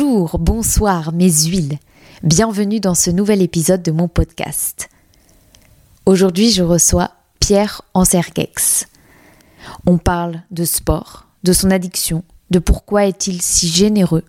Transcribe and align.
Bonjour, 0.00 0.38
bonsoir 0.38 1.12
mes 1.12 1.30
huiles. 1.30 1.78
Bienvenue 2.22 2.80
dans 2.80 2.94
ce 2.94 3.10
nouvel 3.10 3.42
épisode 3.42 3.82
de 3.82 3.90
mon 3.90 4.08
podcast. 4.08 4.88
Aujourd'hui, 6.06 6.52
je 6.52 6.62
reçois 6.62 7.10
Pierre 7.38 7.82
Ansergex. 7.92 8.86
On 9.84 9.98
parle 9.98 10.40
de 10.50 10.64
sport, 10.64 11.26
de 11.42 11.52
son 11.52 11.70
addiction, 11.70 12.24
de 12.48 12.58
pourquoi 12.58 13.04
est-il 13.04 13.42
si 13.42 13.68
généreux, 13.68 14.24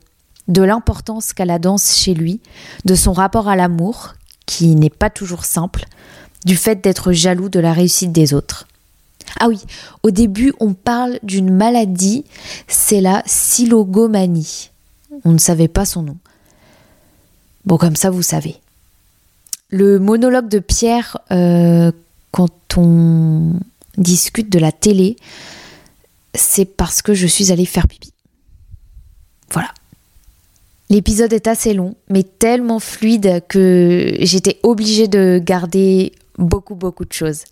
de 0.49 0.61
l'importance 0.61 1.31
qu'a 1.31 1.45
la 1.45 1.57
danse 1.57 1.95
chez 1.95 2.15
lui, 2.15 2.41
de 2.83 2.93
son 2.95 3.13
rapport 3.13 3.47
à 3.47 3.55
l'amour, 3.55 4.15
qui 4.45 4.75
n'est 4.75 4.89
pas 4.89 5.09
toujours 5.09 5.45
simple, 5.45 5.85
du 6.43 6.57
fait 6.57 6.83
d'être 6.83 7.13
jaloux 7.13 7.47
de 7.47 7.61
la 7.61 7.71
réussite 7.71 8.11
des 8.11 8.33
autres. 8.33 8.67
Ah 9.39 9.47
oui, 9.47 9.61
au 10.03 10.11
début, 10.11 10.51
on 10.59 10.73
parle 10.73 11.17
d'une 11.23 11.53
maladie, 11.53 12.25
c'est 12.67 12.99
la 12.99 13.23
silogomanie. 13.25 14.70
On 15.25 15.31
ne 15.31 15.37
savait 15.37 15.67
pas 15.67 15.85
son 15.85 16.03
nom. 16.03 16.17
Bon, 17.65 17.77
comme 17.77 17.95
ça, 17.95 18.09
vous 18.09 18.23
savez. 18.23 18.55
Le 19.69 19.99
monologue 19.99 20.49
de 20.49 20.59
Pierre, 20.59 21.17
euh, 21.31 21.91
quand 22.31 22.77
on 22.77 23.53
discute 23.97 24.49
de 24.49 24.59
la 24.59 24.71
télé, 24.71 25.15
c'est 26.33 26.65
parce 26.65 27.01
que 27.01 27.13
je 27.13 27.27
suis 27.27 27.51
allée 27.51 27.65
faire 27.65 27.87
pipi. 27.87 28.13
Voilà. 29.51 29.73
L'épisode 30.89 31.31
est 31.31 31.47
assez 31.47 31.73
long, 31.73 31.95
mais 32.09 32.23
tellement 32.23 32.79
fluide 32.79 33.43
que 33.47 34.17
j'étais 34.19 34.59
obligée 34.63 35.07
de 35.07 35.41
garder 35.41 36.11
beaucoup, 36.37 36.75
beaucoup 36.75 37.05
de 37.05 37.13
choses. 37.13 37.45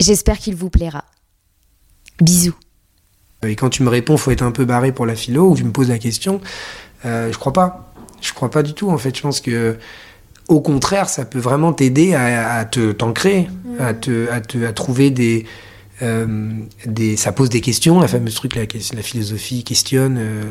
J'espère 0.00 0.38
qu'il 0.38 0.56
vous 0.56 0.70
plaira. 0.70 1.04
Bisous. 2.20 2.56
Et 3.46 3.56
quand 3.56 3.70
tu 3.70 3.82
me 3.82 3.88
réponds, 3.88 4.16
faut 4.16 4.30
être 4.30 4.42
un 4.42 4.50
peu 4.50 4.64
barré 4.64 4.92
pour 4.92 5.06
la 5.06 5.14
philo, 5.14 5.50
ou 5.50 5.56
tu 5.56 5.64
me 5.64 5.72
poses 5.72 5.88
la 5.88 5.98
question, 5.98 6.40
euh, 7.04 7.32
je 7.32 7.38
crois 7.38 7.52
pas. 7.52 7.92
Je 8.20 8.34
crois 8.34 8.50
pas 8.50 8.62
du 8.62 8.74
tout, 8.74 8.90
en 8.90 8.98
fait. 8.98 9.16
Je 9.16 9.22
pense 9.22 9.40
que, 9.40 9.78
au 10.48 10.60
contraire, 10.60 11.08
ça 11.08 11.24
peut 11.24 11.38
vraiment 11.38 11.72
t'aider 11.72 12.14
à, 12.14 12.64
te 12.66 12.92
t'ancrer, 12.92 13.48
à, 13.78 13.94
te, 13.94 14.30
à, 14.30 14.40
te, 14.42 14.62
à 14.64 14.72
trouver 14.72 15.10
des, 15.10 15.46
euh, 15.46 15.69
des, 16.00 17.16
ça 17.16 17.32
pose 17.32 17.50
des 17.50 17.60
questions, 17.60 18.00
la 18.00 18.08
fameuse 18.08 18.34
truc, 18.34 18.56
la, 18.56 18.62
la 18.62 19.02
philosophie 19.02 19.64
questionne, 19.64 20.16
euh, 20.18 20.42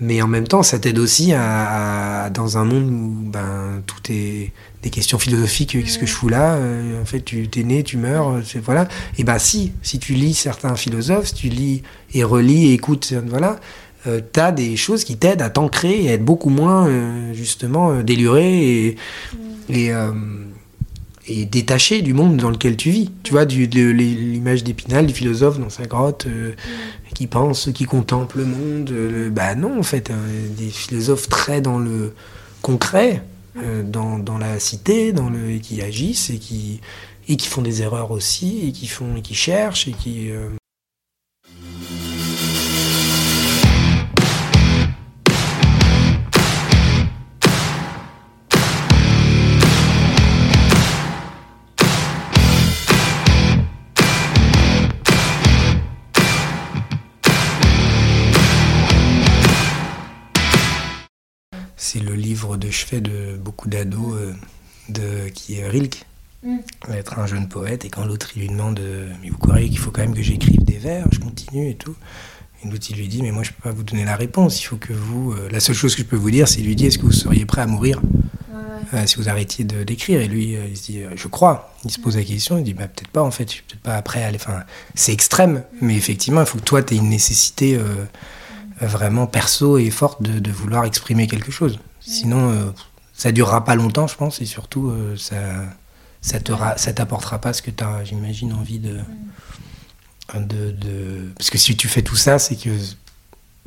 mais 0.00 0.22
en 0.22 0.26
même 0.26 0.46
temps, 0.46 0.62
ça 0.62 0.78
t'aide 0.78 0.98
aussi 0.98 1.32
à, 1.34 2.30
dans 2.32 2.56
un 2.56 2.64
monde 2.64 2.90
où 2.90 3.30
ben, 3.30 3.82
tout 3.86 4.00
est 4.10 4.52
des 4.82 4.90
questions 4.90 5.18
philosophiques. 5.18 5.72
Qu'est-ce 5.72 5.98
que 5.98 6.06
je 6.06 6.12
fous 6.12 6.28
là 6.28 6.54
euh, 6.54 7.02
En 7.02 7.04
fait, 7.04 7.20
tu 7.20 7.48
es 7.54 7.62
né, 7.62 7.82
tu 7.82 7.96
meurs, 7.98 8.40
voilà. 8.64 8.88
Et 9.18 9.24
ben 9.24 9.38
si, 9.38 9.72
si 9.82 9.98
tu 9.98 10.14
lis 10.14 10.34
certains 10.34 10.74
philosophes, 10.74 11.28
si 11.28 11.34
tu 11.34 11.48
lis 11.48 11.82
et 12.14 12.24
relis 12.24 12.70
et 12.70 12.72
écoutes, 12.72 13.12
voilà, 13.26 13.60
euh, 14.06 14.20
tu 14.32 14.40
as 14.40 14.52
des 14.52 14.76
choses 14.76 15.04
qui 15.04 15.16
t'aident 15.16 15.42
à 15.42 15.50
t'ancrer 15.50 16.04
et 16.04 16.10
à 16.10 16.12
être 16.14 16.24
beaucoup 16.24 16.50
moins, 16.50 16.88
justement, 17.34 18.02
déluré 18.02 18.86
et, 18.86 18.96
et 19.68 19.92
et 21.26 21.44
détaché 21.44 22.02
du 22.02 22.12
monde 22.12 22.36
dans 22.36 22.50
lequel 22.50 22.76
tu 22.76 22.90
vis. 22.90 23.10
Tu 23.22 23.32
vois, 23.32 23.44
l'image 23.44 24.64
d'Épinal, 24.64 25.06
du 25.06 25.14
philosophe 25.14 25.58
dans 25.58 25.70
sa 25.70 25.84
grotte, 25.84 26.26
euh, 26.26 26.52
qui 27.14 27.26
pense, 27.26 27.70
qui 27.74 27.84
contemple 27.84 28.38
le 28.38 28.44
monde. 28.44 28.90
Euh, 28.90 29.30
bah 29.30 29.54
non, 29.54 29.78
en 29.78 29.82
fait, 29.82 30.10
hein, 30.10 30.18
des 30.56 30.68
philosophes 30.68 31.28
très 31.28 31.60
dans 31.60 31.78
le 31.78 32.14
concret, 32.62 33.22
euh, 33.56 33.82
dans, 33.82 34.18
dans, 34.18 34.38
la 34.38 34.58
cité, 34.58 35.12
dans 35.12 35.30
le, 35.30 35.58
qui 35.58 35.80
agissent 35.80 36.30
et 36.30 36.38
qui, 36.38 36.80
et 37.28 37.36
qui 37.36 37.48
font 37.48 37.62
des 37.62 37.82
erreurs 37.82 38.10
aussi, 38.10 38.68
et 38.68 38.72
qui, 38.72 38.86
font, 38.86 39.16
et 39.16 39.22
qui 39.22 39.34
cherchent, 39.34 39.88
et 39.88 39.92
qui... 39.92 40.30
de 62.74 62.78
chevet 62.78 63.00
de 63.00 63.36
beaucoup 63.36 63.68
d'ados 63.68 64.14
euh, 64.14 64.32
de, 64.88 65.28
qui 65.28 65.58
est 65.58 65.68
Rilke. 65.68 66.04
Mm. 66.42 66.58
Être 66.92 67.18
un 67.18 67.26
jeune 67.26 67.48
poète, 67.48 67.84
et 67.84 67.88
quand 67.88 68.04
l'autre 68.04 68.32
lui 68.36 68.48
demande 68.48 68.78
euh, 68.80 69.10
Mais 69.22 69.30
vous 69.30 69.38
croyez 69.38 69.68
qu'il 69.68 69.78
faut 69.78 69.90
quand 69.90 70.02
même 70.02 70.14
que 70.14 70.22
j'écrive 70.22 70.62
des 70.64 70.76
vers 70.76 71.06
Je 71.10 71.20
continue 71.20 71.70
et 71.70 71.74
tout. 71.74 71.94
Et 72.62 72.68
l'autre 72.68 72.86
il 72.90 72.96
lui 72.96 73.08
dit 73.08 73.22
Mais 73.22 73.30
moi 73.30 73.42
je 73.42 73.50
peux 73.52 73.62
pas 73.62 73.70
vous 73.70 73.84
donner 73.84 74.04
la 74.04 74.16
réponse, 74.16 74.60
il 74.60 74.64
faut 74.64 74.76
que 74.76 74.92
vous. 74.92 75.32
Euh, 75.32 75.48
la 75.50 75.60
seule 75.60 75.76
chose 75.76 75.94
que 75.94 76.02
je 76.02 76.06
peux 76.06 76.16
vous 76.16 76.30
dire, 76.30 76.48
c'est 76.48 76.60
lui 76.60 76.76
dire 76.76 76.88
Est-ce 76.88 76.98
que 76.98 77.06
vous 77.06 77.12
seriez 77.12 77.46
prêt 77.46 77.62
à 77.62 77.66
mourir? 77.66 78.00
Si 79.06 79.16
vous 79.16 79.28
arrêtiez 79.28 79.64
de 79.64 79.82
d'écrire 79.82 80.20
Et 80.20 80.28
lui, 80.28 80.52
il 80.52 80.76
se 80.76 80.84
dit 80.84 81.02
Je 81.16 81.26
crois. 81.26 81.74
Il 81.84 81.90
se 81.90 81.98
pose 81.98 82.16
la 82.16 82.22
question, 82.22 82.58
il 82.58 82.64
dit 82.64 82.74
bah, 82.74 82.86
Peut-être 82.86 83.08
pas 83.08 83.22
en 83.22 83.32
fait, 83.32 83.48
je 83.48 83.54
suis 83.54 83.62
peut-être 83.62 83.80
pas 83.80 84.00
prêt 84.02 84.22
à 84.22 84.28
aller. 84.28 84.38
Enfin, 84.40 84.62
c'est 84.94 85.12
extrême, 85.12 85.64
mais 85.80 85.96
effectivement, 85.96 86.42
il 86.42 86.46
faut 86.46 86.58
que 86.58 86.64
toi 86.64 86.80
tu 86.80 86.94
aies 86.94 86.98
une 86.98 87.08
nécessité 87.08 87.76
vraiment 88.80 89.26
perso 89.26 89.78
et 89.78 89.90
forte 89.90 90.22
de, 90.22 90.50
vouloir 90.50 90.84
exprimer 90.84 91.26
quelque 91.26 91.50
chose. 91.50 91.80
Sinon, 92.06 92.50
euh, 92.50 92.70
ça 93.12 93.32
durera 93.32 93.64
pas 93.64 93.74
longtemps, 93.74 94.06
je 94.06 94.16
pense, 94.16 94.40
et 94.40 94.44
surtout, 94.44 94.90
euh, 94.90 95.16
ça 95.16 95.36
ça 96.20 96.38
ça 96.76 96.92
t'apportera 96.92 97.38
pas 97.38 97.52
ce 97.52 97.62
que 97.62 97.70
tu 97.70 97.84
as, 97.84 98.04
j'imagine, 98.04 98.52
envie 98.52 98.78
de, 98.78 98.98
de, 100.34 100.70
de, 100.70 101.32
Parce 101.36 101.50
que 101.50 101.58
si 101.58 101.76
tu 101.76 101.88
fais 101.88 102.02
tout 102.02 102.16
ça, 102.16 102.38
c'est 102.38 102.56
que 102.56 102.70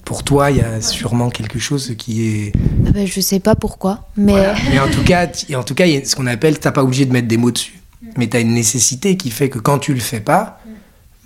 pour 0.06 0.24
toi, 0.24 0.52
il 0.52 0.58
y 0.58 0.62
a 0.62 0.82
sûrement 0.82 1.30
quelque 1.30 1.60
chose 1.60 1.94
qui 1.98 2.26
est. 2.26 2.52
Ah 2.88 2.92
ben, 2.92 3.06
je 3.06 3.20
sais 3.22 3.40
pas 3.40 3.56
pourquoi, 3.56 4.10
mais. 4.16 4.54
Mais 4.70 4.80
en 4.80 4.90
tout 4.90 5.04
cas, 5.04 5.28
en 5.56 5.64
tout 5.64 5.76
cas, 5.76 5.86
il 5.86 5.94
y 5.94 5.98
a 5.98 6.06
ce 6.06 6.16
qu'on 6.16 6.28
appelle, 6.28 6.60
t'as 6.60 6.72
pas 6.72 6.84
obligé 6.84 7.06
de 7.06 7.14
mettre 7.14 7.28
des 7.28 7.38
mots 7.38 7.52
dessus, 7.52 7.82
mais 8.18 8.28
tu 8.28 8.38
as 8.38 8.40
une 8.40 8.54
nécessité 8.54 9.18
qui 9.18 9.32
fait 9.32 9.50
que 9.50 9.60
quand 9.60 9.80
tu 9.80 9.94
le 9.94 10.00
fais 10.00 10.22
pas, 10.22 10.60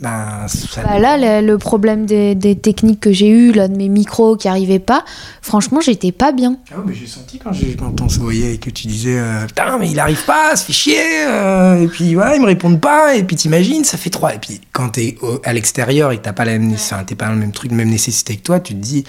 ben, 0.02 0.48
bah 0.84 0.98
là, 0.98 1.42
le, 1.42 1.58
problème 1.60 2.08
des, 2.08 2.56
techniques 2.56 3.00
que 3.00 3.12
j'ai 3.12 3.30
eues, 3.30 3.52
là, 3.52 3.68
de 3.68 3.78
mes 3.78 3.88
micros 3.88 4.36
qui 4.36 4.48
arrivaient 4.48 4.80
pas, 4.80 5.06
franchement, 5.44 5.80
j'étais 5.80 6.12
pas 6.12 6.32
bien. 6.32 6.58
Ah 6.72 6.78
mais 6.84 6.96
j'ai 6.96 7.06
senti 7.06 7.38
quand, 7.38 7.52
quand 7.78 8.02
on 8.02 8.10
se 8.10 8.20
voyait 8.20 8.56
et 8.56 8.58
que 8.58 8.72
tu 8.72 8.88
disais 8.88 9.20
euh, 9.20 9.46
Putain, 9.46 9.78
mais 9.78 9.92
il 9.92 10.00
arrive 10.00 10.26
pas, 10.26 10.56
ça 10.56 10.66
fait 10.66 10.74
chier 10.74 11.28
euh, 11.28 11.84
Et 11.84 11.88
puis, 11.88 12.16
voilà, 12.16 12.36
ils 12.36 12.42
me 12.42 12.48
répondent 12.48 12.82
pas, 12.82 13.16
et 13.16 13.24
puis 13.24 13.36
t'imagines, 13.36 13.84
ça 13.84 14.00
fait 14.00 14.10
trois. 14.10 14.34
Et 14.34 14.40
puis, 14.40 14.60
quand 14.72 14.90
t'es 14.90 15.18
à 15.44 15.54
l'extérieur 15.54 16.12
et 16.12 16.18
que 16.18 16.24
t'as 16.24 16.34
pas, 16.34 16.46
la 16.46 16.58
même, 16.58 16.76
t'es 17.06 17.16
pas 17.16 17.30
le 17.30 17.36
même 17.36 17.52
truc, 17.52 17.70
la 17.70 17.78
même 17.78 17.90
nécessité 17.90 18.38
que 18.38 18.42
toi, 18.42 18.60
tu 18.60 18.74
te 18.74 18.80
dis 18.80 19.04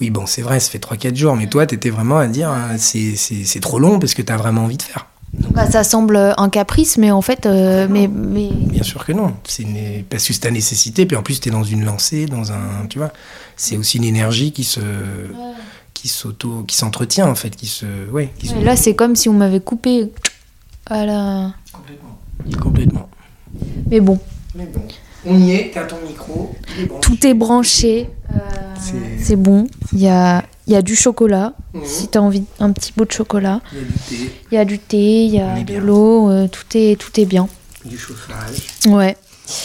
Oui, 0.00 0.08
bon, 0.08 0.24
c'est 0.24 0.42
vrai, 0.42 0.60
ça 0.60 0.70
fait 0.70 0.82
3-4 0.82 1.14
jours, 1.14 1.36
mais 1.36 1.48
toi, 1.48 1.66
t'étais 1.66 1.90
vraiment 1.90 2.16
à 2.16 2.26
dire 2.26 2.50
euh, 2.50 2.76
c'est, 2.78 3.16
c'est, 3.16 3.44
c'est 3.44 3.60
trop 3.60 3.78
long 3.78 3.98
parce 3.98 4.14
que 4.14 4.22
t'as 4.22 4.38
vraiment 4.38 4.64
envie 4.64 4.78
de 4.78 4.82
faire. 4.82 5.08
Bah, 5.32 5.70
ça 5.70 5.84
semble 5.84 6.34
un 6.36 6.48
caprice, 6.48 6.96
mais 6.96 7.10
en 7.10 7.22
fait. 7.22 7.46
Euh, 7.46 7.86
mais, 7.90 8.08
mais, 8.08 8.48
Bien 8.50 8.82
sûr 8.82 9.04
que 9.04 9.12
non. 9.12 9.34
C'est 9.44 9.62
une... 9.62 10.04
Parce 10.04 10.26
que 10.26 10.32
c'est 10.32 10.40
ta 10.40 10.50
nécessité, 10.50 11.06
puis 11.06 11.16
en 11.16 11.22
plus, 11.22 11.40
tu 11.40 11.48
es 11.48 11.52
dans 11.52 11.64
une 11.64 11.84
lancée, 11.84 12.26
dans 12.26 12.52
un. 12.52 12.86
Tu 12.88 12.98
vois 12.98 13.12
C'est 13.56 13.76
aussi 13.76 13.98
une 13.98 14.04
énergie 14.04 14.52
qui 14.52 14.64
se. 14.64 14.80
qui 15.94 16.08
s'auto. 16.08 16.64
qui 16.66 16.76
s'entretient, 16.76 17.28
en 17.28 17.34
fait. 17.34 17.50
Qui 17.50 17.66
se. 17.66 17.86
Ouais, 18.10 18.32
Là, 18.62 18.76
c'est 18.76 18.94
comme 18.94 19.16
si 19.16 19.28
on 19.28 19.34
m'avait 19.34 19.60
coupé. 19.60 20.10
Voilà. 20.88 21.52
Complètement. 21.72 22.18
Complètement. 22.62 23.08
Mais 23.90 24.00
bon. 24.00 24.18
Mais 24.54 24.66
bon. 24.66 24.82
On 25.28 25.38
y 25.38 25.52
est, 25.52 25.70
t'as 25.74 25.84
ton 25.84 25.98
micro. 26.06 26.54
Tout 27.02 27.26
est 27.26 27.34
branché. 27.34 28.08
Euh, 28.34 28.38
c'est 29.18 29.36
bon. 29.36 29.66
Il 29.92 30.00
y 30.00 30.08
a 30.08 30.44
y 30.68 30.76
a 30.76 30.82
du 30.82 30.94
chocolat, 30.94 31.54
mhm. 31.72 31.82
si 31.84 32.08
tu 32.08 32.18
as 32.18 32.22
envie 32.22 32.44
un 32.60 32.72
petit 32.72 32.92
bout 32.96 33.06
de 33.06 33.12
chocolat. 33.12 33.60
Il 33.72 33.78
y 33.78 33.80
a 33.80 33.84
du 33.84 33.98
thé. 33.98 34.30
Il 34.50 34.54
y 34.54 34.58
a 34.58 34.64
du 34.64 34.78
thé, 34.78 35.24
il 35.24 35.34
y 35.34 35.40
a 35.40 35.62
de 35.62 35.78
l'eau, 35.78 36.30
euh, 36.30 36.46
tout, 36.46 36.64
est, 36.74 36.98
tout 37.00 37.18
est 37.18 37.24
bien. 37.24 37.48
Du 37.84 37.96
chauffage. 37.96 38.66
Ouais. 38.86 39.16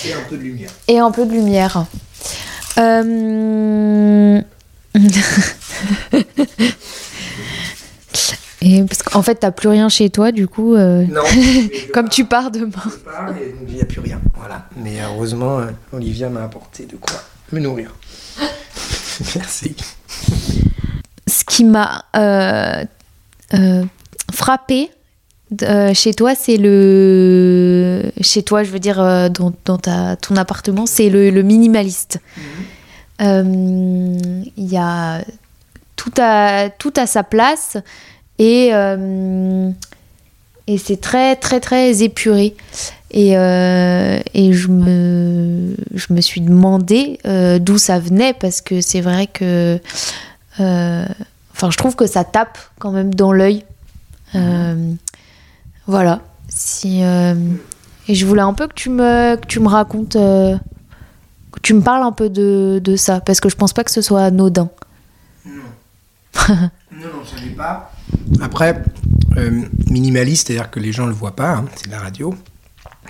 Et 0.05 0.13
un 0.13 0.21
peu 0.29 0.37
de 0.37 0.41
lumière. 0.41 0.69
Et 0.87 0.99
un 0.99 1.11
peu 1.11 1.25
de 1.25 1.31
lumière. 1.31 1.85
Euh... 2.77 4.41
Et 8.65 8.83
parce 8.83 9.03
qu'en 9.03 9.21
fait, 9.21 9.35
t'as 9.35 9.51
plus 9.51 9.67
rien 9.67 9.89
chez 9.89 10.09
toi, 10.09 10.31
du 10.31 10.47
coup. 10.47 10.75
Euh, 10.75 11.05
non. 11.05 11.21
comme 11.93 12.09
tu 12.09 12.25
pars 12.25 12.49
demain. 12.49 12.71
Je 12.85 12.97
pars 12.97 13.29
et 13.37 13.53
il 13.67 13.75
n'y 13.75 13.81
a 13.81 13.85
plus 13.85 13.99
rien. 13.99 14.21
Voilà. 14.37 14.67
Mais 14.77 15.01
heureusement, 15.03 15.59
euh, 15.59 15.65
Olivia 15.91 16.29
m'a 16.29 16.43
apporté 16.43 16.85
de 16.85 16.95
quoi 16.95 17.21
me 17.51 17.59
nourrir. 17.59 17.93
Merci 19.35 19.75
ce 21.27 21.43
qui 21.45 21.63
m'a 21.63 22.05
euh, 22.15 22.83
euh, 23.53 23.83
frappé 24.31 24.91
euh, 25.61 25.93
chez 25.93 26.13
toi, 26.15 26.33
c'est 26.33 26.57
le. 26.57 28.11
Chez 28.21 28.41
toi, 28.41 28.63
je 28.63 28.71
veux 28.71 28.79
dire, 28.79 28.97
dans, 29.29 29.51
ta, 29.77 30.15
ton 30.15 30.35
appartement, 30.35 30.87
c'est 30.87 31.09
le, 31.09 31.29
minimaliste. 31.43 32.19
Il 33.19 34.45
y 34.57 34.77
a 34.77 35.23
tout 35.95 36.13
à, 36.17 36.69
tout 36.71 36.93
à 36.97 37.05
sa 37.05 37.21
place 37.23 37.77
et, 38.43 39.73
et 40.67 40.77
c'est 40.77 41.01
très, 41.01 41.35
très, 41.35 41.59
très 41.59 42.03
épuré. 42.03 42.55
Et, 43.11 43.31
et 43.31 44.53
je, 44.53 44.67
me, 44.67 45.75
je 45.93 46.13
me 46.13 46.21
suis 46.21 46.41
demandé 46.41 47.19
d'où 47.61 47.77
ça 47.77 47.99
venait 47.99 48.33
parce 48.33 48.61
que 48.61 48.81
c'est 48.81 49.01
vrai 49.01 49.27
que 49.27 49.79
enfin, 51.53 51.69
je 51.69 51.77
trouve 51.77 51.95
que 51.95 52.07
ça 52.07 52.23
tape 52.23 52.57
quand 52.79 52.91
même 52.91 53.13
dans 53.13 53.31
l'œil. 53.31 53.63
Euh, 54.35 54.93
voilà. 55.87 56.21
Si, 56.49 57.03
euh, 57.03 57.35
et 58.07 58.15
je 58.15 58.25
voulais 58.25 58.41
un 58.41 58.53
peu 58.53 58.67
que 58.67 58.73
tu 58.73 58.89
me, 58.89 59.35
que 59.35 59.47
tu 59.47 59.59
me 59.59 59.67
racontes, 59.67 60.15
euh, 60.15 60.57
que 61.51 61.59
tu 61.61 61.73
me 61.73 61.81
parles 61.81 62.03
un 62.03 62.11
peu 62.11 62.29
de, 62.29 62.79
de 62.83 62.95
ça, 62.95 63.21
parce 63.21 63.39
que 63.39 63.49
je 63.49 63.55
pense 63.55 63.73
pas 63.73 63.83
que 63.83 63.91
ce 63.91 64.01
soit 64.01 64.23
anodin. 64.23 64.69
Non. 65.45 65.53
non, 66.49 66.57
non, 66.91 67.25
ça 67.25 67.43
l'est 67.43 67.55
pas. 67.55 67.92
Après, 68.41 68.83
euh, 69.37 69.61
minimaliste, 69.87 70.47
c'est-à-dire 70.47 70.69
que 70.71 70.79
les 70.79 70.91
gens 70.91 71.05
le 71.05 71.13
voient 71.13 71.35
pas, 71.35 71.55
hein, 71.55 71.65
c'est 71.75 71.87
de 71.87 71.91
la 71.91 71.99
radio, 71.99 72.35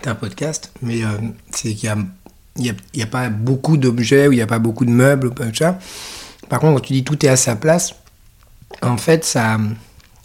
c'est 0.02 0.10
un 0.10 0.16
podcast, 0.16 0.72
mais 0.82 1.04
euh, 1.04 1.08
c'est 1.52 1.74
qu'il 1.74 1.90
y 2.58 3.02
a, 3.02 3.06
pas 3.06 3.30
beaucoup 3.30 3.78
d'objets, 3.78 4.28
ou 4.28 4.32
il 4.32 4.36
n'y 4.36 4.42
a 4.42 4.48
pas 4.48 4.60
beaucoup 4.60 4.86
de 4.86 4.92
meubles, 4.92 5.28
ou 5.28 5.32
pas 5.32 5.46
de 5.46 5.56
ça. 5.56 5.80
Par 6.50 6.60
contre, 6.60 6.76
quand 6.76 6.88
tu 6.88 6.94
dis 6.94 7.04
tout 7.04 7.26
est 7.26 7.30
à 7.30 7.36
sa 7.36 7.56
place, 7.56 7.96
en 8.82 8.98
fait, 8.98 9.24
ça, 9.26 9.58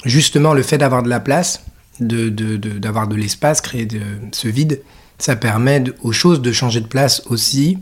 justement, 0.04 0.54
le 0.54 0.62
fait 0.62 0.78
d'avoir 0.78 1.02
de 1.02 1.08
la 1.08 1.20
place, 1.20 1.62
de, 2.00 2.28
de- 2.28 2.56
de- 2.56 2.78
d'avoir 2.78 3.08
de, 3.08 3.16
l'espace, 3.16 3.60
créer 3.60 3.88
ce 4.32 4.48
vide, 4.48 4.80
ça 5.18 5.36
permet 5.36 5.84
aux 6.02 6.12
choses 6.12 6.40
de 6.42 6.52
changer 6.52 6.80
de 6.80 6.86
place 6.86 7.22
aussi. 7.26 7.78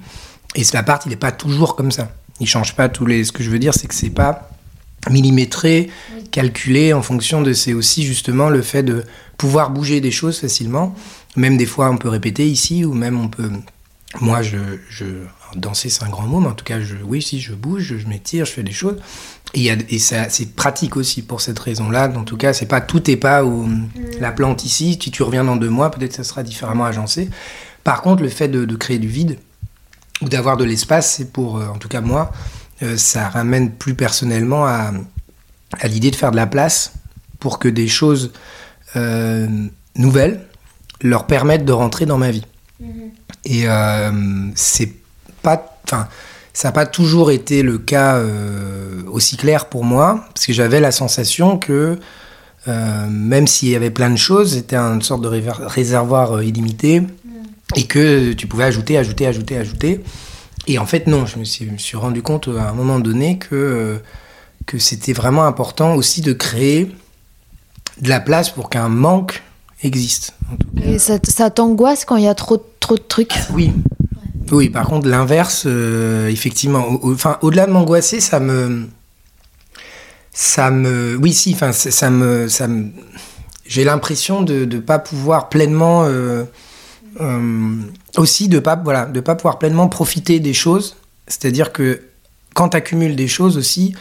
Et 0.54 0.62
l'appart, 0.72 1.04
il 1.06 1.10
n'est 1.10 1.16
pas 1.16 1.32
toujours 1.32 1.76
comme 1.76 1.90
ça. 1.90 2.10
Il 2.40 2.46
change 2.46 2.74
pas 2.74 2.88
tous 2.88 3.04
les. 3.06 3.24
Ce 3.24 3.32
que 3.32 3.42
je 3.42 3.50
veux 3.50 3.58
dire, 3.58 3.74
c'est 3.74 3.86
que 3.86 3.94
c'est 3.94 4.10
pas 4.10 4.50
millimétré, 5.10 5.90
calculé 6.30 6.92
en 6.92 7.02
fonction 7.02 7.42
de. 7.42 7.52
C'est 7.52 7.74
aussi 7.74 8.04
justement 8.04 8.48
le 8.48 8.62
fait 8.62 8.82
de 8.82 9.04
pouvoir 9.36 9.70
bouger 9.70 10.00
des 10.00 10.10
choses 10.10 10.38
facilement. 10.38 10.94
Même 11.36 11.56
des 11.56 11.66
fois, 11.66 11.90
on 11.90 11.98
peut 11.98 12.08
répéter 12.08 12.46
ici, 12.46 12.84
ou 12.84 12.94
même 12.94 13.20
on 13.20 13.28
peut. 13.28 13.50
Moi, 14.20 14.42
je, 14.42 14.58
je 14.88 15.04
danser, 15.54 15.88
c'est 15.88 16.04
un 16.04 16.08
grand 16.08 16.26
mot, 16.26 16.40
mais 16.40 16.48
en 16.48 16.54
tout 16.54 16.64
cas, 16.64 16.80
je, 16.80 16.96
oui, 17.04 17.22
si 17.22 17.40
je 17.40 17.54
bouge, 17.54 17.94
je, 17.98 18.06
m'étire, 18.06 18.44
je 18.44 18.52
fais 18.52 18.62
des 18.62 18.72
choses. 18.72 18.96
Et, 19.54 19.62
y 19.62 19.70
a, 19.70 19.76
et 19.88 19.98
ça, 19.98 20.28
c'est 20.28 20.54
pratique 20.54 20.96
aussi 20.96 21.22
pour 21.22 21.40
cette 21.40 21.58
raison-là. 21.58 22.10
En 22.16 22.24
tout 22.24 22.36
cas, 22.36 22.52
c'est 22.52 22.66
pas 22.66 22.80
tout 22.80 23.10
est 23.10 23.16
pas 23.16 23.44
au, 23.44 23.66
la 24.20 24.32
plante 24.32 24.64
ici. 24.64 24.98
Si 25.00 25.10
tu 25.10 25.22
reviens 25.22 25.44
dans 25.44 25.56
deux 25.56 25.68
mois, 25.68 25.90
peut-être 25.90 26.14
ça 26.14 26.24
sera 26.24 26.42
différemment 26.42 26.84
agencé. 26.84 27.28
Par 27.84 28.02
contre, 28.02 28.22
le 28.22 28.28
fait 28.28 28.48
de, 28.48 28.64
de 28.64 28.76
créer 28.76 28.98
du 28.98 29.08
vide 29.08 29.38
ou 30.22 30.28
d'avoir 30.28 30.56
de 30.56 30.64
l'espace, 30.64 31.14
c'est 31.14 31.32
pour, 31.32 31.58
euh, 31.58 31.68
en 31.68 31.78
tout 31.78 31.88
cas 31.88 32.00
moi, 32.00 32.32
ça 32.96 33.28
ramène 33.28 33.70
plus 33.70 33.94
personnellement 33.94 34.66
à, 34.66 34.92
à 35.80 35.88
l'idée 35.88 36.10
de 36.10 36.16
faire 36.16 36.30
de 36.30 36.36
la 36.36 36.46
place 36.46 36.92
pour 37.40 37.58
que 37.58 37.68
des 37.68 37.88
choses 37.88 38.32
euh, 38.96 39.46
nouvelles 39.96 40.40
leur 41.02 41.26
permettent 41.26 41.64
de 41.64 41.72
rentrer 41.72 42.06
dans 42.06 42.18
ma 42.18 42.30
vie. 42.30 42.44
Et 43.44 43.68
euh, 43.68 44.10
c'est 44.54 44.92
pas, 45.42 45.78
enfin, 45.84 46.08
ça 46.52 46.68
n'a 46.68 46.72
pas 46.72 46.86
toujours 46.86 47.30
été 47.30 47.62
le 47.62 47.78
cas 47.78 48.16
euh, 48.16 49.02
aussi 49.10 49.36
clair 49.36 49.66
pour 49.66 49.84
moi, 49.84 50.24
parce 50.34 50.46
que 50.46 50.52
j'avais 50.52 50.80
la 50.80 50.90
sensation 50.90 51.58
que 51.58 51.98
euh, 52.68 53.06
même 53.08 53.46
s'il 53.46 53.68
y 53.68 53.76
avait 53.76 53.90
plein 53.90 54.10
de 54.10 54.16
choses, 54.16 54.54
c'était 54.54 54.76
une 54.76 55.02
sorte 55.02 55.22
de 55.22 55.28
réservoir 55.28 56.36
euh, 56.38 56.44
illimité 56.44 57.02
et 57.76 57.84
que 57.84 58.32
tu 58.32 58.46
pouvais 58.46 58.64
ajouter, 58.64 58.98
ajouter, 58.98 59.26
ajouter, 59.26 59.56
ajouter. 59.56 60.04
Et 60.66 60.78
en 60.78 60.86
fait, 60.86 61.06
non, 61.06 61.26
je 61.26 61.38
me 61.38 61.44
suis, 61.44 61.64
je 61.66 61.70
me 61.70 61.78
suis 61.78 61.96
rendu 61.96 62.22
compte 62.22 62.48
à 62.48 62.68
un 62.68 62.72
moment 62.72 62.98
donné 62.98 63.38
que, 63.38 63.54
euh, 63.54 63.98
que 64.66 64.78
c'était 64.78 65.12
vraiment 65.12 65.44
important 65.44 65.94
aussi 65.94 66.20
de 66.22 66.32
créer 66.32 66.90
de 68.00 68.08
la 68.08 68.20
place 68.20 68.50
pour 68.50 68.68
qu'un 68.68 68.88
manque 68.88 69.42
existe. 69.82 70.34
Et 70.82 70.98
ça, 70.98 71.18
ça 71.22 71.50
t'angoisse 71.50 72.04
quand 72.04 72.16
il 72.16 72.24
y 72.24 72.28
a 72.28 72.34
trop, 72.34 72.62
trop 72.80 72.96
de 72.96 73.02
trucs? 73.02 73.34
Oui. 73.52 73.72
Oui, 74.52 74.68
par 74.68 74.86
contre, 74.86 75.08
l'inverse, 75.08 75.64
euh, 75.66 76.28
effectivement, 76.28 76.84
au- 76.86 77.08
au- 77.10 77.14
enfin, 77.14 77.38
au-delà 77.42 77.66
de 77.66 77.72
m'angoisser, 77.72 78.20
ça 78.20 78.38
me. 78.38 78.86
Ça 80.32 80.70
me. 80.70 81.16
Oui, 81.16 81.32
si, 81.32 81.52
enfin, 81.54 81.72
ça 81.72 81.90
ça 81.90 82.10
me. 82.10 82.48
Ça 82.48 82.68
me 82.68 82.90
j'ai 83.66 83.82
l'impression 83.82 84.42
de 84.42 84.64
ne 84.64 84.78
pas 84.78 84.98
pouvoir 85.00 85.48
pleinement. 85.48 86.04
euh, 86.04 86.44
euh, 87.20 87.74
aussi, 88.16 88.48
de 88.48 88.58
pas, 88.58 88.76
voilà, 88.76 89.06
de 89.06 89.20
pas 89.20 89.34
pouvoir 89.34 89.58
pleinement 89.58 89.88
profiter 89.88 90.40
des 90.40 90.54
choses. 90.54 90.96
C'est-à-dire 91.28 91.72
que 91.72 92.00
quand 92.54 92.70
tu 92.70 92.76
accumules 92.76 93.16
des 93.16 93.28
choses 93.28 93.56
aussi, 93.56 93.94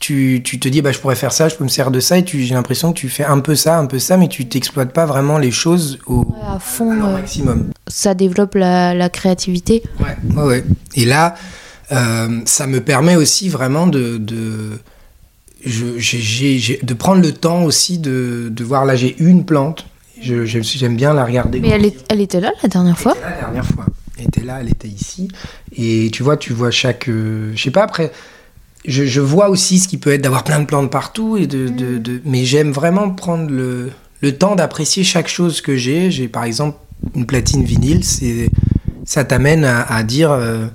tu, 0.00 0.42
tu 0.44 0.58
te 0.58 0.68
dis, 0.68 0.82
bah, 0.82 0.92
je 0.92 0.98
pourrais 0.98 1.14
faire 1.16 1.32
ça, 1.32 1.48
je 1.48 1.54
peux 1.54 1.64
me 1.64 1.68
servir 1.68 1.90
de 1.92 2.00
ça, 2.00 2.18
et 2.18 2.24
tu- 2.24 2.42
j'ai 2.42 2.54
l'impression 2.54 2.92
que 2.92 2.98
tu 2.98 3.08
fais 3.08 3.24
un 3.24 3.38
peu 3.40 3.54
ça, 3.54 3.78
un 3.78 3.86
peu 3.86 3.98
ça, 3.98 4.16
mais 4.16 4.28
tu 4.28 4.46
t'exploites 4.46 4.92
pas 4.92 5.06
vraiment 5.06 5.38
les 5.38 5.50
choses 5.52 5.98
au, 6.06 6.20
Ouais, 6.24 6.36
à 6.46 6.58
fond. 6.58 6.90
à 6.90 6.96
leur 6.96 7.10
maximum. 7.12 7.70
ça 7.86 8.12
développe 8.14 8.54
la, 8.56 8.92
la 8.94 9.08
créativité. 9.08 9.82
Ouais, 10.00 10.16
ouais, 10.36 10.42
ouais. 10.46 10.64
Et 10.94 11.04
là, 11.06 11.34
euh, 11.92 12.40
ça 12.44 12.66
me 12.66 12.80
permet 12.80 13.16
aussi 13.16 13.48
vraiment 13.48 13.86
de, 13.86 14.18
de, 14.18 14.78
je- 15.64 16.84
de 16.84 16.94
prendre 16.94 17.22
le 17.22 17.32
temps 17.32 17.62
aussi 17.62 17.98
de, 17.98 18.48
de 18.50 18.64
voir. 18.64 18.84
Là, 18.84 18.96
j'ai 18.96 19.14
une 19.22 19.44
plante. 19.44 19.86
Je- 20.20 20.44
je- 20.46 20.60
J'aime 20.62 20.96
bien 20.96 21.12
la 21.12 21.24
regarder. 21.24 21.60
Mais 21.60 21.68
elle, 21.70 21.84
est- 21.86 22.04
elle 22.08 22.20
était 22.20 22.40
là 22.40 22.52
la 22.62 22.68
dernière 22.68 22.98
fois 22.98 23.14
Elle 23.16 23.20
était 23.22 23.30
là 23.30 23.34
la 23.36 23.40
dernière 23.42 23.66
fois. 23.66 23.86
Elle 24.18 24.24
était 24.26 24.44
là, 24.44 24.58
elle 24.60 24.68
était 24.68 24.88
ici. 24.88 25.28
Et 25.76 26.08
tu 26.12 26.22
vois, 26.22 26.36
tu 26.36 26.52
vois 26.52 26.70
chaque. 26.70 27.08
euh, 27.08 27.52
je 27.54 27.62
sais 27.62 27.70
pas, 27.70 27.82
après. 27.82 28.12
Je, 28.86 29.04
je 29.04 29.20
vois 29.20 29.48
aussi 29.48 29.78
ce 29.78 29.88
qui 29.88 29.96
peut 29.98 30.12
être 30.12 30.20
d'avoir 30.22 30.44
plein 30.44 30.60
de 30.60 30.66
plantes 30.66 30.90
partout. 30.90 31.36
Et 31.36 31.46
de, 31.46 31.68
de, 31.68 31.98
de- 31.98 32.20
mais 32.24 32.44
j'aime 32.44 32.70
vraiment 32.70 33.10
prendre 33.10 33.50
le, 33.50 33.90
le 34.20 34.36
temps 34.36 34.54
d'apprécier 34.56 35.02
chaque 35.04 35.28
chose 35.28 35.60
que 35.60 35.76
j'ai. 35.76 36.10
J'ai 36.10 36.28
par 36.28 36.44
exemple 36.44 36.78
une 37.14 37.26
platine 37.26 37.64
vinyle. 37.64 38.04
C'est, 38.04 38.50
ça 39.04 39.24
t'amène 39.24 39.64
à, 39.64 39.82
à 39.82 40.02
dire. 40.02 40.30
euh, 40.30 40.66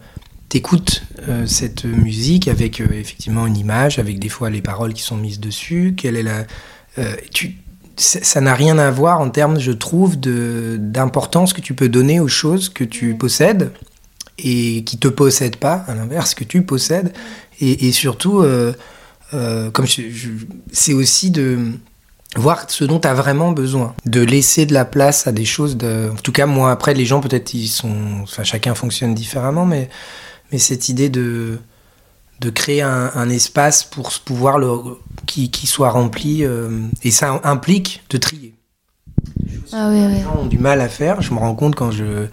T'écoutes 0.49 1.03
euh, 1.27 1.45
cette 1.45 1.85
musique 1.85 2.47
avec 2.47 2.81
euh, 2.81 2.87
effectivement 2.91 3.45
une 3.45 3.55
image, 3.55 3.99
avec 3.99 4.17
des 4.17 4.29
fois 4.29 4.49
les 4.49 4.63
paroles 4.63 4.93
qui 4.93 5.03
sont 5.03 5.15
mises 5.15 5.39
dessus. 5.39 5.93
Quelle 5.95 6.15
est 6.15 6.23
la. 6.23 6.45
euh, 6.97 7.13
tu, 7.31 7.57
ça 7.99 8.41
n'a 8.41 8.53
rien 8.53 8.77
à 8.77 8.89
voir 8.91 9.19
en 9.19 9.29
termes, 9.29 9.59
je 9.59 9.71
trouve, 9.71 10.17
d'importance 10.17 11.53
que 11.53 11.61
tu 11.61 11.73
peux 11.73 11.89
donner 11.89 12.19
aux 12.19 12.27
choses 12.27 12.69
que 12.69 12.83
tu 12.83 13.15
possèdes 13.15 13.71
et 14.37 14.83
qui 14.85 14.97
te 14.97 15.07
possèdent 15.07 15.57
pas, 15.57 15.83
à 15.87 15.95
l'inverse, 15.95 16.33
que 16.33 16.43
tu 16.43 16.63
possèdes. 16.63 17.13
Et, 17.59 17.87
et 17.87 17.91
surtout, 17.91 18.39
euh, 18.39 18.73
euh, 19.33 19.69
comme 19.71 19.85
c'est 20.71 20.93
aussi 20.93 21.29
de 21.29 21.73
voir 22.37 22.69
ce 22.69 22.85
dont 22.85 22.99
tu 22.99 23.07
as 23.07 23.13
vraiment 23.13 23.51
besoin, 23.51 23.93
de 24.05 24.21
laisser 24.21 24.65
de 24.65 24.73
la 24.73 24.85
place 24.85 25.27
à 25.27 25.31
des 25.31 25.45
choses. 25.45 25.75
De, 25.75 26.09
en 26.11 26.21
tout 26.21 26.31
cas, 26.31 26.45
moi, 26.45 26.71
après, 26.71 26.93
les 26.93 27.05
gens, 27.05 27.19
peut-être, 27.19 27.53
ils 27.53 27.67
sont. 27.67 28.21
Enfin, 28.23 28.43
chacun 28.43 28.75
fonctionne 28.75 29.13
différemment, 29.13 29.65
mais, 29.65 29.89
mais 30.51 30.57
cette 30.57 30.89
idée 30.89 31.09
de 31.09 31.57
de 32.41 32.49
créer 32.49 32.81
un, 32.81 33.11
un 33.15 33.29
espace 33.29 33.83
pour 33.83 34.11
pouvoir 34.25 34.57
le, 34.59 34.69
qui, 35.25 35.51
qui 35.51 35.67
soit 35.67 35.89
rempli 35.89 36.43
euh, 36.45 36.69
et 37.03 37.11
ça 37.11 37.39
implique 37.43 38.03
de 38.09 38.17
trier. 38.17 38.53
Ah 39.73 39.89
ouais, 39.89 40.07
Les 40.07 40.15
ouais. 40.15 40.21
gens 40.23 40.37
ont 40.43 40.45
du 40.45 40.57
mal 40.57 40.81
à 40.81 40.89
faire. 40.89 41.21
Je 41.21 41.33
me 41.33 41.39
rends 41.39 41.55
compte 41.55 41.75
quand 41.75 41.91
je, 41.91 42.27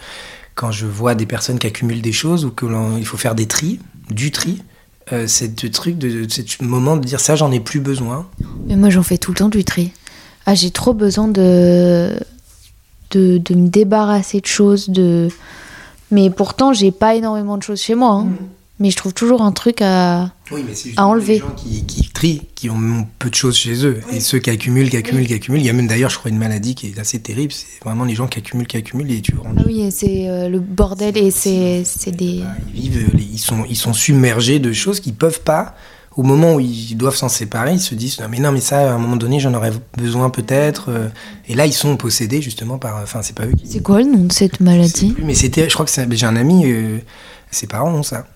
quand 0.55 0.71
je 0.71 0.87
vois 0.87 1.15
des 1.15 1.27
personnes 1.27 1.59
qui 1.59 1.67
accumulent 1.67 2.03
des 2.03 2.13
choses 2.13 2.45
ou 2.45 2.51
qu'il 2.51 3.05
faut 3.07 3.17
faire 3.17 3.35
des 3.35 3.47
tris, 3.47 3.81
du 4.11 4.31
tri. 4.31 4.63
Euh, 5.13 5.27
c'est 5.27 5.59
ce 5.61 5.67
truc 5.69 5.99
de, 5.99 6.25
de 6.25 6.29
ce 6.31 6.65
moment 6.65 6.97
de 6.97 7.05
dire 7.05 7.21
ça 7.21 7.37
j'en 7.37 7.53
ai 7.53 7.61
plus 7.61 7.79
besoin 7.79 8.27
Mais 8.67 8.75
moi 8.75 8.91
j'en 8.91 9.05
fais 9.05 9.19
tout 9.19 9.31
le 9.31 9.37
temps 9.37 9.49
du 9.49 9.63
tri. 9.65 9.93
Ah, 10.47 10.55
j'ai 10.55 10.71
trop 10.71 10.95
besoin 10.95 11.29
de, 11.29 12.19
de, 13.11 13.39
de 13.39 13.55
me 13.55 13.69
débarrasser 13.69 14.41
de 14.41 14.47
choses. 14.47 14.89
De... 14.89 15.29
Mais 16.11 16.31
pourtant, 16.31 16.73
j'ai 16.73 16.91
pas 16.93 17.15
énormément 17.17 17.57
de 17.57 17.63
choses 17.63 17.81
chez 17.81 17.95
moi. 17.95 18.15
hein. 18.15 18.29
Mais 18.79 18.91
je 18.91 18.97
trouve 18.97 19.15
toujours 19.15 19.41
un 19.41 19.53
truc 19.53 19.81
à. 19.81 20.33
oui 20.53 20.63
mais 20.67 20.75
c'est 20.75 20.91
À 20.97 21.07
enlever. 21.07 21.35
les 21.35 21.39
gens 21.39 21.55
qui, 21.57 21.85
qui 21.87 22.11
trient 22.11 22.43
qui 22.55 22.69
ont 22.69 23.07
peu 23.19 23.31
de 23.31 23.35
choses 23.35 23.57
chez 23.57 23.87
eux 23.87 24.01
et 24.13 24.21
ceux 24.21 24.39
qui 24.39 24.51
accumulent 24.51 24.91
qui 24.91 24.99
accumulent 24.99 25.27
qui 25.27 25.33
accumulent 25.33 25.61
il 25.63 25.67
y 25.67 25.71
a 25.71 25.73
même 25.73 25.87
d'ailleurs 25.87 26.11
je 26.11 26.19
crois 26.19 26.31
une 26.31 26.37
maladie 26.37 26.75
qui 26.75 26.89
est 26.89 26.99
assez 26.99 27.19
terrible 27.19 27.53
c'est 27.53 27.83
vraiment 27.83 28.05
les 28.05 28.15
gens 28.15 28.27
qui 28.27 28.39
accumulent 28.39 28.67
qui 28.67 28.77
accumulent 28.77 29.11
et 29.11 29.23
tu 29.23 29.35
rends 29.35 29.55
Ah 29.57 29.63
oui, 29.67 29.81
et 29.81 29.91
c'est 29.91 30.29
euh, 30.29 30.51
le 30.51 30.61
bordel 30.61 31.17
et 31.17 31.31
c'est 31.31 31.85
c'est 31.87 32.11
des. 32.11 32.41
Bah, 32.41 32.51
Ils 32.75 32.91
vivent, 32.91 33.11
les- 33.15 33.23
ils 33.33 33.39
sont, 33.39 33.65
ils 33.69 33.77
sont 33.77 33.95
submergés 33.95 34.59
de 34.59 34.73
choses 34.75 35.01
qu'ils 35.01 35.15
peuvent 35.15 35.41
pas. 35.41 35.75
Au 36.15 36.23
moment 36.23 36.55
où 36.55 36.61
ils 36.61 36.97
doivent 36.97 37.17
s'en 37.17 37.29
séparer, 37.31 37.73
ils 37.75 37.81
se 37.81 37.95
disent 37.95 38.21
non 38.21 38.29
mais 38.31 38.39
non 38.39 38.51
mais 38.53 38.61
ça 38.61 38.91
à 38.91 38.95
un 38.95 38.99
moment 38.99 39.17
donné 39.17 39.39
j'en 39.41 39.53
aurais 39.55 39.73
besoin 39.97 40.29
peut-être. 40.31 40.91
euh, 40.91 41.09
Et 41.49 41.55
là 41.55 41.65
ils 41.67 41.73
sont 41.75 41.97
possédés 41.97 42.43
justement 42.43 42.77
par. 42.79 43.03
Enfin 43.03 43.21
c'est 43.23 43.35
pas 43.37 43.47
eux 43.47 43.53
qui. 43.53 43.69
C'est 43.69 43.83
quoi 43.83 44.01
le 44.01 44.07
nom 44.11 44.25
de 44.25 44.33
cette 44.33 44.61
maladie? 44.61 45.13
plus, 45.13 45.25
mais 45.25 45.35
c'était, 45.35 45.67
je 45.69 45.73
crois 45.75 45.85
que 45.87 45.91
c'est- 45.93 46.07
j'ai 46.15 46.27
un 46.27 46.37
ami, 46.37 46.65
euh, 46.71 46.99
ses 47.51 47.67
parents 47.67 47.91
ont 47.93 48.03
ça. 48.03 48.27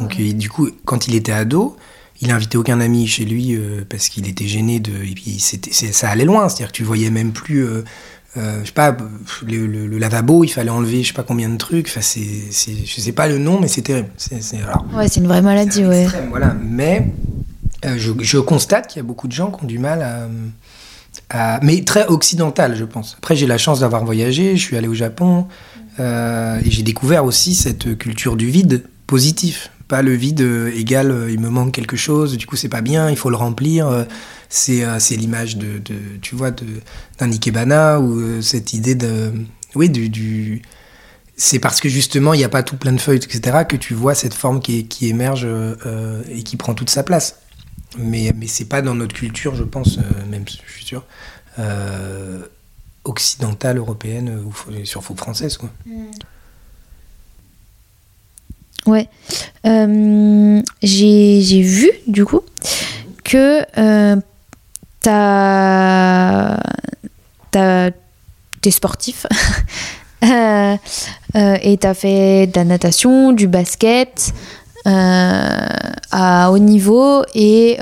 Donc 0.00 0.16
euh, 0.18 0.32
du 0.32 0.48
coup 0.48 0.68
quand 0.84 1.06
il 1.08 1.14
était 1.14 1.32
ado, 1.32 1.76
il 2.20 2.30
invitait 2.30 2.56
aucun 2.56 2.80
ami 2.80 3.06
chez 3.06 3.24
lui 3.24 3.54
euh, 3.54 3.84
parce 3.88 4.08
qu'il 4.08 4.28
était 4.28 4.46
gêné 4.46 4.80
de. 4.80 4.92
Et 4.92 5.14
puis 5.14 5.38
c'était, 5.40 5.72
ça 5.72 6.08
allait 6.10 6.24
loin, 6.24 6.48
c'est-à-dire 6.48 6.68
que 6.68 6.76
tu 6.76 6.84
voyais 6.84 7.10
même 7.10 7.32
plus. 7.32 7.64
euh, 7.64 7.84
euh, 8.38 8.60
je 8.62 8.68
sais 8.68 8.72
pas, 8.72 8.96
le, 9.46 9.66
le- 9.66 9.86
le 9.86 9.98
lavabo, 9.98 10.42
il 10.42 10.48
fallait 10.48 10.70
enlever 10.70 11.02
je 11.02 11.08
sais 11.08 11.12
pas 11.14 11.22
combien 11.22 11.50
de 11.50 11.58
trucs. 11.58 11.88
Enfin, 11.88 12.00
c'est, 12.00 12.22
je 12.22 13.00
sais 13.00 13.12
pas 13.12 13.28
le 13.28 13.36
nom, 13.36 13.60
mais 13.60 13.68
c'est 13.68 13.82
terrible. 13.82 14.08
C'est, 14.16 14.36
Ouais, 14.94 15.06
c'est 15.08 15.20
une 15.20 15.26
vraie 15.26 15.42
maladie, 15.42 15.84
ouais. 15.84 16.04
extrême, 16.04 16.30
voilà. 16.30 16.56
Mais 16.64 17.08
je, 17.84 18.10
je 18.20 18.38
constate 18.38 18.86
qu'il 18.86 18.96
y 18.96 19.00
a 19.00 19.02
beaucoup 19.02 19.28
de 19.28 19.32
gens 19.32 19.50
qui 19.50 19.64
ont 19.64 19.66
du 19.66 19.78
mal 19.78 20.00
à, 20.00 20.28
à- 21.28 21.60
mais 21.62 21.82
très 21.84 22.06
occidental, 22.06 22.74
je 22.76 22.84
pense. 22.84 23.16
Après, 23.18 23.36
j'ai 23.36 23.46
la 23.46 23.58
chance 23.58 23.80
d'avoir 23.80 24.02
voyagé. 24.04 24.56
Je 24.56 24.62
suis 24.62 24.76
allé 24.78 24.88
au 24.88 24.94
Japon 24.94 25.46
et 25.98 26.70
j'ai 26.70 26.82
découvert 26.82 27.26
aussi 27.26 27.54
cette 27.54 27.98
culture 27.98 28.36
du 28.36 28.46
vide 28.48 28.82
positif, 29.06 29.70
pas 29.92 30.00
le 30.00 30.14
vide 30.14 30.40
égal, 30.74 31.26
il 31.28 31.38
me 31.38 31.50
manque 31.50 31.72
quelque 31.72 31.98
chose, 31.98 32.38
du 32.38 32.46
coup 32.46 32.56
c'est 32.56 32.70
pas 32.70 32.80
bien, 32.80 33.10
il 33.10 33.16
faut 33.16 33.28
le 33.28 33.36
remplir. 33.36 34.06
c'est 34.48 34.82
c'est 34.98 35.16
l'image 35.16 35.58
de, 35.58 35.82
tu 36.22 36.34
vois, 36.34 36.50
d'un 36.50 37.30
ikebana 37.30 38.00
ou 38.00 38.40
cette 38.40 38.72
idée 38.72 38.94
de, 38.94 39.34
oui, 39.74 39.90
du, 39.90 40.62
c'est 41.36 41.58
parce 41.58 41.78
que 41.82 41.90
justement 41.90 42.32
il 42.32 42.38
n'y 42.38 42.44
a 42.44 42.48
pas 42.48 42.62
tout 42.62 42.78
plein 42.78 42.92
de 42.92 43.00
feuilles, 43.00 43.18
etc., 43.18 43.64
que 43.68 43.76
tu 43.76 43.92
vois 43.92 44.14
cette 44.14 44.32
forme 44.32 44.60
qui, 44.60 44.88
qui 44.88 45.08
émerge 45.08 45.46
et 46.30 46.42
qui 46.42 46.56
prend 46.56 46.72
toute 46.72 46.88
sa 46.88 47.02
place. 47.02 47.40
Mais, 47.98 48.32
mais 48.34 48.46
c'est 48.46 48.64
pas 48.64 48.80
dans 48.80 48.94
notre 48.94 49.14
culture, 49.14 49.54
je 49.54 49.64
pense, 49.64 49.98
même 50.30 50.44
je 50.46 50.72
suis 50.72 50.86
sûr, 50.86 51.04
occidentale, 53.04 53.76
européenne 53.76 54.42
ou 54.46 54.54
surtout 54.84 55.16
française. 55.16 55.58
Quoi. 55.58 55.68
Mm. 55.84 56.06
Ouais. 58.86 59.08
Euh, 59.66 60.60
j'ai 60.82 61.62
vu, 61.62 61.90
du 62.06 62.24
coup, 62.24 62.40
que 63.24 63.62
euh, 63.78 64.16
t'as 65.00 66.58
t'es 68.60 68.70
sportif 68.70 69.26
euh, 70.24 70.76
euh, 71.34 71.56
et 71.62 71.76
t'as 71.78 71.94
fait 71.94 72.46
de 72.46 72.52
la 72.56 72.64
natation, 72.64 73.32
du 73.32 73.48
basket 73.48 74.32
à 74.84 76.50
haut 76.50 76.58
niveau 76.58 77.24
et 77.34 77.76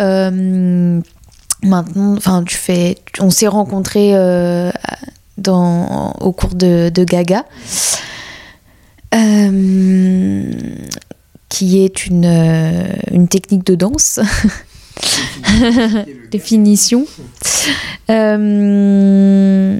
maintenant, 1.62 2.14
enfin, 2.16 2.42
tu 2.44 2.56
fais, 2.56 2.96
on 3.20 3.30
s'est 3.30 3.46
rencontrés 3.46 4.12
dans, 5.38 6.12
au 6.20 6.32
cours 6.32 6.54
de, 6.54 6.90
de 6.92 7.04
Gaga. 7.04 7.44
Euh, 9.14 10.42
qui 11.48 11.84
est 11.84 12.06
une, 12.06 12.24
euh, 12.24 12.92
une 13.10 13.28
technique 13.28 13.64
de 13.66 13.74
danse. 13.74 14.20
Définition. 16.30 17.06
Euh, 18.08 19.78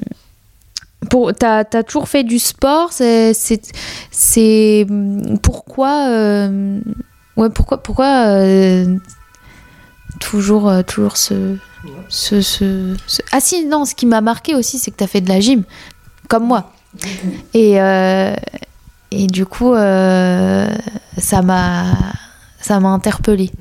pour, 1.09 1.33
t'as, 1.33 1.65
as 1.73 1.83
toujours 1.83 2.07
fait 2.07 2.23
du 2.23 2.39
sport, 2.39 2.93
c'est, 2.93 3.33
c'est, 4.11 4.87
pourquoi, 5.41 6.07
euh, 6.09 6.79
ouais, 7.35 7.49
pourquoi, 7.49 7.83
pourquoi 7.83 8.45
toujours, 10.21 10.71
toujours 10.85 11.17
ce, 11.17 11.57
ce, 12.07 12.41
ce, 12.41 12.95
Ah 13.33 13.41
si, 13.41 13.65
non, 13.65 13.83
ce 13.83 13.95
qui 13.95 14.05
m'a 14.05 14.21
marqué 14.21 14.55
aussi, 14.55 14.79
c'est 14.79 14.91
que 14.91 14.97
tu 14.97 15.03
as 15.03 15.07
fait 15.07 15.21
de 15.21 15.29
la 15.29 15.41
gym, 15.41 15.63
comme 16.29 16.45
moi. 16.45 16.71
Et, 17.53 17.77
et 19.11 19.27
du 19.27 19.45
coup, 19.45 19.73
euh, 19.73 20.73
ça 21.17 21.41
m'a 21.41 21.85
ça 22.59 22.79
m'a 22.79 22.89
interpellée. 22.89 23.51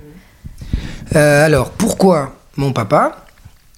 Euh, 1.16 1.44
alors, 1.44 1.70
pourquoi 1.70 2.36
mon 2.56 2.72
papa? 2.72 3.26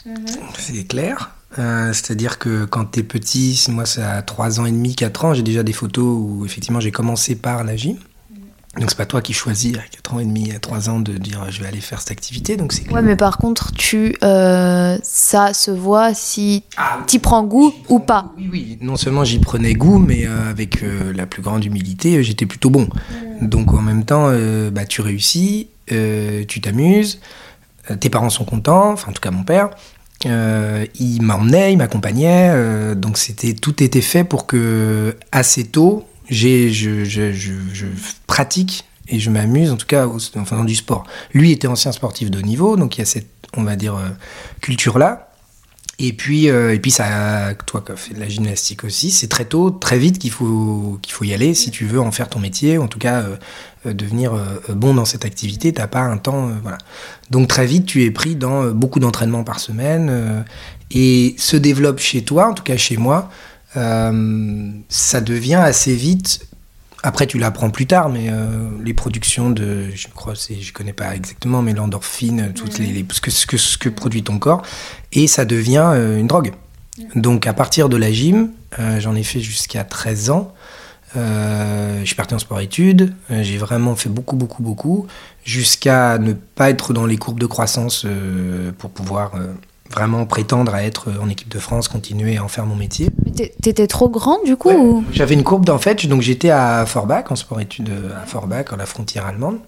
Mhm. 0.05 0.27
C'est 0.59 0.85
clair. 0.85 1.31
Euh, 1.59 1.93
c'est-à-dire 1.93 2.39
que 2.39 2.65
quand 2.65 2.93
tu 2.93 3.01
es 3.01 3.03
petit, 3.03 3.63
moi 3.69 3.85
ça 3.85 4.13
a 4.13 4.23
3 4.23 4.61
ans 4.61 4.67
et 4.67 4.71
demi, 4.71 4.95
4 4.95 5.25
ans, 5.25 5.35
j'ai 5.35 5.43
déjà 5.43 5.63
des 5.63 5.73
photos 5.73 6.05
où 6.05 6.47
effectivement 6.47 6.81
j'ai 6.81 6.93
commencé 6.93 7.35
par 7.37 7.65
la 7.65 7.77
gym. 7.77 7.97
Donc 8.79 8.89
c'est 8.89 8.97
pas 8.97 9.05
toi 9.05 9.21
qui 9.21 9.35
choisis 9.35 9.77
à 9.77 9.83
4 9.83 10.15
ans 10.15 10.19
et 10.19 10.25
demi, 10.25 10.51
à 10.51 10.59
3 10.59 10.89
ans 10.89 10.99
de 10.99 11.13
dire 11.13 11.45
je 11.51 11.61
vais 11.61 11.69
aller 11.69 11.83
faire 11.83 12.01
cette 12.01 12.13
activité. 12.13 12.57
Donc 12.57 12.73
c'est 12.73 12.91
Ouais, 12.91 13.03
mais 13.03 13.17
par 13.17 13.37
contre, 13.37 13.73
tu 13.73 14.17
euh, 14.23 14.97
ça 15.03 15.53
se 15.53 15.71
voit 15.71 16.15
si 16.15 16.65
ah, 16.79 17.01
tu 17.07 17.19
prends 17.19 17.45
goût 17.45 17.75
ou 17.91 17.99
pas. 17.99 18.33
Oui, 18.39 18.49
oui, 18.51 18.79
non 18.81 18.97
seulement 18.97 19.25
j'y 19.25 19.41
prenais 19.41 19.75
goût, 19.75 19.99
mais 19.99 20.27
euh, 20.27 20.49
avec 20.49 20.83
euh, 20.83 21.13
la 21.13 21.27
plus 21.27 21.43
grande 21.43 21.63
humilité, 21.65 22.23
j'étais 22.23 22.47
plutôt 22.47 22.71
bon. 22.71 22.89
Donc 23.43 23.75
en 23.75 23.83
même 23.83 24.05
temps, 24.05 24.31
bah, 24.71 24.87
tu 24.87 25.01
réussis, 25.01 25.69
tu 25.89 26.61
t'amuses, 26.63 27.21
tes 28.01 28.09
parents 28.09 28.31
sont 28.31 28.45
contents, 28.45 28.93
enfin 28.93 29.11
en 29.11 29.13
tout 29.13 29.21
cas 29.21 29.33
mon 29.33 29.43
père. 29.43 29.71
il 30.25 31.19
m'emmenait, 31.21 31.73
il 31.73 31.77
m'accompagnait, 31.77 32.95
donc 32.95 33.19
c'était 33.19 33.55
tout 33.55 33.83
était 33.83 34.01
fait 34.01 34.23
pour 34.23 34.47
que 34.47 35.17
assez 35.33 35.65
tôt 35.65 36.07
je, 36.33 37.87
pratique 38.27 38.85
et 39.09 39.19
je 39.19 39.31
m'amuse, 39.31 39.71
en 39.71 39.77
tout 39.77 39.87
cas 39.87 40.07
en 40.07 40.45
faisant 40.45 40.65
du 40.65 40.75
sport. 40.75 41.05
Lui 41.33 41.53
était 41.53 41.69
ancien 41.69 41.93
sportif 41.93 42.31
de 42.31 42.39
haut 42.39 42.43
niveau, 42.43 42.77
donc 42.77 42.97
il 42.97 43.01
y 43.01 43.03
a 43.03 43.07
cette, 43.07 43.29
on 43.57 43.63
va 43.63 43.77
dire, 43.77 43.95
euh, 43.97 44.09
culture-là. 44.61 45.29
Et 45.99 46.15
puis, 46.15 46.49
euh, 46.49 46.75
et 46.75 46.79
puis 46.81 46.91
ça, 46.91 47.53
toi 47.67 47.85
qui 47.85 47.93
as 47.93 48.15
de 48.15 48.19
la 48.19 48.29
gymnastique 48.29 48.83
aussi, 48.83 49.11
c'est 49.11 49.29
très 49.29 49.45
tôt, 49.45 49.71
très 49.71 49.99
vite 49.99 50.19
qu'il 50.19 50.31
faut, 50.31 50.99
qu'il 51.03 51.13
faut 51.13 51.25
y 51.25 51.35
aller 51.35 51.55
si 51.55 51.71
tu 51.71 51.85
veux 51.85 52.01
en 52.01 52.11
faire 52.11 52.29
ton 52.29 52.41
métier, 52.41 52.79
ou 52.79 52.83
en 52.83 52.89
tout 52.89 52.99
cas 52.99 53.25
euh, 53.87 53.93
devenir 53.93 54.33
bon 54.71 54.95
dans 54.95 55.05
cette 55.05 55.25
activité. 55.25 55.73
T'as 55.73 55.87
pas 55.87 56.01
un 56.01 56.17
temps, 56.17 56.51
voilà. 56.63 56.79
Donc 57.31 57.49
très 57.49 57.67
vite, 57.67 57.87
tu 57.87 58.05
es 58.05 58.11
pris 58.11 58.35
dans 58.35 58.71
beaucoup 58.71 59.01
d'entraînements 59.01 59.45
par 59.45 59.61
semaine 59.61 60.45
et 60.91 61.35
se 61.39 61.57
développe 61.57 61.99
chez 61.99 62.23
toi, 62.23 62.49
en 62.49 62.55
tout 62.55 62.65
cas 62.65 62.77
chez 62.77 62.97
moi, 62.97 63.31
ça 63.75 65.21
devient 65.21 65.55
assez 65.55 65.95
vite 65.95 66.47
après, 67.05 67.27
tu 67.27 67.39
l'apprends 67.39 67.71
plus 67.71 67.87
tard, 67.87 68.09
mais 68.09 68.29
euh, 68.31 68.69
les 68.83 68.95
productions 68.95 69.51
de, 69.51 69.89
je 69.93 70.07
crois, 70.07 70.37
c'est, 70.37 70.61
je 70.61 70.73
connais 70.73 70.93
pas 70.93 71.15
exactement, 71.17 71.61
mais 71.61 71.73
l'endorphine, 71.73 72.53
toutes 72.55 72.79
les, 72.79 73.05
ce, 73.11 73.21
que, 73.21 73.31
ce, 73.33 73.45
que, 73.45 73.57
ce 73.57 73.77
que 73.77 73.89
produit 73.89 74.23
ton 74.23 74.39
corps, 74.39 74.63
et 75.11 75.27
ça 75.27 75.45
devient 75.45 75.91
euh, 75.95 76.19
une 76.19 76.29
drogue. 76.29 76.53
Donc, 77.17 77.49
à 77.49 77.55
partir 77.55 77.89
de 77.89 77.97
la 77.97 78.13
gym, 78.13 78.51
j'en 78.99 79.15
ai 79.15 79.23
fait 79.23 79.41
jusqu'à 79.41 79.83
13 79.83 80.31
ans. 80.31 80.55
je 81.15 82.03
suis 82.05 82.15
parti 82.15 82.35
en 82.35 82.39
sport-études, 82.39 83.15
j'ai 83.31 83.57
vraiment 83.57 83.97
fait 83.97 84.11
beaucoup, 84.11 84.37
beaucoup, 84.37 84.63
beaucoup, 84.63 85.07
jusqu'à 85.45 86.19
ne 86.19 86.35
pas 86.35 86.71
être 86.71 86.93
dans 86.93 87.07
les 87.07 87.17
courbes 87.17 87.41
de 87.41 87.47
croissance 87.47 88.07
pour 88.79 88.91
pouvoir 88.91 89.33
vraiment 89.93 90.27
prétendre 90.27 90.75
à 90.75 90.83
être 90.83 91.11
en 91.23 91.29
équipe 91.29 91.49
de 91.49 91.59
France, 91.59 91.89
continuer 91.89 92.37
à 92.37 92.45
en 92.45 92.49
faire 92.49 92.67
mon 92.67 92.77
métier. 92.77 93.09
T'étais 93.63 93.87
trop 93.87 94.09
grand 94.09 94.43
du 94.45 94.57
coup 94.57 95.05
J'avais 95.13 95.35
une 95.35 95.45
courbe 95.45 95.69
en 95.71 95.79
fait, 95.79 96.07
donc 96.07 96.23
j'étais 96.23 96.51
à 96.51 96.85
Forbach, 96.87 97.31
en 97.31 97.37
sport-études 97.37 97.91
à 98.21 98.27
Forbach, 98.27 98.73
à 98.73 98.77
la 98.77 98.87
frontière 98.87 99.27
allemande. 99.27 99.59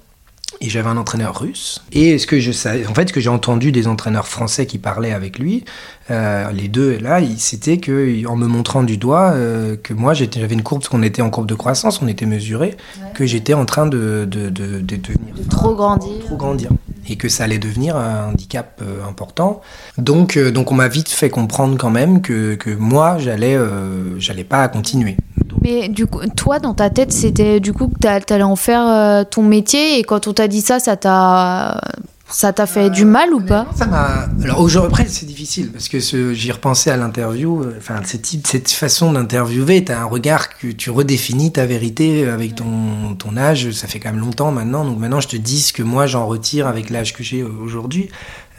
Et 0.60 0.68
j'avais 0.70 0.88
un 0.88 0.96
entraîneur 0.96 1.38
russe. 1.40 1.82
Et 1.92 2.18
ce 2.18 2.26
que 2.26 2.40
je 2.40 2.52
savais, 2.52 2.86
en 2.86 2.94
fait, 2.94 3.08
ce 3.08 3.12
que 3.12 3.20
j'ai 3.20 3.28
entendu 3.28 3.72
des 3.72 3.86
entraîneurs 3.86 4.28
français 4.28 4.66
qui 4.66 4.78
parlaient 4.78 5.12
avec 5.12 5.38
lui, 5.38 5.64
euh, 6.10 6.50
les 6.52 6.68
deux 6.68 6.98
là, 6.98 7.20
c'était 7.38 7.78
que 7.78 8.26
en 8.26 8.36
me 8.36 8.46
montrant 8.46 8.82
du 8.82 8.96
doigt 8.96 9.32
euh, 9.32 9.76
que 9.76 9.94
moi 9.94 10.14
j'avais 10.14 10.54
une 10.54 10.62
courbe, 10.62 10.80
parce 10.80 10.88
qu'on 10.90 11.02
était 11.02 11.22
en 11.22 11.30
courbe 11.30 11.46
de 11.46 11.54
croissance, 11.54 12.00
on 12.02 12.08
était 12.08 12.26
mesuré, 12.26 12.76
que 13.14 13.26
j'étais 13.26 13.54
en 13.54 13.64
train 13.64 13.86
de, 13.86 14.26
de, 14.30 14.48
de, 14.50 14.80
de 14.80 14.96
devenir. 14.96 15.34
De 15.36 15.48
trop 15.48 15.74
grandir. 15.74 16.24
Trop 16.26 16.36
grandir 16.36 16.70
et 17.08 17.16
que 17.16 17.28
ça 17.28 17.44
allait 17.44 17.58
devenir 17.58 17.96
un 17.96 18.30
handicap 18.30 18.80
euh, 18.82 19.06
important. 19.08 19.60
Donc, 19.98 20.36
euh, 20.36 20.50
donc 20.50 20.72
on 20.72 20.74
m'a 20.74 20.88
vite 20.88 21.08
fait 21.08 21.30
comprendre 21.30 21.76
quand 21.78 21.90
même 21.90 22.22
que, 22.22 22.54
que 22.54 22.70
moi, 22.70 23.16
j'allais 23.18 23.56
euh, 23.56 24.18
j'allais 24.18 24.44
pas 24.44 24.68
continuer. 24.68 25.16
Mais 25.62 25.88
du 25.88 26.06
coup, 26.06 26.20
toi, 26.36 26.58
dans 26.58 26.74
ta 26.74 26.90
tête, 26.90 27.12
c'était 27.12 27.58
du 27.58 27.72
coup 27.72 27.88
que 27.88 27.98
tu 27.98 28.32
allais 28.32 28.42
en 28.42 28.56
faire 28.56 29.24
ton 29.30 29.42
métier 29.42 29.98
et 29.98 30.02
quand 30.02 30.26
on 30.26 30.34
t'a 30.34 30.43
dit 30.48 30.60
ça, 30.60 30.78
ça 30.78 30.96
t'a 30.96 31.80
ça 32.28 32.52
t'a 32.52 32.66
fait 32.66 32.90
du 32.90 33.04
mal 33.04 33.32
ou 33.34 33.40
pas? 33.40 33.66
Ça 33.76 33.86
m'a. 33.86 34.26
Alors 34.42 34.60
aujourd'hui, 34.60 34.88
après, 34.88 35.06
c'est 35.08 35.26
difficile 35.26 35.70
parce 35.70 35.88
que 35.88 35.98
j'y 36.32 36.52
repensais 36.52 36.90
à 36.90 36.96
l'interview. 36.96 37.62
Euh, 37.62 37.74
enfin, 37.78 38.00
cette, 38.04 38.70
façon 38.70 39.12
d'interviewer, 39.12 39.84
tu 39.84 39.92
as 39.92 40.00
un 40.00 40.04
regard 40.04 40.56
que 40.56 40.68
tu 40.68 40.90
redéfinis 40.90 41.52
ta 41.52 41.66
vérité 41.66 42.26
avec 42.26 42.54
ton, 42.56 43.36
âge. 43.36 43.70
Ça 43.72 43.86
fait 43.88 44.00
quand 44.00 44.10
même 44.10 44.20
longtemps 44.20 44.52
maintenant. 44.52 44.84
Donc 44.84 44.98
maintenant, 44.98 45.20
je 45.20 45.28
te 45.28 45.36
dis 45.36 45.60
ce 45.60 45.72
que 45.72 45.82
moi 45.82 46.06
j'en 46.06 46.26
retire 46.26 46.66
avec 46.66 46.90
l'âge 46.90 47.12
que 47.14 47.22
j'ai 47.22 47.42
aujourd'hui. 47.42 48.08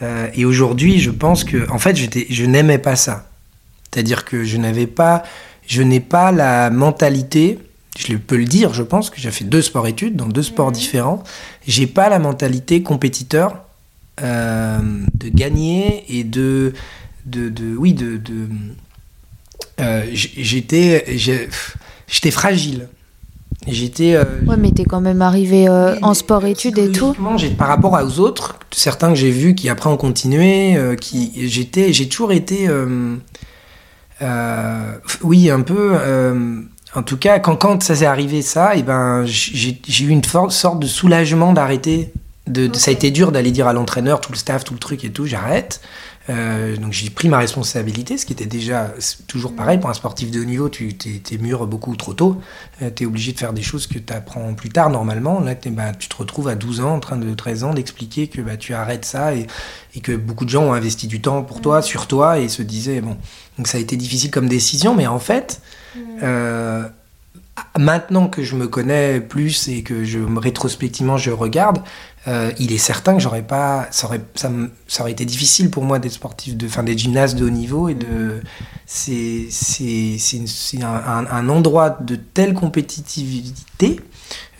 Euh, 0.02 0.28
et 0.34 0.44
aujourd'hui, 0.44 1.00
je 1.00 1.10
pense 1.10 1.44
que, 1.44 1.68
en 1.70 1.78
fait, 1.78 1.96
je 1.96 2.44
n'aimais 2.44 2.78
pas 2.78 2.96
ça. 2.96 3.26
C'est-à-dire 3.90 4.24
que 4.24 4.44
je 4.44 4.58
n'avais 4.58 4.86
pas, 4.86 5.22
je 5.66 5.82
n'ai 5.82 6.00
pas 6.00 6.32
la 6.32 6.70
mentalité 6.70 7.58
je 7.96 8.16
peux 8.16 8.36
le 8.36 8.44
dire, 8.44 8.74
je 8.74 8.82
pense 8.82 9.10
que 9.10 9.20
j'ai 9.20 9.30
fait 9.30 9.44
deux 9.44 9.62
sports-études 9.62 10.16
dans 10.16 10.26
deux 10.26 10.42
sports 10.42 10.72
différents. 10.72 11.22
J'ai 11.66 11.86
pas 11.86 12.08
la 12.08 12.18
mentalité 12.18 12.82
compétiteur 12.82 13.62
euh, 14.22 14.78
de 15.14 15.28
gagner 15.28 16.04
et 16.08 16.24
de, 16.24 16.72
de, 17.26 17.48
de 17.48 17.76
oui, 17.76 17.92
de, 17.92 18.16
de 18.16 18.48
euh, 19.80 20.02
j'étais, 20.12 21.04
j'étais 21.16 22.30
fragile. 22.30 22.88
J'étais. 23.66 24.14
Euh, 24.14 24.24
ouais, 24.46 24.56
mais 24.56 24.70
t'es 24.70 24.84
quand 24.84 25.00
même 25.00 25.22
arrivé 25.22 25.68
en 25.68 26.14
sport-études 26.14 26.78
et 26.78 26.92
tout. 26.92 27.14
Par 27.58 27.68
rapport 27.68 27.92
aux 27.92 28.20
autres, 28.20 28.58
certains 28.70 29.10
que 29.10 29.16
j'ai 29.16 29.30
vus 29.30 29.54
qui 29.54 29.68
après 29.68 29.90
ont 29.90 29.96
continué, 29.96 30.78
qui 31.00 31.48
j'étais, 31.48 31.92
j'ai 31.92 32.08
toujours 32.08 32.32
été, 32.32 32.68
oui, 35.22 35.50
un 35.50 35.60
peu 35.62 35.96
en 36.96 37.02
tout 37.02 37.18
cas, 37.18 37.38
quand, 37.38 37.56
quand 37.56 37.82
ça 37.82 37.94
s'est 37.94 38.06
arrivé 38.06 38.40
ça, 38.40 38.74
et 38.74 38.78
eh 38.78 38.82
ben, 38.82 39.26
j'ai 39.26 40.04
eu 40.04 40.08
une 40.08 40.24
sorte 40.24 40.80
de 40.80 40.86
soulagement 40.86 41.52
d'arrêter 41.52 42.10
De, 42.46 42.72
Ça 42.74 42.90
a 42.90 42.94
été 42.94 43.10
dur 43.10 43.32
d'aller 43.32 43.50
dire 43.50 43.66
à 43.66 43.74
l'entraîneur, 43.74 44.22
tout 44.22 44.32
le 44.32 44.38
staff, 44.38 44.64
tout 44.64 44.72
le 44.72 44.80
truc 44.80 45.04
et 45.04 45.10
tout, 45.10 45.26
j'arrête. 45.26 45.82
Euh, 46.28 46.76
donc 46.76 46.92
j'ai 46.92 47.10
pris 47.10 47.28
ma 47.28 47.38
responsabilité, 47.38 48.16
ce 48.16 48.24
qui 48.24 48.32
était 48.32 48.46
déjà 48.46 48.94
toujours 49.28 49.54
pareil. 49.54 49.78
Pour 49.78 49.90
un 49.90 49.94
sportif 49.94 50.30
de 50.30 50.40
haut 50.40 50.44
niveau, 50.44 50.70
tu 50.70 50.96
t'es 50.96 51.36
mûr 51.36 51.66
beaucoup 51.66 51.94
trop 51.96 52.14
tôt, 52.14 52.40
euh, 52.80 52.90
tu 52.94 53.02
es 53.02 53.06
obligé 53.06 53.32
de 53.32 53.38
faire 53.38 53.52
des 53.52 53.62
choses 53.62 53.86
que 53.86 53.98
tu 53.98 54.12
apprends 54.14 54.54
plus 54.54 54.70
tard 54.70 54.88
normalement. 54.88 55.38
Là, 55.40 55.54
bah, 55.72 55.92
tu 55.92 56.08
te 56.08 56.16
retrouves 56.16 56.48
à 56.48 56.54
12 56.54 56.80
ans, 56.80 56.94
en 56.94 57.00
train 57.00 57.18
de 57.18 57.34
13 57.34 57.64
ans, 57.64 57.74
d'expliquer 57.74 58.28
que 58.28 58.40
bah, 58.40 58.56
tu 58.56 58.72
arrêtes 58.72 59.04
ça 59.04 59.34
et, 59.34 59.46
et, 59.94 60.00
que 60.00 60.12
beaucoup 60.16 60.46
de 60.46 60.50
gens 60.50 60.64
ont 60.64 60.72
investi 60.72 61.08
du 61.08 61.20
temps 61.20 61.42
pour 61.42 61.60
toi, 61.60 61.82
sur 61.82 62.06
toi 62.06 62.38
et 62.38 62.48
se 62.48 62.62
disaient, 62.62 63.02
bon, 63.02 63.18
donc 63.58 63.68
ça 63.68 63.76
a 63.76 63.80
été 63.82 63.96
difficile 63.96 64.30
comme 64.30 64.48
décision, 64.48 64.94
mais 64.94 65.06
en 65.06 65.18
fait, 65.18 65.60
euh, 66.22 66.84
maintenant 67.78 68.28
que 68.28 68.42
je 68.42 68.56
me 68.56 68.68
connais 68.68 69.20
plus 69.20 69.68
et 69.68 69.82
que 69.82 70.04
je 70.04 70.18
rétrospectivement 70.38 71.16
je 71.16 71.30
regarde, 71.30 71.78
euh, 72.28 72.50
il 72.58 72.72
est 72.72 72.78
certain 72.78 73.14
que 73.14 73.20
j'aurais 73.20 73.42
pas, 73.42 73.86
ça 73.92 74.08
aurait, 74.08 74.20
ça, 74.34 74.50
ça, 74.88 75.02
aurait 75.02 75.12
été 75.12 75.24
difficile 75.24 75.70
pour 75.70 75.84
moi 75.84 76.00
d'être 76.00 76.12
sportif, 76.12 76.56
de, 76.56 76.66
enfin 76.66 76.82
des 76.82 76.98
gymnastes 76.98 77.36
de 77.36 77.44
haut 77.44 77.50
niveau 77.50 77.88
et 77.88 77.94
de, 77.94 78.40
c'est, 78.84 79.46
c'est, 79.50 80.18
c'est 80.18 80.82
un, 80.82 81.26
un, 81.30 81.48
endroit 81.48 81.98
de 82.00 82.16
telle 82.16 82.52
compétitivité, 82.52 84.00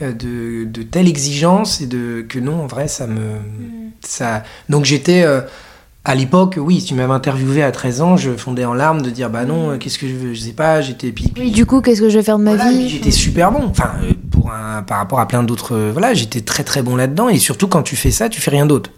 euh, 0.00 0.12
de, 0.12 0.64
de, 0.64 0.82
telle 0.84 1.08
exigence 1.08 1.80
et 1.80 1.88
de 1.88 2.24
que 2.28 2.38
non, 2.38 2.62
en 2.62 2.66
vrai, 2.68 2.86
ça 2.86 3.08
me, 3.08 3.40
mm. 3.40 3.92
ça, 4.00 4.44
donc 4.68 4.84
j'étais 4.84 5.24
euh, 5.24 5.40
à 6.08 6.14
l'époque, 6.14 6.54
oui, 6.56 6.80
si 6.80 6.86
tu 6.86 6.94
m'avais 6.94 7.12
interviewé 7.12 7.64
à 7.64 7.72
13 7.72 8.00
ans, 8.00 8.16
je 8.16 8.30
fondais 8.30 8.64
en 8.64 8.74
larmes 8.74 9.02
de 9.02 9.10
dire 9.10 9.28
bah 9.28 9.44
non, 9.44 9.72
mm. 9.72 9.78
qu'est-ce 9.78 9.98
que 9.98 10.06
je 10.06 10.14
veux, 10.14 10.34
je 10.34 10.40
sais 10.40 10.52
pas, 10.52 10.80
j'étais 10.80 11.10
puis, 11.10 11.32
Oui, 11.36 11.50
du 11.50 11.66
coup, 11.66 11.80
qu'est-ce 11.80 12.00
que 12.00 12.08
je 12.08 12.16
vais 12.16 12.22
faire 12.22 12.38
de 12.38 12.44
ma 12.44 12.54
vie 12.54 12.88
J'étais 12.88 13.10
super 13.10 13.50
bon. 13.50 13.64
Enfin, 13.66 13.90
euh, 14.04 14.12
pour 14.30 14.52
un, 14.52 14.84
par 14.84 14.98
rapport 14.98 15.18
à 15.18 15.26
plein 15.26 15.42
d'autres, 15.42 15.74
euh, 15.74 15.90
voilà, 15.90 16.14
j'étais 16.14 16.42
très 16.42 16.62
très 16.62 16.82
bon 16.82 16.94
là-dedans. 16.94 17.28
Et 17.28 17.40
surtout 17.40 17.66
quand 17.66 17.82
tu 17.82 17.96
fais 17.96 18.12
ça, 18.12 18.28
tu 18.28 18.40
fais 18.40 18.52
rien 18.52 18.66
d'autre. 18.66 18.90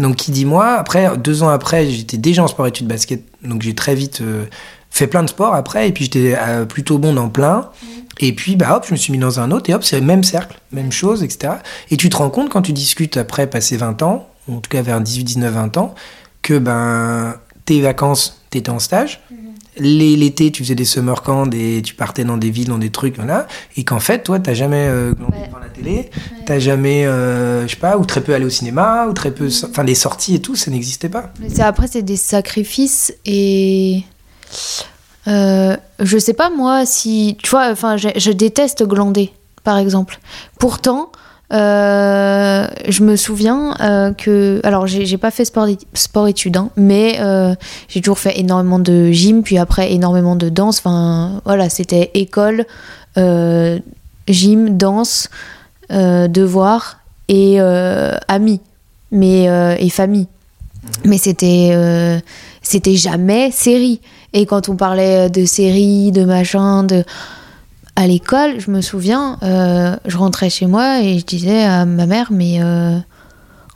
Donc 0.00 0.16
qui 0.16 0.32
dit 0.32 0.44
moi 0.44 0.74
Après, 0.74 1.16
deux 1.16 1.44
ans 1.44 1.48
après, 1.48 1.88
j'étais 1.88 2.16
déjà 2.16 2.42
en 2.42 2.48
sport 2.48 2.66
études 2.66 2.88
basket, 2.88 3.22
donc 3.44 3.62
j'ai 3.62 3.74
très 3.76 3.94
vite 3.94 4.20
euh, 4.20 4.44
fait 4.90 5.06
plein 5.06 5.22
de 5.22 5.28
sports 5.28 5.54
après. 5.54 5.88
Et 5.88 5.92
puis 5.92 6.06
j'étais 6.06 6.36
plutôt 6.68 6.98
bon 6.98 7.12
dans 7.12 7.28
plein. 7.28 7.70
Mm. 7.82 7.86
Et 8.20 8.32
puis, 8.32 8.56
bah 8.56 8.74
hop, 8.76 8.84
je 8.84 8.92
me 8.92 8.96
suis 8.96 9.12
mis 9.12 9.18
dans 9.18 9.38
un 9.38 9.52
autre, 9.52 9.70
et 9.70 9.74
hop, 9.74 9.84
c'est 9.84 10.00
le 10.00 10.06
même 10.06 10.24
cercle, 10.24 10.58
même 10.72 10.90
chose, 10.90 11.22
etc. 11.22 11.54
Et 11.92 11.96
tu 11.96 12.08
te 12.08 12.16
rends 12.16 12.30
compte 12.30 12.48
quand 12.48 12.62
tu 12.62 12.72
discutes 12.72 13.16
après 13.16 13.46
passer 13.46 13.76
20 13.76 14.02
ans, 14.02 14.28
en 14.50 14.56
tout 14.56 14.68
cas 14.68 14.82
vers 14.82 15.00
18, 15.00 15.22
19, 15.22 15.54
20 15.54 15.76
ans, 15.76 15.94
que 16.42 16.58
ben, 16.58 17.36
tes 17.64 17.80
vacances, 17.80 18.40
tu 18.50 18.58
étais 18.58 18.70
en 18.70 18.78
stage. 18.78 19.20
Mhm. 19.30 19.36
L'été, 19.80 20.50
tu 20.50 20.64
faisais 20.64 20.74
des 20.74 20.84
summer 20.84 21.22
camps, 21.22 21.48
et 21.52 21.82
tu 21.82 21.94
partais 21.94 22.24
dans 22.24 22.36
des 22.36 22.50
villes, 22.50 22.68
dans 22.68 22.78
des 22.78 22.90
trucs, 22.90 23.14
voilà. 23.16 23.46
Et 23.76 23.84
qu'en 23.84 24.00
fait, 24.00 24.24
toi, 24.24 24.40
t'as 24.40 24.54
jamais 24.54 24.88
euh, 24.88 25.12
devant 25.12 25.58
la 25.60 25.68
télé, 25.68 26.10
t'as 26.46 26.58
jamais, 26.58 27.06
euh, 27.06 27.62
je 27.68 27.74
sais 27.74 27.76
pas, 27.76 27.96
ou 27.96 28.04
très 28.04 28.20
peu 28.20 28.34
allé 28.34 28.44
au 28.44 28.50
cinéma, 28.50 29.06
ou 29.08 29.12
très 29.12 29.30
peu. 29.30 29.48
Enfin, 29.70 29.84
des 29.84 29.94
sorties 29.94 30.34
et 30.34 30.40
tout, 30.40 30.56
ça 30.56 30.70
n'existait 30.72 31.08
pas. 31.08 31.32
Mais 31.38 31.60
après, 31.60 31.86
c'est 31.86 32.02
des 32.02 32.16
sacrifices 32.16 33.14
et. 33.24 34.02
Euh, 35.28 35.76
je 36.00 36.18
sais 36.18 36.32
pas, 36.32 36.50
moi, 36.50 36.84
si. 36.84 37.36
Tu 37.40 37.50
vois, 37.50 37.70
enfin, 37.70 37.96
je, 37.96 38.08
je 38.16 38.32
déteste 38.32 38.82
glander, 38.82 39.32
par 39.62 39.78
exemple. 39.78 40.18
Pourtant. 40.58 41.12
Euh, 41.50 42.66
je 42.86 43.02
me 43.02 43.16
souviens 43.16 43.74
euh, 43.80 44.12
que, 44.12 44.60
alors 44.64 44.86
j'ai 44.86 45.16
pas 45.16 45.30
fait 45.30 45.46
sport, 45.46 45.66
sport 45.94 46.26
hein, 46.26 46.70
mais 46.76 47.16
euh, 47.20 47.54
j'ai 47.88 48.02
toujours 48.02 48.18
fait 48.18 48.38
énormément 48.38 48.78
de 48.78 49.10
gym, 49.10 49.42
puis 49.42 49.56
après 49.56 49.92
énormément 49.92 50.36
de 50.36 50.48
danse. 50.50 50.78
Enfin, 50.78 51.40
voilà, 51.44 51.68
c'était 51.68 52.10
école, 52.14 52.66
gym, 53.16 54.76
danse, 54.76 55.30
devoirs 55.90 57.00
et 57.28 57.60
amis, 57.60 58.60
mais 59.10 59.76
et 59.80 59.90
famille. 59.90 60.28
Mais 61.04 61.18
c'était 61.18 62.20
c'était 62.62 62.96
jamais 62.96 63.50
série. 63.50 64.00
Et 64.34 64.44
quand 64.44 64.68
on 64.68 64.76
parlait 64.76 65.30
de 65.30 65.46
série, 65.46 66.12
de 66.12 66.24
machin, 66.24 66.84
de 66.84 67.04
à 67.98 68.06
l'école, 68.06 68.60
je 68.60 68.70
me 68.70 68.80
souviens, 68.80 69.38
euh, 69.42 69.96
je 70.04 70.16
rentrais 70.16 70.50
chez 70.50 70.66
moi 70.66 71.00
et 71.00 71.18
je 71.18 71.24
disais 71.24 71.64
à 71.64 71.84
ma 71.84 72.06
mère, 72.06 72.28
mais 72.30 72.62
euh, 72.62 72.96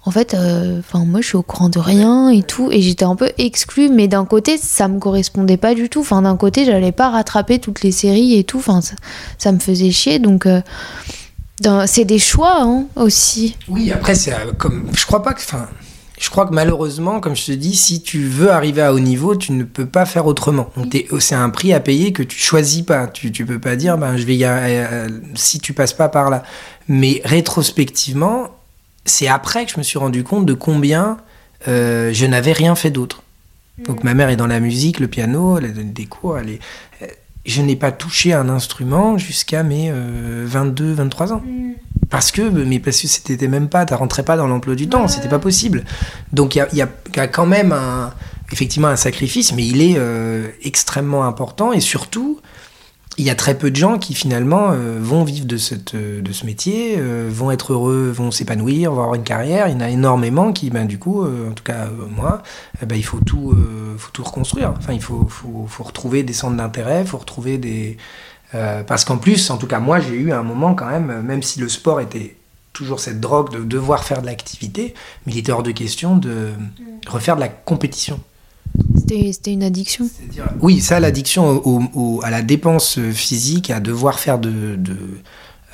en 0.04 0.10
fait, 0.12 0.34
euh, 0.34 0.80
moi 0.94 1.20
je 1.20 1.26
suis 1.26 1.36
au 1.36 1.42
courant 1.42 1.68
de 1.68 1.80
rien 1.80 2.30
et 2.30 2.44
tout, 2.44 2.70
et 2.70 2.82
j'étais 2.82 3.04
un 3.04 3.16
peu 3.16 3.32
exclue, 3.38 3.88
mais 3.88 4.06
d'un 4.06 4.24
côté 4.24 4.58
ça 4.58 4.86
me 4.86 5.00
correspondait 5.00 5.56
pas 5.56 5.74
du 5.74 5.88
tout. 5.88 6.02
Enfin 6.02 6.22
d'un 6.22 6.36
côté 6.36 6.64
j'allais 6.64 6.92
pas 6.92 7.10
rattraper 7.10 7.58
toutes 7.58 7.82
les 7.82 7.90
séries 7.90 8.38
et 8.38 8.44
tout, 8.44 8.58
enfin 8.58 8.78
ça, 9.38 9.50
me 9.50 9.58
faisait 9.58 9.90
chier, 9.90 10.20
donc 10.20 10.46
c'est 11.86 12.04
des 12.04 12.20
choix 12.20 12.58
hein, 12.60 12.84
aussi. 12.94 13.56
Oui, 13.66 13.90
après 13.90 14.14
c'est 14.14 14.32
comme, 14.56 14.84
je 14.96 15.04
crois 15.04 15.24
pas 15.24 15.34
que, 15.34 15.42
je 16.22 16.30
crois 16.30 16.46
que 16.46 16.54
malheureusement, 16.54 17.18
comme 17.18 17.34
je 17.34 17.46
te 17.46 17.52
dis, 17.52 17.74
si 17.74 18.00
tu 18.00 18.28
veux 18.28 18.52
arriver 18.52 18.80
à 18.80 18.94
haut 18.94 19.00
niveau, 19.00 19.34
tu 19.34 19.50
ne 19.50 19.64
peux 19.64 19.86
pas 19.86 20.06
faire 20.06 20.26
autrement. 20.26 20.70
C'est 21.18 21.34
un 21.34 21.50
prix 21.50 21.72
à 21.72 21.80
payer 21.80 22.12
que 22.12 22.22
tu 22.22 22.38
choisis 22.38 22.82
pas. 22.82 23.08
Tu, 23.08 23.32
tu 23.32 23.44
peux 23.44 23.58
pas 23.58 23.74
dire, 23.74 23.98
ben, 23.98 24.16
je 24.16 24.22
vais 24.24 24.36
y 24.36 24.44
euh, 24.44 25.08
si 25.34 25.58
tu 25.58 25.72
passes 25.72 25.94
pas 25.94 26.08
par 26.08 26.30
là. 26.30 26.44
Mais 26.86 27.20
rétrospectivement, 27.24 28.50
c'est 29.04 29.26
après 29.26 29.64
que 29.66 29.72
je 29.72 29.78
me 29.78 29.82
suis 29.82 29.98
rendu 29.98 30.22
compte 30.22 30.46
de 30.46 30.54
combien 30.54 31.16
euh, 31.66 32.12
je 32.12 32.24
n'avais 32.26 32.52
rien 32.52 32.76
fait 32.76 32.90
d'autre. 32.90 33.24
Donc 33.84 34.04
ma 34.04 34.14
mère 34.14 34.28
est 34.28 34.36
dans 34.36 34.46
la 34.46 34.60
musique, 34.60 35.00
le 35.00 35.08
piano, 35.08 35.58
elle 35.58 35.74
donne 35.74 35.92
des 35.92 36.06
cours, 36.06 36.38
elle 36.38 36.50
est, 36.50 36.60
je 37.44 37.62
n'ai 37.62 37.76
pas 37.76 37.92
touché 37.92 38.32
un 38.32 38.48
instrument 38.48 39.18
jusqu'à 39.18 39.62
mes 39.62 39.90
22, 39.92 40.84
euh, 40.84 40.94
23 40.94 41.32
ans. 41.32 41.42
Mm. 41.44 41.72
Parce 42.10 42.30
que, 42.30 42.42
mais 42.42 42.78
parce 42.78 43.00
que 43.00 43.08
c'était 43.08 43.48
même 43.48 43.68
pas, 43.70 43.86
tu 43.86 43.94
rentrais 43.94 44.22
pas 44.22 44.36
dans 44.36 44.46
l'emploi 44.46 44.74
du 44.74 44.86
temps, 44.86 45.08
c'était 45.08 45.30
pas 45.30 45.38
possible. 45.38 45.82
Donc 46.32 46.56
il 46.56 46.66
y 46.74 46.82
a, 46.82 47.26
quand 47.26 47.46
même 47.46 47.72
un, 47.72 48.12
effectivement 48.52 48.88
un 48.88 48.96
sacrifice, 48.96 49.54
mais 49.54 49.66
il 49.66 49.80
est 49.80 49.94
euh, 49.96 50.48
extrêmement 50.62 51.24
important 51.24 51.72
et 51.72 51.80
surtout, 51.80 52.38
il 53.18 53.26
y 53.26 53.30
a 53.30 53.34
très 53.34 53.56
peu 53.56 53.70
de 53.70 53.76
gens 53.76 53.98
qui 53.98 54.14
finalement 54.14 54.70
euh, 54.70 54.98
vont 55.00 55.24
vivre 55.24 55.46
de, 55.46 55.58
cette, 55.58 55.94
de 55.94 56.32
ce 56.32 56.46
métier, 56.46 56.96
euh, 56.98 57.28
vont 57.30 57.50
être 57.50 57.74
heureux, 57.74 58.10
vont 58.10 58.30
s'épanouir, 58.30 58.92
vont 58.92 59.02
avoir 59.02 59.14
une 59.14 59.22
carrière. 59.22 59.68
Il 59.68 59.74
y 59.74 59.76
en 59.76 59.80
a 59.80 59.90
énormément 59.90 60.52
qui, 60.52 60.70
ben, 60.70 60.86
du 60.86 60.98
coup, 60.98 61.22
euh, 61.22 61.50
en 61.50 61.52
tout 61.52 61.64
cas 61.64 61.88
moi, 62.16 62.42
eh 62.82 62.86
ben, 62.86 62.96
il 62.96 63.04
faut 63.04 63.20
tout, 63.20 63.54
faut 63.98 64.10
tout 64.12 64.22
reconstruire. 64.22 64.72
Enfin, 64.78 64.94
il 64.94 65.02
faut, 65.02 65.26
faut, 65.28 65.66
faut 65.68 65.84
retrouver 65.84 66.22
des 66.22 66.32
centres 66.32 66.56
d'intérêt, 66.56 67.02
il 67.02 67.06
faut 67.06 67.18
retrouver 67.18 67.58
des... 67.58 67.98
parce 68.52 69.04
qu'en 69.04 69.18
plus, 69.18 69.50
en 69.50 69.58
tout 69.58 69.66
cas 69.66 69.78
moi, 69.78 70.00
j'ai 70.00 70.14
eu 70.14 70.32
un 70.32 70.42
moment 70.42 70.74
quand 70.74 70.86
même, 70.86 71.22
même 71.22 71.42
si 71.42 71.60
le 71.60 71.68
sport 71.68 72.00
était 72.00 72.36
toujours 72.72 73.00
cette 73.00 73.20
drogue 73.20 73.52
de 73.52 73.62
devoir 73.62 74.04
faire 74.04 74.22
de 74.22 74.26
l'activité, 74.26 74.94
mais 75.26 75.32
il 75.32 75.38
était 75.38 75.52
hors 75.52 75.62
de 75.62 75.72
question 75.72 76.16
de 76.16 76.52
mm. 76.56 77.08
refaire 77.08 77.36
de 77.36 77.40
la 77.40 77.48
compétition. 77.48 78.18
C'était 79.08 79.52
une 79.52 79.62
addiction 79.62 80.08
Oui, 80.60 80.80
ça, 80.80 80.98
l'addiction 81.00 82.20
à 82.22 82.30
la 82.30 82.42
dépense 82.42 82.98
physique, 83.12 83.70
à 83.70 83.80
devoir 83.80 84.18
faire 84.18 84.38
de. 84.38 84.76
de 84.76 84.96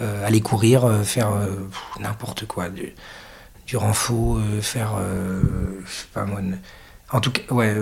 euh, 0.00 0.24
aller 0.24 0.40
courir, 0.40 0.84
euh, 0.84 1.02
faire 1.02 1.32
euh, 1.32 1.68
n'importe 2.00 2.46
quoi, 2.46 2.68
du, 2.68 2.92
du 3.66 3.76
renfort, 3.76 4.38
faire. 4.60 4.92
je 5.84 5.90
sais 5.90 6.06
pas 6.14 6.24
moi. 6.24 6.40
En 7.10 7.20
tout 7.20 7.32
cas, 7.32 7.42
ouais, 7.52 7.74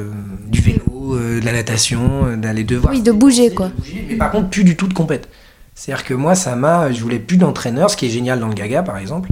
du 0.47 0.61
vélo, 0.61 1.19
de 1.19 1.45
la 1.45 1.53
natation, 1.53 2.37
d'aller 2.37 2.65
devoir. 2.65 2.93
Oui, 2.95 3.03
de 3.03 3.13
bouger, 3.13 3.53
quoi. 3.53 3.71
mais 4.09 4.17
par 4.17 4.31
contre, 4.31 4.49
plus 4.49 4.65
du 4.65 4.77
tout 4.77 4.87
de 4.87 4.95
compète. 4.95 5.29
C'est-à-dire 5.75 6.05
que 6.05 6.15
moi, 6.15 6.35
ça 6.35 6.57
m'a. 6.57 6.91
Je 6.93 7.03
voulais 7.03 7.19
plus 7.19 7.37
d'entraîneur, 7.37 7.91
ce 7.91 7.97
qui 7.97 8.07
est 8.07 8.11
génial 8.11 8.41
dans 8.41 8.49
le 8.49 8.55
Gaga, 8.55 8.83
par 8.83 8.97
exemple. 8.97 9.29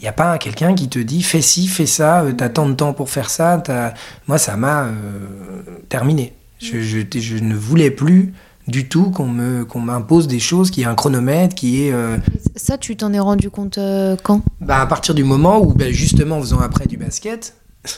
Il 0.00 0.04
n'y 0.04 0.08
a 0.08 0.12
pas 0.12 0.38
quelqu'un 0.38 0.74
qui 0.74 0.88
te 0.88 0.98
dit 0.98 1.22
fais 1.22 1.42
ci, 1.42 1.66
fais 1.66 1.84
ça, 1.84 2.22
euh, 2.22 2.32
t'as 2.32 2.48
tant 2.48 2.66
de 2.66 2.72
temps 2.72 2.94
pour 2.94 3.10
faire 3.10 3.28
ça. 3.28 3.62
Moi, 4.28 4.38
ça 4.38 4.56
m'a 4.56 4.84
euh, 4.84 4.92
terminé. 5.90 6.32
Je, 6.58 6.80
je, 6.80 7.36
ne 7.36 7.54
voulais 7.54 7.90
plus 7.90 8.32
du 8.66 8.88
tout 8.88 9.10
qu'on 9.10 9.26
me 9.26 9.66
qu'on 9.66 9.80
m'impose 9.80 10.26
des 10.26 10.38
choses, 10.38 10.70
qui 10.70 10.82
est 10.82 10.86
un 10.86 10.94
chronomètre, 10.94 11.54
qui 11.54 11.84
est... 11.84 11.92
Euh, 11.92 12.16
ça, 12.56 12.78
tu 12.78 12.96
t'en 12.96 13.12
es 13.12 13.18
rendu 13.18 13.50
compte 13.50 13.78
quand? 14.22 14.40
Bah, 14.62 14.80
À 14.80 14.86
partir 14.86 15.14
du 15.14 15.22
moment 15.22 15.60
où, 15.60 15.74
bah, 15.74 15.90
justement, 15.90 16.38
en 16.38 16.40
faisant 16.40 16.60
après 16.60 16.86
du 16.86 16.96
basket, 16.96 17.54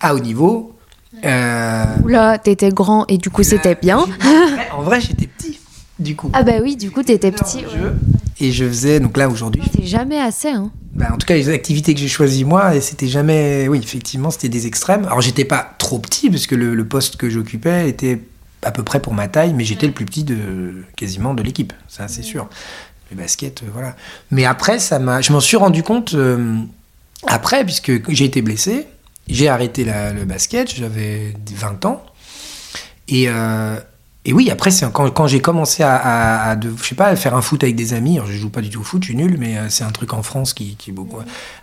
à 0.00 0.14
haut 0.14 0.20
niveau... 0.20 0.76
Euh... 1.24 1.84
Oula, 2.04 2.38
t'étais 2.38 2.68
grand 2.68 3.06
et 3.08 3.16
du 3.16 3.30
coup, 3.30 3.42
c'était 3.42 3.76
bien. 3.76 4.04
en 4.76 4.82
vrai, 4.82 5.00
j'étais 5.00 5.26
petit, 5.26 5.58
du 5.98 6.16
coup. 6.16 6.30
Ah 6.34 6.42
bah 6.42 6.60
oui, 6.62 6.76
du 6.76 6.90
coup, 6.90 7.02
t'étais 7.02 7.32
petit. 7.32 7.64
Et 8.40 8.52
je 8.52 8.64
faisais, 8.64 9.00
donc 9.00 9.16
là, 9.16 9.28
aujourd'hui... 9.28 9.62
C'est 9.74 9.86
jamais 9.86 10.18
assez, 10.18 10.48
hein 10.48 10.72
bah, 10.92 11.08
en 11.12 11.18
tout 11.18 11.26
cas, 11.26 11.34
les 11.34 11.48
activités 11.48 11.94
que 11.94 12.00
j'ai 12.00 12.08
choisies 12.08 12.44
moi, 12.44 12.74
et 12.74 12.80
c'était 12.80 13.06
jamais. 13.06 13.68
Oui, 13.68 13.78
effectivement, 13.78 14.30
c'était 14.30 14.48
des 14.48 14.66
extrêmes. 14.66 15.04
Alors, 15.04 15.20
j'étais 15.20 15.44
pas 15.44 15.74
trop 15.78 15.98
petit, 15.98 16.30
parce 16.30 16.46
que 16.46 16.54
le, 16.54 16.84
poste 16.84 17.16
que 17.16 17.30
j'occupais 17.30 17.88
était 17.88 18.20
à 18.62 18.72
peu 18.72 18.82
près 18.82 19.00
pour 19.00 19.14
ma 19.14 19.28
taille, 19.28 19.54
mais 19.54 19.64
j'étais 19.64 19.86
le 19.86 19.92
plus 19.92 20.04
petit 20.04 20.24
de 20.24 20.84
quasiment 20.96 21.32
de 21.32 21.42
l'équipe, 21.42 21.72
ça 21.88 22.08
c'est 22.08 22.22
sûr. 22.22 22.48
Le 23.10 23.16
basket, 23.16 23.62
euh, 23.62 23.66
voilà. 23.72 23.96
Mais 24.30 24.44
après, 24.44 24.78
ça 24.78 24.98
m'a, 24.98 25.20
je 25.20 25.32
m'en 25.32 25.40
suis 25.40 25.56
rendu 25.56 25.82
compte 25.82 26.14
euh, 26.14 26.56
après, 27.26 27.64
puisque 27.64 28.10
j'ai 28.10 28.24
été 28.24 28.42
blessé, 28.42 28.86
j'ai 29.28 29.48
arrêté 29.48 29.84
le 29.84 30.24
basket, 30.24 30.74
j'avais 30.74 31.34
20 31.54 31.84
ans, 31.86 32.04
et, 33.08 33.28
euh, 33.28 33.76
et 34.26 34.34
oui, 34.34 34.50
après, 34.50 34.70
c'est 34.70 34.90
quand, 34.92 35.10
quand 35.10 35.26
j'ai 35.26 35.40
commencé 35.40 35.82
à, 35.82 36.50
à, 36.50 36.60
je 36.60 36.84
sais 36.84 36.94
pas, 36.94 37.06
à 37.06 37.16
faire 37.16 37.34
un 37.34 37.40
foot 37.40 37.64
avec 37.64 37.74
des 37.74 37.94
amis, 37.94 38.18
alors 38.18 38.26
je 38.26 38.36
joue 38.36 38.50
pas 38.50 38.60
du 38.60 38.68
tout 38.68 38.80
au 38.80 38.84
foot, 38.84 39.02
je 39.02 39.08
suis 39.08 39.16
nul, 39.16 39.36
mais 39.38 39.56
euh, 39.56 39.70
c'est 39.70 39.84
un 39.84 39.90
truc 39.90 40.12
en 40.12 40.22
France 40.22 40.52
qui, 40.52 40.76
qui 40.76 40.90
est 40.90 40.92
beaucoup. 40.92 41.16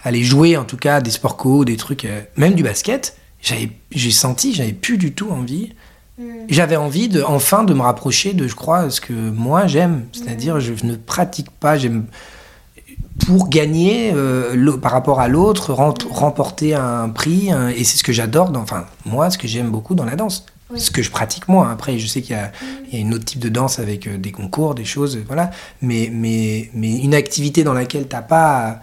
Aller 0.03 0.23
jouer, 0.23 0.57
en 0.57 0.63
tout 0.63 0.77
cas, 0.77 0.99
des 0.99 1.11
sports 1.11 1.37
co, 1.37 1.65
des 1.65 1.77
trucs, 1.77 2.05
euh, 2.05 2.21
même 2.35 2.55
du 2.55 2.63
basket, 2.63 3.15
j'avais, 3.43 3.69
j'ai 3.91 4.09
senti, 4.09 4.55
j'avais 4.55 4.73
plus 4.73 4.97
du 4.97 5.13
tout 5.13 5.29
envie. 5.29 5.73
Mm. 6.17 6.23
J'avais 6.49 6.77
envie 6.77 7.09
de, 7.09 7.21
enfin, 7.21 7.63
de 7.63 7.75
me 7.75 7.81
rapprocher 7.81 8.33
de, 8.33 8.47
je 8.47 8.55
crois, 8.55 8.89
ce 8.89 9.01
que 9.01 9.13
moi 9.13 9.67
j'aime. 9.67 10.05
C'est-à-dire, 10.11 10.55
mm. 10.55 10.59
je 10.61 10.73
ne 10.83 10.95
pratique 10.95 11.51
pas, 11.51 11.77
j'aime 11.77 12.05
pour 13.27 13.49
gagner 13.49 14.11
euh, 14.15 14.77
par 14.77 14.91
rapport 14.91 15.19
à 15.19 15.27
l'autre, 15.27 15.73
remporter 15.73 16.73
un 16.73 17.09
prix, 17.09 17.49
et 17.75 17.83
c'est 17.83 17.97
ce 17.97 18.03
que 18.03 18.13
j'adore, 18.13 18.51
enfin, 18.55 18.85
moi, 19.05 19.29
ce 19.29 19.37
que 19.37 19.47
j'aime 19.47 19.69
beaucoup 19.69 19.93
dans 19.95 20.05
la 20.05 20.15
danse 20.15 20.45
ce 20.75 20.91
que 20.91 21.01
je 21.01 21.11
pratique 21.11 21.47
moi. 21.47 21.69
Après, 21.71 21.97
je 21.97 22.07
sais 22.07 22.21
qu'il 22.21 22.35
y, 22.35 22.39
a 22.39 22.51
une 22.99 23.13
autre 23.13 23.25
type 23.25 23.39
de 23.39 23.49
danse 23.49 23.79
avec 23.79 24.07
euh, 24.07 24.17
des 24.17 24.31
concours, 24.31 24.75
des 24.75 24.85
choses, 24.85 25.17
voilà. 25.27 25.51
Mais, 25.81 26.09
mais, 26.11 26.69
mais 26.73 26.97
une 26.97 27.13
activité 27.15 27.63
dans 27.63 27.73
laquelle 27.73 28.07
tu 28.07 28.15
n'as 28.15 28.21
pas 28.21 28.81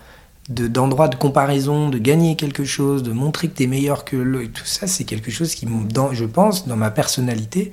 d'endroit 0.48 1.08
de, 1.08 1.16
comparaison, 1.16 1.88
de 1.88 1.98
gagner 1.98 2.36
quelque 2.36 2.64
chose, 2.64 3.02
de 3.02 3.12
montrer 3.12 3.48
que 3.48 3.56
tu 3.56 3.62
es 3.62 3.66
meilleur 3.66 4.04
que 4.04 4.16
le, 4.16 4.48
tout 4.48 4.66
ça, 4.66 4.86
c'est 4.86 5.04
quelque 5.04 5.30
chose 5.30 5.54
qui, 5.54 5.66
dans, 5.66 6.12
je 6.12 6.24
pense, 6.24 6.68
dans 6.68 6.76
ma 6.76 6.90
personnalité, 6.90 7.72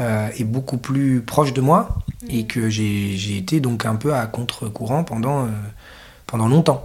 euh, 0.00 0.28
est 0.36 0.44
beaucoup 0.44 0.78
plus 0.78 1.20
proche 1.20 1.52
de 1.52 1.60
moi 1.60 1.98
et 2.28 2.46
que 2.46 2.68
j'ai 2.68 3.36
été 3.36 3.60
donc 3.60 3.86
un 3.86 3.94
peu 3.94 4.14
à 4.14 4.26
contre-courant 4.26 5.04
pendant, 5.04 5.44
euh, 5.44 5.48
pendant 6.26 6.48
longtemps. 6.48 6.84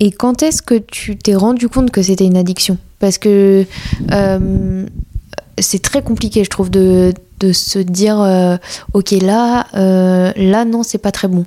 Et 0.00 0.10
quand 0.10 0.42
est-ce 0.42 0.62
que 0.62 0.74
tu 0.74 1.16
t'es 1.16 1.34
rendu 1.34 1.68
compte 1.68 1.90
que 1.90 2.02
c'était 2.02 2.26
une 2.26 2.36
addiction? 2.36 2.76
Parce 2.98 3.18
que 3.18 3.64
euh, 4.12 4.86
c'est 5.58 5.82
très 5.82 6.02
compliqué, 6.02 6.44
je 6.44 6.50
trouve, 6.50 6.70
de, 6.70 7.14
de 7.40 7.52
se 7.52 7.78
dire 7.78 8.20
euh, 8.20 8.56
ok 8.92 9.12
là, 9.22 9.66
euh, 9.74 10.32
là 10.36 10.64
non, 10.64 10.82
c'est 10.82 10.98
pas 10.98 11.12
très 11.12 11.28
bon. 11.28 11.44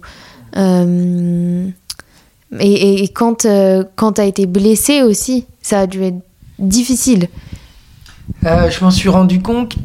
et, 2.60 3.04
quand, 3.14 3.46
quand 3.96 4.14
tu 4.14 4.22
as 4.22 4.26
été 4.26 4.46
blessé 4.46 5.04
aussi, 5.04 5.46
ça 5.62 5.82
a 5.82 5.88
dû 5.88 6.04
être 6.04 6.22
difficile. 6.58 7.28
je 8.44 8.84
m'en 8.84 8.92
suis 8.92 9.10
rendu 9.10 9.42
compte 9.42 9.76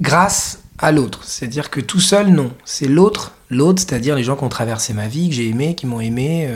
grâce 0.00 0.60
à 0.78 0.92
l'autre. 0.92 1.24
C'est-à-dire 1.24 1.70
que 1.70 1.80
tout 1.80 2.00
seul, 2.00 2.28
non. 2.28 2.52
C'est 2.64 2.86
l'autre, 2.86 3.32
l'autre, 3.50 3.80
c'est-à-dire 3.80 4.16
les 4.16 4.24
gens 4.24 4.36
qui 4.36 4.44
ont 4.44 4.48
traversé 4.48 4.92
ma 4.92 5.08
vie, 5.08 5.28
que 5.28 5.34
j'ai 5.34 5.48
aimé, 5.48 5.74
qui 5.74 5.86
m'ont 5.86 6.00
aimé. 6.00 6.48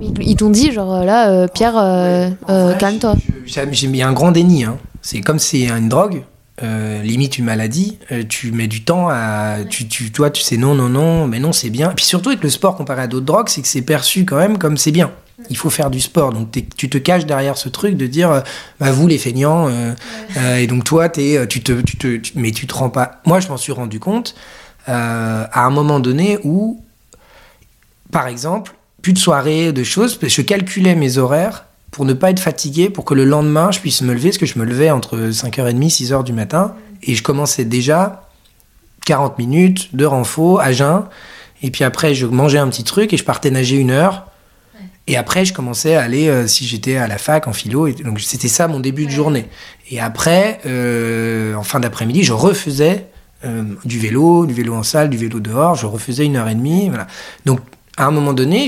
Ils 0.00 0.36
t'ont 0.36 0.50
dit, 0.50 0.72
genre 0.72 1.04
là, 1.04 1.30
euh, 1.30 1.48
Pierre, 1.52 1.76
euh, 1.76 2.30
euh, 2.48 2.74
calme-toi. 2.74 3.16
J'ai 3.46 3.88
mis 3.88 4.02
un 4.02 4.12
grand 4.12 4.32
déni. 4.32 4.64
Hein. 4.64 4.78
C'est 5.02 5.20
comme 5.20 5.38
c'est 5.38 5.68
une 5.68 5.88
drogue, 5.88 6.22
limite 7.02 7.38
une 7.38 7.44
maladie. 7.44 7.98
tu 8.28 8.52
mets 8.52 8.66
du 8.66 8.84
temps 8.84 9.08
à. 9.08 9.58
Tu, 9.68 9.88
tu, 9.88 10.10
toi, 10.10 10.30
tu 10.30 10.42
sais 10.42 10.56
non, 10.56 10.74
non, 10.74 10.88
non, 10.88 11.26
mais 11.26 11.40
non, 11.40 11.52
c'est 11.52 11.70
bien. 11.70 11.92
Et 11.92 11.94
puis 11.94 12.04
surtout 12.04 12.30
avec 12.30 12.42
le 12.42 12.50
sport 12.50 12.76
comparé 12.76 13.02
à 13.02 13.06
d'autres 13.06 13.26
drogues, 13.26 13.48
c'est 13.48 13.62
que 13.62 13.68
c'est 13.68 13.82
perçu 13.82 14.24
quand 14.24 14.36
même 14.36 14.58
comme 14.58 14.76
c'est 14.76 14.92
bien. 14.92 15.10
Il 15.50 15.56
faut 15.56 15.70
faire 15.70 15.88
du 15.88 16.00
sport. 16.00 16.32
Donc 16.32 16.48
tu 16.76 16.90
te 16.90 16.98
caches 16.98 17.24
derrière 17.24 17.56
ce 17.56 17.68
truc 17.68 17.96
de 17.96 18.06
dire, 18.06 18.42
bah, 18.80 18.90
vous 18.90 19.06
les 19.06 19.18
feignants, 19.18 19.70
et 20.58 20.66
donc 20.66 20.84
toi, 20.84 21.08
es, 21.16 21.46
tu 21.46 21.62
te, 21.62 21.80
tu 21.80 21.96
te, 21.96 22.20
mais 22.34 22.50
tu 22.50 22.66
te 22.66 22.74
rends 22.74 22.90
pas. 22.90 23.22
Moi, 23.24 23.40
je 23.40 23.48
m'en 23.48 23.56
suis 23.56 23.72
rendu 23.72 24.00
compte 24.00 24.34
à 24.88 25.66
un 25.66 25.70
moment 25.70 26.00
donné 26.00 26.38
où, 26.44 26.82
par 28.10 28.26
exemple, 28.26 28.74
plus 29.02 29.12
de 29.12 29.18
soirées, 29.18 29.72
de 29.72 29.84
choses. 29.84 30.18
Je 30.22 30.42
calculais 30.42 30.94
mes 30.94 31.18
horaires 31.18 31.66
pour 31.90 32.04
ne 32.04 32.12
pas 32.12 32.30
être 32.30 32.40
fatigué, 32.40 32.90
pour 32.90 33.04
que 33.04 33.14
le 33.14 33.24
lendemain, 33.24 33.70
je 33.70 33.80
puisse 33.80 34.02
me 34.02 34.12
lever, 34.12 34.28
parce 34.28 34.38
que 34.38 34.46
je 34.46 34.58
me 34.58 34.64
levais 34.64 34.90
entre 34.90 35.30
5h30, 35.30 35.90
6h 35.90 36.24
du 36.24 36.32
matin, 36.32 36.74
et 37.02 37.14
je 37.14 37.22
commençais 37.22 37.64
déjà 37.64 38.28
40 39.06 39.38
minutes 39.38 39.96
de 39.96 40.04
renfort 40.04 40.60
à 40.60 40.72
jeun, 40.72 41.04
et 41.62 41.70
puis 41.70 41.84
après, 41.84 42.14
je 42.14 42.26
mangeais 42.26 42.58
un 42.58 42.68
petit 42.68 42.84
truc, 42.84 43.12
et 43.12 43.16
je 43.16 43.24
partais 43.24 43.50
nager 43.50 43.76
une 43.76 43.90
heure, 43.90 44.26
et 45.06 45.16
après, 45.16 45.46
je 45.46 45.54
commençais 45.54 45.96
à 45.96 46.02
aller, 46.02 46.28
euh, 46.28 46.46
si 46.46 46.66
j'étais 46.66 46.96
à 46.96 47.08
la 47.08 47.16
fac, 47.16 47.48
en 47.48 47.54
philo, 47.54 47.86
et 47.86 47.94
donc 47.94 48.20
c'était 48.20 48.48
ça 48.48 48.68
mon 48.68 48.78
début 48.78 49.06
de 49.06 49.10
journée. 49.10 49.46
Et 49.90 49.98
après, 49.98 50.60
euh, 50.66 51.54
en 51.54 51.62
fin 51.62 51.80
d'après-midi, 51.80 52.22
je 52.22 52.34
refaisais 52.34 53.06
euh, 53.44 53.62
du 53.84 54.00
vélo, 54.00 54.46
du 54.46 54.54
vélo 54.54 54.74
en 54.74 54.82
salle, 54.82 55.10
du 55.10 55.16
vélo 55.16 55.38
dehors, 55.38 55.76
je 55.76 55.86
refaisais 55.86 56.26
une 56.26 56.34
heure 56.34 56.48
et 56.48 56.56
demie, 56.56 56.88
voilà. 56.88 57.06
Donc, 57.46 57.60
à 57.96 58.06
un 58.06 58.10
moment 58.10 58.32
donné, 58.32 58.66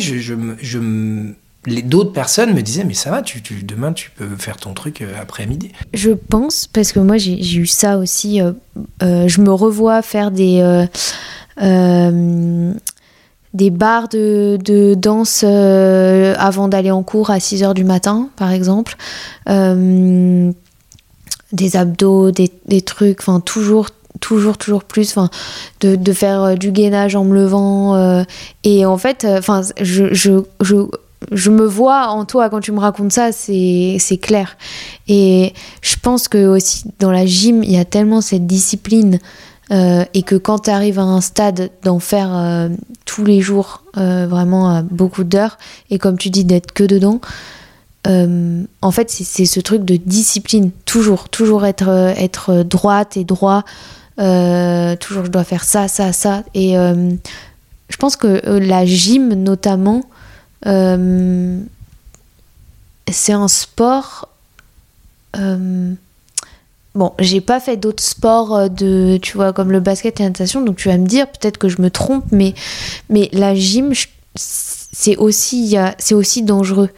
d'autres 1.66 2.12
personnes 2.12 2.54
me 2.54 2.62
disaient 2.62 2.84
mais 2.84 2.94
ça 2.94 3.10
va 3.10 3.22
tu, 3.22 3.42
demain 3.64 3.92
tu 3.92 4.10
peux 4.10 4.28
faire 4.38 4.56
ton 4.56 4.72
truc 4.72 5.02
euh, 5.02 5.12
après 5.20 5.46
midi 5.46 5.72
je 5.92 6.10
pense 6.10 6.66
parce 6.66 6.92
que 6.92 7.00
moi 7.00 7.18
j'ai 7.18 7.58
eu 7.58 7.66
ça 7.66 7.98
aussi 7.98 8.40
euh, 8.40 8.52
je 9.00 9.40
me 9.42 9.52
revois 9.52 10.00
faire 10.00 10.30
des 10.30 10.86
des 13.52 13.70
bars 13.70 14.08
de, 14.08 14.58
de 14.64 14.94
danse 14.94 15.44
avant 15.44 16.68
d'aller 16.68 16.90
en 16.90 17.02
cours 17.02 17.28
à 17.30 17.40
6 17.40 17.62
heures 17.62 17.74
du 17.74 17.84
matin 17.84 18.30
par 18.36 18.52
exemple 18.52 18.96
des 19.46 20.54
abdos 21.76 22.30
des, 22.30 22.50
des 22.66 22.80
trucs 22.80 23.20
enfin 23.20 23.40
toujours 23.40 23.90
toujours 24.18 24.58
toujours 24.58 24.84
plus 24.84 25.10
enfin 25.10 25.30
de, 25.80 25.94
de, 25.94 26.12
faire 26.12 26.42
euh, 26.42 26.54
du 26.54 26.72
gainage 26.72 27.14
en 27.14 27.24
me 27.24 27.34
levant 27.34 27.94
euh, 27.94 28.24
et 28.64 28.84
en 28.84 28.98
fait 28.98 29.24
euh, 29.24 29.38
enfin 29.38 29.62
je, 29.80 30.12
je, 30.12 30.42
je, 30.60 30.76
je, 31.30 31.50
me 31.50 31.64
vois 31.64 32.08
en 32.08 32.24
toi 32.24 32.50
quand 32.50 32.60
tu 32.60 32.72
me 32.72 32.80
racontes 32.80 33.12
ça 33.12 33.30
c'est 33.32 34.18
clair. 34.20 34.56
Et 35.08 35.54
je 35.82 35.96
pense 36.00 36.28
que 36.28 36.46
aussi 36.46 36.84
dans 36.98 37.12
la 37.12 37.26
gym 37.26 37.62
il 37.62 37.70
y 37.72 37.78
a 37.78 37.84
tellement 37.84 38.20
cette 38.20 38.46
discipline 38.46 39.18
et 39.72 40.24
que 40.24 40.34
quand 40.34 40.64
tu 40.64 40.70
arrives 40.70 40.98
à 40.98 41.04
un 41.04 41.20
stade 41.20 41.70
d'en 41.84 42.00
faire 42.00 42.68
tous 43.04 43.24
les 43.24 43.40
jours 43.40 43.84
vraiment 43.94 44.82
beaucoup 44.82 45.22
d'heures 45.22 45.58
et 45.90 45.98
comme 45.98 46.18
tu 46.18 46.28
dis 46.28 46.44
d'être 46.44 46.72
que 46.72 46.82
dedans 46.82 47.20
en 48.08 48.90
fait, 48.90 49.10
c'est 49.10 49.44
ce 49.44 49.60
truc 49.60 49.84
de 49.84 49.94
discipline, 49.94 50.72
toujours, 50.86 51.28
toujours 51.28 51.66
être, 51.66 51.88
être 52.16 52.64
droite 52.64 53.16
et 53.16 53.22
droit, 53.22 53.62
euh, 54.18 54.96
toujours 54.96 55.24
je 55.24 55.30
dois 55.30 55.44
faire 55.44 55.64
ça, 55.64 55.88
ça, 55.88 56.12
ça. 56.12 56.42
Et 56.54 56.76
euh, 56.76 57.12
je 57.88 57.96
pense 57.96 58.16
que 58.16 58.46
euh, 58.46 58.60
la 58.60 58.84
gym 58.84 59.32
notamment, 59.34 60.02
c'est 60.64 60.70
un 63.32 63.48
sport. 63.48 64.28
Bon, 66.96 67.12
j'ai 67.20 67.40
pas 67.40 67.60
fait 67.60 67.76
d'autres 67.76 68.02
sports 68.02 68.68
de, 68.68 69.16
tu 69.22 69.36
vois, 69.36 69.52
comme 69.52 69.70
le 69.70 69.78
basket 69.78 70.18
et 70.18 70.24
la 70.24 70.30
natation, 70.30 70.60
donc 70.60 70.76
tu 70.76 70.88
vas 70.88 70.98
me 70.98 71.06
dire 71.06 71.28
peut-être 71.28 71.56
que 71.56 71.68
je 71.68 71.80
me 71.80 71.88
trompe, 71.88 72.24
mais, 72.32 72.52
mais 73.08 73.28
la 73.32 73.54
gym, 73.54 73.92
c'est 74.34 75.16
aussi, 75.16 75.76
c'est 75.98 76.14
aussi 76.14 76.42
dangereux. 76.42 76.90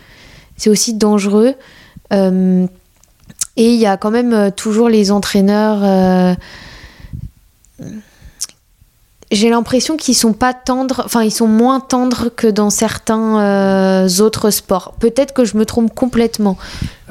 C'est 0.56 0.70
aussi 0.70 0.94
dangereux. 0.94 1.54
et 2.10 2.66
il 3.56 3.78
y 3.78 3.86
a 3.86 3.98
quand 3.98 4.10
même 4.10 4.50
toujours 4.52 4.88
les 4.88 5.12
entraîneurs 5.12 6.36
j'ai 9.32 9.48
l'impression 9.48 9.96
qu'ils 9.96 10.14
sont 10.14 10.34
pas 10.34 10.52
tendres, 10.52 11.02
enfin 11.06 11.22
ils 11.22 11.32
sont 11.32 11.48
moins 11.48 11.80
tendres 11.80 12.28
que 12.28 12.46
dans 12.46 12.68
certains 12.68 13.40
euh, 13.40 14.08
autres 14.20 14.50
sports. 14.50 14.94
Peut-être 15.00 15.32
que 15.32 15.46
je 15.46 15.56
me 15.56 15.64
trompe 15.64 15.94
complètement, 15.94 16.58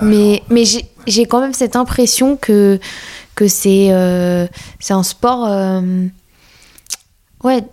mais, 0.01 0.43
mais 0.49 0.63
j'ai 1.07 1.25
quand 1.25 1.41
même 1.41 1.53
cette 1.53 1.75
impression 1.75 2.37
que, 2.37 2.79
que 3.33 3.47
c'est 3.47 3.87
euh, 3.89 4.45
un 4.89 5.03
sport 5.03 5.47
euh, 5.47 5.81
ouais, 7.43 7.63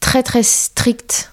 très 0.00 0.24
très 0.24 0.42
strict. 0.42 1.30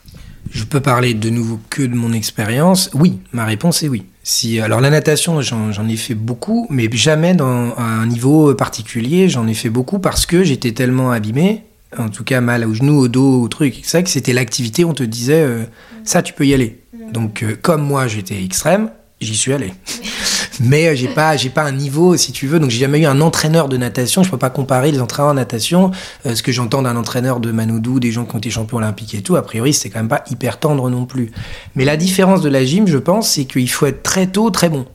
Je 0.52 0.63
peux 0.63 0.82
parler 0.82 1.15
de 1.15 1.30
nouveau 1.32 1.60
que 1.69 1.82
de 1.82 1.95
mon 1.95 2.13
expérience. 2.13 2.91
Oui, 2.93 3.19
ma 3.32 3.45
réponse 3.45 3.82
est 3.82 3.88
oui. 3.88 4.06
Si, 4.23 4.60
alors 4.60 4.81
la 4.81 4.89
natation, 4.89 5.41
j'en 5.41 5.88
ai 5.88 5.95
fait 5.97 6.13
beaucoup, 6.13 6.67
mais 6.69 6.89
jamais 6.91 7.34
dans 7.34 7.75
un 7.77 8.05
niveau 8.05 8.53
particulier. 8.53 9.29
J'en 9.29 9.47
ai 9.47 9.53
fait 9.53 9.69
beaucoup 9.69 9.99
parce 9.99 10.25
que 10.25 10.43
j'étais 10.43 10.73
tellement 10.73 11.12
abîmé 11.12 11.63
en 11.97 12.10
tout 12.10 12.23
cas 12.23 12.41
mal 12.41 12.65
au 12.65 12.73
genou, 12.73 12.99
au 12.99 13.07
dos, 13.07 13.41
au 13.41 13.47
truc. 13.47 13.79
C'est 13.84 13.97
vrai 13.97 14.03
que 14.03 14.10
c'était 14.10 14.34
l'activité, 14.34 14.86
on 14.86 14.93
te 14.93 15.03
disait, 15.03 15.41
euh, 15.41 15.63
ça 16.03 16.21
tu 16.21 16.34
peux 16.34 16.45
y 16.45 16.53
aller. 16.53 16.79
Donc 17.12 17.43
euh, 17.43 17.55
comme 17.62 17.81
moi 17.81 18.07
j'étais 18.07 18.43
extrême, 18.43 18.89
j'y 19.19 19.36
suis 19.36 19.53
allé. 19.53 19.73
Mais 20.62 20.88
euh, 20.88 20.95
j'ai 20.95 21.08
pas, 21.08 21.38
j'ai 21.38 21.50
pas 21.50 21.63
un 21.63 21.71
niveau, 21.71 22.15
si 22.17 22.32
tu 22.32 22.47
veux. 22.47 22.60
Donc 22.60 22.69
j'ai 22.69 22.80
jamais 22.80 23.00
eu 23.00 23.06
un 23.06 23.21
entraîneur 23.21 23.69
de 23.69 23.78
natation. 23.78 24.24
Je 24.24 24.32
peux 24.32 24.38
pas 24.38 24.50
comparer 24.50 24.91
les 24.91 25.02
entraîneurs 25.02 25.34
de 25.34 25.39
natation. 25.39 25.91
ce 26.26 26.41
que 26.41 26.52
j'entends 26.52 26.82
d'un 26.82 26.95
entraîneur 26.95 27.39
de 27.39 27.52
Manoudou, 27.52 28.00
des 28.00 28.12
gens 28.12 28.26
qui 28.26 28.36
ont 28.36 28.39
été 28.39 28.50
champions 28.50 28.78
olympiques 28.78 29.15
et 29.15 29.21
tout. 29.21 29.36
A 29.36 29.41
priori, 29.41 29.74
c'est 29.74 29.89
quand 29.89 30.00
même 30.00 30.08
pas 30.08 30.24
hyper 30.30 30.60
tendre 30.60 30.89
non 30.89 31.06
plus. 31.06 31.32
Mais 31.76 31.86
la 31.86 31.97
différence 31.97 32.41
de 32.41 32.50
la 32.50 32.63
gym, 32.63 32.88
je 32.88 32.97
pense, 32.97 33.30
c'est 33.30 33.45
qu'il 33.45 33.69
faut 33.69 33.86
être 33.86 34.04
très 34.04 34.28
tôt 34.28 34.50
très 34.50 34.69
bon. 34.69 34.86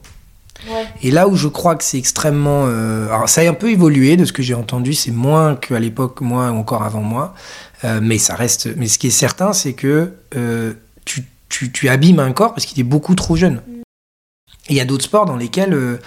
Et 1.02 1.10
là 1.10 1.28
où 1.28 1.36
je 1.36 1.48
crois 1.48 1.76
que 1.76 1.84
c'est 1.84 1.98
extrêmement... 1.98 2.64
Euh, 2.66 3.08
alors 3.08 3.28
ça 3.28 3.42
a 3.42 3.48
un 3.48 3.54
peu 3.54 3.70
évolué 3.70 4.16
de 4.16 4.24
ce 4.24 4.32
que 4.32 4.42
j'ai 4.42 4.54
entendu, 4.54 4.94
c'est 4.94 5.10
moins 5.10 5.54
qu'à 5.54 5.78
l'époque, 5.78 6.20
moi 6.20 6.50
ou 6.50 6.56
encore 6.56 6.82
avant 6.82 7.02
moi, 7.02 7.34
euh, 7.84 8.00
mais 8.02 8.18
ça 8.18 8.34
reste... 8.34 8.68
Mais 8.76 8.88
ce 8.88 8.98
qui 8.98 9.08
est 9.08 9.10
certain, 9.10 9.52
c'est 9.52 9.74
que 9.74 10.12
euh, 10.36 10.72
tu, 11.04 11.24
tu, 11.48 11.70
tu, 11.70 11.88
abîmes 11.88 12.20
un 12.20 12.32
corps 12.32 12.54
parce 12.54 12.66
qu'il 12.66 12.80
est 12.80 12.84
beaucoup 12.84 13.14
trop 13.14 13.36
jeune. 13.36 13.60
Il 14.68 14.76
y 14.76 14.80
a 14.80 14.84
d'autres 14.84 15.04
sports 15.04 15.26
dans 15.26 15.36
lesquels 15.36 15.98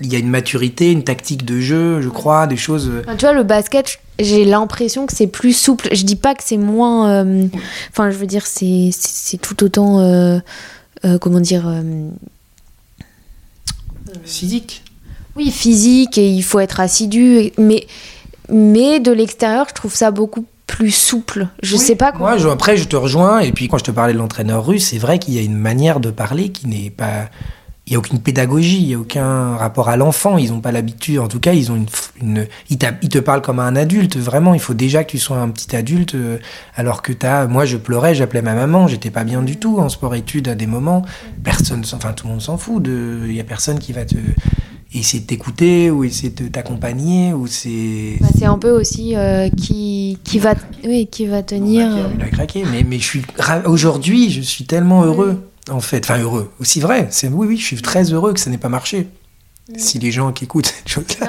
il 0.00 0.12
y 0.12 0.16
a 0.16 0.18
une 0.18 0.28
maturité, 0.30 0.90
une 0.90 1.04
tactique 1.04 1.44
de 1.44 1.60
jeu, 1.60 2.00
je 2.00 2.08
crois, 2.08 2.46
des 2.46 2.56
choses. 2.56 2.88
euh, 2.88 3.02
Enfin, 3.04 3.16
tu 3.16 3.24
vois, 3.26 3.34
le 3.34 3.44
basket, 3.44 3.98
j'ai 4.18 4.44
l'impression 4.44 5.06
que 5.06 5.14
c'est 5.14 5.26
plus 5.28 5.52
souple. 5.56 5.88
Je 5.92 6.04
dis 6.04 6.16
pas 6.16 6.34
que 6.34 6.42
c'est 6.44 6.56
moins. 6.56 7.08
euh, 7.24 7.46
Enfin, 7.90 8.10
je 8.10 8.16
veux 8.16 8.26
dire, 8.26 8.46
c'est 8.46 8.90
c'est- 8.92 9.30
c'est 9.30 9.36
tout 9.38 9.62
autant. 9.62 10.00
euh, 10.00 10.38
euh, 11.04 11.18
comment 11.18 11.40
dire 11.40 11.68
euh, 11.68 11.82
physiques. 14.24 14.82
Oui, 15.36 15.50
physique 15.50 16.18
et 16.18 16.28
il 16.30 16.42
faut 16.42 16.60
être 16.60 16.80
assidu. 16.80 17.50
Mais, 17.58 17.86
mais 18.48 19.00
de 19.00 19.12
l'extérieur, 19.12 19.66
je 19.68 19.74
trouve 19.74 19.94
ça 19.94 20.10
beaucoup 20.10 20.44
plus 20.66 20.92
souple. 20.92 21.48
Je 21.62 21.74
Oui. 21.76 21.80
sais 21.82 21.96
pas 21.96 22.12
comment. 22.12 22.24
Moi, 22.24 22.38
je- 22.38 22.48
après, 22.48 22.76
je 22.76 22.84
te 22.84 22.96
rejoins. 22.96 23.40
Et 23.40 23.52
puis, 23.52 23.68
quand 23.68 23.78
je 23.78 23.84
te 23.84 23.90
parlais 23.90 24.12
de 24.12 24.18
l'entraîneur 24.18 24.64
russe, 24.66 24.88
c'est 24.90 24.98
vrai 24.98 25.18
qu'il 25.18 25.34
y 25.34 25.38
a 25.38 25.42
une 25.42 25.56
manière 25.56 26.00
de 26.00 26.10
parler 26.10 26.50
qui 26.50 26.66
n'est 26.68 26.90
pas. 26.90 27.28
Il 27.86 27.90
n'y 27.90 27.96
a 27.96 27.98
aucune 27.98 28.18
pédagogie, 28.18 28.80
il 28.80 28.86
n'y 28.86 28.94
a 28.94 28.98
aucun 28.98 29.56
rapport 29.56 29.90
à 29.90 29.98
l'enfant. 29.98 30.38
Ils 30.38 30.52
n'ont 30.52 30.62
pas 30.62 30.72
l'habitude. 30.72 31.18
En 31.18 31.28
tout 31.28 31.38
cas, 31.38 31.52
ils 31.52 31.70
ont 31.70 31.76
une. 31.76 31.86
une 32.22 32.46
ils, 32.70 32.78
te 32.78 33.18
parlent 33.18 33.42
comme 33.42 33.58
un 33.58 33.76
adulte. 33.76 34.16
Vraiment, 34.16 34.54
il 34.54 34.60
faut 34.60 34.72
déjà 34.72 35.04
que 35.04 35.10
tu 35.10 35.18
sois 35.18 35.36
un 35.36 35.50
petit 35.50 35.76
adulte. 35.76 36.14
euh, 36.14 36.38
alors 36.76 37.02
que 37.02 37.12
t'as. 37.12 37.46
Moi, 37.46 37.66
je 37.66 37.76
pleurais, 37.76 38.14
j'appelais 38.14 38.40
ma 38.40 38.54
maman. 38.54 38.88
J'étais 38.88 39.10
pas 39.10 39.24
bien 39.24 39.42
du 39.42 39.58
tout 39.58 39.80
en 39.80 39.90
sport-études 39.90 40.48
à 40.48 40.54
des 40.54 40.66
moments. 40.66 41.02
Personne. 41.42 41.84
Enfin, 41.92 42.14
tout 42.14 42.26
le 42.26 42.32
monde 42.32 42.42
s'en 42.42 42.56
fout. 42.56 42.82
Il 42.86 43.30
n'y 43.30 43.40
a 43.40 43.44
personne 43.44 43.78
qui 43.78 43.92
va 43.92 44.06
te. 44.06 44.16
Essayer 44.96 45.20
de 45.20 45.26
t'écouter 45.26 45.90
ou 45.90 46.04
essayer 46.04 46.30
de 46.30 46.46
t'accompagner 46.46 47.32
ou 47.32 47.48
c'est. 47.48 48.16
Bah, 48.20 48.28
c'est 48.38 48.44
un 48.44 48.58
peu 48.58 48.70
aussi 48.70 49.16
euh, 49.16 49.48
qui, 49.50 50.18
qui, 50.22 50.38
va, 50.38 50.54
oui, 50.84 51.08
qui 51.10 51.26
va 51.26 51.42
tenir. 51.42 51.88
Euh, 51.88 52.04
craqué, 52.04 52.14
il 52.16 52.22
a 52.22 52.28
craqué. 52.28 52.64
Mais, 52.70 52.84
mais 52.84 52.98
je 53.00 53.04
suis 53.04 53.22
aujourd'hui, 53.66 54.30
je 54.30 54.40
suis 54.40 54.66
tellement 54.66 55.02
heureux, 55.02 55.42
en 55.70 55.80
fait. 55.80 56.04
Enfin, 56.04 56.18
heureux. 56.20 56.52
Aussi 56.60 56.80
vrai. 56.80 57.08
C'est 57.10 57.28
oui, 57.28 57.46
oui, 57.46 57.56
je 57.56 57.64
suis 57.64 57.82
très 57.82 58.12
heureux 58.12 58.32
que 58.32 58.40
ça 58.40 58.50
n'ait 58.50 58.58
pas 58.58 58.68
marché. 58.68 59.08
Si 59.78 59.98
les 59.98 60.12
gens 60.12 60.30
qui 60.32 60.44
écoutent 60.44 60.66
cette 60.66 60.88
chose-là. 60.88 61.28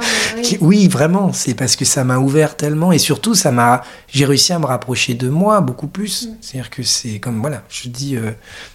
oui. 0.59 0.89
vraiment. 0.89 1.31
C'est 1.31 1.53
parce 1.53 1.77
que 1.77 1.85
ça 1.85 2.03
m'a 2.03 2.17
ouvert 2.17 2.57
tellement. 2.57 2.91
Et 2.91 2.97
surtout, 2.97 3.33
ça 3.33 3.51
m'a. 3.51 3.81
J'ai 4.09 4.25
réussi 4.25 4.51
à 4.51 4.59
me 4.59 4.65
rapprocher 4.65 5.13
de 5.13 5.29
moi 5.29 5.61
beaucoup 5.61 5.87
plus. 5.87 6.29
C'est-à-dire 6.41 6.69
que 6.69 6.83
c'est 6.83 7.19
comme. 7.19 7.39
Voilà, 7.39 7.63
je 7.69 7.87
dis. 7.87 8.17
euh, 8.17 8.31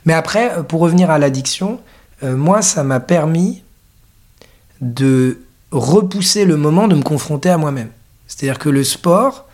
Mais 0.06 0.14
après, 0.14 0.52
euh, 0.56 0.62
pour 0.62 0.80
revenir 0.80 1.10
à 1.10 1.18
l'addiction, 1.18 1.78
euh, 2.22 2.36
moi, 2.36 2.62
ça 2.62 2.84
m'a 2.84 3.00
permis 3.00 3.62
de 4.80 5.40
repousser 5.72 6.46
le 6.46 6.56
moment 6.56 6.88
de 6.88 6.94
me 6.94 7.02
confronter 7.02 7.50
à 7.50 7.58
moi-même. 7.58 7.90
C'est-à-dire 8.26 8.58
que 8.58 8.70
le 8.70 8.82
sport, 8.82 9.46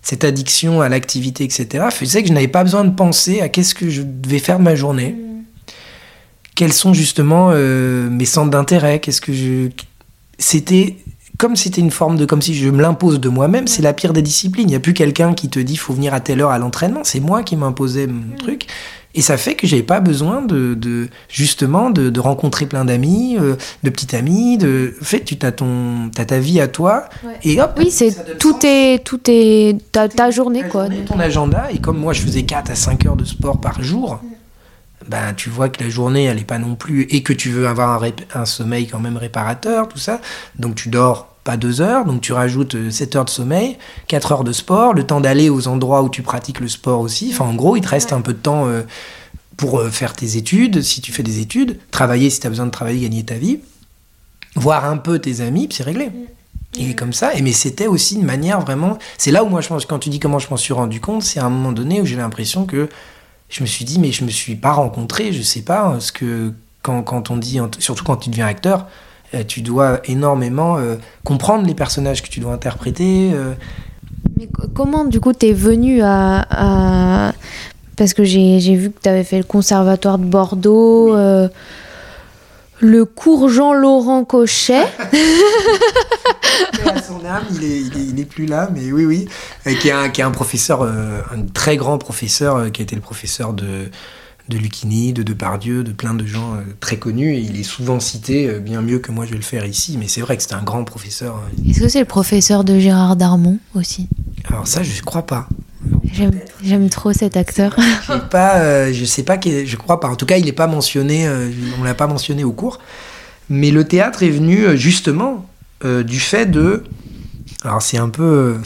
cette 0.00 0.24
addiction 0.24 0.80
à 0.80 0.88
l'activité, 0.88 1.44
etc., 1.44 1.86
faisait 1.90 2.22
que 2.22 2.28
je 2.28 2.32
n'avais 2.32 2.48
pas 2.48 2.64
besoin 2.64 2.84
de 2.84 2.94
penser 2.94 3.40
à 3.42 3.48
qu'est-ce 3.48 3.74
que 3.74 3.90
je 3.90 4.02
devais 4.02 4.38
faire 4.38 4.58
de 4.58 4.64
ma 4.64 4.74
journée, 4.74 5.14
quels 6.54 6.72
sont 6.72 6.92
justement 6.94 7.50
euh, 7.52 8.08
mes 8.10 8.24
centres 8.24 8.50
d'intérêt, 8.50 9.00
qu'est-ce 9.00 9.20
que 9.20 9.32
je... 9.32 9.68
C'était 10.38 10.96
comme 11.38 11.56
c'était 11.56 11.80
une 11.80 11.90
forme 11.90 12.16
de... 12.16 12.24
comme 12.24 12.42
si 12.42 12.54
je 12.54 12.68
me 12.68 12.80
l'impose 12.80 13.18
de 13.18 13.28
moi-même, 13.28 13.66
c'est 13.66 13.82
la 13.82 13.92
pire 13.92 14.12
des 14.12 14.22
disciplines. 14.22 14.68
Il 14.68 14.70
n'y 14.70 14.76
a 14.76 14.80
plus 14.80 14.94
quelqu'un 14.94 15.34
qui 15.34 15.48
te 15.48 15.58
dit 15.58 15.76
faut 15.76 15.92
venir 15.92 16.14
à 16.14 16.20
telle 16.20 16.40
heure 16.40 16.50
à 16.50 16.58
l'entraînement, 16.58 17.00
c'est 17.04 17.20
moi 17.20 17.42
qui 17.42 17.56
m'imposais 17.56 18.06
mon 18.06 18.36
truc. 18.36 18.66
Et 19.14 19.20
ça 19.20 19.36
fait 19.36 19.54
que 19.56 19.66
j'avais 19.66 19.82
pas 19.82 20.00
besoin 20.00 20.40
de, 20.40 20.72
de 20.74 21.08
justement 21.28 21.90
de, 21.90 22.08
de 22.08 22.20
rencontrer 22.20 22.64
plein 22.64 22.86
d'amis, 22.86 23.36
euh, 23.38 23.56
de 23.82 23.90
petits 23.90 24.16
amis. 24.16 24.56
De... 24.56 24.94
En 25.02 25.04
fait, 25.04 25.20
tu 25.24 25.36
as 25.42 25.52
ton, 25.52 26.10
t'as 26.14 26.24
ta 26.24 26.38
vie 26.38 26.60
à 26.60 26.68
toi. 26.68 27.04
Ouais. 27.22 27.34
Et 27.42 27.60
hop, 27.60 27.74
Oui, 27.78 27.90
c'est 27.90 28.38
tout 28.38 28.56
est 28.64 29.04
tout 29.04 29.20
est 29.28 29.76
ta, 29.92 30.08
ta 30.08 30.30
journée 30.30 30.62
Ta 30.62 30.68
quoi. 30.68 30.82
journée, 30.84 31.04
ton 31.04 31.18
agenda. 31.18 31.68
Et 31.72 31.78
comme 31.78 31.98
moi, 31.98 32.14
je 32.14 32.22
faisais 32.22 32.44
4 32.44 32.70
à 32.70 32.74
5 32.74 33.04
heures 33.04 33.16
de 33.16 33.24
sport 33.26 33.60
par 33.60 33.82
jour, 33.82 34.18
ben, 35.08 35.34
tu 35.34 35.50
vois 35.50 35.68
que 35.68 35.82
la 35.82 35.90
journée, 35.90 36.24
elle 36.24 36.36
n'est 36.36 36.44
pas 36.44 36.58
non 36.58 36.74
plus. 36.74 37.02
Et 37.10 37.22
que 37.22 37.32
tu 37.32 37.50
veux 37.50 37.66
avoir 37.66 38.02
un, 38.34 38.44
sommeil 38.44 38.86
quand 38.86 39.00
même 39.00 39.16
réparateur, 39.16 39.88
tout 39.88 39.98
ça. 39.98 40.20
Donc 40.58 40.74
tu 40.74 40.88
dors 40.88 41.28
pas 41.44 41.56
2 41.56 41.80
heures, 41.80 42.04
donc 42.04 42.20
tu 42.20 42.32
rajoutes 42.32 42.76
euh, 42.76 42.90
7 42.90 43.16
heures 43.16 43.24
de 43.24 43.30
sommeil, 43.30 43.76
4 44.06 44.32
heures 44.32 44.44
de 44.44 44.52
sport, 44.52 44.94
le 44.94 45.04
temps 45.04 45.20
d'aller 45.20 45.50
aux 45.50 45.66
endroits 45.66 46.02
où 46.02 46.08
tu 46.08 46.22
pratiques 46.22 46.60
le 46.60 46.68
sport 46.68 47.00
aussi. 47.00 47.30
Enfin, 47.32 47.46
en 47.46 47.54
gros, 47.54 47.76
il 47.76 47.82
te 47.82 47.88
reste 47.88 48.12
un 48.12 48.20
peu 48.20 48.32
de 48.32 48.38
temps 48.38 48.68
euh, 48.68 48.82
pour 49.56 49.80
euh, 49.80 49.90
faire 49.90 50.12
tes 50.12 50.36
études, 50.36 50.82
si 50.82 51.00
tu 51.00 51.10
fais 51.10 51.24
des 51.24 51.40
études, 51.40 51.80
travailler 51.90 52.30
si 52.30 52.38
tu 52.38 52.46
as 52.46 52.50
besoin 52.50 52.66
de 52.66 52.70
travailler, 52.70 53.00
gagner 53.00 53.24
ta 53.24 53.34
vie, 53.34 53.58
voir 54.54 54.84
un 54.84 54.98
peu 54.98 55.18
tes 55.18 55.40
amis, 55.40 55.66
puis 55.66 55.78
c'est 55.78 55.82
réglé. 55.82 56.10
Et 56.78 56.94
comme 56.94 57.12
ça, 57.12 57.34
et 57.34 57.42
mais 57.42 57.52
c'était 57.52 57.86
aussi 57.86 58.14
une 58.14 58.24
manière 58.24 58.60
vraiment. 58.60 58.96
C'est 59.18 59.30
là 59.30 59.44
où 59.44 59.48
moi 59.48 59.60
je 59.60 59.68
pense, 59.68 59.84
quand 59.84 59.98
tu 59.98 60.08
dis 60.08 60.20
comment 60.20 60.38
je 60.38 60.48
m'en 60.48 60.56
suis 60.56 60.72
rendu 60.72 61.00
compte, 61.00 61.22
c'est 61.22 61.38
à 61.38 61.44
un 61.44 61.50
moment 61.50 61.72
donné 61.72 62.00
où 62.00 62.06
j'ai 62.06 62.16
l'impression 62.16 62.64
que 62.64 62.88
je 63.52 63.60
me 63.62 63.66
suis 63.66 63.84
dit, 63.84 64.00
mais 64.00 64.10
je 64.12 64.24
me 64.24 64.30
suis 64.30 64.56
pas 64.56 64.72
rencontré, 64.72 65.30
je 65.32 65.42
sais 65.42 65.60
pas, 65.62 65.96
ce 66.00 66.10
que 66.10 66.52
quand, 66.82 67.02
quand 67.02 67.30
on 67.30 67.36
dit, 67.36 67.60
surtout 67.78 68.02
quand 68.02 68.16
tu 68.16 68.30
deviens 68.30 68.46
acteur, 68.46 68.86
euh, 69.34 69.44
tu 69.46 69.60
dois 69.60 70.00
énormément 70.06 70.78
euh, 70.78 70.96
comprendre 71.22 71.66
les 71.66 71.74
personnages 71.74 72.22
que 72.22 72.28
tu 72.28 72.40
dois 72.40 72.52
interpréter. 72.54 73.30
euh. 73.34 73.52
Mais 74.38 74.46
co- 74.46 74.64
comment 74.74 75.04
du 75.04 75.20
coup 75.20 75.32
t'es 75.34 75.52
venu 75.52 76.02
à, 76.02 76.46
à- 76.50 77.32
parce 77.96 78.14
que 78.14 78.24
j'ai 78.24 78.58
vu 78.74 78.90
que 78.90 78.98
t'avais 79.00 79.22
fait 79.24 79.36
le 79.38 79.44
conservatoire 79.44 80.18
de 80.18 80.24
Bordeaux, 80.24 81.14
euh, 81.14 81.48
le 82.82 83.04
cours 83.04 83.48
Jean-Laurent 83.48 84.24
Cochet. 84.24 84.84
son 87.06 87.24
âme, 87.24 87.44
il 87.52 87.64
est, 87.64 87.80
il 87.80 87.96
est, 87.96 88.04
il 88.06 88.20
est 88.20 88.24
plus 88.24 88.46
là, 88.46 88.68
mais 88.74 88.90
oui, 88.92 89.04
oui, 89.06 89.28
Euh, 89.66 89.74
qui 89.74 89.88
est 89.88 89.92
un, 89.92 90.08
qui 90.08 90.20
est 90.20 90.24
un 90.24 90.32
professeur, 90.32 90.82
euh, 90.82 91.20
un 91.32 91.42
très 91.42 91.76
grand 91.76 91.98
professeur, 91.98 92.56
euh, 92.56 92.68
qui 92.70 92.82
a 92.82 92.84
été 92.84 92.96
le 92.96 93.00
professeur 93.00 93.52
de, 93.52 93.88
de 94.52 94.58
Lucchini, 94.58 95.12
de 95.12 95.22
Depardieu, 95.22 95.82
de 95.84 95.92
plein 95.92 96.14
de 96.14 96.24
gens 96.26 96.54
euh, 96.54 96.60
très 96.80 96.96
connus, 96.98 97.34
et 97.34 97.40
il 97.40 97.58
est 97.58 97.62
souvent 97.64 98.00
cité, 98.00 98.48
euh, 98.48 98.58
bien 98.58 98.82
mieux 98.82 98.98
que 98.98 99.10
moi 99.10 99.24
je 99.26 99.30
vais 99.32 99.36
le 99.36 99.42
faire 99.42 99.64
ici, 99.66 99.96
mais 99.98 100.08
c'est 100.08 100.20
vrai 100.20 100.36
que 100.36 100.42
c'était 100.42 100.54
un 100.54 100.62
grand 100.62 100.84
professeur. 100.84 101.36
euh. 101.36 101.70
Est-ce 101.70 101.80
que 101.80 101.88
c'est 101.88 102.00
le 102.00 102.04
professeur 102.04 102.64
de 102.64 102.78
Gérard 102.78 103.16
Darmon 103.16 103.58
aussi? 103.74 104.08
Alors 104.48 104.66
ça, 104.66 104.82
je 104.82 105.02
crois 105.02 105.26
pas. 105.26 105.48
J'aime 106.62 106.88
trop 106.90 107.12
cet 107.12 107.36
acteur. 107.36 107.76
J'ai 108.06 108.18
pas, 108.30 108.58
euh, 108.58 108.92
je 108.92 109.04
sais 109.04 109.22
pas, 109.22 109.38
je 109.42 109.76
crois 109.76 109.98
pas. 109.98 110.08
En 110.08 110.16
tout 110.16 110.26
cas, 110.26 110.36
il 110.36 110.44
n'est 110.44 110.52
pas 110.52 110.66
mentionné, 110.66 111.26
euh, 111.26 111.50
on 111.80 111.84
l'a 111.84 111.94
pas 111.94 112.06
mentionné 112.06 112.44
au 112.44 112.52
cours. 112.52 112.78
Mais 113.48 113.70
le 113.70 113.84
théâtre 113.84 114.22
est 114.22 114.30
venu 114.30 114.76
justement 114.76 115.46
euh, 115.84 116.02
du 116.02 116.20
fait 116.20 116.46
de. 116.46 116.84
Alors 117.64 117.82
c'est 117.82 117.98
un 117.98 118.08
peu, 118.08 118.58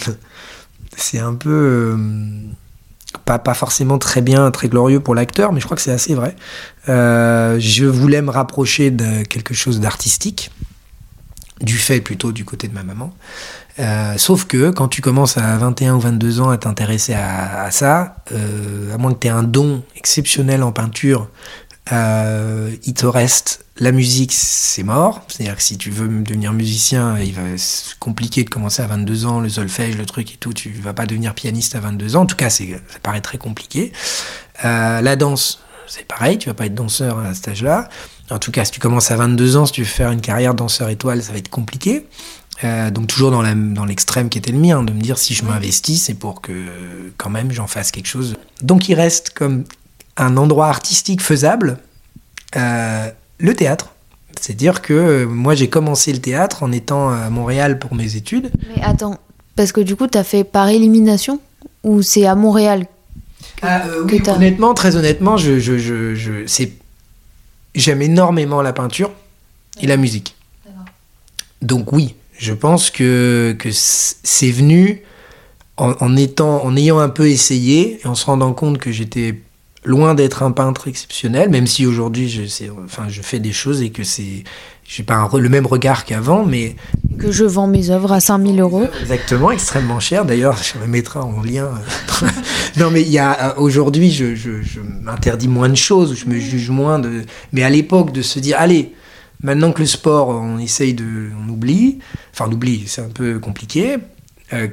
c'est 0.97 1.19
un 1.19 1.35
peu 1.35 1.97
pas 3.19 3.55
forcément 3.55 3.99
très 3.99 4.21
bien, 4.21 4.51
très 4.51 4.69
glorieux 4.69 5.01
pour 5.01 5.15
l'acteur, 5.15 5.53
mais 5.53 5.61
je 5.61 5.65
crois 5.65 5.77
que 5.77 5.83
c'est 5.83 5.93
assez 5.93 6.15
vrai. 6.15 6.37
Euh, 6.89 7.57
je 7.59 7.85
voulais 7.85 8.23
me 8.23 8.31
rapprocher 8.31 8.91
de 8.91 9.23
quelque 9.25 9.55
chose 9.55 9.81
d'artistique, 9.81 10.51
du 11.61 11.77
fait 11.77 12.01
plutôt 12.01 12.33
du 12.33 12.45
côté 12.45 12.69
de 12.69 12.75
ma 12.75 12.83
maman. 12.83 13.13
Euh, 13.79 14.15
sauf 14.17 14.47
que 14.47 14.71
quand 14.71 14.89
tu 14.89 15.03
commences 15.03 15.37
à 15.37 15.57
21 15.59 15.97
ou 15.97 16.01
22 16.01 16.41
ans 16.41 16.51
à 16.51 16.57
t'intéresser 16.57 17.13
à, 17.13 17.63
à 17.65 17.71
ça, 17.71 18.17
euh, 18.33 18.95
à 18.95 18.99
moins 18.99 19.13
que 19.13 19.19
tu 19.21 19.27
aies 19.27 19.31
un 19.31 19.43
don 19.43 19.83
exceptionnel 19.97 20.63
en 20.63 20.73
peinture, 20.73 21.29
euh, 21.93 22.75
il 22.85 22.95
te 22.95 23.07
reste 23.07 23.65
la 23.79 23.93
musique, 23.93 24.33
c'est 24.33 24.83
mort. 24.83 25.23
C'est-à-dire 25.29 25.57
que 25.57 25.63
si 25.63 25.77
tu 25.77 25.91
veux 25.91 26.09
devenir 26.09 26.53
musicien, 26.53 27.19
il 27.19 27.33
va 27.33 27.43
compliqué 28.01 28.43
de 28.43 28.51
commencer 28.51 28.83
à 28.83 28.87
22 28.87 29.27
ans, 29.27 29.41
le 29.41 29.49
solfège, 29.49 29.97
le 29.97 30.07
truc 30.07 30.33
et 30.35 30.37
tout. 30.37 30.53
Tu 30.53 30.71
vas 30.71 30.95
pas 30.95 31.07
devenir 31.07 31.35
pianiste 31.35 31.75
à 31.75 31.81
22 31.81 32.17
ans. 32.17 32.23
En 32.23 32.27
tout 32.27 32.37
cas, 32.37 32.51
ça 32.51 32.65
paraît 33.03 33.21
très 33.21 33.39
compliqué. 33.39 33.93
Euh, 34.65 35.01
la 35.01 35.17
danse, 35.17 35.61
c'est 35.87 36.07
pareil. 36.07 36.39
Tu 36.39 36.49
vas 36.49 36.55
pas 36.55 36.67
être 36.67 36.75
danseur 36.75 37.19
à 37.19 37.35
cet 37.35 37.49
âge-là. 37.49 37.89
En 38.31 38.39
tout 38.39 38.51
cas, 38.51 38.65
si 38.65 38.73
tu 38.73 38.81
commences 38.81 39.11
à 39.11 39.17
22 39.17 39.57
ans, 39.57 39.67
si 39.67 39.73
tu 39.73 39.83
veux 39.83 39.87
faire 39.87 40.11
une 40.11 40.23
carrière 40.23 40.55
danseur 40.55 40.89
étoile, 40.89 41.23
ça 41.23 41.33
va 41.33 41.39
être 41.39 41.51
compliqué. 41.51 42.07
Euh, 42.65 42.91
donc 42.91 43.07
toujours 43.07 43.31
dans, 43.31 43.43
dans 43.55 43.85
l'extrême 43.85 44.31
qui 44.31 44.39
était 44.39 44.53
le 44.53 44.59
mien, 44.59 44.83
de 44.83 44.93
me 44.93 45.01
dire 45.01 45.19
si 45.19 45.35
je 45.35 45.45
m'investis, 45.45 46.03
c'est 46.03 46.15
pour 46.15 46.41
que 46.41 46.53
quand 47.19 47.29
même 47.29 47.53
j'en 47.53 47.67
fasse 47.67 47.91
quelque 47.91 48.07
chose. 48.07 48.37
Donc 48.63 48.89
il 48.89 48.95
reste 48.95 49.31
comme 49.31 49.65
un 50.17 50.37
endroit 50.37 50.69
artistique 50.69 51.21
faisable, 51.23 51.79
euh, 52.57 53.11
le 53.39 53.55
théâtre. 53.55 53.91
C'est-à-dire 54.41 54.83
que 54.83 54.93
euh, 54.93 55.27
moi 55.27 55.55
j'ai 55.55 55.69
commencé 55.69 56.13
le 56.13 56.21
théâtre 56.21 56.63
en 56.63 56.73
étant 56.73 57.11
à 57.11 57.31
Montréal 57.31 57.79
pour 57.79 57.95
mes 57.95 58.17
études. 58.17 58.51
Mais 58.75 58.83
attends, 58.83 59.19
parce 59.57 59.73
que 59.73 59.81
du 59.81 59.97
coup 59.97 60.07
t'as 60.07 60.25
fait 60.25 60.45
par 60.45 60.69
élimination 60.69 61.41
ou 61.85 62.03
c'est 62.03 62.27
à 62.27 62.35
Montréal 62.35 62.87
Ah, 63.63 63.87
euh, 63.87 64.05
que 64.07 64.15
oui, 64.17 64.23
honnêtement, 64.29 64.75
très 64.75 64.97
honnêtement, 64.97 65.37
je, 65.37 65.59
je, 65.59 65.79
je, 65.79 66.15
je- 66.15 66.47
c'est, 66.47 66.73
j'aime 67.75 68.03
énormément 68.03 68.61
la 68.63 68.73
peinture 68.73 69.11
et 69.81 69.87
la 69.87 69.97
musique. 69.97 70.35
Donc 71.63 71.93
oui, 71.93 72.15
je 72.39 72.53
pense 72.53 72.91
que, 72.91 73.57
que 73.59 73.71
c'est 73.73 74.51
venu 74.51 75.01
en, 75.79 75.93
en 76.01 76.17
étant, 76.17 76.63
en 76.65 76.77
ayant 76.77 76.99
un 76.99 77.09
peu 77.09 77.29
essayé 77.29 78.01
et 78.03 78.07
en 78.07 78.15
se 78.15 78.27
rendant 78.27 78.53
compte 78.53 78.79
que 78.79 78.93
j'étais 78.93 79.41
loin 79.87 80.15
d'être 80.15 80.43
un 80.43 80.51
peintre 80.51 80.89
exceptionnel, 80.89 81.49
même 81.49 81.67
si 81.67 81.87
aujourd'hui 81.87 82.29
je, 82.29 82.45
sais- 82.47 82.71
enfin, 82.85 83.05
je 83.09 83.23
fais 83.23 83.39
des 83.39 83.53
choses 83.53 83.81
et 83.83 83.91
que 83.91 84.03
c'est, 84.05 84.45
j'ai 84.85 85.03
pas 85.03 85.15
un 85.15 85.39
le 85.39 85.49
même 85.49 85.65
regard 85.67 86.05
qu'avant, 86.05 86.45
mais 86.45 86.77
que 87.19 87.31
je 87.33 87.45
vends 87.45 87.67
mes 87.69 87.91
œuvres 87.91 88.13
à 88.13 88.21
5000 88.21 88.61
euros. 88.61 88.85
Exactement, 89.01 89.51
extrêmement 89.51 90.01
cher. 90.01 90.25
D'ailleurs, 90.25 90.57
je 90.63 90.79
me 90.79 90.87
mettrai 90.87 91.21
en 91.21 91.41
lien. 91.41 91.71
euh, 92.23 92.27
non, 92.79 92.91
mais 92.91 93.03
il 93.03 93.09
y 93.11 93.19
a 93.19 93.51
euh, 93.51 93.55
aujourd'hui, 93.57 94.11
je, 94.11 94.35
je, 94.35 94.61
je 94.63 94.81
m'interdis 94.81 95.49
moins 95.49 95.69
de 95.69 95.77
choses, 95.77 96.15
je 96.19 96.27
me 96.27 96.39
juge 96.39 96.69
moins 96.71 96.99
de. 96.99 97.23
Mais 97.53 97.63
à 97.63 97.71
l'époque, 97.71 98.13
de 98.13 98.23
se 98.23 98.39
dire, 98.39 98.57
allez, 98.59 98.93
Maintenant 99.43 99.71
que 99.73 99.81
le 99.81 99.87
sport, 99.87 100.29
on 100.31 100.59
essaye 100.59 100.95
de, 100.95 101.29
on 101.45 101.51
oublie, 101.51 101.99
enfin 102.33 102.47
on 102.49 102.53
oublie, 102.53 102.85
c'est 102.87 103.03
un 103.03 103.11
peu 103.11 103.39
compliqué. 103.39 103.99
Euh, 104.55 104.67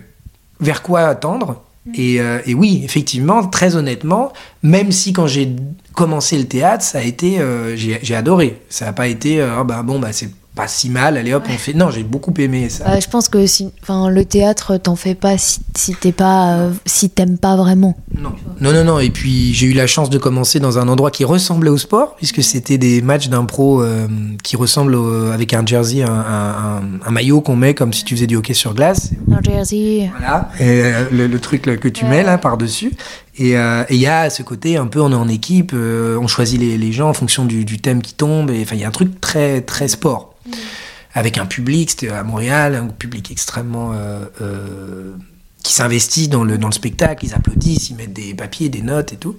vers 0.61 0.81
quoi 0.81 1.01
attendre 1.01 1.61
et, 1.93 2.21
euh, 2.21 2.39
et, 2.45 2.53
oui, 2.53 2.81
effectivement, 2.83 3.45
très 3.45 3.75
honnêtement, 3.75 4.31
même 4.61 4.91
si 4.91 5.11
quand 5.11 5.27
j'ai 5.27 5.49
commencé 5.93 6.37
le 6.37 6.45
théâtre, 6.45 6.83
ça 6.83 6.99
a 6.99 7.01
été, 7.01 7.39
euh, 7.39 7.75
j'ai 7.75 8.15
adoré. 8.15 8.61
Ça 8.69 8.85
n'a 8.85 8.93
pas 8.93 9.07
été, 9.07 9.41
euh, 9.41 9.63
bah, 9.63 9.83
bon, 9.83 9.99
bah, 9.99 10.13
c'est 10.13 10.29
pas 10.55 10.67
si 10.67 10.89
mal, 10.89 11.17
allez 11.17 11.33
hop, 11.33 11.43
on 11.49 11.57
fait. 11.57 11.73
Non, 11.73 11.89
j'ai 11.89 12.03
beaucoup 12.03 12.33
aimé 12.37 12.69
ça. 12.69 12.87
Euh, 12.87 13.01
je 13.01 13.09
pense 13.09 13.27
que 13.27 13.45
si, 13.47 13.71
enfin, 13.81 14.09
le 14.09 14.23
théâtre, 14.23 14.77
t'en 14.77 14.95
fais 14.95 15.15
pas 15.15 15.37
si, 15.37 15.61
si 15.75 15.95
t'es 15.95 16.11
pas, 16.11 16.57
euh, 16.57 16.71
si 16.85 17.09
t'aimes 17.09 17.37
pas 17.37 17.55
vraiment. 17.55 17.97
Non. 18.15 18.33
non, 18.61 18.71
non, 18.71 18.83
non. 18.83 18.99
Et 18.99 19.09
puis 19.09 19.53
j'ai 19.53 19.67
eu 19.67 19.73
la 19.73 19.87
chance 19.87 20.09
de 20.09 20.17
commencer 20.17 20.59
dans 20.59 20.77
un 20.77 20.87
endroit 20.87 21.09
qui 21.11 21.25
ressemblait 21.25 21.71
au 21.71 21.77
sport, 21.77 22.15
puisque 22.15 22.43
c'était 22.43 22.77
des 22.77 23.01
matchs 23.01 23.29
d'impro 23.29 23.81
euh, 23.81 24.07
qui 24.43 24.55
ressemblent 24.55 24.95
au, 24.95 25.31
avec 25.31 25.53
un 25.53 25.65
jersey, 25.65 26.03
un, 26.03 26.07
un, 26.07 26.81
un 27.03 27.11
maillot 27.11 27.41
qu'on 27.41 27.55
met 27.55 27.73
comme 27.73 27.91
si 27.91 28.03
tu 28.03 28.15
faisais 28.15 28.27
du 28.27 28.35
hockey 28.35 28.53
sur 28.53 28.75
glace. 28.75 29.11
Un 29.31 29.41
jersey. 29.41 30.11
Voilà. 30.17 30.49
Et 30.59 30.83
le, 31.11 31.27
le, 31.27 31.39
truc 31.39 31.65
là, 31.65 31.77
que 31.77 31.87
tu 31.87 32.05
mets 32.05 32.23
là 32.23 32.37
par 32.37 32.57
dessus. 32.57 32.93
Et 33.35 33.49
il 33.49 33.55
euh, 33.55 33.83
y 33.89 34.05
a 34.05 34.29
ce 34.29 34.43
côté 34.43 34.77
un 34.77 34.85
peu, 34.85 35.01
on 35.01 35.11
est 35.11 35.15
en 35.15 35.27
équipe, 35.27 35.71
euh, 35.73 36.19
on 36.21 36.27
choisit 36.27 36.59
les, 36.59 36.77
les, 36.77 36.91
gens 36.91 37.09
en 37.09 37.13
fonction 37.13 37.45
du, 37.45 37.65
du 37.65 37.79
thème 37.79 38.01
qui 38.01 38.13
tombe. 38.13 38.51
Enfin, 38.61 38.75
il 38.75 38.81
y 38.81 38.83
a 38.83 38.87
un 38.87 38.91
truc 38.91 39.19
très, 39.19 39.61
très 39.61 39.87
sport. 39.87 40.32
Mmh. 40.45 40.51
Avec 41.15 41.37
un 41.37 41.45
public, 41.45 41.91
c'était 41.91 42.09
à 42.09 42.23
Montréal, 42.23 42.75
un 42.75 42.87
public 42.87 43.31
extrêmement. 43.31 43.93
Euh, 43.93 44.25
euh, 44.41 45.13
qui 45.63 45.71
s'investit 45.71 46.27
dans 46.27 46.43
le, 46.43 46.59
spectacle, 46.71 47.25
ils 47.25 47.33
applaudissent, 47.33 47.89
ils 47.89 47.95
mettent 47.95 48.11
des 48.11 48.33
papiers, 48.33 48.67
des 48.67 48.81
notes 48.81 49.13
et 49.13 49.15
tout. 49.15 49.37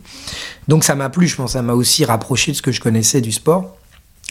Donc 0.69 0.83
ça 0.83 0.95
m'a 0.95 1.11
plu, 1.11 1.29
je 1.29 1.37
pense, 1.37 1.53
ça 1.53 1.61
m'a 1.61 1.75
aussi 1.75 2.07
rapproché 2.07 2.53
de 2.53 2.57
ce 2.57 2.63
que 2.63 2.73
je 2.73 2.81
connaissais 2.81 3.21
du 3.21 3.31
sport 3.31 3.77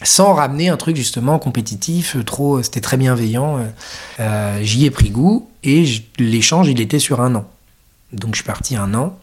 sans 0.02 0.34
ramener 0.34 0.70
un 0.70 0.78
truc 0.78 0.96
justement 0.96 1.40
compétitif, 1.40 2.18
trop, 2.26 2.62
c'était 2.64 2.82
très 2.82 2.98
bienveillant. 2.98 3.66
Euh, 4.20 4.60
J'y 4.62 4.86
ai 4.86 4.92
pris 4.92 5.10
goût 5.10 5.50
et 5.64 5.86
l'échange, 6.18 6.68
il 6.68 6.82
était 6.82 7.00
sur 7.00 7.22
un 7.22 7.36
an. 7.36 7.46
Donc 8.12 8.32
je 8.32 8.38
suis 8.38 8.46
parti 8.46 8.76
un 8.76 8.94
an. 8.94 9.18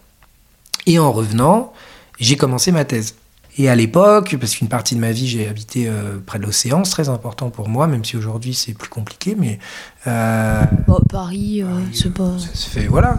Et 0.86 0.98
en 0.98 1.12
revenant, 1.12 1.72
j'ai 2.18 2.36
commencé 2.36 2.72
ma 2.72 2.84
thèse. 2.84 3.14
Et 3.60 3.68
à 3.68 3.74
l'époque, 3.74 4.36
parce 4.40 4.56
qu'une 4.56 4.68
partie 4.68 4.94
de 4.94 5.00
ma 5.00 5.12
vie, 5.12 5.28
j'ai 5.28 5.46
habité 5.46 5.86
euh, 5.86 6.18
près 6.24 6.38
de 6.38 6.44
l'océan, 6.44 6.82
c'est 6.84 6.92
très 6.92 7.10
important 7.10 7.50
pour 7.50 7.68
moi, 7.68 7.86
même 7.86 8.04
si 8.04 8.16
aujourd'hui 8.16 8.54
c'est 8.54 8.72
plus 8.72 8.88
compliqué, 8.88 9.36
mais... 9.38 9.58
Euh, 10.06 10.62
bon, 10.88 10.98
Paris, 11.10 11.62
euh, 11.62 11.66
c'est 11.92 12.14
pas... 12.14 12.38
Ça 12.38 12.54
se 12.54 12.70
fait, 12.70 12.86
voilà, 12.86 13.18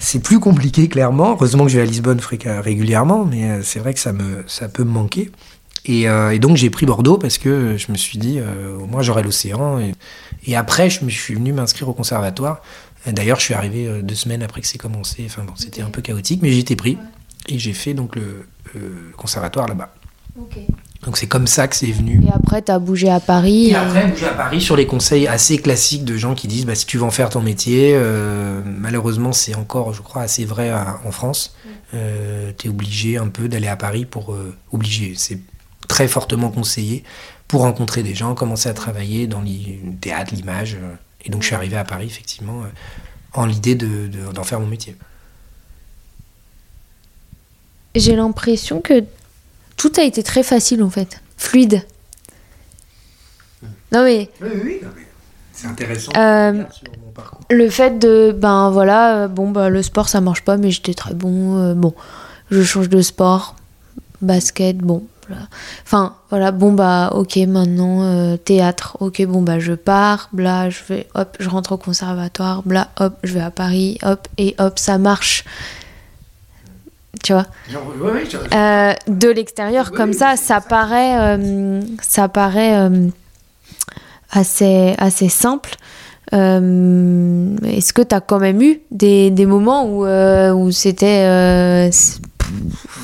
c'est 0.00 0.20
plus 0.20 0.40
compliqué, 0.40 0.88
clairement. 0.88 1.32
Heureusement 1.32 1.64
que 1.64 1.70
je 1.70 1.76
vais 1.76 1.82
à 1.82 1.86
Lisbonne 1.86 2.20
régulièrement, 2.44 3.26
mais 3.26 3.62
c'est 3.62 3.80
vrai 3.80 3.92
que 3.92 4.00
ça, 4.00 4.14
me, 4.14 4.44
ça 4.46 4.68
peut 4.68 4.84
me 4.84 4.90
manquer. 4.90 5.30
Et, 5.86 6.08
euh, 6.08 6.30
et 6.30 6.38
donc 6.38 6.56
j'ai 6.56 6.70
pris 6.70 6.86
Bordeaux 6.86 7.18
parce 7.18 7.38
que 7.38 7.76
je 7.76 7.92
me 7.92 7.96
suis 7.96 8.18
dit, 8.18 8.38
euh, 8.38 8.76
au 8.78 8.86
moins 8.86 9.02
j'aurai 9.02 9.22
l'océan. 9.22 9.78
Et, 9.78 9.92
et, 10.46 10.56
après, 10.56 10.88
je 10.88 11.04
me 11.04 11.10
suis 11.10 11.34
venu 11.34 11.52
m'inscrire 11.52 11.88
au 11.88 11.92
conservatoire. 11.92 12.62
D'ailleurs, 13.06 13.38
je 13.38 13.44
suis 13.44 13.54
arrivé 13.54 13.86
euh, 13.86 14.00
deux 14.00 14.14
semaines 14.14 14.42
après 14.42 14.62
que 14.62 14.66
c'est 14.66 14.78
commencé. 14.78 15.24
Enfin 15.26 15.44
bon, 15.44 15.52
c'était 15.56 15.82
un 15.82 15.90
peu 15.90 16.00
chaotique, 16.00 16.40
mais 16.42 16.56
été 16.56 16.74
pris. 16.76 16.96
Et 17.48 17.58
j'ai 17.58 17.74
fait 17.74 17.92
donc 17.92 18.16
le, 18.16 18.46
le 18.74 19.12
conservatoire 19.16 19.68
là-bas. 19.68 19.94
Okay. 20.40 20.66
Donc 21.04 21.18
c'est 21.18 21.26
comme 21.26 21.46
ça 21.46 21.68
que 21.68 21.76
c'est 21.76 21.90
venu. 21.90 22.22
Et 22.26 22.32
après, 22.32 22.62
tu 22.62 22.72
as 22.72 22.78
bougé 22.78 23.10
à 23.10 23.20
Paris. 23.20 23.68
Et 23.68 23.74
après, 23.74 24.06
bougé 24.06 24.26
à 24.26 24.34
Paris 24.34 24.60
sur 24.60 24.74
les 24.74 24.86
conseils 24.86 25.26
assez 25.26 25.58
classiques 25.58 26.04
de 26.04 26.16
gens 26.16 26.34
qui 26.34 26.48
disent 26.48 26.64
bah, 26.66 26.74
si 26.74 26.86
tu 26.86 26.98
veux 26.98 27.04
en 27.04 27.10
faire 27.10 27.28
ton 27.28 27.42
métier, 27.42 27.92
euh, 27.94 28.62
malheureusement, 28.64 29.32
c'est 29.32 29.54
encore, 29.54 29.92
je 29.92 30.02
crois, 30.02 30.22
assez 30.22 30.44
vrai 30.44 30.70
à, 30.70 30.98
en 31.04 31.12
France. 31.12 31.56
Euh, 31.92 32.52
tu 32.56 32.66
es 32.66 32.70
obligé 32.70 33.18
un 33.18 33.28
peu 33.28 33.48
d'aller 33.48 33.68
à 33.68 33.76
Paris 33.76 34.06
pour. 34.06 34.32
Euh, 34.32 34.56
obligé, 34.72 35.14
c'est 35.16 35.38
très 35.88 36.08
fortement 36.08 36.50
conseillé 36.50 37.04
pour 37.46 37.60
rencontrer 37.60 38.02
des 38.02 38.14
gens, 38.14 38.34
commencer 38.34 38.70
à 38.70 38.74
travailler 38.74 39.26
dans 39.26 39.42
le 39.42 39.96
théâtre, 40.00 40.34
l'image. 40.34 40.78
Et 41.24 41.30
donc 41.30 41.42
je 41.42 41.48
suis 41.48 41.54
arrivé 41.54 41.76
à 41.76 41.84
Paris, 41.84 42.06
effectivement, 42.06 42.62
en 43.34 43.44
l'idée 43.44 43.74
d'en 43.74 43.86
de, 43.86 44.32
de, 44.32 44.42
faire 44.42 44.60
mon 44.60 44.66
métier. 44.66 44.96
J'ai 47.94 48.16
l'impression 48.16 48.80
que 48.80 49.04
tout 49.76 49.92
a 49.96 50.02
été 50.02 50.22
très 50.22 50.42
facile 50.42 50.82
en 50.82 50.90
fait, 50.90 51.20
fluide. 51.36 51.82
Non 53.92 54.04
mais. 54.04 54.30
Oui, 54.40 54.48
oui, 54.64 54.80
non, 54.82 54.88
mais 54.96 55.06
c'est 55.52 55.68
intéressant. 55.68 56.12
Euh, 56.16 56.64
le 57.50 57.70
fait 57.70 57.98
de, 57.98 58.34
ben 58.36 58.70
voilà, 58.70 59.28
bon 59.28 59.50
bah 59.50 59.68
le 59.68 59.82
sport 59.82 60.08
ça 60.08 60.20
marche 60.20 60.42
pas, 60.42 60.56
mais 60.56 60.70
j'étais 60.70 60.94
très 60.94 61.14
bon. 61.14 61.58
Euh, 61.58 61.74
bon, 61.74 61.94
je 62.50 62.62
change 62.62 62.88
de 62.88 63.00
sport, 63.00 63.56
basket, 64.20 64.78
bon. 64.78 65.04
Enfin 65.84 66.16
voilà, 66.28 66.52
bon 66.52 66.72
bah 66.72 67.10
ok 67.14 67.36
maintenant 67.48 68.02
euh, 68.02 68.36
théâtre, 68.36 68.98
ok 69.00 69.24
bon 69.24 69.40
bah 69.40 69.58
je 69.58 69.72
pars, 69.72 70.28
bla, 70.32 70.68
je 70.68 70.80
vais, 70.88 71.06
hop, 71.14 71.36
je 71.40 71.48
rentre 71.48 71.72
au 71.72 71.76
conservatoire, 71.78 72.62
bla, 72.62 72.90
hop, 72.98 73.14
je 73.22 73.32
vais 73.32 73.40
à 73.40 73.50
Paris, 73.50 73.98
hop 74.02 74.28
et 74.36 74.54
hop 74.58 74.78
ça 74.78 74.98
marche 74.98 75.44
tu 77.24 77.32
vois. 77.32 77.46
Ouais, 77.70 78.10
ouais, 78.10 78.24
euh, 78.54 78.92
de 79.08 79.28
l'extérieur, 79.28 79.92
comme 79.92 80.12
ça, 80.12 80.36
ça 80.36 80.60
paraît, 80.60 81.18
euh, 81.18 81.80
ça 82.02 82.28
paraît 82.28 82.76
euh, 82.76 83.08
assez, 84.30 84.94
assez 84.98 85.30
simple. 85.30 85.74
Est-ce 86.32 87.92
que 87.92 88.02
tu 88.02 88.14
as 88.14 88.20
quand 88.20 88.38
même 88.40 88.60
eu 88.60 88.80
des, 88.90 89.30
des 89.30 89.46
moments 89.46 89.86
où, 89.86 90.06
où 90.06 90.70
c'était. 90.70 91.90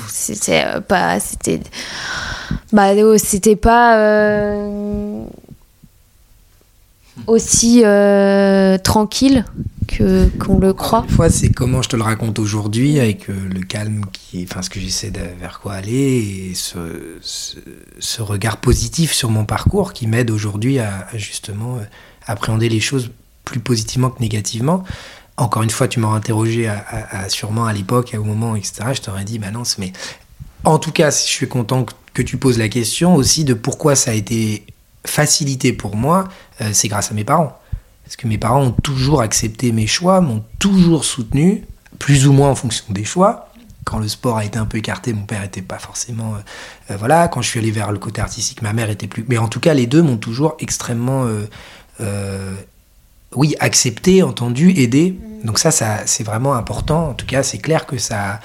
c'était 0.07 0.65
pas. 0.87 1.19
C'était. 1.19 1.61
Bah, 2.71 2.89
c'était 3.17 3.55
pas. 3.55 4.37
aussi 7.25 7.83
tranquille? 8.83 9.45
Que 9.91 10.27
qu'on 10.37 10.57
le 10.57 10.73
croit. 10.73 11.05
Une 11.07 11.15
fois, 11.15 11.29
c'est 11.29 11.49
comment 11.49 11.81
je 11.81 11.89
te 11.89 11.95
le 11.95 12.03
raconte 12.03 12.39
aujourd'hui, 12.39 12.99
avec 12.99 13.29
euh, 13.29 13.33
le 13.53 13.61
calme 13.61 14.05
qui, 14.11 14.47
enfin, 14.49 14.61
ce 14.61 14.69
que 14.69 14.79
j'essaie 14.79 15.11
de 15.11 15.21
vers 15.39 15.59
quoi 15.59 15.73
aller, 15.73 16.51
et 16.51 16.53
ce, 16.55 18.21
regard 18.21 18.57
positif 18.57 19.13
sur 19.13 19.29
mon 19.29 19.45
parcours 19.45 19.93
qui 19.93 20.07
m'aide 20.07 20.31
aujourd'hui 20.31 20.79
à, 20.79 21.07
à, 21.11 21.17
justement 21.17 21.77
euh, 21.77 21.83
appréhender 22.25 22.69
les 22.69 22.79
choses 22.79 23.11
plus 23.45 23.59
positivement 23.59 24.09
que 24.09 24.21
négativement. 24.21 24.83
Encore 25.37 25.63
une 25.63 25.69
fois, 25.69 25.87
tu 25.87 25.99
m'aurais 25.99 26.17
interrogé 26.17 26.67
à, 26.67 27.29
sûrement 27.29 27.65
à 27.65 27.73
l'époque, 27.73 28.15
au 28.17 28.23
moment, 28.23 28.55
etc. 28.55 28.83
Je 28.93 29.01
t'aurais 29.01 29.23
dit, 29.23 29.39
bah 29.39 29.49
non, 29.49 29.63
mais 29.79 29.91
en 30.63 30.77
tout 30.77 30.91
cas, 30.91 31.09
je 31.09 31.15
suis 31.15 31.47
content 31.47 31.83
que, 31.83 31.93
que 32.13 32.21
tu 32.21 32.37
poses 32.37 32.59
la 32.59 32.69
question 32.69 33.15
aussi 33.15 33.43
de 33.43 33.55
pourquoi 33.55 33.95
ça 33.95 34.11
a 34.11 34.13
été 34.13 34.65
facilité 35.05 35.73
pour 35.73 35.95
moi, 35.95 36.27
euh, 36.61 36.69
c'est 36.73 36.87
grâce 36.87 37.11
à 37.11 37.13
mes 37.13 37.23
parents. 37.23 37.60
Parce 38.11 38.17
que 38.17 38.27
mes 38.27 38.37
parents 38.37 38.63
ont 38.63 38.71
toujours 38.71 39.21
accepté 39.21 39.71
mes 39.71 39.87
choix, 39.87 40.19
m'ont 40.19 40.43
toujours 40.59 41.05
soutenu, 41.05 41.63
plus 41.97 42.27
ou 42.27 42.33
moins 42.33 42.49
en 42.49 42.55
fonction 42.55 42.83
des 42.89 43.05
choix. 43.05 43.47
Quand 43.85 43.99
le 43.99 44.09
sport 44.09 44.35
a 44.35 44.43
été 44.43 44.59
un 44.59 44.65
peu 44.65 44.79
écarté, 44.79 45.13
mon 45.13 45.21
père 45.21 45.39
n'était 45.39 45.61
pas 45.61 45.79
forcément. 45.79 46.35
Euh, 46.35 46.39
euh, 46.91 46.97
voilà, 46.97 47.29
quand 47.29 47.41
je 47.41 47.47
suis 47.47 47.59
allé 47.59 47.71
vers 47.71 47.89
le 47.89 47.99
côté 47.99 48.19
artistique, 48.19 48.61
ma 48.63 48.73
mère 48.73 48.89
était 48.89 49.07
plus. 49.07 49.23
Mais 49.29 49.37
en 49.37 49.47
tout 49.47 49.61
cas, 49.61 49.73
les 49.73 49.87
deux 49.87 50.01
m'ont 50.01 50.17
toujours 50.17 50.57
extrêmement. 50.59 51.25
Euh, 52.01 52.53
oui, 53.33 53.55
accepté, 53.61 54.23
entendu, 54.23 54.71
aidé. 54.71 55.17
Donc, 55.45 55.57
ça, 55.57 55.71
ça 55.71 56.05
c'est 56.05 56.25
vraiment 56.25 56.55
important. 56.55 57.11
En 57.11 57.13
tout 57.13 57.25
cas, 57.25 57.43
c'est 57.43 57.59
clair 57.59 57.85
que 57.85 57.97
ça 57.97 58.41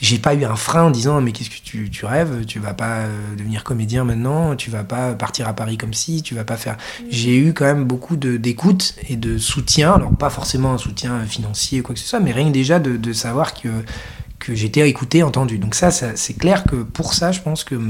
j'ai 0.00 0.18
pas 0.18 0.34
eu 0.34 0.44
un 0.44 0.56
frein 0.56 0.84
en 0.84 0.90
disant 0.90 1.20
mais 1.20 1.32
qu'est-ce 1.32 1.50
que 1.50 1.62
tu, 1.62 1.90
tu, 1.90 2.04
rêves? 2.04 2.44
Tu 2.46 2.58
vas 2.58 2.74
pas 2.74 2.98
euh, 2.98 3.36
devenir 3.36 3.64
comédien 3.64 4.04
maintenant 4.04 4.56
tu 4.56 4.70
vas 4.70 4.84
pas 4.84 5.12
partir 5.14 5.48
à 5.48 5.54
Paris 5.54 5.78
comme 5.78 5.94
si 5.94 6.22
tu 6.22 6.34
vas 6.34 6.44
pas 6.44 6.56
faire. 6.56 6.76
J'ai 7.10 7.36
eu 7.36 7.54
quand 7.54 7.64
même 7.64 7.84
beaucoup 7.84 8.16
d'écoute 8.16 8.94
et 9.08 9.16
de 9.16 9.38
soutien 9.38 9.94
alors 9.94 10.14
pas 10.16 10.30
forcément 10.30 10.72
un 10.72 10.78
soutien 10.78 11.24
financier 11.24 11.80
ou 11.80 11.82
quoi 11.82 11.94
que 11.94 12.00
ce 12.00 12.06
soit 12.06 12.20
mais 12.20 12.32
rien 12.32 12.46
que 12.48 12.52
déjà 12.52 12.78
de, 12.78 12.96
de 12.96 13.12
savoir 13.12 13.54
que 13.54 13.68
que 14.38 14.54
j'étais 14.54 14.86
écouté 14.88 15.22
entendu. 15.22 15.58
Donc 15.58 15.74
ça, 15.74 15.90
ça 15.90 16.16
c'est 16.16 16.34
clair 16.34 16.64
que 16.64 16.76
pour 16.76 17.14
ça 17.14 17.32
je 17.32 17.40
pense 17.40 17.64
que 17.64 17.80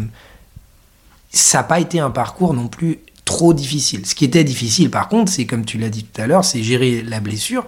ça 1.31 1.59
n'a 1.59 1.65
pas 1.65 1.81
été 1.81 1.99
un 1.99 2.11
parcours 2.11 2.55
non 2.55 2.69
plus 2.69 2.99
trop 3.25 3.55
difficile. 3.55 4.07
Ce 4.07 4.15
qui 4.15 4.25
était 4.25 4.45
difficile 4.45 4.91
par 4.91 5.09
contre 5.09 5.33
c'est 5.33 5.47
comme 5.47 5.65
tu 5.65 5.79
l'as 5.79 5.89
dit 5.89 6.05
tout 6.05 6.21
à 6.21 6.27
l'heure 6.27 6.45
c'est 6.45 6.63
gérer 6.63 7.03
la 7.03 7.21
blessure 7.21 7.67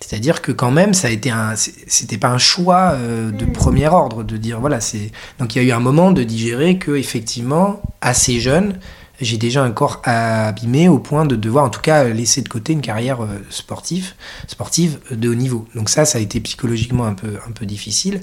c'est-à-dire 0.00 0.42
que 0.42 0.52
quand 0.52 0.70
même, 0.70 0.92
ça 0.92 1.08
a 1.08 1.10
été 1.10 1.30
un, 1.30 1.54
c'était 1.56 2.18
pas 2.18 2.28
un 2.28 2.38
choix 2.38 2.92
euh, 2.92 3.30
de 3.30 3.44
premier 3.46 3.88
ordre 3.88 4.22
de 4.22 4.36
dire 4.36 4.60
voilà 4.60 4.80
c'est. 4.80 5.10
Donc 5.38 5.54
il 5.54 5.62
y 5.62 5.64
a 5.64 5.68
eu 5.68 5.72
un 5.72 5.80
moment 5.80 6.10
de 6.10 6.22
digérer 6.22 6.78
que 6.78 6.92
effectivement, 6.96 7.80
assez 8.00 8.40
jeune, 8.40 8.78
j'ai 9.20 9.38
déjà 9.38 9.62
un 9.62 9.70
corps 9.70 10.02
abîmé 10.04 10.88
au 10.88 10.98
point 10.98 11.24
de 11.24 11.36
devoir 11.36 11.64
en 11.64 11.70
tout 11.70 11.80
cas 11.80 12.04
laisser 12.04 12.42
de 12.42 12.48
côté 12.48 12.72
une 12.72 12.80
carrière 12.80 13.22
euh, 13.22 13.38
sportive, 13.50 14.14
sportive 14.46 14.98
de 15.10 15.28
haut 15.28 15.34
niveau. 15.34 15.66
Donc 15.74 15.88
ça, 15.88 16.04
ça 16.04 16.18
a 16.18 16.20
été 16.20 16.40
psychologiquement 16.40 17.06
un 17.06 17.14
peu, 17.14 17.38
un 17.46 17.52
peu 17.52 17.66
difficile. 17.66 18.20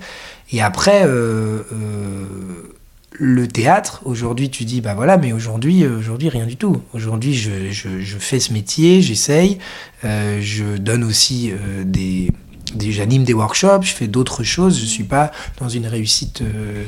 Et 0.51 0.61
après. 0.61 1.05
Euh, 1.05 1.63
euh, 1.73 2.75
le 3.23 3.47
théâtre, 3.47 4.01
aujourd'hui 4.03 4.49
tu 4.49 4.65
dis, 4.65 4.81
bah 4.81 4.95
voilà, 4.95 5.15
mais 5.15 5.31
aujourd'hui, 5.31 5.85
aujourd'hui 5.85 6.27
rien 6.27 6.47
du 6.47 6.57
tout. 6.57 6.81
Aujourd'hui 6.91 7.35
je, 7.35 7.69
je, 7.69 8.17
fais 8.17 8.39
ce 8.39 8.51
métier, 8.51 9.03
j'essaye, 9.03 9.59
euh, 10.03 10.39
je 10.41 10.77
donne 10.77 11.03
aussi 11.03 11.51
euh, 11.51 11.83
des, 11.85 12.31
j'anime 12.79 13.23
des 13.23 13.33
workshops, 13.33 13.83
je 13.83 13.93
fais 13.93 14.07
d'autres 14.07 14.43
choses, 14.43 14.79
je 14.79 14.85
suis 14.85 15.03
pas 15.03 15.31
dans 15.59 15.69
une 15.69 15.85
réussite, 15.85 16.41
euh, 16.41 16.83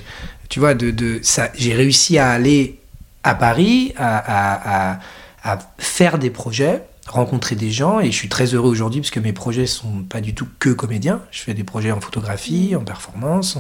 tu 0.50 0.60
vois, 0.60 0.74
de, 0.74 0.90
de 0.90 1.20
ça, 1.22 1.52
j'ai 1.54 1.76
réussi 1.76 2.18
à 2.18 2.32
aller 2.32 2.80
à 3.22 3.36
Paris 3.36 3.94
à, 3.96 4.98
à, 5.44 5.60
faire 5.78 6.18
des 6.18 6.32
projets, 6.32 6.82
rencontrer 7.08 7.56
des 7.56 7.72
gens. 7.72 8.00
Et 8.00 8.08
je 8.08 8.16
suis 8.16 8.30
très 8.30 8.54
heureux 8.54 8.70
aujourd'hui 8.70 9.02
parce 9.02 9.12
que 9.12 9.20
mes 9.20 9.34
projets 9.34 9.66
sont 9.66 10.04
pas 10.08 10.22
du 10.22 10.34
tout 10.34 10.48
que 10.60 10.70
comédiens. 10.70 11.22
Je 11.32 11.42
fais 11.42 11.54
des 11.54 11.64
projets 11.64 11.92
en 11.92 12.00
photographie, 12.00 12.76
en 12.76 12.84
performance. 12.84 13.58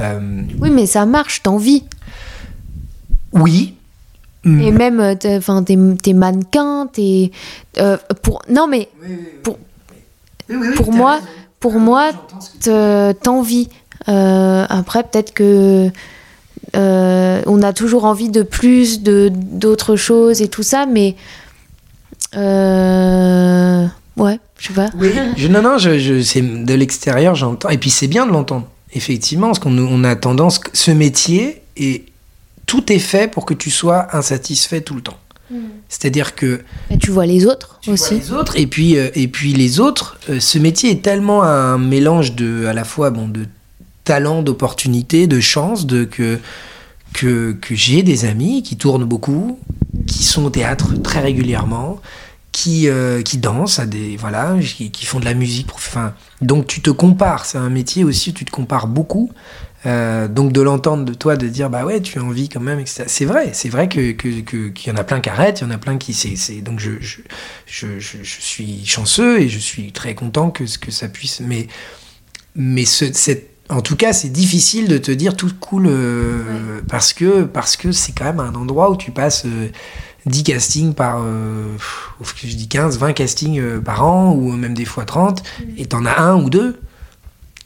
Euh, 0.00 0.42
oui, 0.60 0.70
mais 0.70 0.86
ça 0.86 1.06
marche, 1.06 1.42
t'en 1.42 1.56
vis. 1.56 1.84
Oui, 3.32 3.74
et 4.46 4.70
même, 4.70 5.00
euh, 5.00 5.14
enfin, 5.38 5.62
tes, 5.62 5.78
tes, 6.02 6.12
mannequins, 6.12 6.86
tes, 6.92 7.32
euh, 7.78 7.96
pour, 8.22 8.42
non 8.50 8.66
mais 8.66 8.88
pour, 9.42 9.58
pour 10.76 10.92
moi, 10.92 11.20
pour 11.60 11.78
moi, 11.78 12.10
t'envie. 13.22 13.70
Euh, 14.08 14.66
après, 14.68 15.02
peut-être 15.02 15.32
que 15.32 15.88
euh, 16.76 17.42
on 17.46 17.62
a 17.62 17.72
toujours 17.72 18.04
envie 18.04 18.28
de 18.28 18.42
plus, 18.42 19.02
de 19.02 19.30
d'autres 19.32 19.96
choses 19.96 20.42
et 20.42 20.48
tout 20.48 20.62
ça, 20.62 20.84
mais 20.84 21.16
euh, 22.36 23.86
ouais, 24.16 24.38
je 24.58 24.68
sais 24.68 24.74
pas. 24.74 24.90
Oui. 24.98 25.10
je, 25.36 25.48
non, 25.48 25.62
non, 25.62 25.78
je, 25.78 25.98
je 25.98 26.22
c'est 26.22 26.42
de 26.42 26.74
l'extérieur, 26.74 27.34
j'entends. 27.34 27.68
Et 27.68 27.78
puis 27.78 27.90
c'est 27.90 28.08
bien 28.08 28.26
de 28.26 28.32
l'entendre, 28.32 28.68
effectivement, 28.92 29.48
parce 29.48 29.58
qu'on 29.58 29.76
on 29.76 30.04
a 30.04 30.16
tendance, 30.16 30.60
ce 30.72 30.90
métier 30.90 31.62
et 31.76 32.06
tout 32.66 32.92
est 32.92 32.98
fait 32.98 33.30
pour 33.30 33.44
que 33.46 33.54
tu 33.54 33.70
sois 33.70 34.14
insatisfait 34.16 34.80
tout 34.80 34.94
le 34.94 35.02
temps. 35.02 35.18
Hmm. 35.50 35.58
C'est-à-dire 35.88 36.34
que 36.34 36.62
tu 37.00 37.10
vois 37.10 37.26
les 37.26 37.44
autres 37.44 37.78
tu 37.82 37.90
aussi. 37.90 38.14
Vois 38.14 38.24
les 38.24 38.32
autres 38.32 38.56
et 38.56 38.66
puis 38.66 38.96
euh, 38.96 39.10
et 39.14 39.28
puis 39.28 39.52
les 39.52 39.78
autres. 39.78 40.18
Euh, 40.30 40.40
ce 40.40 40.58
métier 40.58 40.90
est 40.90 41.02
tellement 41.02 41.42
un 41.42 41.76
mélange 41.76 42.34
de 42.34 42.64
à 42.66 42.72
la 42.72 42.84
fois 42.84 43.10
bon 43.10 43.28
de 43.28 43.46
talent, 44.04 44.42
d'opportunité, 44.42 45.26
de 45.26 45.40
chance, 45.40 45.86
de 45.86 46.04
que 46.04 46.38
que, 47.12 47.52
que 47.52 47.74
j'ai 47.74 48.02
des 48.02 48.24
amis 48.26 48.62
qui 48.62 48.76
tournent 48.76 49.04
beaucoup, 49.04 49.58
qui 50.06 50.24
sont 50.24 50.44
au 50.44 50.50
théâtre 50.50 51.00
très 51.02 51.20
régulièrement, 51.20 52.00
qui, 52.54 52.88
euh, 52.88 53.20
qui 53.22 53.38
dansent 53.38 53.80
à 53.80 53.86
des 53.86 54.16
voilà, 54.16 54.56
qui, 54.60 54.92
qui, 54.92 55.06
font 55.06 55.18
de 55.18 55.24
la 55.24 55.34
musique. 55.34 55.66
Enfin, 55.74 56.14
donc 56.40 56.68
tu 56.68 56.80
te 56.80 56.90
compares. 56.90 57.46
C'est 57.46 57.58
un 57.58 57.68
métier 57.68 58.04
aussi 58.04 58.30
où 58.30 58.32
tu 58.32 58.44
te 58.44 58.52
compares 58.52 58.86
beaucoup. 58.86 59.32
Euh, 59.86 60.28
donc 60.28 60.52
de 60.52 60.60
l'entendre 60.60 61.04
de 61.04 61.14
toi, 61.14 61.36
de 61.36 61.48
dire 61.48 61.68
bah 61.68 61.84
ouais, 61.84 62.00
tu 62.00 62.20
as 62.20 62.22
envie 62.22 62.48
quand 62.48 62.60
même, 62.60 62.84
C'est 62.86 63.24
vrai, 63.24 63.50
c'est 63.54 63.68
vrai 63.68 63.88
que 63.88 64.12
qu'il 64.12 64.44
que, 64.44 64.72
y 64.86 64.90
en 64.92 64.96
a 64.96 65.02
plein 65.02 65.20
qui 65.20 65.30
arrêtent, 65.30 65.62
il 65.62 65.64
y 65.64 65.66
en 65.66 65.72
a 65.72 65.78
plein 65.78 65.98
qui 65.98 66.14
c'est 66.14 66.60
donc 66.60 66.78
je 66.78 66.92
je, 67.00 67.18
je, 67.66 67.98
je, 67.98 68.22
suis 68.22 68.86
chanceux 68.86 69.40
et 69.40 69.48
je 69.48 69.58
suis 69.58 69.90
très 69.90 70.14
content 70.14 70.50
que 70.50 70.62
que 70.78 70.92
ça 70.92 71.08
puisse. 71.08 71.40
Mais 71.40 71.66
mais 72.54 72.84
ce, 72.84 73.12
cette 73.12 73.50
en 73.70 73.80
tout 73.80 73.96
cas, 73.96 74.12
c'est 74.12 74.28
difficile 74.28 74.88
de 74.88 74.98
te 74.98 75.10
dire 75.10 75.36
tout 75.36 75.50
cool 75.58 75.86
euh, 75.88 76.82
parce 76.88 77.12
que 77.14 77.44
parce 77.44 77.76
que 77.76 77.92
c'est 77.92 78.12
quand 78.12 78.26
même 78.26 78.40
un 78.40 78.54
endroit 78.54 78.90
où 78.90 78.96
tu 78.96 79.10
passes 79.10 79.46
10 80.26 80.40
euh, 80.40 80.42
castings 80.44 80.94
par 80.94 81.22
je 82.34 82.56
dis 82.56 82.68
15, 82.68 82.98
20 82.98 83.12
castings 83.12 83.80
par 83.80 84.04
an 84.04 84.32
ou 84.32 84.52
même 84.52 84.74
des 84.74 84.84
fois 84.84 85.04
30 85.04 85.42
mm. 85.42 85.64
et 85.78 85.86
t'en 85.86 86.04
as 86.04 86.20
un 86.20 86.36
ou 86.36 86.50
deux 86.50 86.80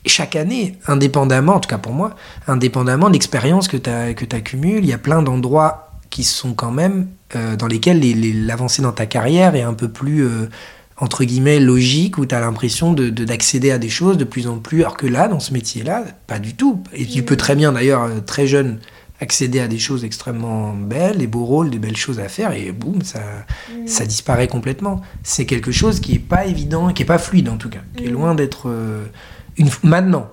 chaque 0.06 0.36
année, 0.36 0.78
indépendamment, 0.86 1.54
en 1.54 1.60
tout 1.60 1.68
cas 1.68 1.78
pour 1.78 1.92
moi, 1.92 2.14
indépendamment 2.46 3.08
de 3.08 3.12
l'expérience 3.12 3.68
que 3.68 3.76
tu 3.76 4.36
accumules, 4.36 4.82
il 4.82 4.86
y 4.86 4.92
a 4.92 4.98
plein 4.98 5.22
d'endroits 5.22 5.92
qui 6.10 6.24
sont 6.24 6.54
quand 6.54 6.70
même 6.70 7.08
euh, 7.36 7.56
dans 7.56 7.66
lesquels 7.66 8.00
l'avancée 8.46 8.82
dans 8.82 8.92
ta 8.92 9.06
carrière 9.06 9.54
est 9.54 9.62
un 9.62 9.74
peu 9.74 9.88
plus, 9.88 10.24
euh, 10.24 10.48
entre 10.96 11.24
guillemets, 11.24 11.60
logique, 11.60 12.18
où 12.18 12.26
tu 12.26 12.34
as 12.34 12.40
l'impression 12.40 12.92
d'accéder 12.92 13.68
de, 13.68 13.74
à 13.74 13.78
des 13.78 13.90
choses 13.90 14.16
de 14.16 14.24
plus 14.24 14.46
en 14.48 14.58
plus, 14.58 14.80
alors 14.80 14.96
que 14.96 15.06
là, 15.06 15.28
dans 15.28 15.40
ce 15.40 15.52
métier-là, 15.52 16.04
pas 16.26 16.38
du 16.38 16.54
tout. 16.54 16.82
Et 16.94 17.04
tu 17.04 17.22
peux 17.22 17.36
très 17.36 17.54
bien, 17.54 17.72
d'ailleurs, 17.72 18.04
euh, 18.04 18.20
très 18.24 18.46
jeune, 18.46 18.78
accéder 19.20 19.60
à 19.60 19.68
des 19.68 19.78
choses 19.78 20.04
extrêmement 20.04 20.74
belles, 20.74 21.18
des 21.18 21.26
beaux 21.26 21.44
rôles, 21.44 21.70
des 21.70 21.78
belles 21.78 21.96
choses 21.96 22.20
à 22.20 22.28
faire, 22.28 22.52
et 22.52 22.70
boum, 22.72 23.02
ça, 23.02 23.20
ça 23.86 24.06
disparaît 24.06 24.48
complètement. 24.48 25.00
C'est 25.22 25.46
quelque 25.46 25.72
chose 25.72 26.00
qui 26.00 26.14
est 26.14 26.20
pas 26.20 26.46
évident, 26.46 26.92
qui 26.92 27.02
est 27.02 27.06
pas 27.06 27.18
fluide 27.18 27.48
en 27.48 27.56
tout 27.56 27.68
cas, 27.68 27.80
qui 27.96 28.04
est 28.04 28.10
loin 28.10 28.34
d'être 28.34 28.70
maintenant, 29.82 30.30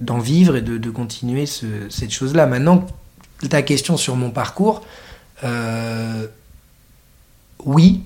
d'en 0.00 0.18
vivre 0.18 0.56
et 0.56 0.62
de, 0.62 0.90
continuer 0.90 1.46
cette 1.46 2.10
chose-là. 2.10 2.46
Maintenant, 2.46 2.86
ta 3.50 3.62
question 3.62 3.96
sur 3.96 4.16
mon 4.16 4.30
parcours, 4.30 4.82
euh, 5.44 6.26
oui, 7.64 8.02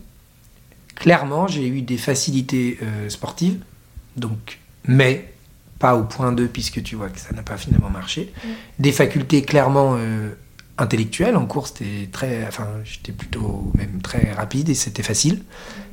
clairement, 0.94 1.46
j'ai 1.46 1.66
eu 1.66 1.82
des 1.82 1.96
facilités 1.96 2.78
euh, 2.82 3.08
sportives, 3.08 3.58
donc, 4.16 4.58
mais 4.86 5.31
pas 5.82 5.96
au 5.96 6.04
point 6.04 6.30
2, 6.30 6.46
puisque 6.46 6.80
tu 6.84 6.94
vois 6.94 7.08
que 7.08 7.18
ça 7.18 7.34
n'a 7.34 7.42
pas 7.42 7.56
finalement 7.56 7.90
marché. 7.90 8.32
Mm. 8.44 8.48
Des 8.78 8.92
facultés 8.92 9.42
clairement 9.42 9.96
euh, 9.98 10.30
intellectuelles, 10.78 11.36
en 11.36 11.44
cours, 11.44 11.66
c'était 11.66 12.08
très, 12.12 12.46
enfin, 12.46 12.68
j'étais 12.84 13.10
plutôt 13.10 13.72
même 13.74 14.00
très 14.00 14.32
rapide 14.32 14.68
et 14.68 14.74
c'était 14.74 15.02
facile. 15.02 15.42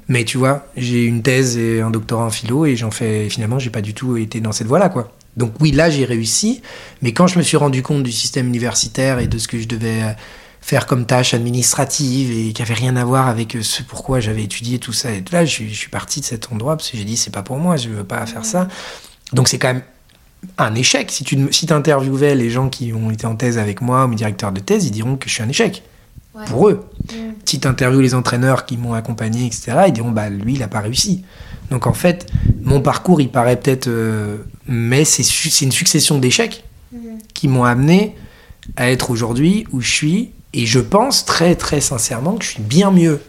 Mais 0.07 0.25
tu 0.25 0.37
vois, 0.37 0.67
j'ai 0.77 1.03
une 1.05 1.23
thèse 1.23 1.57
et 1.57 1.81
un 1.81 1.89
doctorat 1.89 2.25
en 2.25 2.29
philo 2.29 2.67
et 2.67 2.75
j'en 2.75 2.91
fais 2.91 3.29
finalement, 3.29 3.57
j'ai 3.57 3.71
pas 3.71 3.81
du 3.81 3.95
tout 3.95 4.15
été 4.15 4.41
dans 4.41 4.51
cette 4.51 4.67
voie-là, 4.67 4.89
quoi. 4.89 5.11
Donc 5.37 5.53
oui, 5.59 5.71
là 5.71 5.89
j'ai 5.89 6.05
réussi, 6.05 6.61
mais 7.01 7.11
quand 7.11 7.25
je 7.25 7.39
me 7.39 7.43
suis 7.43 7.57
rendu 7.57 7.81
compte 7.81 8.03
du 8.03 8.11
système 8.11 8.47
universitaire 8.47 9.19
et 9.19 9.27
de 9.27 9.37
ce 9.37 9.47
que 9.47 9.59
je 9.59 9.67
devais 9.67 10.15
faire 10.61 10.85
comme 10.85 11.05
tâche 11.05 11.33
administrative 11.33 12.31
et 12.31 12.53
qui 12.53 12.61
avait 12.61 12.73
rien 12.73 12.95
à 12.95 13.05
voir 13.05 13.27
avec 13.27 13.57
ce 13.61 13.81
pourquoi 13.81 14.19
j'avais 14.19 14.43
étudié 14.43 14.77
tout 14.77 14.93
ça 14.93 15.11
et 15.11 15.23
là, 15.31 15.45
je, 15.45 15.63
suis 15.63 15.89
parti 15.89 16.19
de 16.19 16.25
cet 16.25 16.51
endroit 16.51 16.75
parce 16.75 16.91
que 16.91 16.97
j'ai 16.97 17.05
dit 17.05 17.17
c'est 17.17 17.33
pas 17.33 17.43
pour 17.43 17.57
moi, 17.57 17.77
je 17.77 17.89
veux 17.89 18.03
pas 18.03 18.25
faire 18.25 18.45
ça. 18.45 18.67
Donc 19.33 19.47
c'est 19.47 19.57
quand 19.57 19.73
même 19.73 19.83
un 20.57 20.75
échec. 20.75 21.11
Si 21.11 21.23
tu 21.23 21.37
si 21.51 21.71
interviewais 21.71 22.35
les 22.35 22.49
gens 22.49 22.69
qui 22.69 22.93
ont 22.93 23.11
été 23.11 23.25
en 23.25 23.35
thèse 23.35 23.57
avec 23.57 23.81
moi 23.81 24.07
mes 24.07 24.15
directeurs 24.15 24.51
de 24.51 24.59
thèse, 24.59 24.85
ils 24.85 24.91
diront 24.91 25.17
que 25.17 25.27
je 25.29 25.33
suis 25.33 25.43
un 25.43 25.49
échec 25.49 25.83
pour 26.47 26.69
eux. 26.69 26.85
Si 27.45 27.59
tu 27.59 27.67
interviews 27.67 28.01
les 28.01 28.15
entraîneurs 28.15 28.65
qui 28.65 28.77
m'ont 28.77 28.93
accompagné, 28.93 29.45
etc., 29.45 29.73
ils 29.87 29.93
diront 29.93 30.11
bah 30.11 30.29
lui, 30.29 30.53
il 30.53 30.59
n'a 30.59 30.67
pas 30.67 30.79
réussi. 30.79 31.23
Donc 31.69 31.87
en 31.87 31.93
fait, 31.93 32.27
mon 32.61 32.81
parcours, 32.81 33.21
il 33.21 33.29
paraît 33.29 33.57
peut-être. 33.57 33.87
Euh, 33.87 34.37
mais 34.67 35.05
c'est 35.05 35.61
une 35.61 35.71
succession 35.71 36.17
d'échecs 36.19 36.63
qui 37.33 37.47
m'ont 37.47 37.63
amené 37.63 38.15
à 38.75 38.91
être 38.91 39.11
aujourd'hui 39.11 39.65
où 39.71 39.81
je 39.81 39.91
suis. 39.91 40.31
Et 40.53 40.65
je 40.65 40.79
pense 40.79 41.25
très, 41.25 41.55
très 41.55 41.79
sincèrement 41.79 42.33
que 42.33 42.43
je 42.43 42.49
suis 42.49 42.63
bien 42.63 42.89
mieux. 42.89 43.21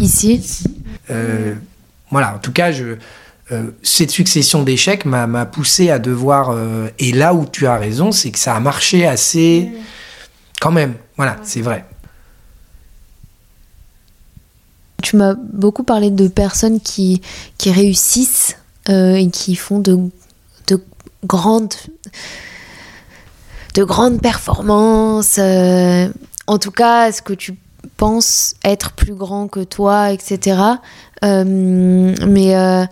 Ici, 0.00 0.64
euh, 1.10 1.54
Voilà, 2.10 2.34
en 2.34 2.38
tout 2.38 2.52
cas, 2.52 2.72
je. 2.72 2.96
Euh, 3.52 3.70
cette 3.82 4.10
succession 4.10 4.62
d'échecs 4.62 5.04
m'a 5.04 5.46
poussé 5.46 5.90
à 5.90 5.98
devoir. 5.98 6.56
et 6.98 7.12
là 7.12 7.34
où 7.34 7.46
tu 7.46 7.66
as 7.66 7.76
raison, 7.76 8.12
c'est 8.12 8.30
que 8.30 8.38
ça 8.38 8.54
a 8.54 8.60
marché 8.60 9.06
assez. 9.06 9.70
Quand 10.60 10.70
même, 10.72 10.94
voilà, 11.16 11.36
c'est 11.42 11.62
vrai. 11.62 11.86
Tu 15.02 15.16
m'as 15.16 15.34
beaucoup 15.34 15.82
parlé 15.82 16.10
de 16.10 16.28
personnes 16.28 16.80
qui, 16.80 17.22
qui 17.56 17.72
réussissent 17.72 18.56
euh, 18.88 19.14
et 19.14 19.30
qui 19.30 19.54
font 19.56 19.78
de, 19.78 19.98
de, 20.66 20.82
grandes, 21.24 21.74
de 23.74 23.84
grandes 23.84 24.20
performances. 24.20 25.36
Euh, 25.38 26.08
en 26.46 26.58
tout 26.58 26.70
cas, 26.70 27.08
est-ce 27.08 27.22
que 27.22 27.32
tu 27.32 27.56
penses 27.96 28.54
être 28.64 28.92
plus 28.92 29.14
grand 29.14 29.48
que 29.48 29.60
toi, 29.60 30.12
etc. 30.12 30.60
Euh, 31.24 31.44
mais 32.26 32.88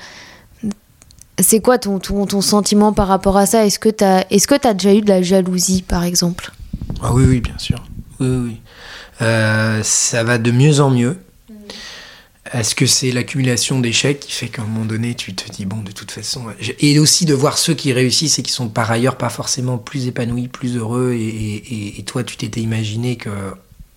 c'est 1.41 1.61
quoi 1.61 1.79
ton, 1.79 1.99
ton, 1.99 2.27
ton, 2.27 2.41
sentiment 2.41 2.93
par 2.93 3.09
rapport 3.09 3.37
à 3.37 3.47
ça? 3.47 3.65
Est-ce 3.65 3.79
que 3.79 3.89
tu 3.89 4.05
as, 4.05 4.27
est 4.31 4.67
as 4.67 4.75
déjà 4.75 4.95
eu 4.95 5.01
de 5.01 5.09
la 5.09 5.23
jalousie, 5.23 5.83
par 5.83 6.05
exemple? 6.05 6.53
Ah 7.03 7.13
Oui, 7.13 7.25
oui, 7.27 7.41
bien 7.41 7.59
sûr. 7.59 7.85
Oui, 8.21 8.29
oui. 8.29 8.57
ça 9.21 10.25
va 10.25 10.39
de 10.39 10.51
mieux 10.51 10.81
en 10.81 10.91
mieux. 10.91 11.17
Est-ce 12.53 12.75
que 12.75 12.87
c'est 12.87 13.11
l'accumulation 13.11 13.81
d'échecs 13.81 14.21
qui 14.21 14.33
fait 14.33 14.49
qu'à 14.49 14.63
un 14.63 14.65
moment 14.65 14.87
donné, 14.87 15.15
tu 15.15 15.35
te 15.35 15.51
dis, 15.51 15.67
bon, 15.67 15.83
de 15.83 15.93
toute 15.93 16.11
façon. 16.11 16.47
Et 16.81 16.99
aussi 16.99 17.25
de 17.25 17.35
voir 17.35 17.59
ceux 17.59 17.75
qui 17.75 17.93
réussissent 17.93 18.39
et 18.39 18.43
qui 18.43 18.53
sont 18.53 18.69
par 18.69 18.91
ailleurs 18.91 19.17
pas 19.17 19.29
forcément 19.29 19.79
plus 19.79 20.07
épanouis, 20.07 20.49
plus 20.49 20.77
heureux, 20.77 21.13
et, 21.13 22.03
toi, 22.07 22.25
tu 22.25 22.37
t'étais 22.37 22.61
imaginé 22.61 23.17
que, 23.17 23.31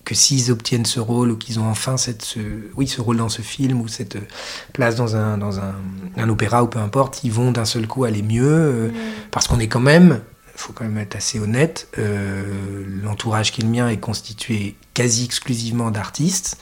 que 0.03 0.15
s'ils 0.15 0.51
obtiennent 0.51 0.85
ce 0.85 0.99
rôle 0.99 1.31
ou 1.31 1.37
qu'ils 1.37 1.59
ont 1.59 1.69
enfin 1.69 1.97
cette, 1.97 2.23
ce, 2.23 2.39
oui, 2.75 2.87
ce 2.87 3.01
rôle 3.01 3.17
dans 3.17 3.29
ce 3.29 3.41
film 3.41 3.81
ou 3.81 3.87
cette 3.87 4.17
place 4.73 4.95
dans 4.95 5.15
un, 5.15 5.37
dans 5.37 5.59
un, 5.59 5.75
un 6.17 6.29
opéra 6.29 6.63
ou 6.63 6.67
peu 6.67 6.79
importe, 6.79 7.23
ils 7.23 7.31
vont 7.31 7.51
d'un 7.51 7.65
seul 7.65 7.87
coup 7.87 8.03
aller 8.03 8.23
mieux. 8.23 8.45
Euh, 8.45 8.87
mm. 8.89 8.93
Parce 9.31 9.47
qu'on 9.47 9.59
est 9.59 9.67
quand 9.67 9.79
même, 9.79 10.21
il 10.55 10.59
faut 10.59 10.73
quand 10.73 10.83
même 10.83 10.97
être 10.97 11.15
assez 11.15 11.39
honnête, 11.39 11.87
euh, 11.97 12.83
l'entourage 13.03 13.51
qui 13.51 13.61
est 13.61 13.63
le 13.63 13.69
mien 13.69 13.89
est 13.89 13.97
constitué 13.97 14.75
quasi 14.93 15.25
exclusivement 15.25 15.91
d'artistes. 15.91 16.57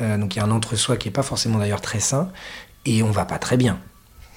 Euh, 0.00 0.16
donc 0.16 0.34
il 0.34 0.38
y 0.38 0.42
a 0.42 0.44
un 0.44 0.50
entre-soi 0.50 0.96
qui 0.96 1.08
n'est 1.08 1.12
pas 1.12 1.22
forcément 1.22 1.58
d'ailleurs 1.58 1.80
très 1.80 2.00
sain, 2.00 2.30
et 2.86 3.02
on 3.02 3.10
va 3.10 3.24
pas 3.24 3.38
très 3.38 3.56
bien. 3.56 3.78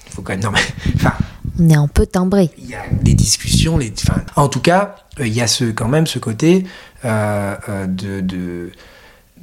Il 0.06 0.12
faut 0.12 0.22
quand 0.22 0.32
même. 0.32 0.42
Non, 0.42 0.50
mais, 0.50 0.60
enfin, 0.96 1.14
on 1.58 1.68
est 1.68 1.76
un 1.76 1.88
peu 1.88 2.06
timbré. 2.06 2.50
Il 2.58 2.68
y 2.68 2.74
a 2.74 2.84
des 2.90 3.14
discussions, 3.14 3.78
les, 3.78 3.92
enfin, 3.92 4.22
en 4.36 4.48
tout 4.48 4.60
cas, 4.60 4.96
euh, 5.20 5.26
il 5.26 5.32
y 5.32 5.40
a 5.40 5.46
ce, 5.46 5.64
quand 5.64 5.88
même 5.88 6.06
ce 6.06 6.18
côté 6.18 6.64
euh, 7.04 7.56
de, 7.86 8.20
de 8.20 8.70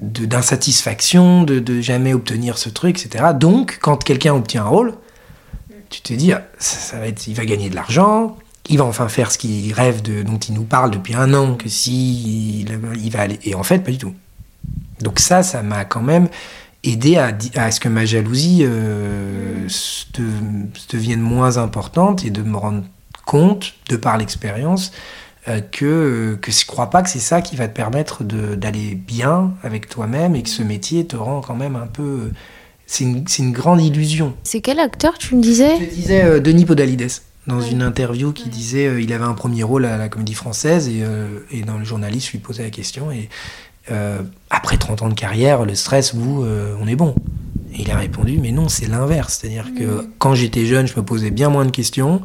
d'insatisfaction, 0.02 1.44
de, 1.44 1.60
de, 1.60 1.80
jamais 1.80 2.16
obtenir 2.16 2.58
ce 2.58 2.70
truc, 2.70 3.06
etc. 3.06 3.24
Donc, 3.36 3.78
quand 3.82 4.04
quelqu'un 4.04 4.34
obtient 4.34 4.64
un 4.64 4.68
rôle, 4.68 4.96
tu 5.92 6.02
te 6.02 6.14
dis, 6.14 6.34
ah, 6.34 6.42
ça, 6.58 6.98
va 6.98 7.06
être, 7.06 7.28
il 7.28 7.36
va 7.36 7.46
gagner 7.46 7.70
de 7.70 7.76
l'argent, 7.76 8.36
il 8.68 8.80
va 8.80 8.86
enfin 8.86 9.08
faire 9.10 9.32
ce 9.32 9.38
qu'il 9.38 9.72
rêve 9.74 10.02
de, 10.02 10.24
dont 10.24 10.40
il 10.40 10.56
nous 10.56 10.64
parle 10.64 10.90
depuis 10.90 11.14
un 11.14 11.36
an, 11.36 11.54
que 11.54 11.70
si 11.70 12.62
il, 12.62 12.80
il 13.04 13.12
va 13.12 13.22
aller. 13.22 13.40
Et 13.44 13.54
en 13.54 13.62
fait, 13.62 13.80
pas 13.80 13.92
du 13.92 14.00
tout. 14.00 14.16
Donc 15.02 15.20
ça, 15.20 15.44
ça 15.44 15.62
m'a 15.62 15.86
quand 15.86 16.02
même 16.02 16.30
aidé 16.84 17.18
à, 17.18 17.38
à, 17.56 17.72
ce 17.72 17.80
que 17.80 17.90
ma 17.90 18.06
jalousie 18.06 18.62
euh, 18.64 19.68
devienne 20.92 21.22
moins 21.22 21.58
importante 21.58 22.26
et 22.26 22.30
de 22.30 22.42
me 22.42 22.58
rendre 22.58 22.84
compte, 23.26 23.74
de 23.90 23.96
par 23.96 24.18
l'expérience, 24.18 24.92
euh, 25.48 25.60
que, 25.60 26.38
que 26.42 26.52
je 26.52 26.66
crois 26.66 26.90
pas 26.90 27.02
que 27.02 27.10
c'est 27.10 27.20
ça 27.20 27.42
qui 27.42 27.56
va 27.56 27.68
te 27.68 27.74
permettre 27.74 28.24
d'aller 28.24 28.96
bien 28.96 29.54
avec 29.64 29.90
toi-même 29.90 30.36
et 30.36 30.44
que 30.44 30.50
ce 30.50 30.64
métier 30.64 31.06
te 31.06 31.16
rend 31.16 31.42
quand 31.42 31.56
même 31.56 31.76
un 31.76 31.88
peu... 31.88 32.32
C'est 32.88 33.06
une, 33.06 33.24
une, 33.40 33.52
grande 33.54 33.82
illusion. 33.82 34.36
C'est 34.44 34.60
quel 34.60 34.78
acteur 34.78 35.18
tu 35.18 35.36
me 35.36 35.42
disais? 35.42 35.78
Je 35.80 35.96
disais 35.96 36.24
euh, 36.26 36.40
Denis 36.42 36.66
Podalides 36.66 37.22
dans 37.48 37.62
une 37.62 37.82
interview 37.82 38.34
qui 38.34 38.50
disait 38.50 38.88
euh, 38.88 39.02
il 39.02 39.12
avait 39.14 39.26
un 39.26 39.34
premier 39.34 39.64
rôle 39.64 39.86
à 39.86 39.98
la 39.98 40.10
comédie 40.10 40.34
française 40.34 40.88
et, 40.88 41.02
euh, 41.04 41.40
et 41.52 41.62
dans 41.62 41.78
le 41.78 41.86
journaliste 41.86 42.32
lui 42.32 42.40
posait 42.40 42.64
la 42.64 42.70
question 42.70 43.12
et 43.12 43.30
euh, 43.90 44.22
après 44.50 44.78
30 44.78 45.02
ans 45.02 45.10
de 45.10 45.14
carrière 45.14 45.66
le 45.66 45.76
stress 45.76 46.14
vous 46.14 46.46
on 46.80 46.88
est 46.88 46.96
bon. 46.96 47.16
Et 47.74 47.84
il 47.84 47.92
a 47.92 47.96
répondu 47.98 48.38
mais 48.38 48.52
non 48.52 48.70
c'est 48.70 48.88
l'inverse. 48.88 49.40
C'est 49.42 49.48
à 49.48 49.50
dire 49.50 49.68
que 49.78 50.08
quand 50.18 50.36
j'étais 50.36 50.66
jeune 50.66 50.88
je 50.88 50.96
me 50.96 51.04
posais 51.04 51.32
bien 51.32 51.50
moins 51.50 51.66
de 51.66 51.72
questions. 51.72 52.22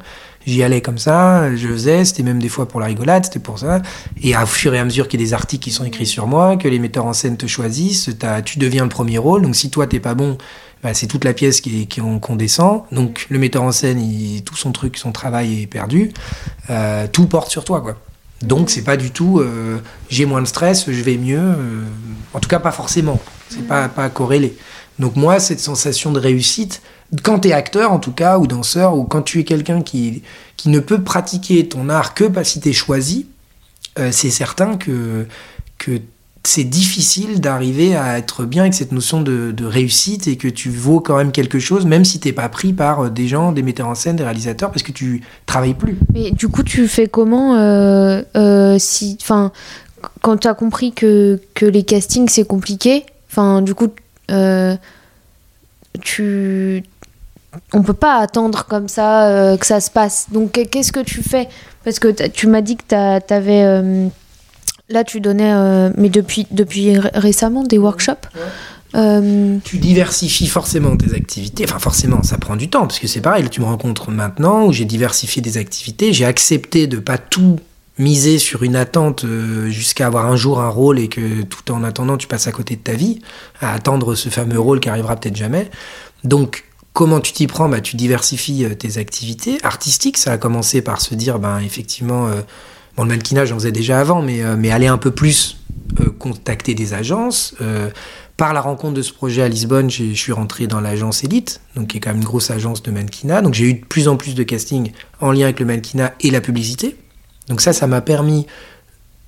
J'y 0.46 0.62
allais 0.62 0.80
comme 0.80 0.98
ça 0.98 1.54
je 1.57 1.68
faisais. 1.68 2.04
C'était 2.04 2.22
même 2.22 2.40
des 2.40 2.48
fois 2.48 2.66
pour 2.68 2.80
la 2.80 2.86
rigolade 2.86 3.24
c'était 3.24 3.38
pour 3.38 3.59
ça. 3.59 3.82
Et 4.22 4.36
au 4.36 4.46
fur 4.46 4.74
et 4.74 4.78
à 4.78 4.84
mesure 4.84 5.09
qu'il 5.09 5.20
y 5.20 5.22
a 5.22 5.26
des 5.26 5.34
articles 5.34 5.62
qui 5.62 5.70
sont 5.70 5.84
écrits 5.84 6.07
sur 6.07 6.26
moi 6.26 6.57
que 6.57 6.68
les 6.68 6.78
metteurs 6.78 7.07
en 7.07 7.12
scène 7.12 7.36
te 7.36 7.46
choisissent 7.46 8.11
tu 8.44 8.59
deviens 8.59 8.82
le 8.82 8.90
premier 8.90 9.18
rôle. 9.18 9.42
Donc 9.42 9.57
si 9.57 9.70
toi 9.70 9.86
t'es 9.86 10.00
pas 10.00 10.14
bon 10.14 10.36
bah, 10.82 10.94
c'est 10.94 11.07
toute 11.07 11.24
la 11.24 11.32
pièce 11.32 11.61
qui, 11.61 11.86
qui 11.88 12.00
qu'on 12.00 12.36
descend. 12.36 12.82
Donc 12.92 13.26
le 13.28 13.38
metteur 13.38 13.62
en 13.62 13.72
scène, 13.72 14.00
il, 14.00 14.44
tout 14.44 14.57
son 14.57 14.72
truc, 14.72 14.98
son 14.98 15.11
travail 15.11 15.62
est 15.62 15.66
perdu. 15.66 16.12
Euh, 16.70 17.07
tout 17.11 17.26
porte 17.26 17.50
sur 17.50 17.64
toi, 17.64 17.80
quoi. 17.80 17.96
Donc 18.43 18.70
c'est 18.70 18.82
pas 18.82 18.97
du 18.97 19.11
tout 19.11 19.41
euh, 19.41 19.78
j'ai 20.09 20.26
moins 20.26 20.43
de 20.43 20.47
stress, 20.47 20.91
je 20.91 21.03
vais 21.03 21.16
mieux. 21.16 21.39
Euh, 21.39 21.84
en 22.34 22.41
tout 22.41 22.49
cas, 22.49 22.59
pas 22.59 22.72
forcément. 22.72 23.20
C'est 23.49 23.66
pas, 23.66 23.89
pas 23.89 24.09
corrélé. 24.11 24.57
Donc 24.99 25.16
moi, 25.16 25.41
cette 25.41 25.61
sensation 25.61 26.12
de 26.12 26.20
réussite, 26.20 26.82
quand 27.22 27.41
tu 27.41 27.49
es 27.49 27.53
acteur 27.53 27.93
en 27.93 27.99
tout 27.99 28.12
cas, 28.12 28.39
ou 28.39 28.47
danseur, 28.47 28.97
ou 28.97 29.05
quand 29.05 29.22
tu 29.22 29.41
es 29.41 29.45
quelqu'un 29.45 29.82
qui, 29.82 30.22
qui 30.57 30.68
ne 30.68 30.80
peut 30.80 31.03
pratiquer 31.03 31.68
ton 31.68 31.89
art 31.89 32.14
que 32.14 32.24
parce 32.24 32.53
qu'il 32.53 32.62
t'est 32.62 32.72
choisi, 32.72 33.26
c'est 34.11 34.30
certain 34.30 34.76
que, 34.76 35.26
que 35.78 36.03
c'est 36.47 36.64
difficile 36.64 37.40
d'arriver 37.40 37.97
à 37.97 38.18
être 38.18 38.44
bien 38.44 38.62
avec 38.62 38.74
cette 38.74 38.92
notion 38.92 39.20
de, 39.20 39.55
réussite 39.64 40.28
et 40.28 40.36
que 40.36 40.49
tu 40.49 40.70
vaux 40.70 41.01
quand 41.01 41.16
même 41.16 41.32
quelque 41.32 41.59
chose, 41.59 41.86
même 41.86 42.05
si 42.05 42.20
t'es 42.20 42.32
pas 42.32 42.49
pris 42.49 42.72
par 42.72 43.01
euh, 43.01 43.11
des 43.11 43.26
gens, 43.26 43.53
des 43.53 43.62
metteurs 43.62 43.88
en 43.88 43.94
scène, 43.94 44.16
des 44.16 44.24
réalisateurs, 44.24 44.70
parce 44.70 44.82
que 44.82 44.92
tu 44.92 45.22
travailles 45.44 45.74
plus. 45.74 45.99
Mais 46.14 46.30
du 46.30 46.49
coup, 46.49 46.62
tu 46.62 46.86
fais 46.88 47.09
comment 47.09 47.57
euh, 47.57 48.22
euh, 48.36 48.76
si, 48.78 49.18
enfin, 49.20 49.51
quand 50.22 50.36
tu 50.36 50.49
as 50.49 50.55
compris 50.55 50.92
que, 50.92 51.40
que 51.55 51.66
les 51.66 51.82
castings 51.82 52.28
c'est 52.28 52.47
compliqué, 52.47 53.05
enfin, 53.30 53.62
du 53.62 53.74
coup, 53.74 53.88
tu 56.03 56.82
on 57.72 57.82
peut 57.82 57.94
pas 57.94 58.18
attendre 58.18 58.66
comme 58.68 58.88
ça 58.88 59.57
que 59.59 59.66
ça 59.66 59.80
se 59.80 59.90
passe. 59.90 60.26
Donc 60.30 60.53
qu'est-ce 60.70 60.92
que 60.92 61.01
tu 61.01 61.22
fais? 61.22 61.49
Parce 61.84 61.99
que 61.99 62.09
tu 62.28 62.47
m'as 62.47 62.61
dit 62.61 62.76
que 62.76 62.84
tu 62.88 62.94
avais 63.34 64.11
Là, 64.89 65.03
tu 65.03 65.20
donnais, 65.20 65.53
euh, 65.53 65.91
mais 65.97 66.09
depuis, 66.09 66.47
depuis 66.53 66.97
récemment, 66.99 67.64
des 67.64 67.78
workshops. 67.78 68.28
Euh, 68.95 69.59
tu 69.64 69.78
diversifies 69.78 70.47
forcément 70.47 70.97
tes 70.97 71.14
activités. 71.14 71.64
Enfin, 71.64 71.80
forcément, 71.80 72.22
ça 72.22 72.39
prend 72.39 72.55
du 72.55 72.70
temps, 72.70 72.87
parce 72.87 73.01
que 73.01 73.09
c'est 73.09 73.20
pareil. 73.20 73.49
tu 73.51 73.61
me 73.61 73.66
rencontres 73.66 74.11
maintenant 74.11 74.66
où 74.66 74.72
j'ai 74.72 74.84
diversifié 74.84 75.43
des 75.43 75.59
activités. 75.59 76.12
J'ai 76.12 76.24
accepté 76.24 76.87
de 76.87 76.99
pas 76.99 77.18
tout 77.18 77.59
miser 77.99 78.39
sur 78.39 78.62
une 78.62 78.76
attente 78.76 79.24
euh, 79.24 79.68
jusqu'à 79.70 80.07
avoir 80.07 80.26
un 80.26 80.37
jour 80.37 80.61
un 80.61 80.68
rôle 80.68 81.01
et 81.01 81.09
que 81.09 81.43
tout 81.43 81.72
en 81.72 81.82
attendant, 81.82 82.16
tu 82.16 82.28
passes 82.28 82.47
à 82.47 82.53
côté 82.53 82.76
de 82.76 82.80
ta 82.80 82.93
vie, 82.93 83.20
à 83.61 83.72
attendre 83.72 84.14
ce 84.14 84.28
fameux 84.28 84.61
rôle 84.61 84.78
qui 84.78 84.89
arrivera 84.89 85.16
peut-être 85.16 85.37
jamais. 85.37 85.68
Donc, 86.22 86.64
comment 86.93 87.20
tu 87.20 87.32
t'y 87.32 87.49
prends? 87.49 87.68
Bah, 87.68 87.80
Tu 87.80 87.97
diversifies 87.97 88.66
tes 88.78 88.99
activités 88.99 89.59
artistiques. 89.64 90.16
Ça 90.16 90.32
a 90.32 90.39
commencé 90.39 90.80
par 90.80 91.01
se 91.01 91.16
dire, 91.16 91.41
ben, 91.41 91.59
effectivement 91.59 92.30
Bon, 92.97 93.03
le 93.03 93.11
mannequinage, 93.11 93.49
j'en 93.49 93.57
faisais 93.57 93.72
déjà 93.72 94.01
avant, 94.01 94.22
mais, 94.22 94.42
euh, 94.42 94.57
mais 94.59 94.70
aller 94.70 94.86
un 94.86 94.97
peu 94.97 95.11
plus 95.11 95.59
euh, 96.01 96.11
contacter 96.18 96.74
des 96.74 96.94
agences. 96.94 97.55
Euh, 97.61 97.90
par 98.38 98.55
la 98.55 98.61
rencontre 98.61 98.94
de 98.94 99.03
ce 99.03 99.12
projet 99.12 99.42
à 99.42 99.49
Lisbonne, 99.49 99.90
je 99.90 100.12
suis 100.14 100.32
rentré 100.32 100.66
dans 100.66 100.80
l'agence 100.80 101.24
Elite, 101.24 101.61
donc 101.74 101.88
qui 101.88 101.99
est 101.99 102.01
quand 102.01 102.11
même 102.11 102.18
une 102.18 102.24
grosse 102.24 102.51
agence 102.51 102.82
de 102.82 102.90
mannequinat. 102.90 103.42
Donc 103.42 103.55
j'ai 103.55 103.64
eu 103.64 103.74
de 103.74 103.84
plus 103.84 104.09
en 104.09 104.16
plus 104.16 104.34
de 104.34 104.42
casting 104.42 104.92
en 105.20 105.32
lien 105.32 105.44
avec 105.44 105.61
le 105.61 105.66
mannequinat 105.66 106.14
et 106.20 106.30
la 106.30 106.40
publicité. 106.40 106.97
Donc 107.49 107.61
ça, 107.61 107.72
ça 107.72 107.86
m'a 107.86 108.01
permis 108.01 108.47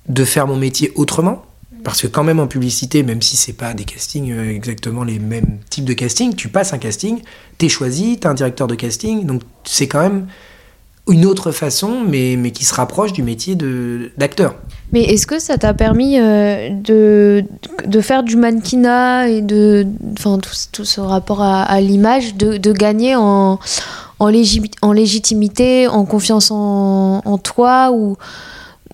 de 0.07 0.25
faire 0.25 0.47
mon 0.47 0.57
métier 0.57 0.91
autrement. 0.95 1.45
Parce 1.83 2.01
que 2.01 2.07
quand 2.07 2.23
même 2.23 2.39
en 2.39 2.47
publicité, 2.47 3.03
même 3.03 3.21
si 3.21 3.37
c'est 3.37 3.53
pas 3.53 3.73
des 3.73 3.85
castings 3.85 4.37
exactement 4.37 5.05
les 5.05 5.17
mêmes 5.17 5.59
types 5.69 5.85
de 5.85 5.93
casting, 5.93 6.35
tu 6.35 6.49
passes 6.49 6.73
un 6.73 6.77
casting, 6.77 7.21
t'es 7.57 7.69
choisi, 7.69 8.17
t'as 8.19 8.31
un 8.31 8.33
directeur 8.33 8.67
de 8.67 8.75
casting, 8.75 9.25
donc 9.25 9.43
c'est 9.63 9.87
quand 9.87 10.01
même 10.01 10.27
une 11.09 11.25
autre 11.25 11.51
façon, 11.51 12.01
mais, 12.07 12.35
mais 12.37 12.51
qui 12.51 12.65
se 12.65 12.73
rapproche 12.73 13.13
du 13.13 13.23
métier 13.23 13.55
d'acteur. 14.17 14.55
Mais 14.91 15.03
est-ce 15.03 15.27
que 15.27 15.39
ça 15.39 15.57
t'a 15.57 15.73
permis 15.73 16.19
euh, 16.19 16.69
de, 16.71 17.43
de 17.85 18.01
faire 18.01 18.23
du 18.23 18.35
mannequinat 18.37 19.29
et 19.29 19.41
de, 19.41 19.85
enfin, 20.17 20.39
tout, 20.39 20.55
tout 20.71 20.85
ce 20.85 20.99
rapport 20.99 21.41
à, 21.41 21.79
l'image, 21.79 22.35
de, 22.35 22.57
de, 22.57 22.71
gagner 22.71 23.15
en, 23.15 23.59
en, 24.19 24.31
en, 24.81 24.91
légitimité, 24.91 25.87
en 25.87 26.05
confiance 26.05 26.49
en, 26.49 27.21
en 27.23 27.37
toi 27.37 27.91
ou, 27.91 28.17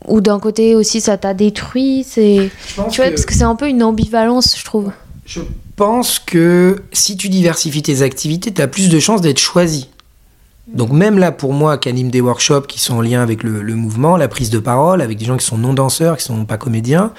ou 0.08 0.20
d'un 0.20 0.40
côté 0.40 0.76
aussi 0.76 1.00
ça 1.00 1.18
t'a 1.18 1.34
détruit? 1.34 2.06
C'est 2.08 2.50
tu 2.92 2.98
vois 2.98 3.06
que... 3.06 3.12
parce 3.12 3.26
que 3.26 3.34
c'est 3.34 3.44
un 3.44 3.56
peu 3.56 3.70
une 3.70 3.84
ambivalence 3.84 4.58
je 4.58 4.66
trouve. 4.66 4.92
Je 5.26 5.40
pense 5.78 6.20
que 6.20 6.84
si 6.92 7.18
tu 7.18 7.30
diversifies 7.30 7.82
tes 7.82 8.02
activités 8.02 8.54
tu 8.54 8.62
as 8.62 8.68
plus 8.68 8.90
de 8.90 9.00
chances 9.00 9.22
d'être 9.22 9.40
choisi 9.40 9.90
donc 10.68 10.92
même 10.92 11.20
là, 11.20 11.32
pour 11.32 11.54
moi, 11.54 11.78
qui 11.78 11.90
anime 11.90 12.10
des 12.10 12.22
workshops 12.22 12.66
qui 12.68 12.80
sont 12.80 12.96
en 12.96 13.02
lien 13.02 13.22
avec 13.22 13.44
le, 13.44 13.62
mouvement, 13.76 14.18
la 14.18 14.28
prise 14.28 14.50
de 14.50 14.60
parole, 14.60 15.02
avec 15.02 15.18
des 15.18 15.26
gens 15.26 15.38
qui 15.38 15.46
sont 15.46 15.58
non 15.58 15.74
danseurs, 15.74 16.18
qui 16.18 16.24
sont 16.24 16.46
pas 16.46 16.58
comédiens, 16.58 17.14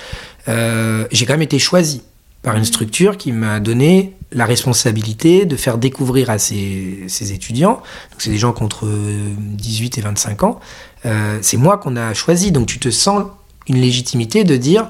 euh, 0.49 1.07
j'ai 1.12 1.26
quand 1.26 1.34
même 1.34 1.42
été 1.42 1.59
choisi 1.59 2.03
par 2.42 2.57
une 2.57 2.64
structure 2.64 3.16
qui 3.16 3.32
m'a 3.32 3.61
donné 3.61 4.14
la 4.32 4.47
responsabilité 4.47 5.47
de 5.47 5.57
faire 5.57 5.78
découvrir 5.78 6.30
à 6.30 6.38
ces, 6.38 7.07
étudiants, 7.32 7.82
donc 8.11 8.20
c'est 8.20 8.30
des 8.30 8.38
gens 8.38 8.53
contre 8.53 8.88
18 8.88 9.99
et 9.99 10.01
25 10.01 10.42
ans, 10.42 10.61
euh, 11.07 11.38
c'est 11.42 11.57
moi 11.57 11.78
qu'on 11.78 11.97
a 11.97 12.14
choisi, 12.14 12.53
donc 12.53 12.66
tu 12.66 12.78
te 12.78 12.90
sens 12.90 13.24
une 13.68 13.80
légitimité 13.80 14.44
de 14.44 14.57
dire, 14.57 14.88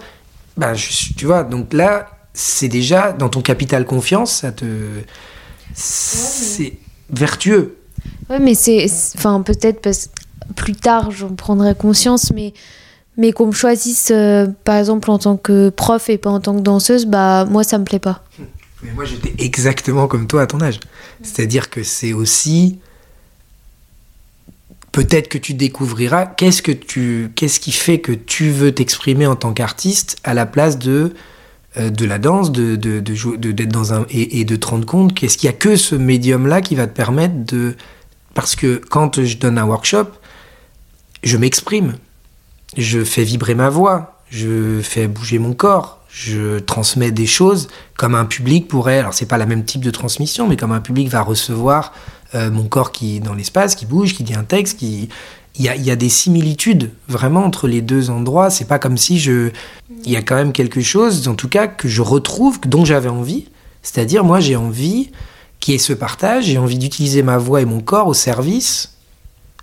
bah, 0.56 0.72
tu 1.16 1.26
vois, 1.26 1.44
donc 1.44 1.72
là, 1.72 2.10
c'est 2.32 2.68
déjà 2.68 3.12
dans 3.12 3.28
ton 3.28 3.40
capital 3.40 3.84
confiance, 3.84 4.32
ça 4.32 4.52
te... 4.52 4.64
C'est 5.74 6.74
vertueux. 7.10 7.76
Ouais, 8.30 8.38
mais 8.38 8.54
c'est. 8.54 8.86
Enfin, 9.16 9.42
peut-être 9.42 9.80
plus 10.54 10.74
tard, 10.74 11.10
j'en 11.10 11.34
prendrai 11.34 11.74
conscience, 11.74 12.32
mais, 12.32 12.52
mais 13.16 13.32
qu'on 13.32 13.46
me 13.46 13.52
choisisse, 13.52 14.10
euh, 14.12 14.46
par 14.64 14.76
exemple, 14.76 15.10
en 15.10 15.18
tant 15.18 15.36
que 15.36 15.70
prof 15.70 16.08
et 16.08 16.18
pas 16.18 16.30
en 16.30 16.40
tant 16.40 16.54
que 16.54 16.60
danseuse, 16.60 17.06
bah, 17.06 17.44
moi, 17.48 17.64
ça 17.64 17.78
me 17.78 17.84
plaît 17.84 17.98
pas. 17.98 18.24
Mais 18.82 18.92
moi, 18.92 19.04
j'étais 19.04 19.34
exactement 19.42 20.06
comme 20.06 20.26
toi 20.26 20.42
à 20.42 20.46
ton 20.46 20.60
âge. 20.60 20.80
C'est-à-dire 21.22 21.70
que 21.70 21.82
c'est 21.82 22.12
aussi. 22.12 22.78
Peut-être 24.92 25.28
que 25.28 25.36
tu 25.36 25.52
découvriras 25.52 26.24
qu'est-ce 26.24 26.62
que 26.62 26.72
tu 26.72 27.30
qu'est-ce 27.34 27.60
qui 27.60 27.72
fait 27.72 28.00
que 28.00 28.12
tu 28.12 28.48
veux 28.48 28.72
t'exprimer 28.72 29.26
en 29.26 29.36
tant 29.36 29.52
qu'artiste 29.52 30.16
à 30.24 30.32
la 30.32 30.46
place 30.46 30.78
de 30.78 31.12
euh, 31.76 31.90
de 31.90 32.06
la 32.06 32.18
danse, 32.18 32.50
de, 32.50 32.76
de, 32.76 33.00
de, 33.00 33.52
d'être 33.52 33.72
dans 33.72 33.92
un 33.92 34.06
et, 34.08 34.40
et, 34.40 34.46
de 34.46 34.56
te 34.56 34.66
rendre 34.66 34.86
compte 34.86 35.12
qu'est-ce 35.12 35.36
qu'il 35.36 35.48
y 35.48 35.50
a 35.50 35.52
que 35.52 35.76
ce 35.76 35.94
médium 35.94 36.46
là 36.46 36.62
qui 36.62 36.74
va 36.76 36.86
te 36.86 36.96
permettre 36.96 37.34
de 37.44 37.76
parce 38.36 38.54
que 38.54 38.82
quand 38.90 39.24
je 39.24 39.38
donne 39.38 39.56
un 39.56 39.64
workshop, 39.64 40.08
je 41.24 41.38
m'exprime, 41.38 41.94
je 42.76 43.02
fais 43.02 43.24
vibrer 43.24 43.54
ma 43.54 43.70
voix, 43.70 44.20
je 44.30 44.80
fais 44.82 45.08
bouger 45.08 45.38
mon 45.38 45.54
corps, 45.54 46.02
je 46.10 46.58
transmets 46.58 47.10
des 47.10 47.26
choses 47.26 47.68
comme 47.96 48.14
un 48.14 48.26
public 48.26 48.68
pourrait. 48.68 48.98
Alors 48.98 49.14
c'est 49.14 49.24
pas 49.24 49.38
la 49.38 49.46
même 49.46 49.64
type 49.64 49.82
de 49.82 49.90
transmission, 49.90 50.46
mais 50.46 50.58
comme 50.58 50.72
un 50.72 50.82
public 50.82 51.08
va 51.08 51.22
recevoir 51.22 51.94
euh, 52.34 52.50
mon 52.50 52.64
corps 52.64 52.92
qui 52.92 53.16
est 53.16 53.20
dans 53.20 53.32
l'espace, 53.32 53.74
qui 53.74 53.86
bouge, 53.86 54.14
qui 54.14 54.22
dit 54.22 54.34
un 54.34 54.44
texte, 54.44 54.78
qui 54.78 55.08
il 55.58 55.64
y, 55.64 55.70
a, 55.70 55.74
il 55.74 55.82
y 55.82 55.90
a, 55.90 55.96
des 55.96 56.10
similitudes 56.10 56.90
vraiment 57.08 57.42
entre 57.42 57.66
les 57.66 57.80
deux 57.80 58.10
endroits. 58.10 58.50
C'est 58.50 58.66
pas 58.66 58.78
comme 58.78 58.98
si 58.98 59.18
je, 59.18 59.48
il 60.04 60.12
y 60.12 60.16
a 60.16 60.20
quand 60.20 60.34
même 60.34 60.52
quelque 60.52 60.82
chose, 60.82 61.26
en 61.26 61.34
tout 61.34 61.48
cas 61.48 61.68
que 61.68 61.88
je 61.88 62.02
retrouve, 62.02 62.60
dont 62.66 62.84
j'avais 62.84 63.08
envie. 63.08 63.48
C'est-à-dire 63.82 64.24
moi 64.24 64.40
j'ai 64.40 64.56
envie 64.56 65.10
qui 65.66 65.74
est 65.74 65.78
ce 65.78 65.92
partage. 65.92 66.44
J'ai 66.44 66.58
envie 66.58 66.78
d'utiliser 66.78 67.24
ma 67.24 67.38
voix 67.38 67.60
et 67.60 67.64
mon 67.64 67.80
corps 67.80 68.06
au 68.06 68.14
service 68.14 68.92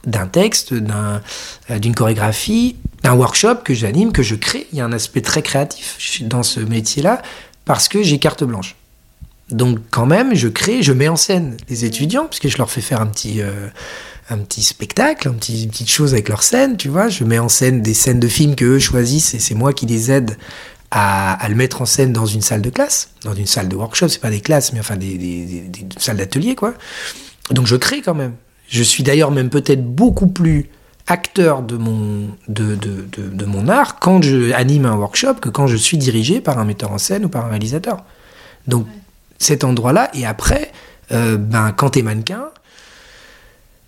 d'un 0.06 0.28
texte, 0.28 0.74
euh, 0.74 1.80
d'une 1.80 1.96
chorégraphie, 1.96 2.76
d'un 3.04 3.14
workshop 3.14 3.64
que 3.64 3.74
j'anime, 3.74 4.12
que 4.12 4.22
je 4.22 4.36
crée. 4.36 4.68
Il 4.74 4.80
y 4.80 4.82
a 4.82 4.86
un 4.86 4.92
aspect 4.92 5.22
très 5.22 5.42
créatif 5.42 6.22
dans 6.24 6.44
ce 6.44 6.60
métier-là 6.60 7.22
parce 7.64 7.88
que 7.88 8.04
j'ai 8.04 8.20
carte 8.20 8.44
blanche. 8.44 8.76
Donc 9.50 9.80
quand 9.92 10.06
même, 10.06 10.36
je 10.36 10.50
crée, 10.50 10.84
je 10.84 10.92
mets 10.92 11.08
en 11.08 11.16
scène 11.16 11.56
les 11.70 11.86
étudiants, 11.86 12.26
puisque 12.26 12.50
je 12.50 12.58
leur 12.58 12.70
fais 12.70 12.82
faire 12.82 13.00
un 13.00 13.08
petit, 13.08 13.42
euh, 13.42 13.70
un 14.30 14.40
petit 14.40 14.62
spectacle, 14.62 15.30
un 15.30 15.34
petit, 15.34 15.64
une 15.64 15.70
petite 15.70 15.90
chose 15.90 16.12
avec 16.12 16.28
leur 16.28 16.44
scène, 16.44 16.76
tu 16.76 16.90
vois. 16.90 17.08
Je 17.08 17.24
mets 17.24 17.40
en 17.40 17.48
scène 17.48 17.82
des 17.82 17.94
scènes 17.94 18.20
de 18.20 18.28
films 18.28 18.56
qu'eux 18.56 18.78
choisissent 18.78 19.36
et 19.36 19.40
c'est 19.40 19.56
moi 19.56 19.72
qui 19.72 19.86
les 19.86 20.12
aide 20.12 20.36
à, 20.96 21.50
le 21.50 21.56
mettre 21.56 21.82
en 21.82 21.86
scène 21.86 22.14
dans 22.14 22.28
une 22.28 22.42
salle 22.42 22.62
de 22.62 22.70
classe, 22.70 23.10
dans 23.24 23.34
une 23.34 23.48
salle 23.48 23.68
de 23.68 23.76
workshop, 23.76 24.10
c'est 24.10 24.22
pas 24.22 24.30
des 24.30 24.42
classes, 24.42 24.74
mais 24.74 24.80
enfin 24.80 24.96
des, 24.96 25.18
des, 25.18 25.86
salles 25.98 26.18
d'atelier, 26.18 26.54
quoi. 26.54 26.76
Donc 27.50 27.66
je 27.66 27.76
crée 27.76 28.02
quand 28.02 28.14
même. 28.14 28.34
Je 28.68 28.84
suis 28.84 29.02
d'ailleurs 29.02 29.32
même 29.32 29.50
peut-être 29.50 29.84
beaucoup 29.84 30.28
plus 30.28 30.70
acteur 31.08 31.64
de 31.64 31.78
mon, 31.78 32.30
de, 32.48 32.76
de, 32.76 33.08
de, 33.12 33.46
mon 33.46 33.68
art 33.68 34.00
quand 34.00 34.22
je 34.22 34.54
anime 34.54 34.86
un 34.86 34.96
workshop 34.96 35.36
que 35.42 35.50
quand 35.50 35.68
je 35.68 35.76
suis 35.76 35.98
dirigé 35.98 36.42
par 36.42 36.60
un 36.60 36.64
metteur 36.64 36.92
en 36.92 37.00
scène 37.00 37.26
ou 37.26 37.30
par 37.30 37.48
un 37.48 37.50
réalisateur. 37.50 38.04
Donc 38.68 38.86
cet 39.40 39.64
endroit-là, 39.64 40.12
et 40.14 40.28
après, 40.28 40.72
euh, 41.12 41.38
ben, 41.38 41.72
quand 41.72 41.92
tu 41.92 42.00
es 42.00 42.02
mannequin, 42.04 42.50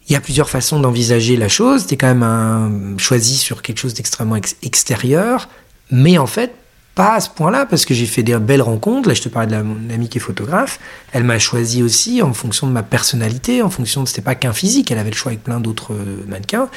il 0.07 0.13
y 0.13 0.15
a 0.15 0.21
plusieurs 0.21 0.49
façons 0.49 0.79
d'envisager 0.79 1.37
la 1.37 1.49
chose. 1.49 1.85
Tu 1.85 1.93
es 1.93 1.97
quand 1.97 2.07
même 2.07 2.23
un, 2.23 2.97
choisi 2.97 3.37
sur 3.37 3.61
quelque 3.61 3.77
chose 3.77 3.93
d'extrêmement 3.93 4.37
extérieur, 4.63 5.49
mais 5.91 6.17
en 6.17 6.27
fait, 6.27 6.51
pas 6.95 7.15
à 7.15 7.19
ce 7.19 7.29
point-là, 7.29 7.65
parce 7.65 7.85
que 7.85 7.93
j'ai 7.93 8.05
fait 8.05 8.23
des 8.23 8.37
belles 8.39 8.61
rencontres. 8.61 9.09
Là, 9.09 9.13
je 9.13 9.21
te 9.21 9.27
parlais 9.27 9.55
de 9.55 9.61
mon 9.61 9.93
amie 9.93 10.07
qui 10.07 10.17
est 10.17 10.21
photographe. 10.21 10.79
Elle 11.11 11.25
m'a 11.25 11.37
choisi 11.37 11.83
aussi 11.83 12.21
en 12.21 12.33
fonction 12.33 12.67
de 12.67 12.71
ma 12.71 12.83
personnalité, 12.83 13.61
en 13.61 13.69
fonction 13.69 14.01
de. 14.01 14.07
C'était 14.07 14.21
pas 14.21 14.35
qu'un 14.35 14.53
physique, 14.53 14.89
elle 14.91 14.97
avait 14.97 15.09
le 15.09 15.15
choix 15.15 15.31
avec 15.31 15.43
plein 15.43 15.59
d'autres 15.59 15.93
euh, 15.93 16.23
mannequins. 16.27 16.69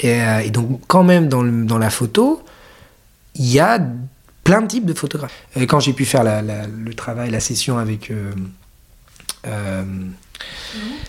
Et, 0.00 0.22
euh, 0.22 0.38
et, 0.38 0.50
donc, 0.50 0.80
quand 0.86 1.02
même, 1.02 1.28
dans, 1.28 1.42
dans 1.42 1.78
la 1.78 1.90
photo, 1.90 2.44
il 3.34 3.46
y 3.46 3.58
a 3.58 3.80
plein 4.44 4.62
de 4.62 4.68
types 4.68 4.86
de 4.86 4.94
photographes. 4.94 5.34
Et 5.56 5.66
quand 5.66 5.80
j'ai 5.80 5.92
pu 5.92 6.04
faire 6.04 6.22
la, 6.22 6.40
le 6.40 6.94
travail, 6.94 7.30
la 7.30 7.40
session 7.40 7.78
avec. 7.78 8.10
Euh, 8.10 9.84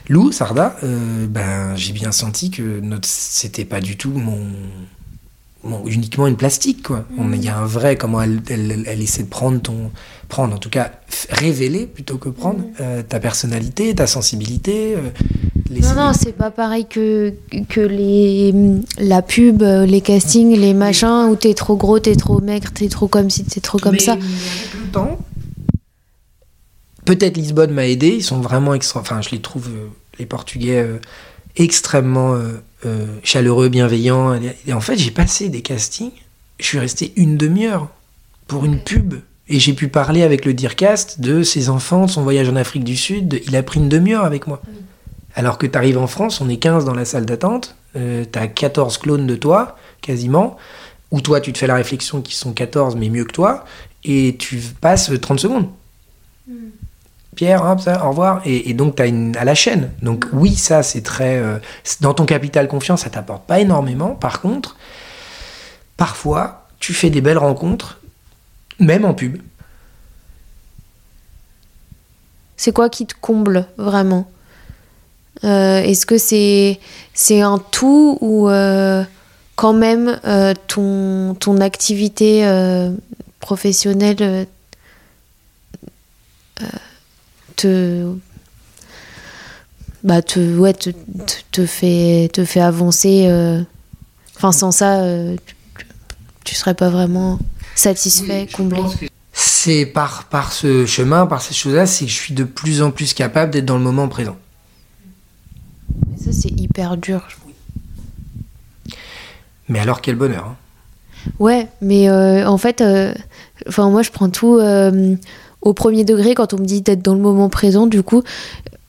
Lou 0.08 0.32
Sarda, 0.32 0.76
ben, 0.82 1.76
j'ai 1.76 1.94
bien 1.94 2.12
senti 2.12 2.50
que 2.50 2.82
c'était 3.04 3.66
pas 3.66 3.80
du 3.80 3.96
tout 3.96 4.12
mon, 4.12 4.40
uniquement 5.86 6.28
une 6.28 6.38
plastique 6.38 6.84
quoi. 6.84 7.06
Il 7.18 7.44
y 7.44 7.50
a 7.50 7.58
un 7.58 7.66
vrai 7.66 7.98
comment 7.98 8.22
elle, 8.22 8.42
elle, 8.50 9.02
essaie 9.02 9.24
de 9.24 9.28
prendre 9.28 9.62
ton 9.62 9.92
prendre 10.30 10.56
en 10.56 10.58
tout 10.58 10.70
cas 10.70 10.92
révéler 11.30 11.86
plutôt 11.86 12.18
que 12.18 12.30
prendre 12.30 12.64
euh, 12.80 13.04
ta 13.04 13.20
personnalité, 13.20 13.94
ta 13.94 14.08
sensibilité. 14.08 14.96
Euh, 14.96 15.10
non 15.82 15.94
non, 15.96 16.12
c'est 16.14 16.32
pas 16.32 16.50
pareil 16.50 16.86
que 16.88 17.34
que 17.68 17.82
les 17.82 18.54
la 18.98 19.22
pub, 19.22 19.62
les 19.62 20.02
castings, 20.02 20.58
les 20.58 20.74
machins 20.74 21.28
où 21.30 21.36
t'es 21.36 21.54
trop 21.54 21.76
gros, 21.76 22.00
t'es 22.00 22.16
trop 22.16 22.40
maigre, 22.42 22.72
t'es 22.74 22.88
trop 22.88 23.08
comme 23.08 23.30
si 23.30 23.44
t'es 23.44 23.60
trop 23.60 23.78
comme 23.78 24.00
ça. 24.00 24.16
le 24.16 24.92
temps, 24.92 25.20
peut-être 27.06 27.38
Lisbonne 27.38 27.72
m'a 27.72 27.86
aidé. 27.86 28.08
Ils 28.08 28.24
sont 28.24 28.40
vraiment 28.40 28.74
extra. 28.74 29.02
Enfin, 29.02 29.22
je 29.22 29.30
les 29.30 29.42
trouve 29.42 29.70
les 30.18 30.26
Portugais 30.26 30.84
extrêmement 31.56 32.36
euh, 32.86 33.06
chaleureux, 33.24 33.70
bienveillant. 33.70 34.40
Et 34.68 34.74
en 34.74 34.82
fait, 34.82 34.98
j'ai 34.98 35.12
passé 35.12 35.50
des 35.50 35.62
castings. 35.62 36.12
Je 36.60 36.66
suis 36.66 36.80
resté 36.80 37.14
une 37.16 37.38
demi-heure 37.38 37.90
pour 38.48 38.66
une 38.66 38.80
pub. 38.80 39.16
Et 39.48 39.60
j'ai 39.60 39.74
pu 39.74 39.88
parler 39.88 40.24
avec 40.24 40.46
le 40.46 40.54
Dircast 40.54 41.22
de 41.22 41.42
ses 41.42 41.70
enfants, 41.70 42.06
de 42.06 42.12
son 42.12 42.22
voyage 42.22 42.50
en 42.50 42.56
Afrique 42.56 42.84
du 42.84 42.96
Sud. 42.96 43.42
Il 43.48 43.56
a 43.56 43.64
pris 43.64 43.80
une 43.80 43.90
demi-heure 43.90 44.26
avec 44.26 44.46
moi. 44.46 44.62
Alors 45.36 45.58
que 45.58 45.66
tu 45.66 45.78
arrives 45.78 45.98
en 45.98 46.08
France, 46.08 46.42
on 46.42 46.50
est 46.50 46.58
15 46.58 46.86
dans 46.86 46.94
la 46.94 47.06
salle 47.06 47.26
d'attente. 47.26 47.76
Euh, 47.96 48.26
tu 48.32 48.38
as 48.38 48.48
14 48.48 48.98
clones 49.00 49.26
de 49.26 49.36
toi, 49.36 49.76
quasiment. 50.02 50.58
Ou 51.12 51.22
toi, 51.22 51.42
tu 51.42 51.52
te 51.52 51.58
fais 51.58 51.68
la 51.68 51.76
réflexion 51.76 52.22
qu'ils 52.22 52.36
sont 52.36 52.54
14, 52.54 52.96
mais 52.96 53.10
mieux 53.10 53.26
que 53.26 53.32
toi. 53.32 53.66
Et 54.04 54.36
tu 54.38 54.58
passes 54.82 55.12
30 55.20 55.40
secondes. 55.40 55.68
Pierre, 57.40 57.64
au 57.64 58.10
revoir. 58.10 58.42
Et, 58.44 58.74
donc, 58.74 58.98
tu 58.98 59.02
as 59.02 59.06
une, 59.06 59.34
à 59.38 59.46
la 59.46 59.56
chaîne. 59.56 59.92
Donc, 60.02 60.26
oui, 60.34 60.58
ça, 60.58 60.84
c'est 60.84 61.02
très. 61.02 61.38
Euh, 61.38 61.58
dans 62.02 62.14
ton 62.14 62.26
capital 62.26 62.68
confiance, 62.68 63.04
ça 63.04 63.10
t'apporte 63.10 63.46
pas 63.46 63.62
énormément. 63.62 64.10
Par 64.10 64.42
contre, 64.42 64.76
parfois, 65.96 66.68
tu 66.80 66.94
fais 66.94 67.10
des 67.10 67.22
belles 67.22 67.38
rencontres, 67.38 68.02
même 68.78 69.06
en 69.06 69.14
pub. 69.14 69.38
C'est 72.58 72.74
quoi 72.74 72.90
qui 72.90 73.06
te 73.06 73.14
comble 73.22 73.68
vraiment? 73.78 74.30
Euh, 75.46 75.80
Est-ce 75.80 76.06
que 76.06 76.18
c'est 76.18 77.42
un 77.42 77.58
tout 77.72 78.18
ou 78.20 78.50
euh, 78.50 79.02
quand 79.56 79.72
même 79.72 80.20
ton 80.68 81.62
activité 81.62 82.44
professionnelle 83.40 84.46
te 87.60 88.16
bah 90.04 90.22
te 90.22 90.58
ouais 90.58 90.74
te, 90.74 90.92
te 91.52 91.66
fait 91.66 92.30
te 92.32 92.46
fait 92.46 92.62
avancer 92.62 93.26
euh, 93.28 93.62
enfin 94.38 94.54
sans 94.54 94.72
ça 94.72 95.02
euh, 95.02 95.36
tu, 96.46 96.56
serais 96.56 96.74
pas 96.74 96.90
vraiment 96.90 97.38
satisfait 97.76 98.48
comblé. 98.54 98.80
c'est 99.34 99.86
par 99.86 100.26
par 100.26 100.54
ce 100.54 100.86
chemin 100.86 101.26
par 101.26 101.42
ces 101.42 101.54
choses 101.54 101.74
là 101.74 101.86
c'est 101.86 102.06
que 102.06 102.12
je 102.12 102.16
suis 102.16 102.34
de 102.34 102.46
plus 102.46 102.82
en 102.82 102.92
plus 102.92 103.14
capable 103.14 103.52
d'être 103.52 103.66
dans 103.66 103.78
le 103.78 103.84
moment 103.84 104.08
présent. 104.08 104.38
Ça 106.18 106.32
c'est 106.32 106.50
hyper 106.50 106.98
dur. 106.98 107.28
Mais 109.68 109.80
alors 109.80 110.02
quel 110.02 110.16
bonheur 110.16 110.46
hein. 110.46 110.56
ouais 111.40 111.68
mais 111.82 112.10
euh, 112.10 112.48
en 112.48 112.58
fait 112.58 112.82
enfin 113.68 113.90
moi 113.90 114.02
je 114.02 114.12
prends 114.12 114.30
tout 114.30 114.60
au 115.62 115.74
premier 115.74 116.04
degré 116.04 116.36
quand 116.36 116.54
on 116.54 116.58
me 116.58 116.66
dit 116.66 116.82
d'être 116.82 117.02
dans 117.02 117.14
le 117.14 117.20
moment 117.20 117.50
présent. 117.50 117.88
Du 117.88 118.04
coup, 118.04 118.24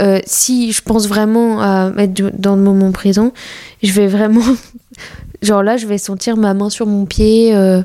euh, 0.01 0.21
si 0.25 0.73
je 0.73 0.83
pense 0.83 1.09
vraiment 1.09 1.61
à 1.61 1.93
être 1.99 2.41
dans 2.41 2.57
le 2.57 2.63
moment 2.63 2.93
présent, 2.93 3.33
je 3.83 3.93
vais 3.93 4.07
vraiment. 4.07 4.45
Genre 5.43 5.63
là, 5.63 5.77
je 5.77 5.87
vais 5.87 5.99
sentir 5.99 6.37
ma 6.37 6.55
main 6.55 6.71
sur 6.71 6.87
mon 6.87 7.07
pied. 7.07 7.55
Euh, 7.55 7.83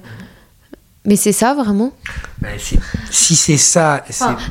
mais 1.06 1.16
c'est 1.16 1.32
ça 1.32 1.54
vraiment? 1.54 1.92
Bah, 2.42 2.50
Si 3.12 3.36
c'est 3.36 3.58
ça. 3.58 4.04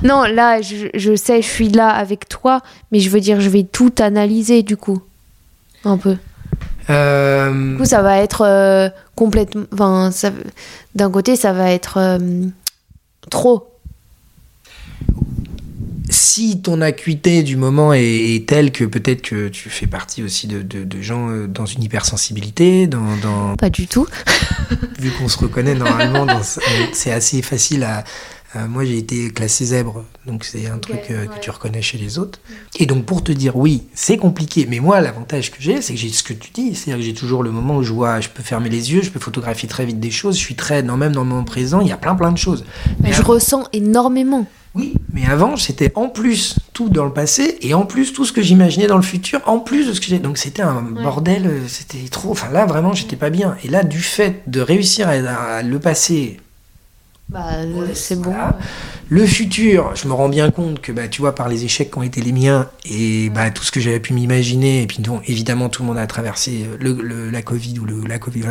non, 0.03 0.23
là, 0.23 0.63
je, 0.63 0.87
je, 0.95 1.17
sais, 1.17 1.43
je 1.43 1.49
suis 1.49 1.69
là 1.69 1.89
avec 1.89 2.29
toi, 2.29 2.61
mais 2.93 3.01
je 3.01 3.11
veux 3.11 3.21
dire, 3.21 3.41
je 3.41 3.51
vais 3.51 3.65
tout 3.65 3.93
analyser 3.99 4.63
du 4.63 4.77
coup. 4.77 5.03
Un 5.85 5.99
peu. 5.99 6.17
Euh... 6.91 7.73
Du 7.73 7.79
coup, 7.79 7.85
ça 7.85 8.03
va 8.03 8.19
être 8.19 8.93
complètement. 9.17 9.65
Enfin, 9.73 10.11
d'un 10.95 11.11
côté, 11.11 11.35
ça 11.35 11.53
va 11.53 11.71
être 11.73 12.19
trop 13.31 13.74
si 16.25 16.63
ton 16.63 16.81
acuité 16.81 17.43
du 17.43 17.57
moment 17.57 17.93
est, 17.93 18.49
telle 18.49 18.73
que 18.73 18.85
peut-être 18.85 19.21
que 19.21 19.49
tu 19.49 19.69
fais 19.69 19.87
partie 19.87 20.23
aussi 20.23 20.47
de, 20.47 21.03
gens 21.03 21.29
euh, 21.29 21.47
dans 21.47 21.67
une 21.67 21.83
hypersensibilité, 21.83 22.87
dans, 22.87 23.57
Pas 23.59 23.69
du 23.69 23.87
tout. 23.87 24.07
vu 24.99 25.11
qu'on 25.11 25.29
se 25.29 25.39
reconnaît 25.39 25.75
normalement, 25.75 26.27
c'est 26.93 27.13
assez 27.13 27.43
facile 27.43 27.85
à... 27.85 28.05
moi 28.69 28.87
j'ai 28.87 28.97
été 28.97 29.33
classé 29.33 29.67
zèbre, 29.67 30.03
donc 30.27 30.45
c'est 30.45 30.67
un 30.67 30.79
truc 30.79 31.01
euh, 31.11 31.27
que 31.27 31.39
tu 31.41 31.51
reconnais 31.51 31.83
chez 31.83 31.99
les 31.99 32.19
autres. 32.19 32.41
Et 32.79 32.87
donc 32.87 33.05
pour 33.05 33.23
te 33.23 33.31
dire 33.31 33.57
oui, 33.57 33.83
c'est 33.93 34.17
compliqué, 34.17 34.67
mais 34.67 34.81
moi 34.81 35.03
l'avantage 35.03 35.51
que 35.51 35.59
j'ai, 35.61 35.83
c'est 35.83 35.93
que 35.93 36.01
j'ai 36.01 36.09
ce 36.09 36.23
que 36.23 36.33
tu 36.33 36.51
dis, 36.53 36.75
c'est-à-dire 36.75 37.01
que 37.01 37.05
j'ai 37.05 37.15
toujours 37.15 37.43
le 37.43 37.51
moment 37.51 37.77
où 37.77 37.83
je 37.83 37.93
vois, 37.93 38.21
je 38.21 38.31
peux 38.31 38.43
fermer 38.43 38.71
les 38.71 38.95
yeux, 38.95 39.03
je 39.03 39.11
peux 39.11 39.21
photographier 39.21 39.69
très 39.69 39.85
vite 39.85 40.01
des 40.01 40.11
choses, 40.11 40.39
je 40.39 40.43
suis 40.43 40.57
très, 40.57 40.83
non, 40.83 40.97
même 40.97 41.13
dans 41.13 41.23
le 41.23 41.29
moment 41.29 41.45
présent, 41.45 41.83
il 41.83 41.89
y 41.89 41.93
a 41.93 41.99
plein 41.99 42.15
plein 42.15 42.33
de 42.33 42.39
choses. 42.39 42.65
Mais 43.01 43.13
je 43.13 43.23
ressens 43.23 43.65
énormément. 43.75 44.47
Oui, 44.75 44.95
mais 45.13 45.25
avant, 45.27 45.57
c'était 45.57 45.93
en 45.95 46.09
plus 46.09 46.57
tout 46.73 46.89
dans 46.89 47.05
le 47.05 47.13
passé 47.13 47.59
et 47.61 47.75
en 47.75 47.87
plus 47.87 48.13
tout 48.13 48.25
ce 48.25 48.33
que 48.33 48.43
j'imaginais 48.43 48.89
dans 48.89 48.97
le 48.97 49.03
futur, 49.03 49.41
en 49.47 49.61
plus 49.61 49.87
de 49.87 49.93
ce 49.93 50.01
que 50.01 50.07
j'ai. 50.07 50.19
Donc 50.19 50.37
c'était 50.37 50.63
un 50.63 50.83
bordel, 50.83 51.47
euh, 51.47 51.69
c'était 51.69 52.09
trop. 52.11 52.33
Enfin 52.33 52.51
là, 52.51 52.67
vraiment, 52.67 52.93
j'étais 52.93 53.17
pas 53.17 53.31
bien. 53.31 53.57
Et 53.63 53.69
là, 53.69 53.85
du 53.85 54.01
fait 54.01 54.43
de 54.49 54.61
réussir 54.61 55.09
à 55.09 55.63
le 55.63 55.79
passer 55.79 56.39
bah, 57.29 57.53
c'est 57.95 58.21
bon. 58.21 58.35
Le 59.09 59.27
futur, 59.27 59.97
je 59.97 60.07
me 60.09 60.13
rends 60.13 60.29
bien 60.29 60.51
compte 60.51 60.81
que, 60.81 60.93
bah, 60.93 61.09
tu 61.09 61.23
vois, 61.23 61.35
par 61.35 61.49
les 61.49 61.65
échecs 61.65 61.91
qui 61.91 61.99
ont 61.99 62.03
été 62.03 62.21
les 62.21 62.33
miens 62.33 62.69
et 62.85 63.31
bah, 63.31 63.51
tout 63.51 63.63
ce 63.63 63.73
que 63.73 63.81
j'avais 63.81 64.01
pu 64.01 64.13
m'imaginer, 64.13 64.83
et 64.83 64.87
puis 64.87 64.99
donc, 64.99 65.29
évidemment, 65.29 65.69
tout 65.69 65.83
le 65.83 65.89
monde 65.89 65.99
a 65.99 66.07
traversé 66.07 66.67
euh, 66.67 66.77
le, 66.81 67.31
la 67.31 67.43
Covid 67.43 67.79
ou 67.79 67.87
le, 67.87 68.03
la 68.07 68.19
Covid, 68.19 68.43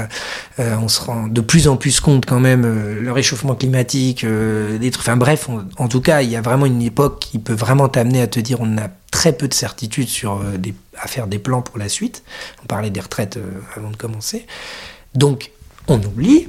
euh, 0.60 0.76
on 0.82 0.88
se 0.88 1.02
rend 1.02 1.28
de 1.28 1.42
plus 1.42 1.68
en 1.68 1.78
plus 1.78 2.00
compte 2.00 2.26
quand 2.26 2.40
même, 2.40 2.66
euh, 2.66 3.00
le 3.00 3.12
réchauffement 3.12 3.56
climatique, 3.56 4.26
des 4.26 4.92
trucs. 4.92 5.08
Enfin 5.08 5.18
bref, 5.18 5.50
en 5.78 5.88
tout 5.88 6.02
cas, 6.02 6.22
il 6.22 6.30
y 6.30 6.36
a 6.36 6.42
vraiment 6.42 6.66
une 6.66 6.82
époque 6.82 7.20
qui 7.20 7.40
peut 7.40 7.54
vraiment 7.54 7.90
t'amener 7.90 8.22
à 8.22 8.28
te 8.28 8.40
dire 8.40 8.58
on 8.60 8.78
a 8.78 8.90
très 9.12 9.34
peu 9.34 9.48
de 9.48 9.54
certitude 9.54 10.08
sur 10.08 10.40
des, 10.58 10.74
à 10.98 11.08
faire 11.08 11.28
des 11.28 11.40
plans 11.40 11.62
pour 11.62 11.78
la 11.78 11.90
suite. 11.90 12.24
On 12.64 12.66
parlait 12.66 12.90
des 12.90 13.02
retraites 13.02 13.38
avant 13.76 13.92
de 13.92 13.98
commencer. 13.98 14.46
Donc, 15.14 15.52
on 15.88 16.02
oublie. 16.02 16.48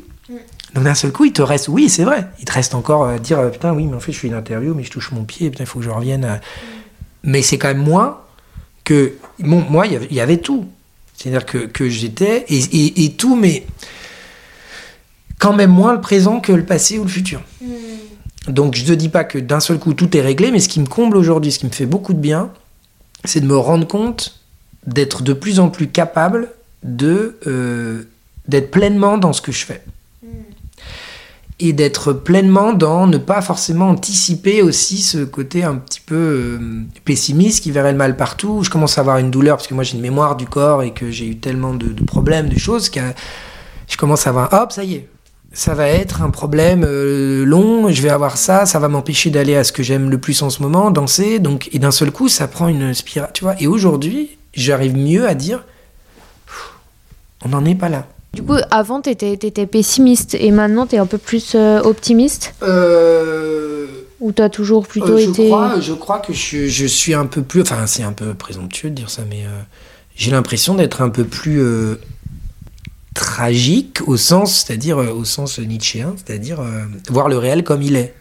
Donc 0.75 0.85
d'un 0.85 0.95
seul 0.95 1.13
coup, 1.13 1.25
il 1.25 1.33
te 1.33 1.43
reste, 1.43 1.69
oui, 1.69 1.89
c'est 1.89 2.05
vrai, 2.05 2.27
il 2.41 2.45
te 2.45 2.53
reste 2.53 2.75
encore 2.75 3.07
à 3.07 3.19
dire, 3.19 3.51
putain, 3.51 3.73
oui, 3.73 3.87
mais 3.87 3.97
en 3.97 4.01
fait, 4.01 4.13
je 4.13 4.19
fais 4.19 4.27
une 4.27 4.35
interview, 4.35 4.75
mais 4.75 4.83
je 4.83 4.91
touche 4.91 5.13
mon 5.13 5.25
pied, 5.25 5.51
putain, 5.51 5.65
il 5.65 5.67
faut 5.67 5.79
que 5.79 5.85
je 5.85 5.91
revienne. 5.91 6.41
Mais 7.23 7.43
c'est 7.43 7.59
quand 7.59 7.69
même 7.69 7.79
moins 7.79 8.21
que, 8.83 9.15
moi, 9.39 9.87
il 9.87 10.13
y 10.13 10.21
avait 10.21 10.39
tout. 10.39 10.67
C'est-à-dire 11.17 11.47
que, 11.47 11.59
que 11.59 11.89
j'étais, 11.89 12.45
et, 12.49 13.05
et, 13.05 13.13
tout, 13.13 13.37
mais 13.37 13.65
quand 15.39 15.53
même 15.53 15.71
moins 15.71 15.95
le 15.95 16.01
présent 16.01 16.41
que 16.41 16.53
le 16.53 16.65
passé 16.65 16.99
ou 16.99 17.05
le 17.05 17.09
futur. 17.09 17.41
Hmm. 17.63 17.67
Donc 18.49 18.75
je 18.75 18.85
ne 18.91 18.95
dis 18.95 19.09
pas 19.09 19.25
que 19.25 19.39
d'un 19.39 19.61
seul 19.61 19.79
coup 19.79 19.95
tout 19.95 20.17
est 20.17 20.21
réglé, 20.21 20.51
mais 20.51 20.61
ce 20.61 20.69
qui 20.69 20.81
me 20.81 20.87
comble 20.87 21.17
aujourd'hui, 21.17 21.51
ce 21.51 21.59
qui 21.59 21.67
me 21.67 21.71
fait 21.71 21.87
beaucoup 21.87 22.13
de 22.13 22.19
bien, 22.19 22.51
c'est 23.25 23.41
de 23.41 23.47
me 23.47 23.57
rendre 23.57 23.87
compte 23.87 24.41
d'être 24.87 25.23
de 25.23 25.33
plus 25.33 25.61
en 25.61 25.71
plus 25.71 25.89
capable 25.89 26.49
de 26.83 27.39
euh, 27.47 28.03
d'être 28.49 28.71
pleinement 28.71 29.17
dans 29.17 29.33
ce 29.33 29.41
que 29.41 29.53
je 29.53 29.65
fais. 29.65 29.83
Et 31.61 31.73
d'être 31.73 32.13
pleinement 32.13 32.73
dans 32.73 33.07
ne 33.07 33.17
pas 33.17 33.41
forcément 33.41 33.91
anticiper 33.91 34.61
aussi 34.63 34.99
ce 34.99 35.19
côté 35.19 35.63
un 35.63 35.77
petit 35.77 36.01
peu 36.01 36.15
euh, 36.17 36.83
pessimiste 37.05 37.63
qui 37.63 37.71
verrait 37.71 37.93
le 37.93 37.99
mal 37.99 38.17
partout. 38.17 38.63
Je 38.65 38.71
commence 38.71 38.99
à 38.99 39.03
avoir 39.03 39.19
une 39.19 39.31
douleur 39.31 39.57
parce 39.57 39.69
que 39.69 39.75
moi 39.75 39.85
j'ai 39.85 39.95
une 39.95 40.03
mémoire 40.03 40.37
du 40.37 40.47
corps 40.47 40.83
et 40.83 40.93
que 40.93 41.11
j'ai 41.11 41.27
eu 41.27 41.37
tellement 41.37 41.75
de, 41.75 41.93
problèmes, 42.05 42.49
de 42.49 42.59
choses 42.59 42.89
que 42.89 43.01
je 43.89 43.97
commence 43.97 44.27
à 44.27 44.31
avoir, 44.31 44.53
hop, 44.53 44.73
ça 44.73 44.83
y 44.83 44.95
est, 44.95 45.09
ça 45.53 45.75
va 45.75 45.87
être 45.87 46.23
un 46.23 46.31
problème 46.31 46.85
euh, 46.85 47.45
long, 47.45 47.89
je 47.89 48.03
vais 48.03 48.11
avoir 48.11 48.37
ça, 48.37 48.67
ça 48.67 48.81
va 48.81 48.89
m'empêcher 48.89 49.31
d'aller 49.31 49.55
à 49.55 49.63
ce 49.63 49.71
que 49.71 49.85
j'aime 49.85 50.11
le 50.11 50.19
plus 50.19 50.43
en 50.43 50.51
ce 50.51 50.61
moment, 50.61 50.91
danser. 50.91 51.39
Donc, 51.39 51.69
et 51.73 51.79
d'un 51.79 51.93
seul 51.93 52.11
coup, 52.11 52.29
ça 52.29 52.49
prend 52.49 52.67
une 52.67 52.93
spirale, 52.93 53.31
tu 53.33 53.45
vois. 53.45 53.55
Et 53.61 53.69
aujourd'hui, 53.69 54.37
j'arrive 54.53 54.97
mieux 54.97 55.29
à 55.29 55.35
dire, 55.35 55.65
on 57.45 57.51
n'en 57.51 57.65
est 57.65 57.77
pas 57.77 57.89
là. 57.89 58.07
Du 58.35 58.43
coup, 58.43 58.57
avant, 58.71 59.01
tu 59.01 59.11
étais, 59.11 59.67
pessimiste 59.67 60.35
et 60.35 60.51
maintenant, 60.51 60.87
tu 60.87 60.97
es 60.97 60.99
un 60.99 61.07
peu 61.07 61.19
plus 61.19 61.53
euh, 61.55 61.81
optimiste 61.81 62.55
euh... 62.63 63.87
Ou 64.21 64.33
tu 64.33 64.41
as 64.41 64.49
toujours 64.49 64.87
plutôt 64.87 65.13
euh, 65.13 65.19
je 65.19 65.31
été. 65.31 65.49
Crois, 65.49 65.81
je 65.81 65.93
crois 65.93 66.19
que 66.19 66.33
je, 66.33 66.67
je, 66.67 66.87
suis 66.87 67.13
un 67.13 67.27
peu 67.27 67.43
plus. 67.43 67.61
Enfin, 67.61 67.87
c'est 67.87 68.05
un 68.05 68.13
peu 68.13 68.33
présomptueux 68.33 68.89
de 68.89 68.95
dire 68.95 69.11
ça, 69.11 69.23
mais 69.29 69.45
j'ai 70.17 70.31
l'impression 70.31 70.75
d'être 70.75 71.03
un 71.03 71.11
peu 71.11 71.25
plus 71.25 71.63
tragique 73.13 74.01
au 74.07 74.17
sens, 74.17 74.65
c'est-à-dire 74.65 74.97
au 74.97 75.25
sens 75.27 75.59
nietzschéen, 75.59 76.15
c'est-à-dire 76.17 76.63
voir 77.11 77.29
le 77.29 77.37
réel 77.37 77.65
comme 77.65 77.83
il 77.83 77.97
est. 77.97 78.15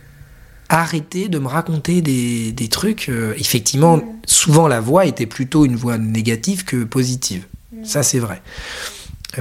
Arrêter 0.68 1.30
de 1.30 1.39
me 1.39 1.47
raconter 1.47 2.01
des, 2.01 2.51
des 2.51 2.68
trucs. 2.68 3.09
effectivement, 3.38 4.01
souvent 4.26 4.68
la 4.68 4.82
voix 4.82 5.05
était 5.05 5.28
plutôt 5.28 5.64
une 5.64 5.78
voix 5.78 5.97
négative 5.97 6.66
que 6.66 6.84
positive. 6.84 7.45
Ça, 7.84 8.03
c'est 8.03 8.20
vrai. 8.20 8.41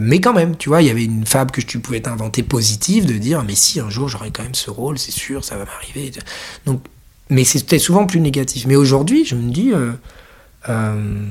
Mais 0.01 0.21
quand 0.21 0.33
même, 0.33 0.57
tu 0.57 0.71
vois, 0.71 0.81
il 0.81 0.89
y 0.89 0.91
avait 0.91 1.05
une 1.05 1.27
fable 1.27 1.51
que 1.51 1.61
tu 1.61 1.79
pouvais 1.79 2.01
t'inventer 2.01 2.43
positive 2.43 3.05
de 3.05 3.15
dire, 3.15 3.45
mais 3.45 3.55
si 3.55 3.79
un 3.79 3.91
jour 3.91 4.09
j'aurai 4.09 4.31
quand 4.31 4.43
même 4.43 4.55
ce 4.55 4.71
rôle, 4.71 4.99
c'est 4.99 5.13
sûr, 5.13 5.45
ça 5.45 5.57
va 5.57 5.65
m'arriver. 5.67 6.13
Donc, 6.65 6.83
mais 7.33 7.45
c'était 7.45 7.79
souvent 7.79 8.07
plus 8.07 8.21
négatif. 8.21 8.67
Mais 8.67 8.77
aujourd'hui, 8.77 9.25
je 9.25 9.35
me 9.35 9.51
dis, 9.51 9.73
euh, 9.73 9.93
euh, 10.69 11.25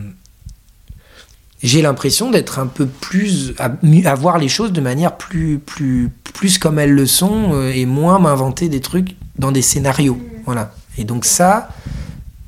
j'ai 1.63 1.81
l'impression 1.81 2.31
d'être 2.31 2.59
un 2.59 2.67
peu 2.67 2.85
plus, 2.87 3.53
à, 3.57 4.15
voir 4.15 4.37
les 4.37 4.49
choses 4.49 4.73
de 4.73 4.81
manière 4.81 5.17
plus, 5.17 5.59
plus, 5.59 6.09
plus 6.33 6.57
comme 6.57 6.79
elles 6.79 6.93
le 6.93 7.05
sont 7.05 7.53
euh, 7.53 7.71
et 7.71 7.85
moins 7.85 8.19
m'inventer 8.19 8.67
des 8.67 8.81
trucs 8.81 9.15
dans 9.37 9.51
des 9.51 9.61
scénarios. 9.61 10.19
Voilà. 10.45 10.73
Et 10.97 11.03
donc 11.03 11.25
ça, 11.25 11.69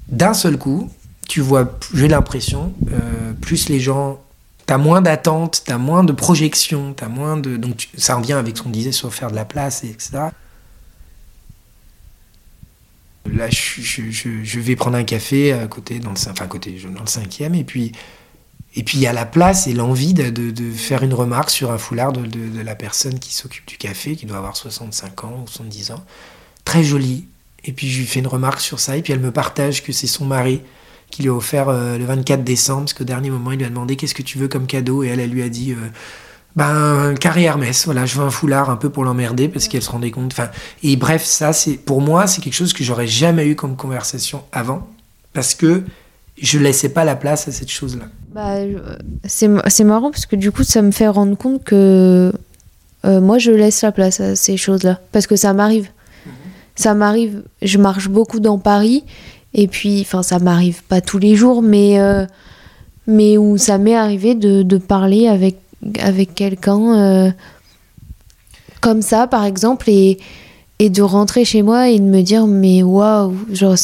d'un 0.09 0.33
seul 0.33 0.57
coup, 0.57 0.89
tu 1.27 1.39
vois, 1.41 1.77
j'ai 1.93 2.07
l'impression, 2.07 2.73
plus 3.39 3.69
les 3.69 3.79
gens 3.79 4.19
T'as 4.73 4.79
moins 4.79 5.03
d'attentes, 5.03 5.61
t'as 5.67 5.77
moins 5.77 6.03
de 6.03 6.13
projections, 6.13 6.95
t'as 6.95 7.07
moins 7.07 7.37
de. 7.37 7.57
Donc 7.57 7.89
ça 7.95 8.15
revient 8.15 8.33
avec 8.33 8.57
ce 8.57 8.63
qu'on 8.63 8.71
disait 8.71 8.91
sur 8.91 9.13
faire 9.13 9.29
de 9.29 9.35
la 9.35 9.45
place, 9.45 9.83
etc. 9.83 10.29
Là, 13.31 13.49
je, 13.51 14.59
vais 14.59 14.75
prendre 14.75 14.97
un 14.97 15.03
café 15.03 15.53
à 15.53 15.67
côté, 15.67 15.99
dans 15.99 16.09
le, 16.09 16.17
enfin, 16.27 16.47
côté, 16.47 16.71
dans 16.91 17.01
le 17.01 17.07
cinquième, 17.07 17.53
et 17.53 17.63
puis 17.63 17.91
et 18.73 18.81
puis 18.81 18.97
il 18.97 19.01
y 19.01 19.05
a 19.05 19.13
la 19.13 19.27
place 19.27 19.67
et 19.67 19.73
l'envie 19.73 20.15
de, 20.15 20.31
de, 20.31 20.71
faire 20.71 21.03
une 21.03 21.13
remarque 21.13 21.51
sur 21.51 21.71
un 21.71 21.77
foulard 21.77 22.11
de, 22.11 22.25
de 22.25 22.61
la 22.61 22.73
personne 22.73 23.19
qui 23.19 23.31
s'occupe 23.31 23.67
du 23.67 23.77
café, 23.77 24.15
qui 24.15 24.25
doit 24.25 24.37
avoir 24.37 24.57
65 24.57 25.23
ans 25.25 25.43
ou 25.43 25.47
70 25.47 25.91
ans. 25.91 26.03
Très 26.65 26.83
jolie. 26.83 27.27
Et 27.63 27.73
puis 27.73 27.91
je 27.91 27.99
lui 27.99 28.07
fais 28.07 28.21
une 28.21 28.27
remarque 28.27 28.59
sur 28.59 28.79
ça, 28.79 28.97
et 28.97 29.03
puis 29.03 29.13
elle 29.13 29.19
me 29.19 29.31
partage 29.31 29.83
que 29.83 29.91
c'est 29.91 30.07
son 30.07 30.25
mari 30.25 30.63
qui 31.13 31.21
lui 31.21 31.29
a 31.29 31.33
offert 31.33 31.69
euh, 31.69 31.97
le 31.97 32.05
24 32.05 32.43
décembre, 32.43 32.81
parce 32.81 32.93
qu'au 32.93 33.03
dernier 33.03 33.29
moment, 33.29 33.51
il 33.51 33.59
lui 33.59 33.65
a 33.65 33.69
demandé 33.69 33.95
qu'est-ce 33.95 34.15
que 34.15 34.23
tu 34.23 34.39
veux 34.39 34.47
comme 34.47 34.65
cadeau, 34.65 35.03
et 35.03 35.09
elle, 35.09 35.19
elle 35.19 35.29
lui 35.29 35.43
a 35.43 35.49
dit 35.49 35.71
euh, 35.71 35.75
ben 36.55 37.13
carré 37.19 37.43
Hermès, 37.43 37.85
voilà, 37.85 38.05
je 38.05 38.17
veux 38.17 38.23
un 38.23 38.31
foulard 38.31 38.71
un 38.71 38.75
peu 38.75 38.89
pour 38.89 39.03
l'emmerder 39.03 39.47
parce 39.47 39.67
qu'elle 39.67 39.81
se 39.81 39.91
rendait 39.91 40.11
compte. 40.11 40.31
Enfin, 40.33 40.49
et 40.81 40.95
bref, 40.95 41.23
ça, 41.23 41.53
c'est 41.53 41.73
pour 41.73 42.01
moi, 42.01 42.25
c'est 42.25 42.41
quelque 42.41 42.55
chose 42.55 42.73
que 42.73 42.83
j'aurais 42.83 43.07
jamais 43.07 43.47
eu 43.47 43.55
comme 43.55 43.75
conversation 43.75 44.43
avant, 44.51 44.87
parce 45.33 45.53
que 45.53 45.83
je 46.41 46.57
laissais 46.57 46.89
pas 46.89 47.05
la 47.05 47.15
place 47.15 47.47
à 47.47 47.51
cette 47.51 47.69
chose-là. 47.69 48.05
Bah, 48.33 48.55
c'est 49.25 49.83
marrant 49.83 50.09
parce 50.09 50.25
que 50.25 50.35
du 50.35 50.51
coup, 50.51 50.63
ça 50.63 50.81
me 50.81 50.91
fait 50.91 51.07
rendre 51.07 51.37
compte 51.37 51.63
que 51.63 52.33
euh, 53.05 53.21
moi, 53.21 53.37
je 53.37 53.51
laisse 53.51 53.83
la 53.83 53.91
place 53.91 54.19
à 54.19 54.35
ces 54.35 54.57
choses-là, 54.57 54.99
parce 55.11 55.27
que 55.27 55.35
ça 55.35 55.53
m'arrive. 55.53 55.89
Mhm. 56.25 56.31
Ça 56.75 56.95
m'arrive, 56.95 57.43
je 57.61 57.77
marche 57.77 58.09
beaucoup 58.09 58.39
dans 58.39 58.57
Paris 58.57 59.03
et 59.53 59.67
puis, 59.67 60.01
enfin, 60.01 60.23
ça 60.23 60.39
m'arrive 60.39 60.83
pas 60.83 61.01
tous 61.01 61.19
les 61.19 61.35
jours, 61.35 61.61
mais, 61.61 61.99
euh, 61.99 62.25
mais 63.05 63.37
où 63.37 63.57
ça 63.57 63.77
m'est 63.77 63.95
arrivé 63.95 64.33
de, 64.35 64.63
de, 64.63 64.77
parler 64.77 65.27
avec, 65.27 65.57
avec 65.99 66.33
quelqu'un 66.33 66.97
euh, 66.97 67.31
comme 68.81 69.01
ça, 69.01 69.27
par 69.27 69.45
exemple, 69.45 69.89
et, 69.89 70.17
et 70.79 70.89
de 70.89 71.01
rentrer 71.03 71.45
chez 71.45 71.61
moi 71.61 71.89
et 71.89 71.99
de 71.99 72.03
me 72.03 72.21
dire, 72.21 72.47
mais 72.47 72.81
waouh, 72.81 73.35
genre, 73.51 73.75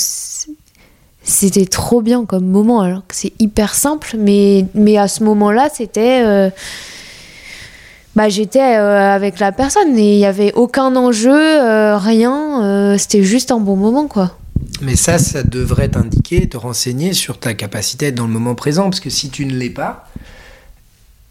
c'était 1.23 1.65
trop 1.65 2.01
bien 2.01 2.25
comme 2.25 2.45
moment, 2.45 2.81
alors 2.81 3.05
que 3.07 3.15
c'est 3.15 3.33
hyper 3.39 3.75
simple, 3.75 4.15
mais, 4.17 4.65
mais 4.73 4.97
à 4.97 5.07
ce 5.07 5.23
moment-là, 5.23 5.69
c'était. 5.71 6.23
Euh, 6.25 6.49
bah, 8.15 8.27
j'étais 8.27 8.59
avec 8.59 9.39
la 9.39 9.51
personne 9.51 9.97
et 9.97 10.15
il 10.15 10.17
n'y 10.17 10.25
avait 10.25 10.51
aucun 10.53 10.95
enjeu, 10.95 11.39
rien, 11.95 12.97
c'était 12.97 13.21
juste 13.21 13.51
un 13.51 13.59
bon 13.59 13.77
moment, 13.77 14.07
quoi. 14.07 14.31
Mais 14.81 14.95
ça, 14.95 15.17
ça 15.17 15.43
devrait 15.43 15.89
t'indiquer, 15.89 16.47
te 16.47 16.57
renseigner 16.57 17.13
sur 17.13 17.39
ta 17.39 17.53
capacité 17.53 18.05
à 18.05 18.09
être 18.09 18.15
dans 18.15 18.27
le 18.27 18.33
moment 18.33 18.55
présent, 18.55 18.83
parce 18.83 18.99
que 18.99 19.09
si 19.09 19.29
tu 19.29 19.45
ne 19.45 19.53
l'es 19.53 19.69
pas, 19.69 20.07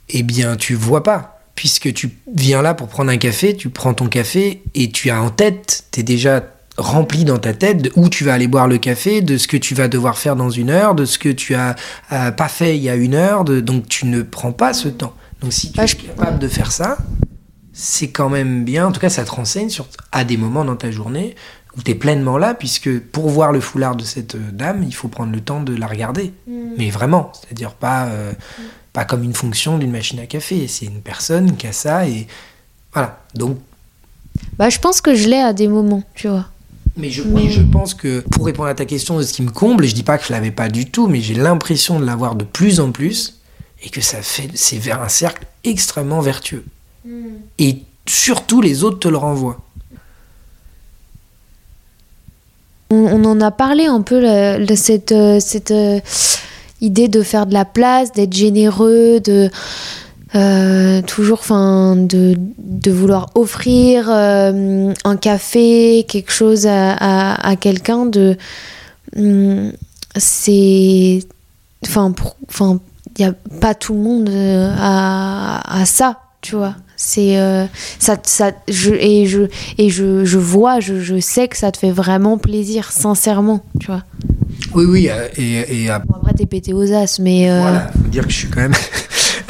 eh 0.09 0.22
bien, 0.22 0.57
tu 0.57 0.74
vois 0.74 1.03
pas. 1.03 1.41
Puisque 1.55 1.93
tu 1.93 2.11
viens 2.33 2.62
là 2.62 2.74
pour 2.74 2.89
prendre 2.89 3.11
un 3.11 3.16
café, 3.16 3.57
tu 3.57 3.68
prends 3.68 3.95
ton 3.95 4.07
café 4.07 4.62
et 4.74 4.91
tu 4.91 5.11
as 5.11 5.20
en 5.20 5.31
tête, 5.31 5.85
tu 5.91 6.01
es 6.01 6.03
déjà 6.03 6.45
rempli 6.76 7.24
dans 7.24 7.39
ta 7.39 7.53
tête 7.53 7.83
de 7.83 7.93
où 7.97 8.09
tu 8.09 8.22
vas 8.22 8.35
aller 8.35 8.47
boire 8.47 8.68
le 8.68 8.79
café, 8.79 9.20
de 9.20 9.37
ce 9.37 9.49
que 9.49 9.57
tu 9.57 9.74
vas 9.74 9.89
devoir 9.89 10.18
faire 10.18 10.37
dans 10.37 10.51
une 10.51 10.70
heure, 10.70 10.95
de 10.95 11.05
ce 11.05 11.18
que 11.18 11.29
tu 11.29 11.55
as 11.55 11.74
pas 12.09 12.49
fait 12.49 12.76
il 12.76 12.83
y 12.83 12.89
a 12.89 12.95
une 12.95 13.14
heure, 13.14 13.45
donc 13.45 13.89
tu 13.89 14.07
ne 14.07 14.22
prends 14.22 14.53
pas 14.53 14.72
ce 14.72 14.89
temps. 14.89 15.14
Donc 15.41 15.53
si 15.53 15.72
tu 15.72 15.81
es 15.81 15.87
capable 15.87 16.39
de 16.39 16.47
faire 16.47 16.70
ça, 16.70 16.99
c'est 17.72 18.11
quand 18.11 18.29
même 18.29 18.64
bien, 18.64 18.87
en 18.87 18.93
tout 18.93 19.01
cas 19.01 19.11
ça 19.11 19.24
te 19.24 19.31
renseigne 19.31 19.70
sur, 19.70 19.89
à 20.12 20.22
des 20.22 20.37
moments 20.37 20.64
dans 20.64 20.76
ta 20.76 20.93
journée 20.93 21.35
où 21.77 21.83
tu 21.83 21.91
es 21.91 21.95
pleinement 21.95 22.39
là, 22.39 22.55
puisque 22.55 22.99
pour 22.99 23.29
voir 23.29 23.53
le 23.53 23.61
foulard 23.61 23.97
de 23.97 24.05
cette 24.05 24.35
euh, 24.35 24.51
dame, 24.53 24.83
il 24.83 24.95
faut 24.95 25.09
prendre 25.09 25.33
le 25.33 25.41
temps 25.41 25.62
de 25.62 25.75
la 25.75 25.87
regarder. 25.87 26.33
Mm. 26.47 26.53
Mais 26.77 26.91
vraiment, 26.91 27.33
c'est-à-dire 27.35 27.75
pas, 27.75 28.07
euh, 28.07 28.33
pas 28.93 29.05
comme 29.05 29.23
une 29.23 29.35
fonction 29.35 29.79
d'une 29.79 29.91
machine 29.91 30.19
à 30.21 30.27
café. 30.27 30.66
C'est 30.69 30.87
une 30.87 31.01
personne 31.01 31.57
qui 31.57 31.66
a 31.66 31.73
ça 31.73 32.09
et 32.09 32.27
voilà. 32.93 33.21
Donc. 33.35 33.59
Bah, 34.57 34.71
je 34.71 34.79
pense 34.79 35.01
que 35.01 35.14
je 35.14 35.29
l'ai 35.29 35.41
à 35.41 35.53
des 35.53 35.69
moments, 35.69 36.03
tu 36.14 36.29
vois. 36.29 36.47
Mais 36.97 37.11
je, 37.11 37.23
oui, 37.23 37.51
je 37.51 37.62
pense 37.62 37.95
que 37.95 38.21
pour 38.21 38.47
répondre 38.47 38.69
à 38.69 38.75
ta 38.75 38.85
question 38.85 39.19
de 39.19 39.23
ce 39.23 39.33
qui 39.33 39.43
me 39.43 39.51
comble, 39.51 39.85
je 39.85 39.95
dis 39.95 40.03
pas 40.03 40.19
que 40.19 40.27
je 40.27 40.33
l'avais 40.33 40.51
pas 40.51 40.69
du 40.69 40.91
tout, 40.91 41.07
mais 41.07 41.21
j'ai 41.21 41.35
l'impression 41.35 42.01
de 42.01 42.05
l'avoir 42.05 42.35
de 42.35 42.45
plus 42.45 42.81
en 42.81 42.91
plus 42.91 43.41
et 43.85 43.91
que 43.91 44.01
ça 44.01 44.21
fait, 44.21 44.51
c'est 44.55 44.79
vers 44.79 45.01
un 45.01 45.09
cercle 45.09 45.47
extrêmement 45.62 46.21
vertueux. 46.21 46.64
Mm. 47.05 47.27
Et 47.61 47.83
surtout, 48.07 48.61
les 48.61 48.83
autres 48.83 48.99
te 48.99 49.09
le 49.09 49.16
renvoient. 49.16 49.61
On, 52.91 53.24
en 53.24 53.41
a 53.43 53.51
parlé 53.51 53.84
un 53.84 54.01
peu 54.01 54.20
de 54.22 54.74
cette, 54.74 55.12
euh, 55.12 55.41
cette 55.41 55.72
euh, 55.72 56.01
idée 56.80 57.09
de 57.09 57.22
faire 57.22 57.45
de 57.45 57.53
la 57.53 57.66
place, 57.66 58.12
d'être 58.12 58.32
généreux, 58.32 59.20
de 59.20 59.51
euh, 60.34 61.03
toujours, 61.03 61.41
enfin, 61.41 61.97
de, 61.97 62.34
vouloir 62.91 63.28
offrir 63.34 64.09
un 64.09 65.16
café, 65.20 66.07
quelque 66.09 66.32
chose 66.32 66.66
à, 66.66 67.57
quelqu'un. 67.61 68.07
De, 68.07 68.36
hum, 69.16 69.72
c'est, 70.16 71.20
enfin, 71.84 72.14
enfin, 72.49 72.80
il 73.18 73.24
n'y 73.24 73.30
a 73.30 73.34
pas 73.61 73.74
tout 73.74 73.93
le 73.93 74.01
monde 74.01 74.30
à, 74.30 75.80
à 75.80 75.84
ça, 75.84 76.20
tu 76.41 76.57
vois. 76.57 76.74
C'est 77.01 77.38
euh, 77.38 77.64
ça, 78.01 78.16
ça, 78.24 78.51
je, 78.66 78.90
et 78.90 79.24
je 79.26 79.42
et 79.78 79.88
je, 79.88 80.24
je 80.24 80.38
vois, 80.38 80.80
je, 80.80 81.01
je, 81.01 81.20
sais 81.20 81.46
que 81.46 81.57
ça 81.57 81.70
te 81.70 81.78
fait 81.78 81.92
vraiment 81.92 82.38
plaisir, 82.38 82.90
sincèrement, 82.90 83.64
tu 83.78 83.86
vois. 83.86 84.03
Oui, 84.74 84.84
oui, 84.84 85.09
euh, 85.09 85.28
et, 85.36 85.84
et 85.84 85.90
après 85.90 86.34
t'es 86.36 86.46
pété 86.46 86.72
aux 86.72 86.92
as, 86.92 87.20
mais 87.20 87.49
euh... 87.49 87.61
voilà, 87.61 87.92
faut 87.92 88.09
dire 88.09 88.24
que 88.24 88.32
je 88.32 88.36
suis 88.36 88.49
quand 88.49 88.61
même. 88.61 88.74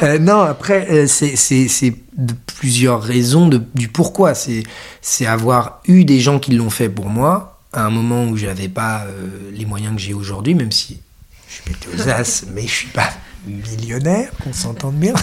Euh, 0.01 0.17
non, 0.17 0.39
après 0.39 1.07
c'est 1.07 1.35
c'est 1.35 1.93
de 2.15 2.33
plusieurs 2.45 3.03
raisons 3.03 3.49
de, 3.49 3.61
du 3.75 3.89
pourquoi. 3.89 4.33
C'est 4.33 4.63
c'est 5.01 5.25
avoir 5.25 5.81
eu 5.89 6.05
des 6.05 6.21
gens 6.21 6.39
qui 6.39 6.51
l'ont 6.51 6.69
fait 6.69 6.87
pour 6.87 7.09
moi 7.09 7.59
à 7.73 7.83
un 7.83 7.89
moment 7.89 8.23
où 8.23 8.37
j'avais 8.37 8.69
pas 8.69 9.05
les 9.51 9.65
moyens 9.65 9.95
que 9.95 10.01
j'ai 10.01 10.13
aujourd'hui, 10.13 10.55
même 10.55 10.71
si 10.71 11.01
je 11.49 11.55
suis 11.55 11.63
pété 11.63 11.89
aux 11.93 12.07
as, 12.07 12.45
mais 12.55 12.61
je 12.61 12.71
suis 12.71 12.87
pas 12.87 13.09
millionnaire, 13.49 14.31
qu'on 14.43 14.53
s'entende 14.53 14.95
bien. 14.95 15.13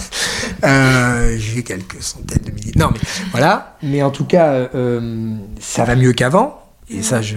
Euh, 0.63 1.37
j'ai 1.37 1.63
quelques 1.63 2.01
centaines 2.01 2.43
de 2.43 2.51
milliers. 2.51 2.71
Non, 2.75 2.89
mais 2.91 2.99
voilà. 3.31 3.77
Mais 3.83 4.01
en 4.01 4.11
tout 4.11 4.25
cas, 4.25 4.53
euh, 4.53 5.35
ça 5.59 5.83
va 5.83 5.95
mieux 5.95 6.13
qu'avant. 6.13 6.63
Et 6.89 7.03
ça, 7.03 7.21
je, 7.21 7.35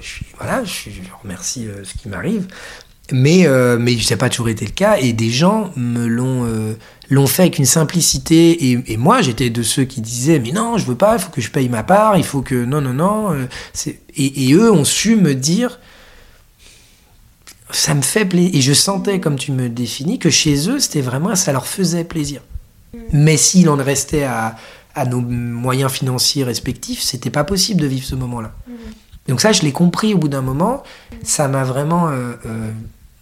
je, 0.00 0.20
voilà, 0.38 0.62
je, 0.64 0.90
remercie 1.22 1.66
euh, 1.66 1.82
ce 1.84 1.94
qui 1.94 2.08
m'arrive. 2.08 2.46
Mais, 3.12 3.46
euh, 3.46 3.76
mais 3.78 3.98
ça 3.98 4.14
n'a 4.14 4.18
pas 4.18 4.30
toujours 4.30 4.48
été 4.48 4.64
le 4.64 4.70
cas. 4.70 4.96
Et 4.98 5.12
des 5.12 5.30
gens 5.30 5.72
me 5.76 6.06
l'ont 6.06 6.46
euh, 6.46 6.74
l'ont 7.10 7.26
fait 7.26 7.42
avec 7.42 7.58
une 7.58 7.66
simplicité. 7.66 8.70
Et, 8.70 8.92
et 8.92 8.96
moi, 8.96 9.20
j'étais 9.20 9.50
de 9.50 9.62
ceux 9.62 9.84
qui 9.84 10.00
disaient 10.00 10.38
Mais 10.38 10.52
non, 10.52 10.78
je 10.78 10.86
veux 10.86 10.94
pas, 10.94 11.16
il 11.16 11.20
faut 11.20 11.30
que 11.30 11.40
je 11.40 11.50
paye 11.50 11.68
ma 11.68 11.82
part, 11.82 12.16
il 12.16 12.24
faut 12.24 12.40
que. 12.40 12.54
Non, 12.64 12.80
non, 12.80 12.94
non. 12.94 13.32
euh, 13.32 13.46
et, 14.16 14.48
et 14.48 14.52
eux 14.54 14.72
ont 14.72 14.84
su 14.84 15.16
me 15.16 15.34
dire 15.34 15.80
Ça 17.70 17.94
me 17.94 18.02
fait 18.02 18.24
plaisir. 18.24 18.50
Et 18.54 18.60
je 18.60 18.72
sentais, 18.72 19.20
comme 19.20 19.36
tu 19.36 19.52
me 19.52 19.68
définis, 19.68 20.18
que 20.18 20.30
chez 20.30 20.68
eux, 20.68 20.78
c'était 20.78 21.00
vraiment. 21.00 21.34
Ça 21.34 21.52
leur 21.52 21.66
faisait 21.66 22.04
plaisir. 22.04 22.42
Mais 23.12 23.36
s'il 23.36 23.68
en 23.68 23.76
restait 23.76 24.24
à, 24.24 24.56
à 24.94 25.04
nos 25.04 25.20
moyens 25.20 25.90
financiers 25.90 26.44
respectifs, 26.44 27.02
c'était 27.02 27.30
pas 27.30 27.44
possible 27.44 27.80
de 27.80 27.86
vivre 27.86 28.06
ce 28.06 28.14
moment-là. 28.14 28.52
Donc 29.28 29.40
ça, 29.40 29.52
je 29.52 29.62
l'ai 29.62 29.72
compris 29.72 30.14
au 30.14 30.18
bout 30.18 30.28
d'un 30.28 30.42
moment. 30.42 30.82
Ça 31.22 31.48
m'a 31.48 31.64
vraiment 31.64 32.08
euh, 32.08 32.34
euh, 32.46 32.70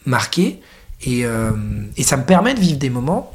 marqué. 0.05 0.61
Et, 1.05 1.25
euh, 1.25 1.51
et 1.97 2.03
ça 2.03 2.17
me 2.17 2.25
permet 2.25 2.55
de 2.55 2.61
vivre 2.61 2.79
des 2.79 2.91
moments 2.91 3.33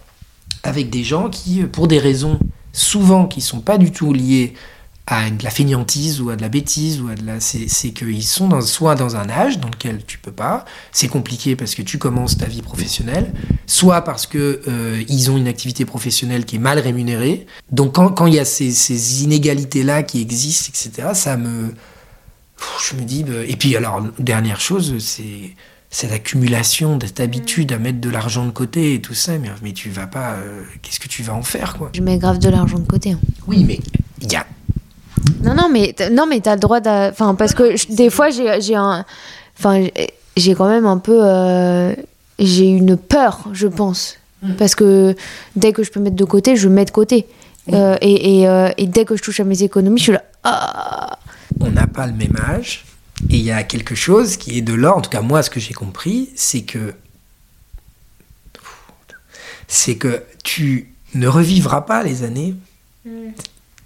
avec 0.64 0.89
des 0.89 1.03
gens 1.03 1.30
qui, 1.30 1.64
pour 1.64 1.88
des 1.88 1.99
raisons 1.99 2.39
souvent 2.74 3.26
qui 3.26 3.41
sont 3.41 3.60
pas 3.60 3.78
du 3.78 3.91
tout 3.91 4.14
liées 4.14 4.53
à 5.10 5.30
de 5.30 5.41
la 5.43 5.49
fainéantise 5.49 6.20
ou 6.20 6.30
à 6.30 6.36
de 6.36 6.41
la 6.41 6.49
bêtise 6.49 6.99
ou 7.01 7.08
à 7.08 7.16
de 7.16 7.26
la 7.26 7.39
c'est 7.39 7.91
qu'ils 7.91 8.24
sont 8.26 8.49
dans, 8.49 8.60
soit 8.62 8.95
dans 8.95 9.16
un 9.16 9.30
âge 9.30 9.58
dans 9.60 9.70
lequel 9.70 10.01
tu 10.05 10.18
peux 10.18 10.34
pas 10.34 10.66
c'est 10.91 11.08
compliqué 11.08 11.55
parce 11.55 11.76
que 11.76 11.82
tu 11.82 11.97
commences 11.97 12.38
ta 12.38 12.45
vie 12.45 12.62
professionnelle 12.62 13.34
soit 13.68 14.01
parce 14.01 14.28
que 14.28 14.62
euh, 14.68 15.01
ils 15.08 15.32
ont 15.32 15.38
une 15.38 15.47
activité 15.47 15.86
professionnelle 15.86 16.43
qui 16.43 16.58
est 16.58 16.60
mal 16.60 16.78
rémunérée 16.80 17.47
donc 17.72 17.95
quand 17.95 18.10
quand 18.10 18.26
il 18.28 18.34
y 18.34 18.39
a 18.39 18.43
ces, 18.45 18.72
ces 18.72 19.24
inégalités 19.24 19.84
là 19.84 20.03
qui 20.03 20.20
existent 20.22 20.70
etc 20.70 21.10
ça 21.14 21.38
me 21.38 21.74
je 22.89 22.95
me 22.97 23.03
dis 23.03 23.24
bah, 23.24 23.32
et 23.47 23.55
puis 23.55 23.76
alors 23.78 24.03
dernière 24.20 24.60
chose 24.60 24.95
c'est 24.99 25.53
cette 25.89 26.12
accumulation 26.12 26.99
cette 27.01 27.22
habitude 27.22 27.72
à 27.72 27.78
mettre 27.80 28.01
de 28.01 28.10
l'argent 28.10 28.45
de 28.45 28.51
côté 28.51 28.95
et 28.95 29.01
tout 29.01 29.14
ça 29.14 29.38
mais, 29.38 29.49
mais 29.64 29.72
tu 29.72 29.89
vas 29.89 30.08
pas 30.08 30.34
euh, 30.34 30.64
qu'est-ce 30.82 30.99
que 30.99 31.08
tu 31.08 31.24
vas 31.24 31.34
en 31.34 31.43
faire 31.43 31.78
quoi? 31.78 31.91
Je 31.93 32.01
mets 32.01 32.18
grave 32.18 32.39
de 32.39 32.49
l'argent 32.49 32.78
de 32.78 32.86
côté. 32.86 33.12
hein. 33.14 33.20
oui 33.47 33.64
mais 33.64 33.80
il 34.22 34.30
y 34.30 34.36
a 34.36 34.45
Non, 35.43 35.53
non, 35.55 35.70
mais 35.72 35.95
non, 36.11 36.26
mais 36.28 36.39
t'as 36.41 36.53
le 36.55 36.59
droit 36.59 36.80
Enfin, 36.86 37.36
parce 37.36 37.53
que 37.53 37.76
je- 37.76 37.88
des 37.93 38.09
fois, 38.09 38.30
j'ai 38.30 38.59
j'ai 38.61 38.76
un. 38.76 39.05
Enfin, 39.57 39.88
j'ai- 40.36 40.53
quand 40.55 40.68
même 40.70 40.86
un 40.86 40.97
peu. 40.97 41.20
euh, 41.24 41.93
J'ai 42.39 42.65
une 42.70 42.97
peur, 42.97 43.49
je 43.53 43.68
pense. 43.68 44.18
Parce 44.59 44.76
que 44.76 45.15
dès 45.55 45.74
que 45.74 45.82
je 45.82 45.89
peux 45.91 45.99
mettre 45.99 46.15
de 46.15 46.24
côté, 46.24 46.55
je 46.55 46.70
mets 46.70 46.86
de 46.86 46.91
côté. 46.91 47.26
Euh, 47.74 47.97
et, 48.01 48.41
et, 48.41 48.47
euh, 48.47 48.70
et 48.78 48.86
dès 48.86 49.03
que 49.05 49.15
je 49.18 49.24
touche 49.24 49.39
à 49.39 49.43
mes 49.43 49.63
économies, 49.63 49.97
je 49.97 50.03
suis 50.03 50.11
là. 50.13 50.24
Ah 50.43 51.18
on 51.59 51.72
n'a 51.72 51.88
pas 51.88 52.05
le 52.05 52.13
même 52.13 52.38
âge 52.47 52.86
et 53.32 53.38
il 53.38 53.41
y 53.43 53.49
a 53.51 53.63
quelque 53.63 53.95
chose 53.95 54.38
qui 54.38 54.55
est 54.59 54.61
de 54.61 54.74
l'ordre, 54.76 54.99
en 54.99 55.01
tout 55.01 55.09
cas 55.09 55.22
moi 55.22 55.41
ce 55.41 55.49
que 55.49 55.59
j'ai 55.59 55.74
compris, 55.74 56.30
c'est 56.36 56.61
que 56.61 56.93
c'est 59.68 59.95
que 59.97 60.24
tu 60.43 60.93
ne 61.15 61.28
revivras 61.28 61.82
pas 61.82 62.03
les 62.03 62.24
années. 62.24 62.53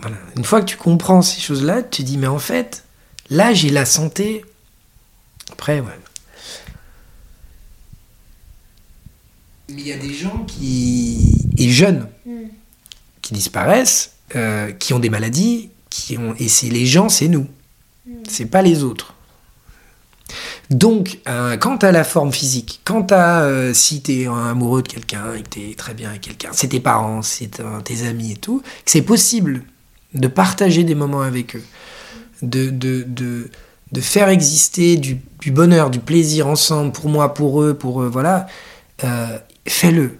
Voilà. 0.01 0.17
Une 0.35 0.43
fois 0.43 0.61
que 0.61 0.65
tu 0.65 0.77
comprends 0.77 1.21
ces 1.21 1.39
choses-là, 1.39 1.83
tu 1.83 2.01
te 2.01 2.07
dis 2.07 2.17
mais 2.17 2.27
en 2.27 2.39
fait, 2.39 2.83
là 3.29 3.53
j'ai 3.53 3.69
la 3.69 3.85
santé. 3.85 4.43
Après, 5.51 5.79
ouais. 5.79 5.99
Mais 9.69 9.81
il 9.81 9.87
y 9.87 9.93
a 9.93 9.97
des 9.97 10.13
gens 10.13 10.45
qui 10.47 11.47
et 11.57 11.69
jeunes 11.69 12.07
qui 13.21 13.33
disparaissent, 13.33 14.15
euh, 14.35 14.71
qui 14.71 14.93
ont 14.93 14.99
des 14.99 15.09
maladies, 15.09 15.69
qui 15.89 16.17
ont 16.17 16.35
et 16.39 16.47
c'est 16.47 16.69
les 16.69 16.85
gens, 16.85 17.09
c'est 17.09 17.27
nous, 17.27 17.47
c'est 18.27 18.45
pas 18.45 18.61
les 18.61 18.83
autres. 18.83 19.13
Donc, 20.69 21.19
euh, 21.27 21.57
quant 21.57 21.75
à 21.77 21.91
la 21.91 22.05
forme 22.05 22.31
physique, 22.31 22.79
quant 22.85 23.05
à 23.09 23.41
euh, 23.41 23.73
si 23.73 24.01
tu 24.01 24.21
es 24.21 24.27
amoureux 24.27 24.81
de 24.81 24.87
quelqu'un 24.87 25.33
et 25.33 25.43
que 25.43 25.49
tu 25.49 25.69
es 25.69 25.75
très 25.75 25.93
bien 25.93 26.09
avec 26.09 26.21
quelqu'un, 26.21 26.49
c'est 26.53 26.69
tes 26.69 26.79
parents, 26.79 27.21
c'est 27.21 27.61
tes 27.83 28.07
amis 28.07 28.31
et 28.31 28.37
tout, 28.37 28.61
que 28.61 28.91
c'est 28.91 29.01
possible 29.01 29.63
de 30.13 30.27
partager 30.27 30.83
des 30.83 30.95
moments 30.95 31.21
avec 31.21 31.55
eux, 31.55 31.63
de, 32.41 32.69
de, 32.69 33.03
de, 33.07 33.49
de 33.91 34.01
faire 34.01 34.29
exister 34.29 34.97
du, 34.97 35.19
du 35.39 35.51
bonheur, 35.51 35.89
du 35.89 35.99
plaisir 35.99 36.47
ensemble, 36.47 36.91
pour 36.91 37.09
moi, 37.09 37.33
pour 37.33 37.61
eux, 37.61 37.73
pour 37.73 38.01
eux, 38.01 38.07
voilà, 38.07 38.47
euh, 39.03 39.37
fais-le. 39.67 40.17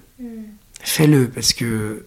Fais-le, 0.83 1.29
parce 1.29 1.53
que 1.53 2.05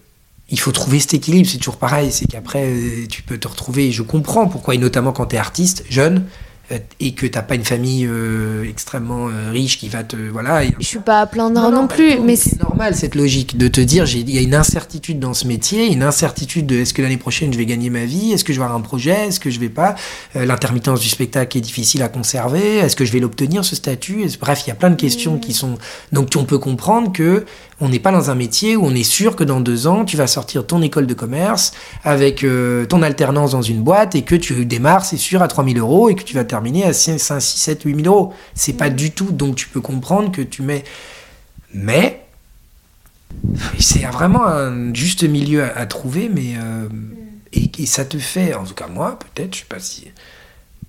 il 0.49 0.59
faut 0.59 0.71
trouver 0.71 0.99
cet 0.99 1.15
équilibre, 1.15 1.49
c'est 1.49 1.57
toujours 1.57 1.77
pareil, 1.77 2.11
c'est 2.11 2.25
qu'après 2.25 2.65
euh, 2.65 3.07
tu 3.09 3.23
peux 3.23 3.37
te 3.37 3.47
retrouver, 3.47 3.87
et 3.87 3.91
je 3.91 4.03
comprends 4.03 4.47
pourquoi, 4.47 4.75
et 4.75 4.77
notamment 4.77 5.11
quand 5.11 5.27
tu 5.27 5.37
es 5.37 5.39
artiste, 5.39 5.85
jeune, 5.89 6.25
et 6.99 7.13
que 7.13 7.25
t'as 7.27 7.41
pas 7.41 7.55
une 7.55 7.63
famille 7.63 8.05
euh, 8.09 8.63
extrêmement 8.69 9.27
euh, 9.27 9.51
riche 9.51 9.77
qui 9.77 9.87
va 9.89 10.03
te... 10.03 10.15
Voilà, 10.15 10.63
et- 10.63 10.73
Je 10.79 10.85
suis 10.85 10.99
pas 10.99 11.21
à 11.21 11.25
plaindre 11.27 11.61
non, 11.61 11.71
non, 11.71 11.87
plus, 11.87 12.19
mais 12.19 12.35
c'est 12.35 12.59
normal 12.59 12.95
cette 12.95 13.15
logique 13.15 13.57
de 13.57 13.67
te 13.67 13.81
dire 13.81 14.05
il 14.15 14.29
y 14.29 14.37
a 14.37 14.41
une 14.41 14.55
incertitude 14.55 15.19
dans 15.19 15.33
ce 15.33 15.45
métier, 15.47 15.91
une 15.91 16.03
incertitude 16.03 16.65
de 16.65 16.77
est-ce 16.77 16.93
que 16.93 17.01
l'année 17.01 17.17
prochaine 17.17 17.53
je 17.53 17.57
vais 17.57 17.65
gagner 17.65 17.89
ma 17.89 18.05
vie, 18.05 18.31
est-ce 18.31 18.43
que 18.43 18.53
je 18.53 18.57
vais 18.59 18.63
avoir 18.65 18.77
un 18.79 18.81
projet, 18.83 19.27
est-ce 19.27 19.39
que 19.39 19.49
je 19.49 19.59
vais 19.59 19.69
pas, 19.69 19.95
Euh, 20.35 20.45
l'intermittence 20.45 20.99
du 21.01 21.09
spectacle 21.09 21.57
est 21.57 21.61
difficile 21.61 22.01
à 22.01 22.07
conserver, 22.09 22.77
est-ce 22.77 22.95
que 22.95 23.05
je 23.05 23.11
vais 23.11 23.19
l'obtenir 23.19 23.63
ce 23.63 23.75
statut, 23.75 24.25
bref 24.39 24.63
il 24.65 24.69
y 24.69 24.71
a 24.71 24.75
plein 24.75 24.89
de 24.89 24.95
questions 24.95 25.37
qui 25.37 25.53
sont 25.53 25.77
donc 26.11 26.29
on 26.35 26.45
peut 26.45 26.57
comprendre 26.59 27.11
que 27.11 27.45
on 27.81 27.89
n'est 27.89 27.99
pas 27.99 28.11
dans 28.13 28.29
un 28.29 28.35
métier 28.35 28.77
où 28.77 28.85
on 28.85 28.95
est 28.95 29.03
sûr 29.03 29.35
que 29.35 29.43
dans 29.43 29.59
deux 29.59 29.85
ans 29.85 30.05
tu 30.05 30.15
vas 30.17 30.27
sortir 30.27 30.65
ton 30.65 30.81
école 30.81 31.07
de 31.07 31.13
commerce 31.13 31.73
avec 32.03 32.43
euh, 32.43 32.85
ton 32.85 33.01
alternance 33.01 33.51
dans 33.51 33.61
une 33.61 33.81
boîte 33.83 34.15
et 34.15 34.21
que 34.23 34.35
tu 34.35 34.65
démarres 34.65 35.03
c'est 35.05 35.17
sûr 35.17 35.41
à 35.41 35.47
3000 35.47 35.77
euros 35.79 36.09
et 36.09 36.15
que 36.15 36.23
tu 36.23 36.33
vas 36.33 36.45
terminer 36.55 36.85
à 36.85 36.93
5, 36.93 37.19
6, 37.19 37.41
7, 37.41 37.83
8000 37.83 38.07
euros. 38.07 38.33
C'est 38.53 38.73
pas 38.73 38.89
du 38.89 39.11
tout 39.11 39.31
donc 39.31 39.55
tu 39.55 39.67
peux 39.67 39.81
comprendre 39.81 40.31
que 40.31 40.41
tu 40.41 40.61
mets 40.61 40.83
mais 41.73 42.25
c'est 43.79 44.05
vraiment 44.05 44.45
un 44.45 44.93
juste 44.93 45.23
milieu 45.23 45.63
à, 45.63 45.77
à 45.77 45.85
trouver, 45.85 46.29
mais 46.29 46.53
euh, 46.57 46.87
et, 47.51 47.69
et 47.79 47.85
ça 47.85 48.05
te 48.05 48.17
fait, 48.17 48.53
en 48.53 48.63
tout 48.63 48.73
cas 48.73 48.87
moi, 48.87 49.19
peut-être, 49.19 49.53
je 49.53 49.59
sais 49.59 49.65
pas 49.67 49.79
si 49.79 50.07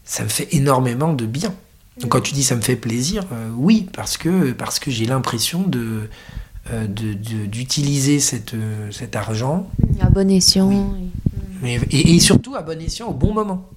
ça 0.04 0.22
me 0.22 0.28
fait 0.28 0.48
énormément 0.54 1.12
de 1.12 1.26
bien. 1.26 1.52
Donc 2.00 2.10
quand 2.10 2.20
tu 2.20 2.34
dis 2.34 2.44
ça 2.44 2.54
me 2.54 2.60
fait 2.60 2.76
plaisir, 2.76 3.24
euh, 3.32 3.50
oui, 3.56 3.88
parce 3.92 4.16
que 4.16 4.52
parce 4.52 4.78
que 4.78 4.90
j'ai 4.90 5.06
l'impression 5.06 5.62
de 5.62 6.08
euh, 6.70 6.86
d'utiliser 6.86 8.20
cette, 8.20 8.54
euh, 8.54 8.90
cet 8.90 9.16
argent 9.16 9.68
à 10.00 10.10
bon 10.10 10.30
escient. 10.30 10.94
mais, 11.62 11.80
et, 11.90 12.14
et 12.14 12.20
surtout 12.20 12.54
à 12.54 12.62
bon 12.62 12.80
escient 12.80 13.08
au 13.08 13.14
bon 13.14 13.32
moment. 13.32 13.68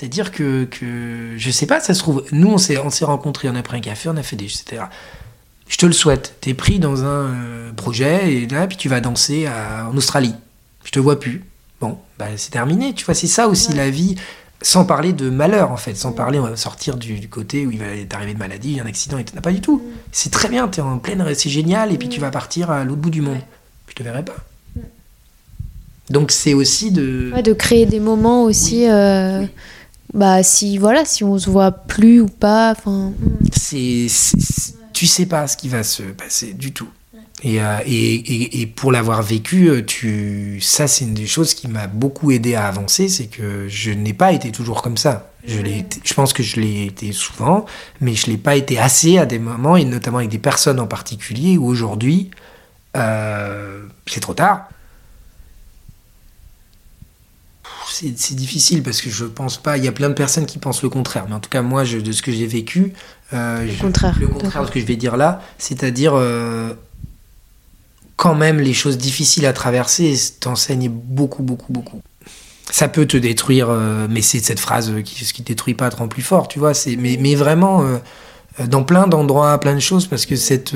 C'est-à-dire 0.00 0.32
que, 0.32 0.64
que, 0.64 1.34
je 1.36 1.50
sais 1.50 1.66
pas, 1.66 1.78
ça 1.78 1.92
se 1.92 1.98
trouve, 1.98 2.24
nous 2.32 2.48
on 2.48 2.56
s'est, 2.56 2.78
on 2.78 2.88
s'est 2.88 3.04
rencontrés, 3.04 3.50
on 3.50 3.54
a 3.54 3.62
pris 3.62 3.76
un 3.76 3.80
café, 3.80 4.08
on 4.08 4.16
a 4.16 4.22
fait 4.22 4.34
des, 4.34 4.46
etc. 4.46 4.84
Je 5.68 5.76
te 5.76 5.84
le 5.84 5.92
souhaite. 5.92 6.36
T'es 6.40 6.54
pris 6.54 6.78
dans 6.78 7.04
un 7.04 7.26
euh, 7.34 7.72
projet 7.72 8.32
et 8.32 8.46
là, 8.46 8.66
puis 8.66 8.78
tu 8.78 8.88
vas 8.88 9.02
danser 9.02 9.44
à- 9.46 9.86
en 9.92 9.96
Australie. 9.98 10.34
Je 10.84 10.90
te 10.90 10.98
vois 10.98 11.20
plus. 11.20 11.44
Bon, 11.82 11.98
bah, 12.18 12.28
c'est 12.36 12.50
terminé. 12.50 12.94
Tu 12.94 13.04
vois, 13.04 13.12
c'est 13.14 13.26
ça 13.26 13.46
aussi 13.46 13.74
la 13.74 13.90
vie. 13.90 14.14
Sans 14.62 14.86
parler 14.86 15.12
de 15.12 15.28
malheur, 15.28 15.70
en 15.70 15.76
fait. 15.76 15.94
Sans 15.94 16.12
parler, 16.12 16.38
on 16.38 16.44
va 16.44 16.56
sortir 16.56 16.96
du, 16.96 17.18
du 17.20 17.28
côté 17.28 17.66
où 17.66 17.70
il 17.70 17.78
va 17.78 17.84
t'arriver 18.08 18.32
de 18.32 18.38
maladie, 18.38 18.80
un 18.80 18.86
accident, 18.86 19.18
et 19.18 19.24
tout. 19.24 19.36
Non, 19.36 19.42
pas 19.42 19.52
du 19.52 19.60
tout. 19.60 19.82
C'est 20.12 20.30
très 20.32 20.48
bien, 20.48 20.66
t'es 20.68 20.80
en 20.80 20.98
pleine, 20.98 21.22
c'est 21.34 21.50
génial, 21.50 21.92
et 21.92 21.98
puis 21.98 22.08
tu 22.08 22.20
vas 22.20 22.30
partir 22.30 22.70
à 22.70 22.84
l'autre 22.84 23.02
bout 23.02 23.10
du 23.10 23.20
monde. 23.20 23.38
Je 23.88 23.94
te 23.94 24.02
verrai 24.02 24.24
pas. 24.24 24.36
Donc 26.08 26.30
c'est 26.32 26.54
aussi 26.54 26.90
de. 26.90 27.32
De 27.44 27.52
créer 27.52 27.84
des 27.86 28.00
moments 28.00 28.44
aussi. 28.44 28.88
euh, 28.88 29.44
Bah 30.12 30.42
si 30.42 30.78
voilà, 30.78 31.04
si 31.04 31.22
on 31.24 31.38
se 31.38 31.48
voit 31.48 31.70
plus 31.70 32.20
ou 32.20 32.26
pas, 32.28 32.72
enfin. 32.72 33.12
c'est, 33.52 34.06
tu 34.92 35.06
sais 35.06 35.26
pas 35.26 35.46
ce 35.46 35.56
qui 35.56 35.68
va 35.68 35.82
se 35.82 36.02
passer 36.02 36.52
du 36.52 36.72
tout. 36.72 36.88
Et, 37.42 37.62
euh, 37.62 37.78
et, 37.86 38.14
et, 38.16 38.60
et 38.60 38.66
pour 38.66 38.92
l'avoir 38.92 39.22
vécu, 39.22 39.68
euh, 39.70 39.82
tu, 39.82 40.58
ça 40.60 40.86
c'est 40.86 41.04
une 41.06 41.14
des 41.14 41.26
choses 41.26 41.54
qui 41.54 41.68
m'a 41.68 41.86
beaucoup 41.86 42.32
aidé 42.32 42.54
à 42.54 42.66
avancer, 42.66 43.08
c'est 43.08 43.28
que 43.28 43.66
je 43.66 43.92
n'ai 43.92 44.12
pas 44.12 44.32
été 44.32 44.52
toujours 44.52 44.82
comme 44.82 44.98
ça. 44.98 45.30
Je, 45.46 45.58
été- 45.60 46.00
je 46.04 46.12
pense 46.12 46.34
que 46.34 46.42
je 46.42 46.60
l'ai 46.60 46.84
été 46.84 47.12
souvent, 47.12 47.64
mais 48.02 48.14
je 48.14 48.26
l'ai 48.26 48.36
pas 48.36 48.56
été 48.56 48.78
assez 48.78 49.16
à 49.16 49.24
des 49.24 49.38
moments, 49.38 49.76
et 49.76 49.86
notamment 49.86 50.18
avec 50.18 50.28
des 50.28 50.38
personnes 50.38 50.78
en 50.80 50.86
particulier, 50.86 51.56
où 51.56 51.64
aujourd'hui, 51.66 52.30
euh, 52.96 53.84
c'est 54.06 54.20
trop 54.20 54.34
tard. 54.34 54.68
C'est 58.16 58.34
difficile 58.34 58.82
parce 58.82 59.00
que 59.02 59.10
je 59.10 59.24
pense 59.26 59.58
pas. 59.58 59.76
Il 59.76 59.84
y 59.84 59.88
a 59.88 59.92
plein 59.92 60.08
de 60.08 60.14
personnes 60.14 60.46
qui 60.46 60.58
pensent 60.58 60.82
le 60.82 60.88
contraire, 60.88 61.26
mais 61.28 61.34
en 61.34 61.40
tout 61.40 61.50
cas 61.50 61.60
moi, 61.62 61.84
je, 61.84 61.98
de 61.98 62.12
ce 62.12 62.22
que 62.22 62.32
j'ai 62.32 62.46
vécu, 62.46 62.94
euh, 63.34 63.62
Le 63.64 63.70
je- 63.72 63.80
contraire. 63.80 64.16
le 64.18 64.26
contraire 64.28 64.62
de 64.62 64.66
ce 64.68 64.72
que 64.72 64.80
je 64.80 64.86
vais 64.86 64.96
dire 64.96 65.16
là, 65.16 65.42
c'est-à-dire 65.58 66.12
euh, 66.14 66.72
quand 68.16 68.34
même 68.34 68.58
les 68.60 68.72
choses 68.74 68.96
difficiles 68.98 69.44
à 69.46 69.52
traverser 69.52 70.14
t'enseignent 70.40 70.88
beaucoup, 70.90 71.42
beaucoup, 71.42 71.72
beaucoup. 71.72 72.00
Ça 72.70 72.88
peut 72.88 73.06
te 73.06 73.16
détruire, 73.16 73.68
euh, 73.70 74.06
mais 74.08 74.22
c'est 74.22 74.40
cette 74.40 74.60
phrase 74.60 74.92
qui, 75.04 75.24
ce 75.24 75.32
qui 75.32 75.42
te 75.42 75.48
détruit 75.48 75.74
pas 75.74 75.90
te 75.90 75.96
rend 75.96 76.08
plus 76.08 76.22
fort, 76.22 76.48
tu 76.48 76.58
vois. 76.58 76.72
Mais, 76.98 77.18
mais 77.20 77.34
vraiment, 77.34 77.84
dans 78.66 78.84
plein 78.84 79.08
d'endroits, 79.08 79.58
plein 79.58 79.74
de 79.74 79.80
choses, 79.80 80.06
parce 80.06 80.24
que 80.24 80.36
cette, 80.36 80.74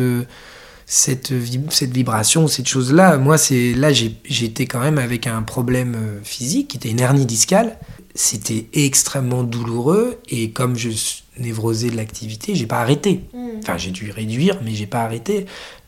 cette, 0.86 1.32
vib- 1.32 1.70
cette 1.70 1.92
vibration, 1.92 2.46
cette 2.46 2.68
chose-là, 2.68 3.16
moi, 3.16 3.38
c'est 3.38 3.72
là, 3.74 3.92
j'ai, 3.92 4.16
j'étais 4.24 4.66
quand 4.66 4.80
même 4.80 4.98
avec 4.98 5.26
un 5.26 5.42
problème 5.42 5.94
euh, 5.94 6.20
physique, 6.22 6.68
qui 6.68 6.76
était 6.76 6.90
une 6.90 7.00
hernie 7.00 7.26
discale. 7.26 7.78
C'était 8.14 8.66
extrêmement 8.74 9.42
douloureux, 9.42 10.20
et 10.28 10.50
comme 10.50 10.76
je 10.76 10.90
suis 10.90 11.24
névrosé 11.38 11.90
de 11.90 11.96
l'activité, 11.96 12.54
j'ai 12.54 12.66
pas 12.66 12.80
arrêté. 12.80 13.24
Mm. 13.32 13.58
Enfin, 13.60 13.76
j'ai 13.76 13.90
dû 13.90 14.10
réduire, 14.10 14.60
mais 14.64 14.74
j'ai 14.74 14.86
pas 14.86 15.02
arrêté. 15.02 15.46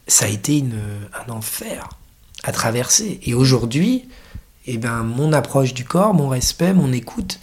Ça 0.09 0.27
a 0.27 0.29
été 0.29 0.59
une, 0.59 0.81
un 1.27 1.33
enfer 1.33 1.89
à 2.43 2.53
traverser. 2.53 3.21
Et 3.25 3.35
aujourd'hui, 3.35 4.05
eh 4.67 4.79
ben, 4.79 5.03
mon 5.03 5.33
approche 5.33 5.75
du 5.75 5.85
corps, 5.85 6.15
mon 6.15 6.29
respect, 6.29 6.73
mon 6.75 6.93
écoute, 6.93 7.39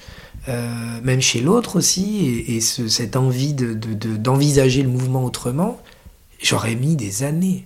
euh, 0.50 1.00
même 1.04 1.22
chez 1.22 1.40
l'autre 1.40 1.78
aussi, 1.78 2.44
et, 2.48 2.60
cette 2.60 3.16
envie 3.16 3.54
d'envisager 3.54 4.82
de, 4.82 4.88
le 4.88 4.92
mouvement 4.92 5.24
autrement, 5.24 5.82
j'aurais 6.44 6.76
mis 6.76 6.96
des 6.96 7.24
années. 7.24 7.66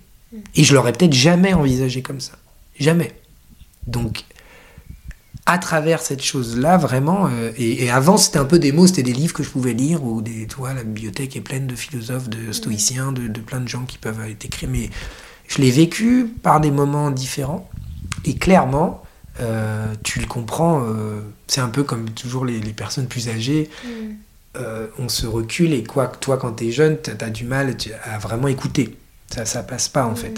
Et 0.54 0.64
je 0.64 0.74
l'aurais 0.74 0.92
peut-être 0.92 1.14
jamais 1.14 1.54
envisagé 1.54 2.02
comme 2.02 2.20
ça. 2.20 2.32
Jamais. 2.78 3.12
Donc, 3.86 4.24
à 5.46 5.56
travers 5.56 6.02
cette 6.02 6.22
chose-là, 6.22 6.76
vraiment, 6.76 7.28
euh, 7.32 7.50
et, 7.56 7.90
avant 7.90 8.18
c'était 8.18 8.38
un 8.38 8.44
peu 8.44 8.58
des 8.58 8.70
mots, 8.70 8.86
c'était 8.86 9.02
des 9.02 9.14
livres 9.14 9.32
que 9.32 9.42
je 9.42 9.48
pouvais 9.48 9.72
lire, 9.72 10.04
ou 10.04 10.20
des, 10.20 10.46
tu 10.46 10.56
vois, 10.56 10.74
la 10.74 10.84
bibliothèque 10.84 11.36
est 11.36 11.40
pleine 11.40 11.66
de 11.66 11.74
philosophes, 11.74 12.28
de 12.28 12.52
stoïciens, 12.52 13.12
de, 13.12 13.28
de 13.28 13.40
plein 13.40 13.60
de 13.60 13.68
gens 13.68 13.84
qui 13.84 13.96
peuvent 13.96 14.20
être 14.28 14.44
écrits, 14.44 14.66
mais 14.66 14.90
je 15.46 15.62
l'ai 15.62 15.70
vécu 15.70 16.26
par 16.42 16.60
des 16.60 16.70
moments 16.70 17.10
différents, 17.10 17.66
et 18.26 18.36
clairement, 18.36 19.02
euh, 19.40 19.94
tu 20.02 20.20
le 20.20 20.26
comprends, 20.26 20.82
euh, 20.84 21.20
c'est 21.46 21.60
un 21.60 21.68
peu 21.68 21.82
comme 21.82 22.10
toujours 22.10 22.44
les, 22.44 22.60
personnes 22.72 23.06
plus 23.06 23.28
âgées. 23.28 23.70
Mm. 23.84 23.88
Euh, 24.58 24.86
on 24.98 25.08
se 25.08 25.26
recule 25.26 25.72
et 25.72 25.84
quoi, 25.84 26.08
toi 26.08 26.36
quand 26.36 26.52
tu 26.52 26.68
es 26.68 26.70
jeune, 26.72 26.96
tu 27.02 27.10
as, 27.10 27.30
du 27.30 27.44
mal 27.44 27.76
à 28.04 28.18
vraiment 28.18 28.48
écouter. 28.48 28.96
Ça, 29.32 29.44
ça 29.44 29.62
passe 29.62 29.88
pas 29.88 30.04
en 30.04 30.12
mm. 30.12 30.16
fait. 30.16 30.34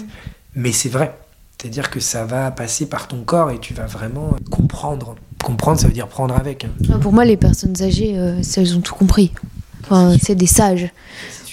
Mais 0.55 0.71
c'est 0.71 0.89
vrai. 0.89 1.17
C'est-à-dire 1.57 1.89
que 1.89 1.99
ça 1.99 2.25
va 2.25 2.49
passer 2.51 2.87
par 2.87 3.07
ton 3.07 3.23
corps 3.23 3.51
et 3.51 3.59
tu 3.59 3.73
vas 3.73 3.85
vraiment 3.85 4.35
comprendre. 4.49 5.15
Comprendre, 5.43 5.79
ça 5.79 5.87
veut 5.87 5.93
dire 5.93 6.07
prendre 6.07 6.35
avec. 6.35 6.65
Hein. 6.65 6.99
Pour 6.99 7.13
moi, 7.13 7.23
les 7.25 7.37
personnes 7.37 7.79
âgées, 7.81 8.11
elles 8.11 8.77
ont 8.77 8.81
tout 8.81 8.95
compris. 8.95 9.31
Enfin, 9.83 10.15
c'est 10.21 10.35
des 10.35 10.47
sages. 10.47 10.89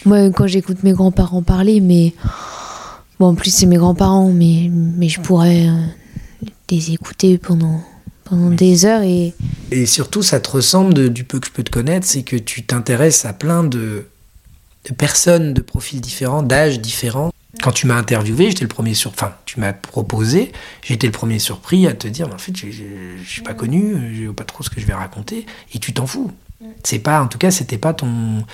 Moi, 0.04 0.30
quand 0.30 0.46
j'écoute 0.46 0.82
mes 0.82 0.92
grands-parents 0.92 1.42
parler, 1.42 1.80
mais. 1.80 2.14
Bon, 3.18 3.28
en 3.28 3.34
plus, 3.34 3.50
c'est 3.52 3.66
mes 3.66 3.76
grands-parents, 3.76 4.30
mais, 4.30 4.70
mais 4.72 5.08
je 5.08 5.20
pourrais 5.20 5.66
les 6.70 6.92
écouter 6.92 7.36
pendant, 7.36 7.80
pendant 8.28 8.50
des 8.50 8.84
heures. 8.84 9.02
Et... 9.02 9.34
et 9.70 9.86
surtout, 9.86 10.22
ça 10.22 10.40
te 10.40 10.50
ressemble 10.50 11.10
du 11.10 11.24
peu 11.24 11.40
que 11.40 11.46
je 11.46 11.52
peux 11.52 11.62
te 11.62 11.70
connaître, 11.70 12.06
c'est 12.06 12.22
que 12.22 12.36
tu 12.36 12.62
t'intéresses 12.62 13.24
à 13.24 13.32
plein 13.32 13.64
de, 13.64 14.06
de, 14.88 14.94
personnes 14.94 15.54
de 15.54 15.60
profils 15.60 16.00
différents, 16.00 16.42
d'âges 16.42 16.80
différents. 16.80 17.32
Quand 17.62 17.72
tu 17.72 17.86
m'as 17.86 17.96
interviewé, 17.96 18.50
j'étais 18.50 18.62
le 18.62 18.68
premier 18.68 18.94
sur... 18.94 19.10
Enfin, 19.10 19.32
tu 19.44 19.58
m'as 19.58 19.72
proposé, 19.72 20.52
j'étais 20.82 21.06
le 21.06 21.12
premier 21.12 21.38
surpris 21.38 21.86
à 21.86 21.92
te 21.92 22.06
dire, 22.06 22.28
en 22.32 22.38
fait, 22.38 22.56
je 22.56 22.66
ne 22.66 23.24
suis 23.24 23.42
pas 23.42 23.54
connu, 23.54 23.96
je 24.14 24.28
sais 24.28 24.32
pas 24.32 24.44
trop 24.44 24.62
ce 24.62 24.70
que 24.70 24.80
je 24.80 24.86
vais 24.86 24.94
raconter, 24.94 25.46
et 25.74 25.78
tu 25.78 25.92
t'en 25.92 26.06
fous. 26.06 26.30
C'est 26.84 26.98
pas, 26.98 27.22
en 27.22 27.26
tout 27.26 27.38
cas, 27.38 27.50
c'était 27.50 27.78
pas 27.78 27.94
ton... 27.94 28.44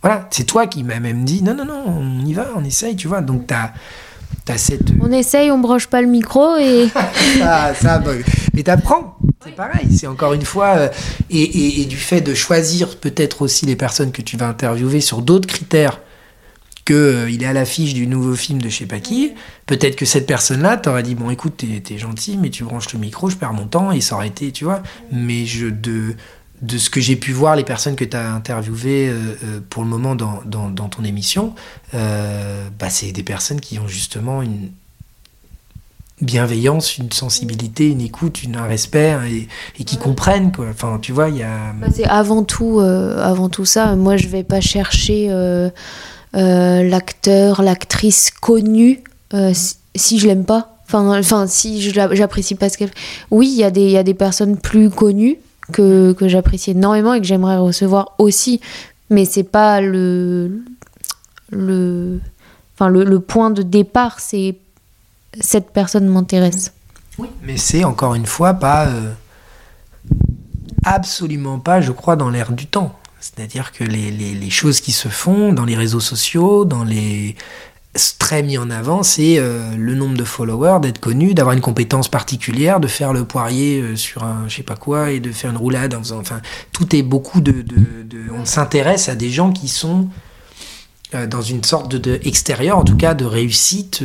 Voilà, 0.00 0.28
c'est 0.32 0.44
toi 0.44 0.66
qui 0.66 0.82
m'as 0.82 0.98
même 0.98 1.24
dit, 1.24 1.42
non, 1.42 1.54
non, 1.54 1.64
non, 1.64 1.84
on 1.86 2.24
y 2.26 2.32
va, 2.32 2.48
on 2.56 2.64
essaye, 2.64 2.96
tu 2.96 3.06
vois. 3.06 3.20
Donc, 3.20 3.46
tu 3.46 3.54
as 3.54 3.72
on 5.00 5.12
essaye, 5.12 5.50
on 5.50 5.58
broche 5.58 5.86
pas 5.86 6.02
le 6.02 6.08
micro 6.08 6.56
et. 6.56 6.88
ça, 7.38 7.74
ça, 7.74 7.98
bah, 7.98 8.12
mais 8.54 8.62
t'apprends. 8.62 9.16
C'est 9.44 9.54
pareil. 9.54 9.86
C'est 9.96 10.06
encore 10.06 10.34
une 10.34 10.44
fois. 10.44 10.76
Euh, 10.76 10.88
et, 11.30 11.84
du 11.84 11.96
fait 11.96 12.20
de 12.20 12.34
choisir 12.34 12.96
peut-être 12.96 13.42
aussi 13.42 13.66
les 13.66 13.76
personnes 13.76 14.12
que 14.12 14.22
tu 14.22 14.36
vas 14.36 14.48
interviewer 14.48 15.00
sur 15.00 15.22
d'autres 15.22 15.48
critères 15.48 16.00
que 16.84 16.94
euh, 16.94 17.30
il 17.30 17.42
est 17.42 17.46
à 17.46 17.52
l'affiche 17.52 17.94
du 17.94 18.06
nouveau 18.06 18.34
film 18.34 18.60
de 18.60 18.68
je 18.68 18.78
sais 18.78 18.86
pas 18.86 18.98
qui, 18.98 19.32
peut-être 19.66 19.94
que 19.94 20.04
cette 20.04 20.26
personne-là 20.26 20.76
t'aurait 20.76 21.04
dit 21.04 21.14
bon 21.14 21.30
écoute 21.30 21.54
t'es 21.56 21.94
es 21.94 21.98
gentil 21.98 22.36
mais 22.36 22.50
tu 22.50 22.64
branches 22.64 22.92
le 22.92 22.98
micro, 22.98 23.30
je 23.30 23.36
perds 23.36 23.52
mon 23.52 23.66
temps 23.66 23.92
et 23.92 24.00
ça 24.00 24.16
aurait 24.16 24.28
été 24.28 24.50
tu 24.50 24.64
vois. 24.64 24.82
Mais 25.12 25.46
je 25.46 25.68
de 25.68 26.14
de 26.62 26.78
ce 26.78 26.90
que 26.90 27.00
j'ai 27.00 27.16
pu 27.16 27.32
voir, 27.32 27.56
les 27.56 27.64
personnes 27.64 27.96
que 27.96 28.04
tu 28.04 28.16
as 28.16 28.32
interviewées 28.32 29.08
euh, 29.08 29.36
euh, 29.44 29.60
pour 29.68 29.82
le 29.82 29.88
moment 29.88 30.14
dans, 30.14 30.40
dans, 30.44 30.88
ton 30.88 31.02
émission, 31.02 31.54
euh, 31.94 32.68
bah, 32.78 32.88
c'est 32.88 33.10
des 33.10 33.24
personnes 33.24 33.60
qui 33.60 33.78
ont 33.80 33.88
justement 33.88 34.42
une 34.42 34.70
bienveillance, 36.20 36.98
une 36.98 37.10
sensibilité, 37.10 37.90
une 37.90 38.00
écoute, 38.00 38.42
un 38.54 38.64
respect 38.64 39.10
hein, 39.10 39.22
et, 39.24 39.84
qui 39.84 39.96
comprennent. 39.96 40.52
Quoi. 40.52 40.66
Enfin, 40.70 41.00
tu 41.02 41.10
vois, 41.10 41.30
il 41.30 41.38
y 41.38 41.42
a... 41.42 41.72
Bah, 41.80 41.88
c'est 41.92 42.06
avant 42.06 42.44
tout, 42.44 42.78
avant 42.78 43.48
tout 43.48 43.64
ça. 43.64 43.96
Moi, 43.96 44.16
je 44.16 44.28
vais 44.28 44.44
pas 44.44 44.60
chercher 44.60 45.28
l'acteur, 46.32 47.62
l'actrice 47.62 48.30
connue 48.30 49.02
si, 49.52 49.74
si 49.96 50.20
je 50.20 50.28
l'aime 50.28 50.44
pas. 50.44 50.68
Enfin, 50.86 51.18
enfin 51.18 51.46
si 51.46 51.80
j'apprécie 51.80 52.54
pas 52.54 52.68
ce 52.68 52.76
qu'elle 52.76 52.90
Oui, 53.30 53.48
il 53.50 53.58
y, 53.58 53.64
a 53.64 53.70
des, 53.70 53.90
y 53.90 53.96
a 53.96 54.02
des 54.02 54.14
personnes 54.14 54.58
plus 54.58 54.90
connues 54.90 55.38
que, 55.72 56.14
j'apprécie 56.22 56.72
énormément 56.72 57.14
et 57.14 57.20
que 57.20 57.26
j'aimerais 57.26 57.56
recevoir 57.56 58.12
aussi. 58.18 58.60
Mais 59.10 59.24
c'est 59.24 59.42
pas 59.42 59.80
le, 59.80 60.62
le, 61.50 62.20
enfin 62.74 62.88
le, 62.88 63.20
point 63.20 63.50
de 63.50 63.62
départ, 63.62 64.20
c'est 64.20 64.56
cette 65.40 65.70
personne 65.70 66.06
m'intéresse. 66.06 66.72
Oui, 67.18 67.28
mais 67.42 67.56
c'est 67.56 67.84
encore 67.84 68.14
une 68.14 68.26
fois 68.26 68.54
pas. 68.54 68.86
Euh, 68.86 69.12
absolument 70.84 71.58
pas, 71.58 71.80
je 71.80 71.92
crois, 71.92 72.16
dans 72.16 72.30
l'air 72.30 72.52
du 72.52 72.66
temps. 72.66 72.98
C'est-à-dire 73.20 73.70
que 73.72 73.84
les, 73.84 74.10
les, 74.10 74.50
choses 74.50 74.80
qui 74.80 74.90
se 74.90 75.08
font 75.08 75.52
dans 75.52 75.64
les 75.64 75.76
réseaux 75.76 76.00
sociaux, 76.00 76.64
dans 76.64 76.82
les, 76.82 77.36
très 78.18 78.42
mis 78.42 78.56
en 78.56 78.70
avant, 78.70 79.02
c'est 79.02 79.38
euh, 79.38 79.76
le 79.76 79.94
nombre 79.94 80.16
de 80.16 80.24
followers, 80.24 80.78
d'être 80.80 80.98
connu, 80.98 81.34
d'avoir 81.34 81.54
une 81.54 81.60
compétence 81.60 82.08
particulière, 82.08 82.80
de 82.80 82.88
faire 82.88 83.12
le 83.12 83.24
poirier 83.24 83.80
euh, 83.80 83.96
sur 83.96 84.24
un 84.24 84.48
je 84.48 84.56
sais 84.56 84.62
pas 84.62 84.76
quoi 84.76 85.10
et 85.10 85.20
de 85.20 85.30
faire 85.30 85.50
une 85.50 85.58
roulade 85.58 85.94
en. 85.94 86.00
Enfin, 86.18 86.40
tout 86.72 86.96
est 86.96 87.02
beaucoup 87.02 87.40
de. 87.40 87.62
de, 87.62 87.76
on 88.34 88.46
s'intéresse 88.46 89.08
à 89.08 89.14
des 89.14 89.28
gens 89.28 89.52
qui 89.52 89.68
sont 89.68 90.08
euh, 91.14 91.26
dans 91.26 91.42
une 91.42 91.62
sorte 91.64 91.94
de, 91.94 92.18
extérieur, 92.24 92.78
en 92.78 92.84
tout 92.84 92.96
cas 92.96 93.12
de 93.12 93.26
réussite, 93.26 94.02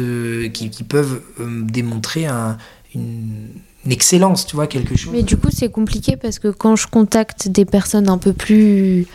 qui, 0.54 0.84
peuvent 0.84 1.22
démontrer 1.40 2.26
un, 2.26 2.58
une, 2.94 3.48
excellence, 3.90 4.46
tu 4.46 4.58
vois, 4.58 4.68
quelque 4.68 4.98
chose. 4.98 5.14
Mais 5.14 5.24
du 5.24 5.38
coup, 5.38 5.48
c'est 5.50 5.70
compliqué 5.70 6.18
parce 6.18 6.40
que 6.40 6.50
quand 6.50 6.76
je 6.76 6.88
contacte 6.88 7.48
des 7.48 7.64
personnes 7.64 8.10
un 8.10 8.18
peu 8.18 8.34
plus. 8.34 9.08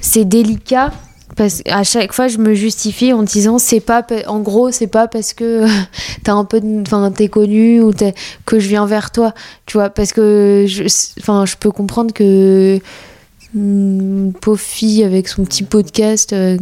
c'est 0.00 0.24
délicat 0.24 0.92
parce 1.36 1.62
à 1.66 1.82
chaque 1.84 2.12
fois 2.12 2.28
je 2.28 2.38
me 2.38 2.54
justifie 2.54 3.12
en 3.12 3.22
disant 3.22 3.58
c'est 3.58 3.80
pas 3.80 4.04
en 4.26 4.40
gros 4.40 4.70
c'est 4.70 4.86
pas 4.86 5.08
parce 5.08 5.32
que 5.32 5.66
t'as 6.24 6.32
un 6.32 6.44
peu 6.44 6.60
enfin 6.82 7.10
t'es 7.10 7.28
connu 7.28 7.80
ou 7.80 7.92
que 8.44 8.58
je 8.58 8.68
viens 8.68 8.86
vers 8.86 9.10
toi. 9.10 9.34
Tu 9.66 9.76
vois 9.76 9.90
parce 9.90 10.12
que 10.12 10.64
je 10.68 10.84
enfin 11.20 11.46
je 11.46 11.56
peux 11.56 11.70
comprendre 11.70 12.12
que 12.12 12.78
une 13.54 14.32
pauvre 14.40 14.60
fille 14.60 15.04
avec 15.04 15.28
son 15.28 15.44
petit 15.44 15.62
podcast 15.62 16.32
euh, 16.32 16.56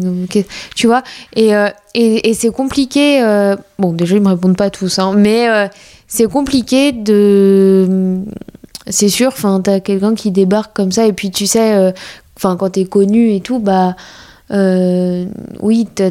tu 0.75 0.87
vois. 0.87 1.03
Et, 1.37 1.55
euh, 1.55 1.69
et, 1.95 2.31
et 2.31 2.35
c'est 2.35 2.51
compliqué 2.51 3.23
euh, 3.23 3.57
bon 3.79 3.93
déjà 3.93 4.17
ils 4.17 4.23
me 4.23 4.29
répondent 4.29 4.57
pas 4.57 4.71
tous 4.71 4.99
hein, 4.99 5.15
mais 5.17 5.47
c'est 6.09 6.27
compliqué 6.27 6.93
de 6.93 8.21
c'est 8.89 9.09
sûr 9.09 9.29
enfin 9.29 9.61
t'as 9.61 9.81
quelqu'un 9.81 10.15
qui 10.15 10.31
débarque 10.31 10.75
comme 10.75 10.93
ça 10.93 11.07
et 11.07 11.13
puis 11.13 11.31
tu 11.31 11.47
sais 11.47 11.93
enfin 12.37 12.57
quand 12.57 12.71
t'es 12.71 12.85
connu 12.85 13.35
et 13.35 13.41
tout 13.41 13.59
bah 13.59 13.95
euh, 14.53 15.27
oui, 15.61 15.87
t'as 15.95 16.11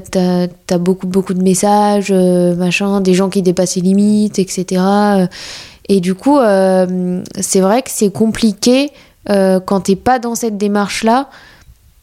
as, 0.70 0.78
beaucoup, 0.78 1.08
beaucoup 1.08 1.34
de 1.34 1.44
messages, 1.44 2.10
euh, 2.12 2.56
machin, 2.56 3.02
des 3.02 3.14
gens 3.14 3.30
qui 3.30 3.42
dépassent 3.42 3.76
les 3.76 3.82
limites, 3.82 4.40
etc. 4.40 4.82
Et 5.90 6.00
du 6.00 6.14
coup, 6.16 6.38
euh, 6.38 7.22
c'est 7.40 7.60
vrai 7.60 7.82
que 7.82 7.90
c'est 7.92 8.12
compliqué 8.12 8.92
quand 9.28 9.82
t'es 9.82 9.96
pas 9.96 10.18
dans 10.18 10.36
cette 10.36 10.58
démarche-là. 10.58 11.30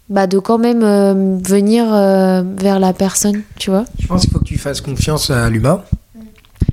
Bah, 0.09 0.29
de 0.29 0.39
quand 0.39 0.59
même 0.59 1.41
venir 1.43 1.87
vers 1.87 2.79
la 2.79 2.93
personne, 2.93 3.43
tu 3.59 3.71
vois. 3.71 3.85
Je 3.99 4.07
pense 4.07 4.21
qu'il 4.21 4.31
faut 4.31 4.39
que 4.39 4.45
tu 4.45 4.59
fasses 4.59 4.81
confiance 4.81 5.31
à 5.31 5.51
l'humain. 5.51 5.83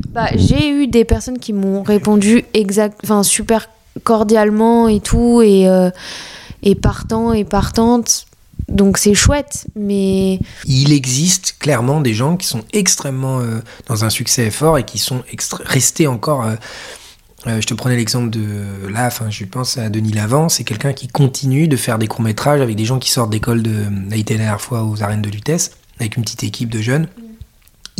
Bah, 0.10 0.28
j'ai 0.36 0.70
eu 0.70 0.86
des 0.86 1.04
personnes 1.04 1.40
qui 1.40 1.52
m'ont 1.52 1.82
répondu 1.82 2.46
exact, 2.54 3.00
enfin 3.04 3.24
super 3.24 3.70
cordialement 4.04 4.88
et 4.88 5.00
tout, 5.00 5.42
et, 5.42 5.68
et 6.62 6.76
partant 6.76 7.34
et 7.34 7.44
partante 7.44 8.28
donc 8.74 8.98
c'est 8.98 9.14
chouette, 9.14 9.68
mais... 9.76 10.40
Il 10.66 10.92
existe 10.92 11.56
clairement 11.60 12.02
des 12.02 12.14
gens 12.14 12.36
qui 12.38 12.48
sont 12.48 12.64
extrêmement 12.74 13.40
euh, 13.40 13.62
dans 13.88 14.04
un 14.04 14.10
succès 14.10 14.50
fort 14.50 14.78
et 14.78 14.84
qui 14.84 14.98
sont 14.98 15.24
restés 15.64 16.08
encore... 16.08 16.46
Euh, 16.46 16.56
euh, 17.46 17.60
je 17.60 17.68
te 17.68 17.74
prenais 17.74 17.98
l'exemple 17.98 18.30
de 18.30 18.88
là, 18.90 19.06
enfin, 19.08 19.30
je 19.30 19.44
pense 19.44 19.78
à 19.78 19.90
Denis 19.90 20.14
Lavant, 20.14 20.48
c'est 20.48 20.64
quelqu'un 20.64 20.94
qui 20.94 21.10
continue 21.10 21.68
de 21.68 21.76
faire 21.76 22.00
des 22.00 22.08
courts-métrages 22.08 22.62
avec 22.62 22.78
des 22.78 22.86
gens 22.86 23.00
qui 23.00 23.12
sortent 23.12 23.32
d'école 23.32 23.62
de... 23.62 23.86
été 24.16 24.36
la 24.36 24.40
dernière 24.40 24.62
fois 24.62 24.84
aux 24.84 25.04
arènes 25.04 25.22
de 25.22 25.30
Lutèce, 25.30 25.72
avec 26.00 26.16
une 26.16 26.24
petite 26.24 26.44
équipe 26.44 26.70
de 26.70 26.82
jeunes. 26.82 27.08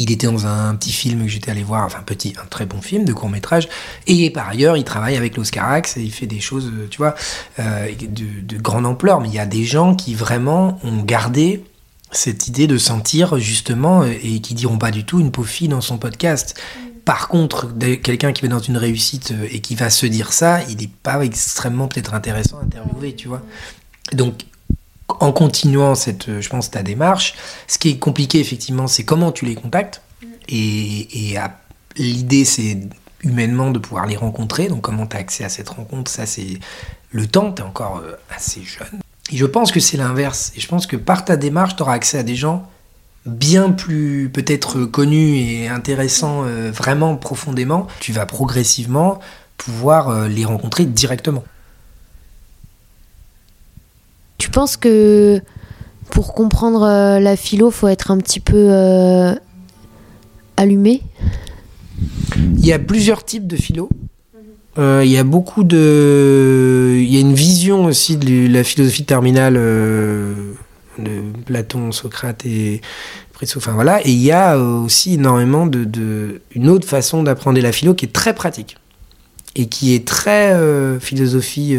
Il 0.04 0.12
était 0.12 0.28
dans 0.28 0.46
un 0.46 0.76
petit 0.76 0.92
film 0.92 1.24
que 1.24 1.30
j'étais 1.30 1.50
allé 1.50 1.64
voir, 1.64 1.86
enfin 1.86 2.02
petit, 2.06 2.34
un 2.44 2.46
très 2.46 2.66
bon 2.66 2.82
film 2.82 3.06
de 3.06 3.14
court 3.14 3.30
métrage. 3.30 3.70
Et 4.06 4.32
par 4.32 4.50
ailleurs, 4.50 4.76
il 4.76 4.84
travaille 4.84 5.16
avec 5.16 5.38
l'Oscarax 5.38 5.96
et 5.96 6.02
il 6.02 6.12
fait 6.12 6.26
des 6.26 6.42
choses, 6.42 6.70
euh, 6.74 6.88
tu 6.90 6.98
vois, 6.98 7.16
euh, 7.60 7.88
de, 8.02 8.58
grande 8.58 8.86
ampleur. 8.86 9.22
Mais 9.22 9.30
il 9.30 9.34
y 9.34 9.40
a 9.40 9.46
des 9.46 9.64
gens 9.64 9.96
qui 9.96 10.14
vraiment 10.14 10.78
ont 10.84 11.04
gardé 11.04 11.64
cette 12.12 12.50
idée 12.50 12.68
de 12.68 12.78
sentir 12.78 13.40
justement 13.40 14.02
euh, 14.02 14.12
et 14.22 14.42
qui 14.42 14.56
diront 14.56 14.78
pas 14.78 14.92
du 14.92 15.06
tout 15.06 15.22
une 15.22 15.32
pauvre 15.32 15.48
fille 15.48 15.70
dans 15.70 15.80
son 15.80 15.98
podcast. 15.98 16.60
Par 17.06 17.30
contre, 17.30 17.74
quelqu'un 18.04 18.34
qui 18.34 18.42
va 18.42 18.50
dans 18.50 18.60
une 18.60 18.78
réussite 18.78 19.34
et 19.52 19.62
qui 19.62 19.76
va 19.76 19.90
se 19.90 20.06
dire 20.06 20.34
ça, 20.34 20.64
il 20.64 20.80
n'est 20.80 20.92
pas 21.02 21.24
extrêmement 21.24 21.88
peut-être 21.88 22.14
intéressant 22.14 22.60
à 22.60 22.64
interviewer, 22.64 23.16
tu 23.16 23.30
vois. 23.30 23.42
Donc, 24.12 24.44
en 25.08 25.32
continuant 25.32 25.96
cette, 25.96 26.40
je 26.42 26.50
pense, 26.50 26.72
ta 26.72 26.84
démarche, 26.84 27.36
ce 27.68 27.78
qui 27.78 27.90
est 27.90 27.98
compliqué 28.00 28.40
effectivement, 28.40 28.88
c'est 28.88 29.04
comment 29.04 29.32
tu 29.32 29.46
les 29.46 29.56
contactes. 29.56 30.02
Et, 30.50 31.34
et 31.34 31.40
l'idée, 31.98 32.46
c'est 32.46 32.80
humainement 33.24 33.72
de 33.72 33.80
pouvoir 33.80 34.06
les 34.06 34.18
rencontrer. 34.18 34.68
Donc 34.68 34.82
comment 34.82 35.08
tu 35.08 35.16
as 35.16 35.20
accès 35.20 35.44
à 35.44 35.50
cette 35.50 35.70
rencontre, 35.70 36.12
ça 36.12 36.26
c'est 36.26 36.60
le 37.12 37.28
temps, 37.28 37.52
tu 37.52 37.62
es 37.62 37.66
encore 37.66 38.02
euh, 38.04 38.14
assez 38.36 38.62
jeune. 38.64 39.00
Et 39.32 39.38
je 39.38 39.46
pense 39.46 39.72
que 39.72 39.80
c'est 39.80 39.98
l'inverse. 39.98 40.52
Et 40.56 40.60
je 40.60 40.68
pense 40.68 40.88
que 40.88 40.98
par 40.98 41.26
ta 41.26 41.38
démarche, 41.38 41.76
tu 41.76 41.84
auras 41.84 41.94
accès 41.94 42.18
à 42.18 42.24
des 42.24 42.36
gens 42.36 42.68
bien 43.26 43.72
plus 43.72 44.30
peut-être 44.34 44.84
connus 44.84 45.38
et 45.38 45.70
intéressants 45.70 46.44
euh, 46.44 46.72
vraiment 46.72 47.16
profondément. 47.16 47.88
Tu 48.00 48.12
vas 48.12 48.26
progressivement 48.26 49.20
pouvoir 49.58 50.10
euh, 50.10 50.28
les 50.28 50.44
rencontrer 50.44 50.86
directement. 50.86 51.44
Tu 54.44 54.50
penses 54.50 54.76
que 54.76 55.40
pour 56.12 56.34
comprendre 56.34 56.82
la 57.18 57.38
philo, 57.38 57.72
faut 57.72 57.88
être 57.88 58.12
un 58.12 58.18
petit 58.18 58.42
peu 58.42 58.74
allumé? 60.58 61.02
Il 62.36 62.66
y 62.66 62.74
a 62.74 62.78
plusieurs 62.78 63.24
types 63.24 63.48
de 63.48 63.56
philo. 63.56 63.88
Euh, 64.78 65.02
il 65.06 65.10
y 65.10 65.18
a 65.18 65.24
beaucoup 65.24 65.64
de. 65.64 66.98
Il 67.00 67.08
y 67.08 67.16
a 67.16 67.22
une 67.22 67.34
vision 67.34 67.86
aussi 67.86 68.18
de 68.18 68.52
la 68.52 68.66
philosophie 68.66 69.06
terminale 69.06 69.56
euh, 69.56 70.34
de 71.00 71.22
Platon, 71.46 71.94
Socrate 71.94 72.46
et 72.46 72.82
Enfin 73.56 73.72
voilà. 73.72 74.06
Et 74.06 74.12
il 74.12 74.22
y 74.22 74.34
a 74.34 74.58
aussi 74.58 75.14
énormément 75.14 75.68
de, 75.68 75.86
de 75.86 76.42
une 76.54 76.68
autre 76.68 76.88
façon 76.88 77.24
d'apprendre 77.24 77.62
la 77.62 77.72
philo 77.72 77.94
qui 77.94 78.04
est 78.04 78.14
très 78.14 78.36
pratique 78.36 78.76
et 79.56 79.68
qui 79.68 79.96
est 79.96 80.06
très 80.06 80.52
euh, 80.52 81.00
philosophie 81.00 81.78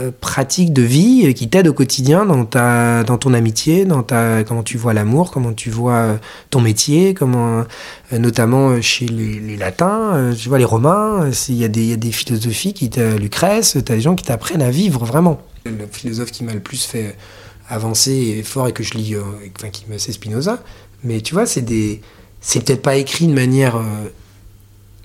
euh, 0.00 0.12
pratique 0.20 0.72
de 0.72 0.82
vie 0.82 1.26
euh, 1.26 1.32
qui 1.32 1.48
t'aide 1.48 1.66
au 1.66 1.72
quotidien 1.72 2.24
dans, 2.24 2.44
ta, 2.44 3.02
dans 3.02 3.18
ton 3.18 3.34
amitié, 3.34 3.84
dans 3.84 4.04
ta, 4.04 4.44
comment 4.44 4.62
tu 4.62 4.78
vois 4.78 4.94
l'amour, 4.94 5.32
comment 5.32 5.52
tu 5.52 5.70
vois 5.70 5.94
euh, 5.94 6.16
ton 6.50 6.60
métier, 6.60 7.14
comment, 7.14 7.64
notamment 8.12 8.80
chez 8.80 9.06
les, 9.06 9.56
latins, 9.56 10.32
tu 10.38 10.48
vois 10.48 10.58
les 10.58 10.64
romains, 10.64 11.30
il 11.48 11.56
y, 11.56 11.64
a 11.64 11.68
des, 11.68 11.86
y 11.86 11.92
a 11.92 11.96
des 11.96 12.12
philosophies 12.12 12.74
qui 12.74 12.90
Lucrèce, 13.18 13.72
tu 13.72 13.92
as 13.92 13.96
des 13.96 14.00
gens 14.00 14.14
qui 14.14 14.24
t'apprennent 14.24 14.62
à 14.62 14.70
vivre 14.70 15.04
vraiment. 15.04 15.40
Le 15.64 15.86
philosophe 15.90 16.30
qui 16.30 16.44
m'a 16.44 16.54
le 16.54 16.60
plus 16.60 16.84
fait 16.84 17.16
avancer 17.68 18.12
et 18.38 18.42
fort 18.44 18.68
et 18.68 18.72
que 18.72 18.84
je 18.84 18.94
lis, 18.94 19.16
enfin 19.56 19.70
qui 19.70 19.84
me 19.88 19.98
c'est 19.98 20.12
Spinoza, 20.12 20.62
mais 21.02 21.20
tu 21.22 21.34
vois, 21.34 21.44
c'est 21.44 21.62
des, 21.62 22.02
c'est 22.40 22.64
peut-être 22.64 22.82
pas 22.82 22.96
écrit 22.96 23.26
de 23.26 23.34
manière 23.34 23.82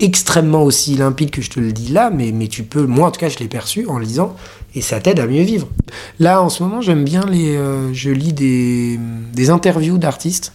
extrêmement 0.00 0.62
aussi 0.62 0.96
limpide 0.96 1.30
que 1.30 1.42
je 1.42 1.50
te 1.50 1.60
le 1.60 1.72
dis 1.72 1.88
là, 1.92 2.10
mais, 2.10 2.32
mais 2.32 2.48
tu 2.48 2.62
peux, 2.64 2.86
moi 2.86 3.08
en 3.08 3.10
tout 3.10 3.20
cas 3.20 3.28
je 3.28 3.38
l'ai 3.38 3.48
perçu 3.48 3.86
en 3.86 3.98
le 3.98 4.04
lisant, 4.04 4.36
et 4.74 4.80
ça 4.80 5.00
t'aide 5.00 5.20
à 5.20 5.26
mieux 5.26 5.42
vivre. 5.42 5.68
Là 6.18 6.42
en 6.42 6.48
ce 6.48 6.62
moment 6.62 6.80
j'aime 6.80 7.04
bien 7.04 7.24
les, 7.26 7.56
euh, 7.56 7.92
je 7.92 8.10
lis 8.10 8.32
des, 8.32 8.98
des 9.32 9.50
interviews 9.50 9.98
d'artistes. 9.98 10.52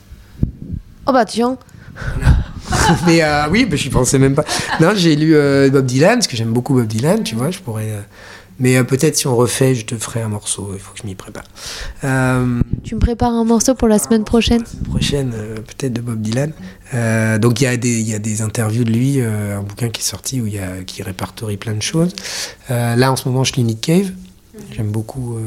Oh 1.07 1.13
bah 1.13 1.25
tiens. 1.25 1.57
mais 3.05 3.23
euh, 3.23 3.47
oui, 3.49 3.65
bah, 3.65 3.75
je 3.77 3.89
pensais 3.89 4.19
même 4.19 4.35
pas. 4.35 4.45
Non, 4.79 4.91
j'ai 4.95 5.15
lu 5.15 5.35
euh, 5.35 5.69
Bob 5.69 5.85
Dylan, 5.85 6.15
parce 6.15 6.27
que 6.27 6.37
j'aime 6.37 6.53
beaucoup 6.53 6.73
Bob 6.73 6.87
Dylan, 6.87 7.23
tu 7.23 7.35
vois, 7.35 7.51
je 7.51 7.59
pourrais... 7.59 8.05
Mais 8.59 8.77
euh, 8.77 8.83
peut-être 8.83 9.15
si 9.15 9.27
on 9.27 9.35
refait, 9.35 9.73
je 9.73 9.85
te 9.85 9.95
ferai 9.95 10.21
un 10.21 10.27
morceau. 10.27 10.71
Il 10.73 10.79
faut 10.79 10.93
que 10.93 10.99
je 11.01 11.07
m'y 11.07 11.15
prépare. 11.15 11.45
Euh, 12.03 12.61
tu 12.83 12.95
me 12.95 12.99
prépares 12.99 13.33
un 13.33 13.45
morceau 13.45 13.73
pour 13.73 13.87
la 13.87 13.99
semaine 13.99 14.25
prochaine 14.25 14.61
La 14.61 14.67
semaine 14.67 14.83
prochaine, 14.83 15.31
euh, 15.33 15.55
peut-être 15.55 15.93
de 15.93 16.01
Bob 16.01 16.21
Dylan. 16.21 16.51
donc 17.39 17.61
il 17.61 17.63
y, 17.63 17.67
a 17.67 17.77
des, 17.77 18.01
y 18.01 18.13
a 18.13 18.19
des 18.19 18.41
interviews 18.41 18.83
de 18.83 18.91
lui, 18.91 19.21
un 19.21 19.61
bouquin 19.61 19.89
qui 19.89 20.01
est 20.01 20.05
sorti 20.05 20.41
où 20.41 20.47
il 20.47 20.53
y 20.53 20.59
a, 20.59 20.83
qui 20.85 21.01
répertorie 21.03 21.57
plein 21.57 21.73
de 21.73 21.81
choses. 21.81 22.13
là, 22.69 23.11
en 23.11 23.15
ce 23.15 23.27
moment, 23.27 23.43
je 23.43 23.53
lis 23.53 23.63
Nick 23.63 23.81
Cave. 23.81 24.11
J'aime 24.71 24.91
beaucoup. 24.91 25.37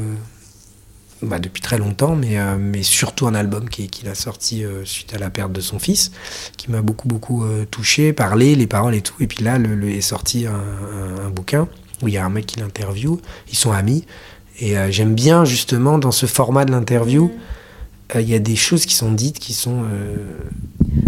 Bah, 1.21 1.39
depuis 1.39 1.61
très 1.61 1.77
longtemps, 1.77 2.17
mais, 2.17 2.37
mais 2.57 2.83
surtout 2.83 3.27
un 3.27 3.35
album 3.35 3.69
qu'il 3.69 4.09
a 4.09 4.15
sorti 4.15 4.63
suite 4.83 5.13
à 5.13 5.17
la 5.17 5.29
perte 5.29 5.53
de 5.53 5.61
son 5.61 5.79
fils, 5.79 6.11
qui 6.57 6.69
m'a 6.69 6.81
beaucoup, 6.81 7.07
beaucoup 7.07 7.45
touché, 7.71 8.11
parlé, 8.11 8.55
les 8.55 8.67
paroles 8.67 8.95
et 8.95 9.01
tout. 9.01 9.15
Et 9.21 9.27
puis 9.27 9.43
là, 9.43 9.57
le, 9.57 9.89
est 9.89 10.01
sorti 10.01 10.45
un, 10.47 11.25
un 11.25 11.29
bouquin 11.29 11.69
où 12.03 12.07
il 12.07 12.13
y 12.13 12.17
a 12.17 12.25
un 12.25 12.29
mec 12.29 12.45
qui 12.45 12.59
l'interviewe, 12.59 13.17
ils 13.51 13.57
sont 13.57 13.71
amis. 13.71 14.05
Et 14.59 14.77
euh, 14.77 14.91
j'aime 14.91 15.15
bien 15.15 15.45
justement 15.45 15.97
dans 15.97 16.11
ce 16.11 16.25
format 16.25 16.65
de 16.65 16.71
l'interview, 16.71 17.31
euh, 18.15 18.21
il 18.21 18.29
y 18.29 18.35
a 18.35 18.39
des 18.39 18.55
choses 18.55 18.85
qui 18.85 18.93
sont 18.93 19.11
dites 19.11 19.39
qui 19.39 19.53
sont... 19.53 19.83
Euh, 19.83 20.15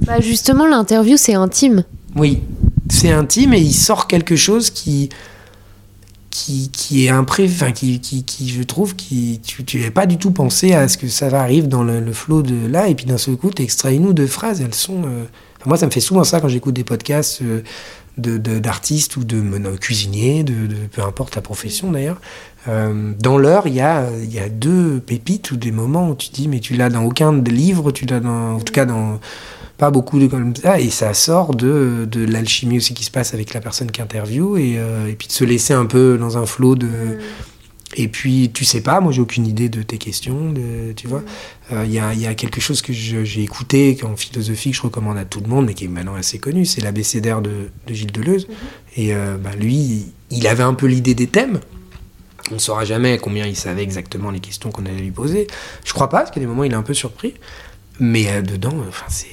bah 0.06 0.20
justement, 0.20 0.66
l'interview, 0.66 1.18
c'est 1.18 1.36
intime. 1.36 1.84
Oui, 2.16 2.42
c'est 2.90 3.12
intime 3.12 3.54
et 3.54 3.60
il 3.60 3.74
sort 3.74 4.08
quelque 4.08 4.36
chose 4.36 4.70
qui... 4.70 5.10
Qui, 6.32 6.70
qui 6.70 7.06
est 7.06 7.10
impré, 7.10 7.46
enfin 7.46 7.72
qui, 7.72 8.02
qui, 8.02 8.26
qui, 8.26 8.50
je 8.50 8.62
trouve, 8.62 8.98
qui 8.98 9.40
tu 9.42 9.78
n'avais 9.78 9.90
pas 9.90 10.06
du 10.06 10.18
tout 10.18 10.32
pensé 10.32 10.74
à 10.74 10.90
ce 10.90 10.98
que 10.98 11.08
ça 11.08 11.30
va 11.30 11.40
arriver 11.40 11.68
dans 11.68 11.82
le, 11.82 12.12
flot 12.12 12.42
de 12.42 12.68
là, 12.68 12.90
et 12.90 12.96
puis 12.96 13.06
d'un 13.06 13.18
seul 13.18 13.38
coup, 13.38 13.52
tu 13.52 13.62
extrais 13.62 13.96
une 13.96 14.06
ou 14.06 14.12
deux 14.12 14.28
phrases, 14.28 14.60
elles 14.60 14.76
sont. 14.76 15.04
moi, 15.66 15.78
ça 15.78 15.86
me 15.86 15.92
fait 15.92 16.02
souvent 16.02 16.26
ça 16.26 16.42
quand 16.42 16.50
j'écoute 16.50 16.76
des 16.76 16.84
podcasts 16.84 17.42
d'artistes 18.18 19.18
ou 19.18 19.24
de, 19.24 19.42
cuisiniers, 19.78 20.44
de, 20.44 20.54
peu 20.92 21.02
importe 21.02 21.36
la 21.36 21.42
profession 21.42 21.92
d'ailleurs. 21.92 22.20
Euh, 22.68 23.12
dans 23.20 23.38
l'heure, 23.38 23.68
il 23.68 23.76
y 23.76 23.82
a, 23.82 24.10
y 24.24 24.40
a 24.40 24.50
deux 24.50 25.00
pépites 25.00 25.52
ou 25.52 25.58
des 25.58 25.72
moments 25.72 26.10
où 26.10 26.16
tu 26.16 26.30
dis, 26.30 26.48
mais 26.48 26.60
tu 26.60 26.76
l'as 26.76 26.90
dans 26.90 27.04
aucun 27.04 27.34
des 27.34 27.52
livres, 27.52 27.92
tu 27.92 28.06
l'as 28.06 28.20
dans, 28.20 28.56
en 28.56 28.60
tout 28.60 28.74
cas 28.74 28.86
dans 28.86 29.20
pas 29.78 29.92
beaucoup 29.92 30.20
de 30.20 30.28
comme 30.28 30.56
ça, 30.56 30.80
et 30.80 30.90
ça 30.90 31.14
sort 31.14 31.54
de, 31.54 32.08
de 32.10 32.26
l'alchimie 32.26 32.78
aussi 32.78 32.94
qui 32.94 33.04
se 33.04 33.12
passe 33.12 33.34
avec 33.34 33.54
la 33.54 33.60
personne 33.60 33.92
qui 33.92 34.02
interviewe, 34.02 34.58
et, 34.58 34.76
euh, 34.78 35.08
et, 35.08 35.14
puis 35.14 35.28
de 35.28 35.34
se 35.34 35.44
laisser 35.44 35.74
un 35.74 35.86
peu 35.86 36.18
dans 36.18 36.38
un 36.38 36.46
flot 36.46 36.76
de. 36.76 36.88
Mm. 36.88 37.20
Et 37.96 38.08
puis, 38.08 38.52
tu 38.52 38.66
sais 38.66 38.82
pas, 38.82 39.00
moi 39.00 39.12
j'ai 39.12 39.22
aucune 39.22 39.46
idée 39.46 39.70
de 39.70 39.82
tes 39.82 39.98
questions, 39.98 40.52
de, 40.52 40.92
tu 40.94 41.08
vois. 41.08 41.24
Il 41.72 41.76
mm. 41.76 41.80
euh, 41.80 42.14
y, 42.14 42.20
y, 42.20 42.28
a, 42.28 42.34
quelque 42.34 42.60
chose 42.60 42.82
que 42.82 42.92
j'ai 42.92 43.44
écouté 43.44 43.98
en 44.04 44.16
philosophie 44.16 44.72
que 44.72 44.78
je 44.78 44.82
recommande 44.82 45.18
à 45.18 45.26
tout 45.26 45.40
le 45.40 45.48
monde, 45.48 45.68
mais 45.68 45.74
qui 45.74 45.86
est 45.86 45.90
maintenant 45.90 46.16
assez 46.16 46.40
connu, 46.40 46.66
c'est 46.66 46.82
l'abécédaire 46.82 47.42
de, 47.42 47.70
de 47.88 47.94
Gilles 47.94 48.12
Deleuze. 48.12 48.48
Mm-hmm. 48.48 49.00
Et 49.02 49.14
euh, 49.14 49.38
bah, 49.38 49.56
lui, 49.56 50.14
il 50.32 50.48
avait 50.48 50.64
un 50.64 50.74
peu 50.74 50.88
l'idée 50.88 51.14
des 51.14 51.28
thèmes. 51.28 51.60
On 52.52 52.56
ne 52.56 52.60
saura 52.60 52.86
jamais 52.86 53.18
combien 53.18 53.46
il 53.46 53.56
savait 53.56 53.84
exactement 53.84 54.30
les 54.30 54.40
questions 54.40 54.72
qu'on 54.72 54.86
allait 54.86 55.00
lui 55.00 55.12
poser. 55.12 55.48
Je 55.84 55.94
crois 55.94 56.10
pas, 56.10 56.20
parce 56.20 56.32
qu'à 56.32 56.40
des 56.40 56.46
moments 56.46 56.64
il 56.64 56.72
est 56.72 56.76
un 56.76 56.84
peu 56.84 56.94
surpris. 56.94 57.34
Mais 58.00 58.28
euh, 58.30 58.42
dedans, 58.42 58.76
enfin 58.88 59.06
c'est. 59.08 59.28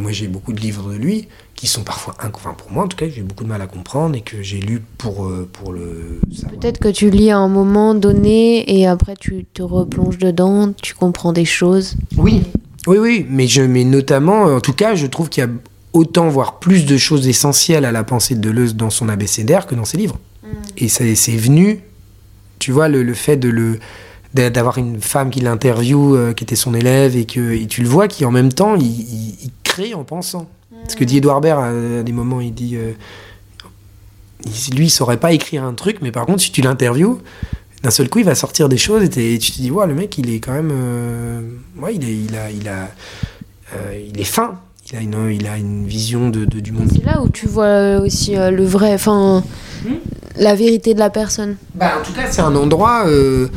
Mm. 0.00 0.02
moi 0.02 0.12
j'ai 0.12 0.28
beaucoup 0.28 0.52
de 0.52 0.60
livres 0.60 0.92
de 0.92 0.96
lui 0.96 1.28
qui 1.54 1.66
sont 1.68 1.82
parfois, 1.84 2.16
enfin 2.34 2.54
pour 2.56 2.72
moi 2.72 2.84
en 2.84 2.88
tout 2.88 2.96
cas, 2.96 3.06
j'ai 3.08 3.22
beaucoup 3.22 3.44
de 3.44 3.48
mal 3.48 3.62
à 3.62 3.66
comprendre 3.66 4.16
et 4.16 4.20
que 4.20 4.42
j'ai 4.42 4.58
lu 4.58 4.82
pour, 4.98 5.26
euh, 5.26 5.48
pour 5.52 5.72
le 5.72 6.18
Peut-être 6.50 6.80
que 6.80 6.88
tu 6.88 7.08
lis 7.10 7.30
à 7.30 7.38
un 7.38 7.48
moment 7.48 7.94
donné 7.94 8.80
et 8.80 8.86
après 8.86 9.14
tu 9.18 9.44
te 9.54 9.62
replonges 9.62 10.18
dedans, 10.18 10.72
tu 10.72 10.94
comprends 10.94 11.32
des 11.32 11.44
choses. 11.44 11.94
Oui, 12.16 12.42
oui, 12.88 12.98
oui, 12.98 13.26
mais, 13.28 13.46
je, 13.46 13.62
mais 13.62 13.84
notamment, 13.84 14.42
en 14.42 14.60
tout 14.60 14.72
cas, 14.72 14.96
je 14.96 15.06
trouve 15.06 15.28
qu'il 15.28 15.44
y 15.44 15.46
a 15.46 15.50
autant, 15.92 16.28
voire 16.28 16.58
plus 16.58 16.84
de 16.84 16.96
choses 16.96 17.28
essentielles 17.28 17.84
à 17.84 17.92
la 17.92 18.02
pensée 18.02 18.34
de 18.34 18.40
Deleuze 18.40 18.74
dans 18.74 18.90
son 18.90 19.08
abécédaire 19.08 19.66
que 19.66 19.74
dans 19.74 19.84
ses 19.84 19.98
livres. 19.98 20.18
Mm. 20.42 20.46
Et 20.78 20.88
ça, 20.88 21.04
c'est 21.14 21.36
venu, 21.36 21.80
tu 22.58 22.72
vois, 22.72 22.88
le, 22.88 23.02
le 23.02 23.14
fait 23.14 23.36
de 23.36 23.48
le 23.48 23.78
d'avoir 24.34 24.78
une 24.78 24.98
femme 24.98 25.28
qui 25.28 25.40
l'interviewe, 25.40 26.16
euh, 26.16 26.32
qui 26.32 26.42
était 26.42 26.56
son 26.56 26.74
élève, 26.74 27.16
et 27.16 27.26
que 27.26 27.52
et 27.52 27.66
tu 27.66 27.82
le 27.82 27.88
vois 27.88 28.08
qui 28.08 28.24
en 28.24 28.30
même 28.30 28.50
temps, 28.50 28.76
il, 28.76 28.86
il 28.86 29.50
crée 29.72 29.94
en 29.94 30.04
pensant. 30.04 30.48
Ce 30.88 30.96
que 30.96 31.04
dit 31.04 31.18
Edouard 31.18 31.40
Baird 31.40 31.62
à, 31.62 32.02
des 32.02 32.12
moments, 32.12 32.40
il 32.40 32.52
dit 32.52 32.76
euh, 32.76 32.92
lui, 34.72 34.86
il 34.86 34.90
saurait 34.90 35.16
pas 35.16 35.32
écrire 35.32 35.64
un 35.64 35.72
truc, 35.72 35.98
mais 36.02 36.12
par 36.12 36.26
contre, 36.26 36.42
si 36.42 36.52
tu 36.52 36.60
l'interviews, 36.60 37.20
d'un 37.82 37.90
seul 37.90 38.10
coup, 38.10 38.18
il 38.18 38.24
va 38.24 38.34
sortir 38.34 38.68
des 38.68 38.76
choses 38.76 39.02
et, 39.02 39.38
tu 39.38 39.52
te 39.52 39.56
dis, 39.56 39.70
ouais, 39.70 39.86
le 39.86 39.94
mec, 39.94 40.18
il 40.18 40.30
est 40.30 40.40
quand 40.40 40.52
même. 40.52 40.70
Euh, 40.72 41.40
ouais, 41.78 41.94
il, 41.94 42.04
est, 42.04 42.14
il 42.14 42.36
a. 42.36 42.50
Il, 42.50 42.68
a, 42.68 42.90
euh, 43.74 44.08
il 44.08 44.20
est 44.20 44.24
fin. 44.24 44.60
Il 44.92 44.98
a 44.98 45.00
une, 45.00 45.30
il 45.30 45.46
a 45.46 45.56
une 45.56 45.86
vision 45.86 46.28
de, 46.28 46.44
du 46.44 46.72
monde. 46.72 46.88
C'est 46.92 47.04
là 47.04 47.22
où 47.22 47.30
tu 47.30 47.46
vois 47.46 47.98
aussi 47.98 48.34
le 48.36 48.64
vrai. 48.64 48.94
Enfin. 48.94 49.42
Hmm 49.84 49.94
la 50.36 50.54
vérité 50.54 50.94
de 50.94 50.98
la 50.98 51.10
personne. 51.10 51.56
Bah, 51.74 51.92
en 52.00 52.04
tout 52.04 52.12
cas, 52.12 52.30
c'est 52.30 52.40
un 52.40 52.54
endroit 52.54 53.04
euh, 53.06 53.48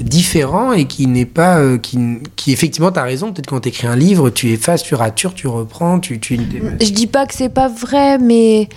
différent 0.00 0.72
et 0.72 0.86
qui 0.86 1.06
n'est 1.06 1.26
pas. 1.26 1.58
Euh, 1.58 1.78
qui, 1.78 1.98
qui, 2.36 2.52
effectivement, 2.52 2.90
tu 2.90 2.98
as 2.98 3.04
raison, 3.04 3.32
peut-être 3.32 3.46
quand 3.46 3.60
tu 3.60 3.68
écris 3.68 3.86
un 3.86 3.96
livre, 3.96 4.30
tu 4.30 4.50
effaces, 4.50 4.82
tu 4.82 4.94
ratures, 4.94 5.34
tu 5.34 5.46
reprends, 5.46 6.00
tu. 6.00 6.18
tu... 6.20 6.36
Je 6.36 6.90
dis 6.90 7.06
pas 7.06 7.26
que 7.26 7.34
c'est 7.34 7.48
pas 7.48 7.68
vrai, 7.68 8.18
mais 8.18 8.68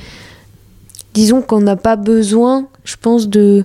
disons 1.14 1.42
qu'on 1.42 1.62
n'a 1.62 1.76
pas 1.76 1.96
besoin, 1.96 2.68
je 2.84 2.96
pense, 3.00 3.28
de, 3.28 3.64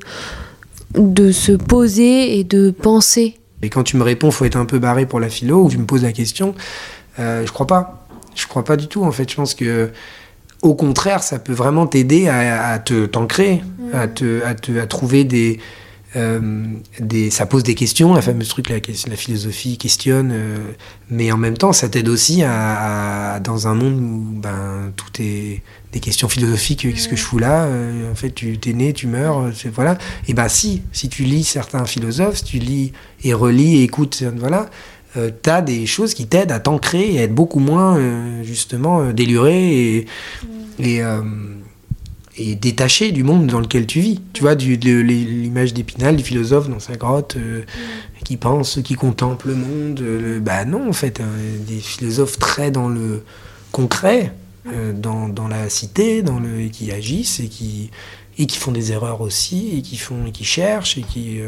de 0.94 1.32
se 1.32 1.52
poser 1.52 2.38
et 2.38 2.44
de 2.44 2.70
penser. 2.70 3.38
Et 3.62 3.70
quand 3.70 3.82
tu 3.82 3.96
me 3.96 4.02
réponds, 4.02 4.30
faut 4.30 4.44
être 4.44 4.56
un 4.56 4.66
peu 4.66 4.78
barré 4.78 5.06
pour 5.06 5.18
la 5.18 5.28
philo, 5.28 5.64
ou 5.64 5.70
tu 5.70 5.78
me 5.78 5.86
poses 5.86 6.02
la 6.02 6.12
question, 6.12 6.54
euh, 6.58 6.95
je 7.18 7.50
crois 7.50 7.66
pas. 7.66 8.06
Je 8.34 8.46
crois 8.46 8.64
pas 8.64 8.76
du 8.76 8.86
tout, 8.86 9.02
en 9.02 9.12
fait. 9.12 9.30
Je 9.30 9.36
pense 9.36 9.54
que 9.54 9.90
au 10.62 10.74
contraire, 10.74 11.22
ça 11.22 11.38
peut 11.38 11.52
vraiment 11.52 11.86
t'aider 11.86 12.28
à, 12.28 12.78
te 12.78 13.06
t'ancrer, 13.06 13.62
à, 13.92 14.08
te, 14.08 14.42
à, 14.44 14.54
te, 14.54 14.78
à 14.78 14.86
trouver 14.86 15.24
des, 15.24 15.60
des, 17.00 17.30
ça 17.30 17.44
pose 17.46 17.62
des 17.62 17.74
questions, 17.74 18.14
la 18.14 18.22
fameuse 18.22 18.48
truc, 18.48 18.70
la, 18.70 18.76
la 18.76 19.16
philosophie 19.16 19.76
questionne, 19.76 20.34
mais 21.10 21.30
en 21.30 21.36
même 21.36 21.58
temps, 21.58 21.72
ça 21.72 21.88
t'aide 21.88 22.08
aussi 22.08 22.42
à, 22.42 23.38
dans 23.40 23.68
un 23.68 23.74
monde 23.74 24.00
où 24.00 24.40
ben, 24.40 24.92
tout 24.96 25.20
est 25.20 25.62
des 25.92 26.00
questions 26.00 26.28
philosophiques, 26.28 26.82
qu'est-ce 26.82 27.08
que 27.08 27.16
je 27.16 27.22
fous 27.22 27.38
là 27.38 27.68
En 28.10 28.14
fait, 28.14 28.30
tu 28.30 28.58
es 28.66 28.72
né, 28.72 28.92
tu 28.92 29.06
meurs, 29.06 29.50
voilà. 29.74 29.98
Et 30.26 30.34
ben 30.34 30.48
si, 30.48 30.82
si 30.92 31.08
tu 31.08 31.24
lis 31.24 31.44
certains 31.44 31.84
philosophes, 31.84 32.38
si 32.38 32.44
tu 32.44 32.58
lis 32.58 32.92
et 33.24 33.34
relis 33.34 33.78
et 33.78 33.82
écoutes, 33.82 34.22
voilà, 34.36 34.70
euh, 35.16 35.30
tu 35.42 35.50
as 35.50 35.62
des 35.62 35.86
choses 35.86 36.14
qui 36.14 36.26
t'aident 36.26 36.52
à 36.52 36.60
t'ancrer 36.60 37.14
et 37.14 37.20
à 37.20 37.22
être 37.22 37.34
beaucoup 37.34 37.58
moins, 37.58 37.96
euh, 37.96 38.42
justement, 38.42 39.00
euh, 39.00 39.12
déluré 39.12 39.96
et, 39.96 40.06
mm. 40.78 41.62
et, 42.36 42.54
détaché 42.54 43.12
du 43.12 43.22
monde 43.22 43.46
dans 43.46 43.60
lequel 43.60 43.86
tu 43.86 44.00
vis. 44.00 44.20
Tu 44.32 44.42
vois, 44.42 44.54
l'image 44.54 45.74
d'Épinal, 45.74 46.16
du 46.16 46.24
philosophe 46.24 46.68
dans 46.68 46.80
sa 46.80 46.96
grotte, 46.96 47.36
mm. 47.36 47.64
qui 48.24 48.36
pense, 48.36 48.80
qui 48.82 48.94
contemple 48.94 49.48
le 49.48 49.54
monde. 49.54 50.40
bah 50.42 50.64
non, 50.64 50.88
en 50.88 50.92
fait, 50.92 51.20
hein, 51.20 51.28
des 51.66 51.78
philosophes 51.78 52.38
très 52.38 52.70
dans 52.70 52.88
le 52.88 53.22
concret, 53.72 54.32
dans, 54.94 55.28
dans, 55.28 55.46
la 55.46 55.68
cité, 55.68 56.22
dans 56.22 56.40
le, 56.40 56.68
qui 56.68 56.90
agissent 56.90 57.38
et 57.38 57.46
qui, 57.46 57.90
et 58.36 58.46
qui 58.46 58.58
font 58.58 58.72
des 58.72 58.90
erreurs 58.90 59.20
aussi, 59.20 59.76
et 59.78 59.82
qui, 59.82 59.96
font, 59.96 60.26
et 60.26 60.32
qui 60.32 60.44
cherchent, 60.44 60.98
et 60.98 61.02
qui... 61.02 61.40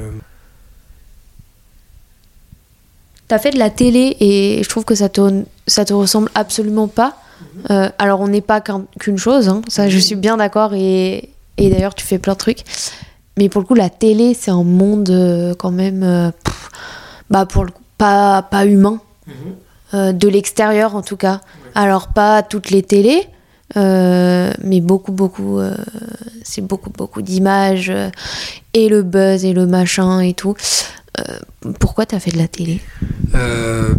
T'as 3.28 3.38
fait 3.38 3.50
de 3.50 3.58
la 3.58 3.68
télé 3.68 4.16
et 4.20 4.62
je 4.62 4.68
trouve 4.68 4.84
que 4.86 4.94
ça 4.94 5.10
te, 5.10 5.44
ça 5.66 5.84
te 5.84 5.92
ressemble 5.92 6.30
absolument 6.34 6.88
pas. 6.88 7.16
Euh, 7.70 7.90
alors, 7.98 8.20
on 8.20 8.28
n'est 8.28 8.40
pas 8.40 8.60
qu'une 8.60 9.18
chose, 9.18 9.48
hein. 9.48 9.60
ça, 9.68 9.88
je 9.88 9.98
suis 9.98 10.16
bien 10.16 10.38
d'accord. 10.38 10.72
Et, 10.74 11.28
et 11.58 11.70
d'ailleurs, 11.70 11.94
tu 11.94 12.04
fais 12.06 12.18
plein 12.18 12.32
de 12.32 12.38
trucs. 12.38 12.64
Mais 13.36 13.48
pour 13.48 13.60
le 13.60 13.66
coup, 13.66 13.74
la 13.74 13.90
télé, 13.90 14.34
c'est 14.34 14.50
un 14.50 14.64
monde 14.64 15.10
euh, 15.10 15.54
quand 15.54 15.70
même, 15.70 16.02
euh, 16.02 16.30
bah 17.30 17.46
pour 17.46 17.64
le 17.64 17.70
coup, 17.70 17.82
pas, 17.98 18.42
pas 18.42 18.64
humain. 18.64 19.00
Mhm. 19.26 20.12
de 20.14 20.28
l'extérieur, 20.28 20.94
en 20.94 21.02
tout 21.02 21.18
cas. 21.18 21.42
Alors, 21.74 22.08
pas 22.08 22.42
toutes 22.42 22.70
les 22.70 22.82
télés, 22.82 23.26
mais 23.76 24.80
beaucoup, 24.80 25.12
beaucoup, 25.12 25.60
c'est 26.42 26.62
beaucoup, 26.62 26.88
beaucoup 26.88 27.20
d'images 27.20 27.92
et 28.72 28.88
le 28.88 29.02
buzz 29.02 29.44
et 29.44 29.52
le 29.52 29.66
machin 29.66 30.20
et 30.20 30.32
tout. 30.32 30.54
Euh, 31.18 31.72
pourquoi 31.80 32.06
tu 32.06 32.14
as 32.14 32.20
fait 32.20 32.30
de 32.30 32.38
la 32.38 32.48
télé? 32.48 32.80
Euh, 33.34 33.94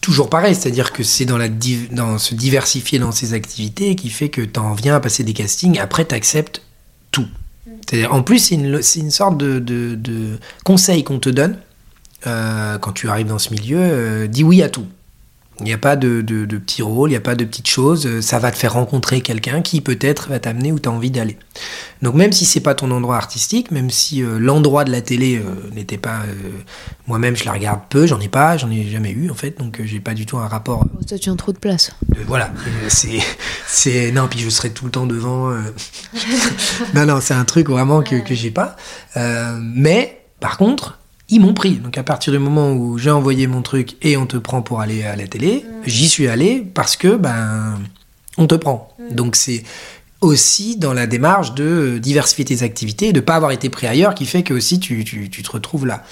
Toujours 0.00 0.30
pareil, 0.30 0.54
c'est-à-dire 0.54 0.92
que 0.92 1.02
c'est 1.02 1.26
dans, 1.26 1.36
la 1.36 1.48
dans 1.90 2.16
se 2.16 2.34
diversifier 2.34 2.98
dans 2.98 3.12
ses 3.12 3.34
activités 3.34 3.96
qui 3.96 4.08
fait 4.08 4.30
que 4.30 4.40
tu 4.40 4.58
en 4.58 4.72
viens 4.72 4.96
à 4.96 5.00
passer 5.00 5.24
des 5.24 5.34
castings, 5.34 5.78
après 5.78 6.06
tu 6.06 6.14
acceptes 6.14 6.62
tout. 7.10 7.28
En 8.08 8.22
plus, 8.22 8.38
c'est 8.38 8.54
une, 8.54 9.10
sorte 9.10 9.36
de, 9.36 9.58
de, 9.58 10.38
conseil 10.64 11.04
qu'on 11.04 11.18
te 11.18 11.28
donne 11.28 11.58
euh, 12.26 12.78
quand 12.78 12.92
tu 12.92 13.08
arrives 13.08 13.26
dans 13.26 13.38
ce 13.38 13.52
milieu, 13.52 14.28
dis 14.28 14.44
oui 14.44 14.62
à 14.62 14.70
tout. 14.70 14.86
Il 15.60 15.64
n'y 15.64 15.72
a 15.72 15.78
pas 15.78 15.96
de, 15.96 16.22
de, 16.22 16.44
de 16.44 16.58
petits 16.58 16.82
rôles, 16.82 17.10
il 17.10 17.12
n'y 17.12 17.18
a 17.18 17.20
pas 17.20 17.34
de 17.34 17.44
petites 17.44 17.68
choses. 17.68 18.20
Ça 18.20 18.38
va 18.38 18.50
te 18.50 18.56
faire 18.56 18.72
rencontrer 18.72 19.20
quelqu'un 19.20 19.62
qui 19.62 19.80
peut-être 19.80 20.28
va 20.28 20.38
t'amener 20.38 20.72
où 20.72 20.78
tu 20.78 20.88
as 20.88 20.92
envie 20.92 21.10
d'aller. 21.10 21.36
Donc 22.02 22.14
même 22.14 22.32
si 22.32 22.46
c'est 22.46 22.60
pas 22.60 22.74
ton 22.74 22.90
endroit 22.90 23.16
artistique, 23.16 23.70
même 23.70 23.90
si 23.90 24.22
euh, 24.22 24.38
l'endroit 24.38 24.84
de 24.84 24.90
la 24.90 25.02
télé 25.02 25.36
euh, 25.36 25.70
n'était 25.74 25.98
pas... 25.98 26.20
Euh, 26.20 26.50
moi-même, 27.06 27.36
je 27.36 27.44
la 27.44 27.52
regarde 27.52 27.80
peu, 27.90 28.06
j'en 28.06 28.20
ai 28.20 28.28
pas, 28.28 28.56
j'en 28.56 28.70
ai 28.70 28.88
jamais 28.88 29.10
eu 29.10 29.30
en 29.30 29.34
fait, 29.34 29.58
donc 29.58 29.80
j'ai 29.84 30.00
pas 30.00 30.14
du 30.14 30.24
tout 30.24 30.38
un 30.38 30.48
rapport... 30.48 30.86
Ça 31.06 31.18
tient 31.18 31.36
trop 31.36 31.52
de 31.52 31.58
place. 31.58 31.92
voilà, 32.26 32.50
c'est... 32.88 33.20
c'est 33.66 34.12
Non, 34.12 34.28
puis 34.28 34.38
je 34.38 34.48
serai 34.48 34.70
tout 34.70 34.86
le 34.86 34.90
temps 34.90 35.06
devant... 35.06 35.50
non, 36.94 37.06
non, 37.06 37.20
c'est 37.20 37.34
un 37.34 37.44
truc 37.44 37.68
vraiment 37.68 38.02
que, 38.02 38.16
que 38.16 38.34
j'ai 38.34 38.50
pas. 38.50 38.76
mais, 39.16 40.22
par 40.40 40.56
contre, 40.56 40.99
ils 41.30 41.40
m'ont 41.40 41.54
pris. 41.54 41.76
Donc 41.76 41.96
à 41.96 42.02
partir 42.02 42.32
du 42.32 42.38
moment 42.38 42.72
où 42.72 42.98
j'ai 42.98 43.10
envoyé 43.10 43.46
mon 43.46 43.62
truc 43.62 43.96
et 44.02 44.16
on 44.16 44.26
te 44.26 44.36
prend 44.36 44.62
pour 44.62 44.80
aller 44.80 45.04
à 45.04 45.16
la 45.16 45.26
télé, 45.26 45.64
mm. 45.64 45.82
j'y 45.86 46.08
suis 46.08 46.28
allé 46.28 46.66
parce 46.74 46.96
que 46.96 47.16
ben 47.16 47.78
on 48.36 48.46
te 48.46 48.54
prend. 48.54 48.94
Mm. 48.98 49.14
Donc 49.14 49.36
c'est 49.36 49.62
aussi 50.20 50.76
dans 50.76 50.92
la 50.92 51.06
démarche 51.06 51.54
de 51.54 51.98
diversifier 51.98 52.44
tes 52.44 52.62
activités, 52.62 53.12
de 53.12 53.20
ne 53.20 53.24
pas 53.24 53.36
avoir 53.36 53.52
été 53.52 53.70
pris 53.70 53.86
ailleurs, 53.86 54.14
qui 54.14 54.26
fait 54.26 54.42
que 54.42 54.52
aussi 54.52 54.78
tu, 54.78 55.02
tu, 55.02 55.30
tu, 55.30 55.42
te 55.42 55.50
retrouves 55.50 55.86
là. 55.86 56.02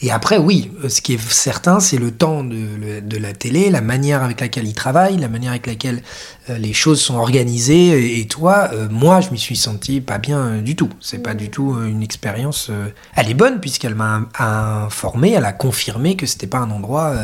Et 0.00 0.10
après, 0.10 0.38
oui, 0.38 0.70
ce 0.88 1.02
qui 1.02 1.14
est 1.14 1.20
certain, 1.20 1.78
c'est 1.78 1.98
le 1.98 2.10
temps 2.10 2.44
de, 2.44 3.00
de, 3.00 3.16
la 3.18 3.34
télé, 3.34 3.68
la 3.68 3.82
manière 3.82 4.22
avec 4.22 4.40
laquelle 4.40 4.66
il 4.66 4.72
travaille, 4.72 5.18
la 5.18 5.28
manière 5.28 5.50
avec 5.50 5.66
laquelle 5.66 6.02
euh, 6.48 6.56
les 6.56 6.72
choses 6.72 7.00
sont 7.00 7.16
organisées. 7.16 8.18
Et, 8.20 8.26
toi, 8.26 8.70
euh, 8.72 8.88
moi, 8.90 9.20
je 9.20 9.30
m'y 9.30 9.38
suis 9.38 9.56
senti 9.56 10.00
pas 10.00 10.16
bien 10.18 10.38
euh, 10.38 10.60
du 10.62 10.74
tout. 10.74 10.88
C'est 11.00 11.22
pas 11.22 11.34
du 11.34 11.50
tout 11.50 11.76
une 11.84 12.02
expérience. 12.02 12.70
elle 13.16 13.28
est 13.28 13.34
bonne 13.34 13.60
puisqu'elle 13.60 13.94
m'a 13.94 14.22
informé, 14.38 15.32
elle 15.32 15.44
a 15.44 15.52
confirmé 15.52 16.16
que 16.16 16.24
c'était 16.24 16.46
pas 16.46 16.58
un 16.58 16.70
endroit 16.70 17.14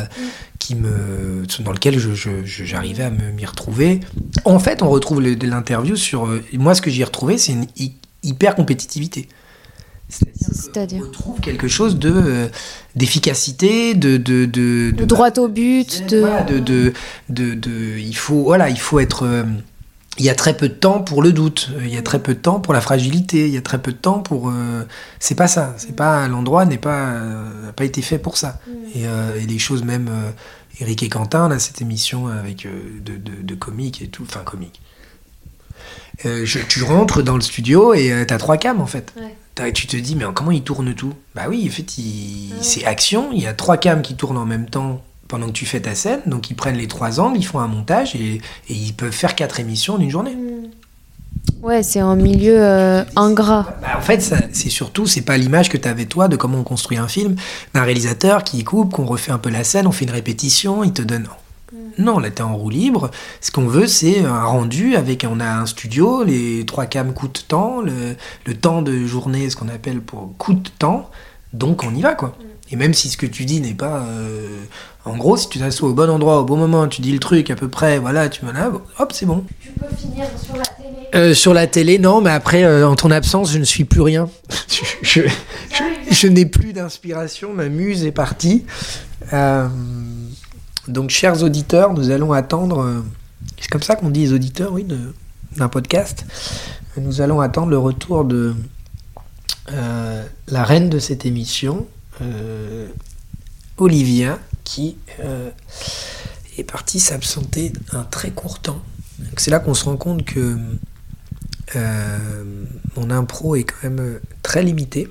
qui 0.59 0.75
me, 0.75 1.43
dans 1.59 1.71
lequel 1.71 1.99
j'arrivais 1.99 3.03
à 3.03 3.09
m'y 3.09 3.45
retrouver. 3.45 3.99
En 4.45 4.59
fait, 4.59 4.81
on 4.81 4.89
retrouve 4.89 5.21
l'interview 5.21 5.95
sur. 5.95 6.27
Euh, 6.27 6.43
moi, 6.53 6.75
ce 6.75 6.81
que 6.81 6.89
j'y 6.89 7.01
ai 7.01 7.05
retrouvé, 7.05 7.37
c'est 7.37 7.53
une 7.53 7.67
hyper 8.23 8.55
compétitivité. 8.55 9.27
C'est-à-dire 10.09 11.01
On 11.03 11.07
retrouve 11.07 11.39
quelque 11.39 11.67
chose 11.67 11.97
de 11.97 12.13
euh, 12.13 12.47
d'efficacité, 12.95 13.95
de 13.95 14.17
de, 14.17 14.45
de, 14.45 14.91
de, 14.91 15.05
droit 15.05 15.31
au 15.37 15.47
but, 15.47 16.05
de... 16.07 16.59
de, 16.59 16.93
de, 17.29 17.97
il 17.97 18.15
faut 18.15 18.43
voilà, 18.43 18.69
il 18.69 18.79
faut 18.79 18.99
être 18.99 19.23
euh, 19.23 19.43
il 20.17 20.25
y 20.25 20.29
a 20.29 20.35
très 20.35 20.55
peu 20.55 20.69
de 20.69 20.73
temps 20.73 21.01
pour 21.01 21.21
le 21.21 21.33
doute, 21.33 21.71
il 21.81 21.93
y 21.93 21.97
a 21.97 22.01
très 22.01 22.19
peu 22.19 22.33
de 22.33 22.39
temps 22.39 22.59
pour 22.59 22.73
la 22.73 22.81
fragilité, 22.81 23.47
il 23.47 23.53
y 23.53 23.57
a 23.57 23.61
très 23.61 23.81
peu 23.81 23.91
de 23.91 23.97
temps 23.97 24.19
pour. 24.19 24.51
c'est 25.19 25.35
pas 25.35 25.47
ça, 25.47 25.73
c'est 25.77 25.95
pas 25.95 26.27
l'endroit 26.27 26.65
n'est 26.65 26.77
pas 26.77 27.19
pas 27.75 27.83
été 27.83 28.01
fait 28.01 28.17
pour 28.17 28.37
ça. 28.37 28.59
Mm. 28.67 28.71
Et, 28.95 29.03
et, 29.41 29.45
les 29.45 29.59
choses 29.59 29.83
même 29.83 30.09
Eric 30.79 31.03
et 31.03 31.09
Quentin, 31.09 31.47
là, 31.47 31.59
cette 31.59 31.81
émission 31.81 32.27
avec 32.27 32.65
euh, 32.65 32.71
de, 32.99 33.17
de, 33.17 33.55
comiques 33.55 34.01
et 34.01 34.07
tout, 34.07 34.23
enfin 34.23 34.41
comiques. 34.43 34.81
Euh, 36.25 36.45
tu 36.45 36.83
rentres 36.83 37.23
dans 37.23 37.35
le 37.35 37.41
studio 37.41 37.93
et 37.93 38.05
tu 38.05 38.11
euh, 38.11 38.25
t'as 38.25 38.37
trois 38.37 38.57
cams 38.57 38.81
en 38.81 38.85
fait. 38.85 39.13
Tu 39.73 39.87
te 39.87 39.95
dis, 39.95 40.15
mais 40.15 40.25
comment 40.33 40.51
ils 40.51 40.63
tournent 40.63 40.93
tout? 40.93 41.13
Bah 41.33 41.43
oui, 41.47 41.65
en 41.69 41.71
fait, 41.71 41.85
c'est 42.61 42.85
action, 42.85 43.31
il 43.31 43.41
y 43.41 43.47
a 43.47 43.53
trois 43.53 43.77
cams 43.77 44.01
qui 44.01 44.15
tournent 44.15 44.37
en 44.37 44.45
même 44.45 44.69
temps 44.69 45.01
pendant 45.27 45.47
que 45.47 45.53
tu 45.53 45.65
fais 45.65 45.81
ta 45.81 45.95
scène, 45.95 46.21
donc 46.25 46.49
ils 46.49 46.55
prennent 46.55 46.77
les 46.77 46.87
trois 46.87 47.19
angles, 47.19 47.37
ils 47.37 47.45
font 47.45 47.59
un 47.59 47.67
montage 47.67 48.15
et, 48.15 48.41
ils 48.69 48.93
peuvent 48.93 49.11
faire 49.11 49.35
quatre 49.35 49.59
émissions 49.59 49.95
en 49.95 49.99
une 49.99 50.11
journée. 50.11 50.35
Mm. 50.35 50.69
Ouais, 51.61 51.83
c'est 51.83 51.99
un 51.99 52.15
milieu 52.15 52.57
euh, 52.59 53.03
ingrat. 53.15 53.75
Bah, 53.81 53.95
en 53.97 54.01
fait, 54.01 54.21
c'est 54.51 54.69
surtout, 54.69 55.07
c'est 55.07 55.21
pas 55.21 55.37
l'image 55.37 55.69
que 55.69 55.77
tu 55.77 55.87
avais 55.87 56.05
toi 56.05 56.27
de 56.27 56.35
comment 56.35 56.59
on 56.59 56.63
construit 56.63 56.97
un 56.97 57.07
film, 57.07 57.35
d'un 57.73 57.83
réalisateur 57.83 58.43
qui 58.43 58.63
coupe, 58.63 58.93
qu'on 58.93 59.05
refait 59.05 59.31
un 59.31 59.37
peu 59.37 59.49
la 59.49 59.63
scène, 59.63 59.87
on 59.87 59.91
fait 59.91 60.05
une 60.05 60.11
répétition, 60.11 60.83
il 60.83 60.93
te 60.93 61.01
donne. 61.01 61.27
Non, 61.97 62.19
là, 62.19 62.29
t'es 62.29 62.41
en 62.41 62.55
roue 62.55 62.69
libre. 62.69 63.09
Ce 63.41 63.51
qu'on 63.51 63.67
veut, 63.67 63.87
c'est 63.87 64.25
un 64.25 64.43
rendu 64.43 64.95
avec. 64.95 65.25
On 65.29 65.39
a 65.39 65.45
un 65.45 65.65
studio, 65.65 66.23
les 66.23 66.65
trois 66.65 66.87
cams 66.87 67.13
coûtent 67.13 67.45
temps, 67.47 67.81
le, 67.81 68.15
le 68.45 68.53
temps 68.53 68.81
de 68.81 69.05
journée, 69.05 69.49
ce 69.49 69.55
qu'on 69.55 69.69
appelle 69.69 70.01
pour 70.01 70.33
coûte 70.37 70.73
temps. 70.77 71.09
Donc, 71.53 71.83
on 71.83 71.95
y 71.95 72.01
va, 72.01 72.13
quoi. 72.13 72.35
Et 72.71 72.75
même 72.75 72.93
si 72.93 73.09
ce 73.09 73.17
que 73.17 73.25
tu 73.25 73.45
dis 73.45 73.61
n'est 73.61 73.73
pas. 73.73 73.99
Euh, 73.99 74.63
en 75.05 75.17
gros, 75.17 75.37
si 75.37 75.49
tu 75.49 75.59
t'assois 75.59 75.89
au 75.89 75.93
bon 75.93 76.09
endroit, 76.09 76.41
au 76.41 76.45
bon 76.45 76.57
moment, 76.57 76.87
tu 76.87 77.01
dis 77.01 77.11
le 77.11 77.19
truc 77.19 77.51
à 77.51 77.55
peu 77.55 77.67
près, 77.67 77.99
voilà, 77.99 78.27
tu 78.27 78.43
là, 78.45 78.71
hop, 78.99 79.11
c'est 79.13 79.25
bon. 79.25 79.45
Tu 79.61 79.69
peux 79.71 79.95
finir 79.95 80.25
sur 80.43 80.55
la 80.55 80.63
télé 80.63 81.07
euh, 81.15 81.33
Sur 81.33 81.53
la 81.53 81.67
télé, 81.67 81.99
non, 81.99 82.21
mais 82.21 82.31
après, 82.31 82.63
euh, 82.63 82.87
en 82.87 82.95
ton 82.95 83.11
absence, 83.11 83.51
je 83.51 83.59
ne 83.59 83.63
suis 83.63 83.85
plus 83.85 84.01
rien. 84.01 84.27
je, 85.01 85.21
je, 86.09 86.27
n'ai 86.27 86.45
plus 86.45 86.73
d'inspiration, 86.73 87.53
ma 87.53 87.69
muse 87.69 88.03
est 88.03 88.11
partie. 88.11 88.65
donc, 90.87 91.09
chers 91.11 91.43
auditeurs, 91.43 91.93
nous 91.93 92.09
allons 92.09 92.33
attendre. 92.33 93.03
c'est 93.59 93.69
comme 93.69 93.83
ça 93.83 93.95
qu'on 93.95 94.09
dit 94.09 94.21
les 94.21 94.33
auditeurs, 94.33 94.73
oui, 94.73 94.85
d'un 95.55 95.69
podcast. 95.69 96.25
Nous 96.97 97.21
allons 97.21 97.41
attendre 97.41 97.69
le 97.69 97.77
retour 97.77 98.25
de 98.25 98.55
la 100.47 100.63
reine 100.63 100.89
de 100.89 100.99
cette 100.99 101.25
émission, 101.25 101.85
euh, 102.21 102.87
Olivia 103.77 104.39
qui 104.65 104.97
euh, 105.21 105.49
est 106.57 106.65
partie 106.65 106.99
s'absenter 106.99 107.71
un 107.93 108.03
très 108.03 108.31
court 108.31 108.59
temps. 108.59 108.83
C'est 109.37 109.51
là 109.51 109.59
qu'on 109.59 109.73
se 109.73 109.85
rend 109.85 109.95
compte 109.95 110.25
que 110.25 110.57
euh, 111.77 112.43
mon 112.97 113.09
impro 113.09 113.55
est 113.55 113.63
quand 113.63 113.83
même 113.83 114.19
très 114.43 114.61
limité. 114.61 115.07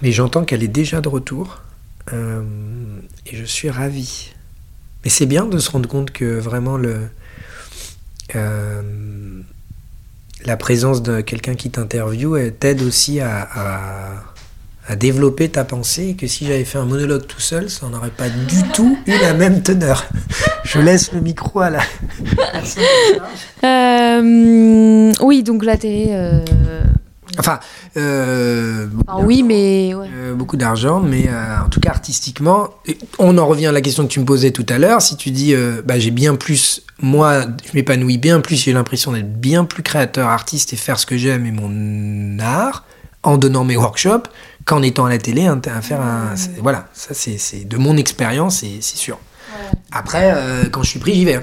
Mais 0.00 0.12
j'entends 0.12 0.44
qu'elle 0.44 0.62
est 0.62 0.68
déjà 0.68 1.00
de 1.00 1.08
retour. 1.08 1.62
et 2.12 3.36
je 3.36 3.44
suis 3.44 3.70
ravi. 3.70 4.32
Mais 5.02 5.10
c'est 5.10 5.26
bien 5.26 5.46
de 5.46 5.58
se 5.58 5.70
rendre 5.70 5.88
compte 5.88 6.12
que 6.12 6.38
vraiment 6.38 6.76
le, 6.76 7.08
la 10.44 10.56
présence 10.56 11.02
de 11.02 11.20
quelqu'un 11.20 11.54
qui 11.54 11.70
t'interviewe 11.70 12.50
t'aide 12.50 12.82
aussi 12.82 13.20
à 13.20 14.31
développer 14.96 15.48
ta 15.48 15.64
pensée 15.64 16.08
et 16.08 16.14
que 16.16 16.26
si 16.26 16.46
j'avais 16.46 16.64
fait 16.64 16.78
un 16.78 16.84
monologue 16.84 17.26
tout 17.26 17.40
seul, 17.40 17.70
ça 17.70 17.86
n'aurait 17.86 18.10
pas 18.10 18.28
du 18.28 18.62
tout 18.74 18.98
eu 19.06 19.12
la 19.20 19.32
même 19.32 19.62
teneur. 19.62 20.06
Je 20.64 20.80
laisse 20.80 21.12
le 21.12 21.20
micro 21.20 21.60
à 21.60 21.70
la 21.70 21.80
euh, 23.64 25.12
oui, 25.20 25.42
donc 25.42 25.64
la 25.64 25.76
télé, 25.76 26.08
euh, 26.10 26.40
Enfin, 27.38 27.60
euh, 27.96 28.88
Enfin, 29.06 29.24
oui, 29.24 29.42
mais 29.42 29.94
ouais. 29.94 30.08
Beaucoup 30.34 30.56
d'argent, 30.56 31.00
mais 31.00 31.30
en 31.64 31.68
tout 31.68 31.80
cas 31.80 31.90
artistiquement, 31.90 32.70
on 33.18 33.38
en 33.38 33.46
revient 33.46 33.66
à 33.66 33.72
la 33.72 33.80
question 33.80 34.02
que 34.04 34.12
tu 34.12 34.20
me 34.20 34.24
posais 34.26 34.50
tout 34.50 34.66
à 34.68 34.78
l'heure. 34.78 35.00
Si 35.00 35.16
tu 35.16 35.30
dis, 35.30 35.54
bah, 35.84 35.98
j'ai 35.98 36.10
bien 36.10 36.34
plus, 36.34 36.82
moi, 37.00 37.46
je 37.64 37.70
m'épanouis 37.74 38.18
bien 38.18 38.40
plus, 38.40 38.56
j'ai 38.56 38.72
l'impression 38.72 39.12
d'être 39.12 39.32
bien 39.32 39.64
plus 39.64 39.82
créateur, 39.82 40.28
artiste 40.28 40.72
et 40.74 40.76
faire 40.76 40.98
ce 40.98 41.06
que 41.06 41.16
j'aime 41.16 41.46
et 41.46 41.52
mon 41.52 42.38
art 42.38 42.84
en 43.22 43.38
donnant 43.38 43.64
mes 43.64 43.76
workshops 43.76 44.28
qu'en 44.64 44.82
étant 44.82 45.06
à 45.06 45.10
la 45.10 45.18
télé 45.18 45.46
hein, 45.46 45.60
à 45.66 45.82
faire 45.82 46.00
un. 46.00 46.34
Voilà, 46.60 46.88
ça 46.92 47.14
c'est 47.14 47.64
de 47.64 47.76
mon 47.76 47.96
expérience 47.96 48.64
c'est 48.80 48.96
sûr. 48.96 49.18
Après, 49.90 50.32
euh, 50.34 50.64
quand 50.70 50.82
je 50.82 50.90
suis 50.90 50.98
pris, 50.98 51.14
j'y 51.14 51.24
vais. 51.24 51.34
hein. 51.34 51.42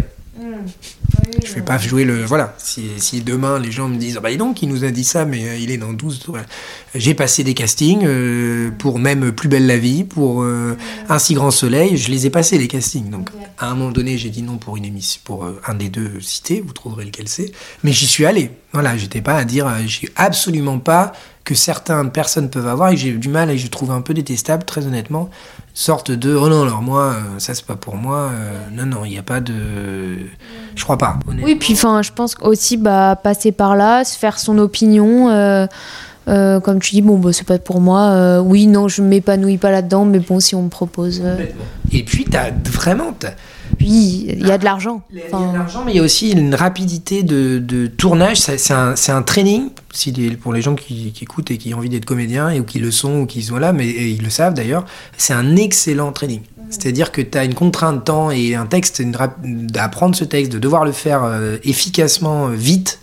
Je 1.45 1.53
vais 1.53 1.61
pas 1.61 1.77
jouer 1.77 2.05
le. 2.05 2.23
Voilà. 2.25 2.55
Si, 2.57 2.89
si 2.97 3.21
demain 3.21 3.59
les 3.59 3.71
gens 3.71 3.87
me 3.87 3.97
disent, 3.97 4.15
Ah 4.17 4.21
bah 4.21 4.29
dis 4.31 4.37
donc, 4.37 4.61
il 4.61 4.69
nous 4.69 4.83
a 4.83 4.91
dit 4.91 5.03
ça, 5.03 5.25
mais 5.25 5.47
euh, 5.47 5.55
il 5.57 5.71
est 5.71 5.77
dans 5.77 5.93
12. 5.93 6.23
voilà. 6.27 6.45
J'ai 6.95 7.13
passé 7.13 7.43
des 7.43 7.53
castings 7.53 8.03
euh, 8.05 8.71
pour 8.71 8.99
même 8.99 9.31
Plus 9.31 9.47
belle 9.47 9.67
la 9.67 9.77
vie, 9.77 10.03
pour 10.03 10.41
euh, 10.43 10.75
Un 11.07 11.19
si 11.19 11.33
grand 11.35 11.51
soleil. 11.51 11.97
Je 11.97 12.09
les 12.09 12.25
ai 12.25 12.29
passés, 12.29 12.57
les 12.57 12.67
castings. 12.67 13.09
Donc, 13.09 13.29
à 13.57 13.69
un 13.69 13.75
moment 13.75 13.91
donné, 13.91 14.17
j'ai 14.17 14.29
dit 14.29 14.41
non 14.41 14.57
pour 14.57 14.75
une 14.77 14.85
émission, 14.85 15.21
pour 15.23 15.47
un 15.67 15.73
des 15.75 15.89
deux 15.89 16.19
cités. 16.19 16.61
Vous 16.65 16.73
trouverez 16.73 17.05
lequel 17.05 17.27
c'est. 17.27 17.51
Mais 17.83 17.91
j'y 17.93 18.07
suis 18.07 18.25
allé. 18.25 18.51
Voilà. 18.73 18.97
J'étais 18.97 19.21
pas 19.21 19.35
à 19.35 19.45
dire, 19.45 19.71
j'ai 19.85 20.09
absolument 20.15 20.79
pas 20.79 21.13
que 21.49 21.55
certaines 21.55 22.11
personnes 22.11 22.49
peuvent 22.51 22.67
avoir 22.67 22.89
et 22.89 22.93
que 22.93 23.01
j'ai 23.01 23.11
du 23.13 23.29
mal 23.29 23.49
et 23.49 23.57
je 23.57 23.67
trouve 23.69 23.89
un 23.89 24.01
peu 24.01 24.13
détestable, 24.13 24.63
très 24.65 24.85
honnêtement, 24.85 25.29
sorte 25.73 26.11
de 26.11 26.35
oh 26.35 26.47
non 26.47 26.61
alors 26.61 26.83
moi 26.83 27.13
euh, 27.15 27.39
ça 27.39 27.55
c'est 27.55 27.65
pas 27.65 27.75
pour 27.75 27.95
moi 27.95 28.29
euh, 28.31 28.51
non 28.71 28.85
non 28.85 29.05
il 29.05 29.11
n'y 29.11 29.17
a 29.17 29.23
pas 29.23 29.39
de 29.39 29.53
je 30.75 30.83
crois 30.83 30.97
pas. 30.97 31.17
Oui, 31.43 31.55
puis 31.55 31.73
enfin, 31.73 32.01
je 32.03 32.11
pense 32.11 32.35
aussi 32.41 32.77
bah, 32.77 33.19
passer 33.21 33.51
par 33.51 33.75
là, 33.75 34.03
se 34.05 34.17
faire 34.17 34.37
son 34.39 34.57
opinion. 34.59 35.29
euh, 35.29 35.65
euh, 36.27 36.59
comme 36.59 36.79
tu 36.79 36.91
dis, 36.91 37.01
bon, 37.01 37.17
bah, 37.17 37.31
c'est 37.33 37.47
pas 37.47 37.57
pour 37.57 37.81
moi. 37.81 38.01
euh, 38.11 38.39
oui, 38.39 38.67
non, 38.67 38.87
je 38.87 39.01
m'épanouis 39.01 39.57
pas 39.57 39.71
là-dedans, 39.71 40.05
mais 40.05 40.19
bon, 40.19 40.39
si 40.39 40.53
on 40.53 40.61
me 40.63 40.69
propose. 40.69 41.21
euh, 41.23 41.37
et 41.91 42.03
puis 42.03 42.23
t'as 42.25 42.51
vraiment 42.65 43.13
il 43.91 44.45
y 44.47 44.51
a 44.51 44.57
de 44.57 44.63
l'argent. 44.63 45.01
il 45.11 45.17
y 45.19 45.21
a 45.23 45.27
de 45.51 45.57
l'argent 45.57 45.83
mais 45.85 45.93
il 45.93 45.97
y 45.97 45.99
a 45.99 46.03
aussi 46.03 46.31
une 46.31 46.53
rapidité 46.55 47.23
de, 47.23 47.59
de 47.59 47.87
tournage 47.87 48.37
c'est 48.37 48.71
un, 48.73 49.21
training 49.23 49.69
si 49.91 50.11
les- 50.11 50.35
pour 50.37 50.53
les 50.53 50.61
gens 50.61 50.75
qui, 50.75 51.11
qui 51.11 51.23
écoutent 51.23 51.49
et 51.51 51.57
qui 51.57 51.73
ont 51.73 51.77
envie 51.79 51.89
d'être 51.89 52.05
comédiens 52.05 52.49
et 52.49 52.59
ou 52.59 52.63
qui 52.63 52.79
le 52.79 52.91
sont 52.91 53.21
ou 53.21 53.25
qui 53.25 53.41
sont 53.43 53.57
là 53.57 53.73
mais 53.73 53.87
et 53.87 54.09
ils 54.09 54.21
le 54.23 54.29
savent 54.29 54.53
d'ailleurs 54.53 54.85
c'est 55.17 55.33
un 55.33 55.55
excellent 55.55 56.11
training 56.11 56.41
c'est-à-dire 56.69 57.11
que 57.11 57.21
tu 57.21 57.35
as 57.35 57.45
une 57.45 57.55
contrainte 57.55 57.95
de 57.95 58.01
temps 58.03 58.29
et 58.29 58.53
un 58.53 58.67
texte, 58.67 59.01
d'apprendre 59.43 60.15
ce 60.15 60.23
texte, 60.23 60.51
de 60.51 60.59
devoir 60.59 60.85
le 60.85 60.91
faire 60.91 61.23
euh, 61.23 61.57
efficacement, 61.63 62.49
euh, 62.49 62.51
vite, 62.53 62.99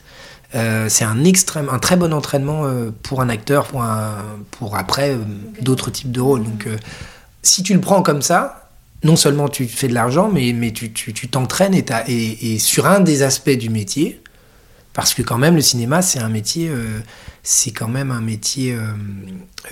euh, 0.54 0.86
c'est 0.88 1.02
un 1.04 1.24
extrême, 1.24 1.68
un 1.72 1.80
très 1.80 1.96
bon 1.96 2.12
entraînement 2.14 2.64
euh, 2.64 2.90
pour 3.02 3.22
un 3.22 3.28
acteur, 3.28 3.66
pour, 3.66 3.82
un, 3.82 4.12
pour 4.52 4.76
après 4.76 5.16
d'autres 5.60 5.90
types 5.90 6.12
de 6.12 6.20
rôles. 6.20 6.44
Donc, 6.44 6.68
si 7.42 7.64
tu 7.64 7.74
le 7.74 7.80
prends 7.80 8.02
comme 8.02 8.22
ça, 8.22 8.65
non 9.04 9.16
seulement 9.16 9.48
tu 9.48 9.66
fais 9.66 9.88
de 9.88 9.94
l'argent, 9.94 10.30
mais, 10.32 10.52
mais 10.52 10.72
tu 10.72 10.92
tu- 10.92 11.12
tu 11.12 11.28
t'entraînes 11.28 11.74
et, 11.74 11.84
et, 12.08 12.54
et 12.54 12.58
sur 12.58 12.86
un 12.86 13.00
des 13.00 13.22
aspects 13.22 13.50
du 13.50 13.68
métier, 13.70 14.20
parce 14.94 15.14
que 15.14 15.22
quand 15.22 15.38
même 15.38 15.54
le 15.54 15.60
cinéma, 15.60 16.02
c'est 16.02 16.18
un 16.18 16.28
métier, 16.30 16.68
euh, 16.68 17.00
c'est 17.42 17.70
quand 17.72 17.88
même 17.88 18.10
un 18.10 18.20
métier, 18.22 18.72
euh, 18.72 18.80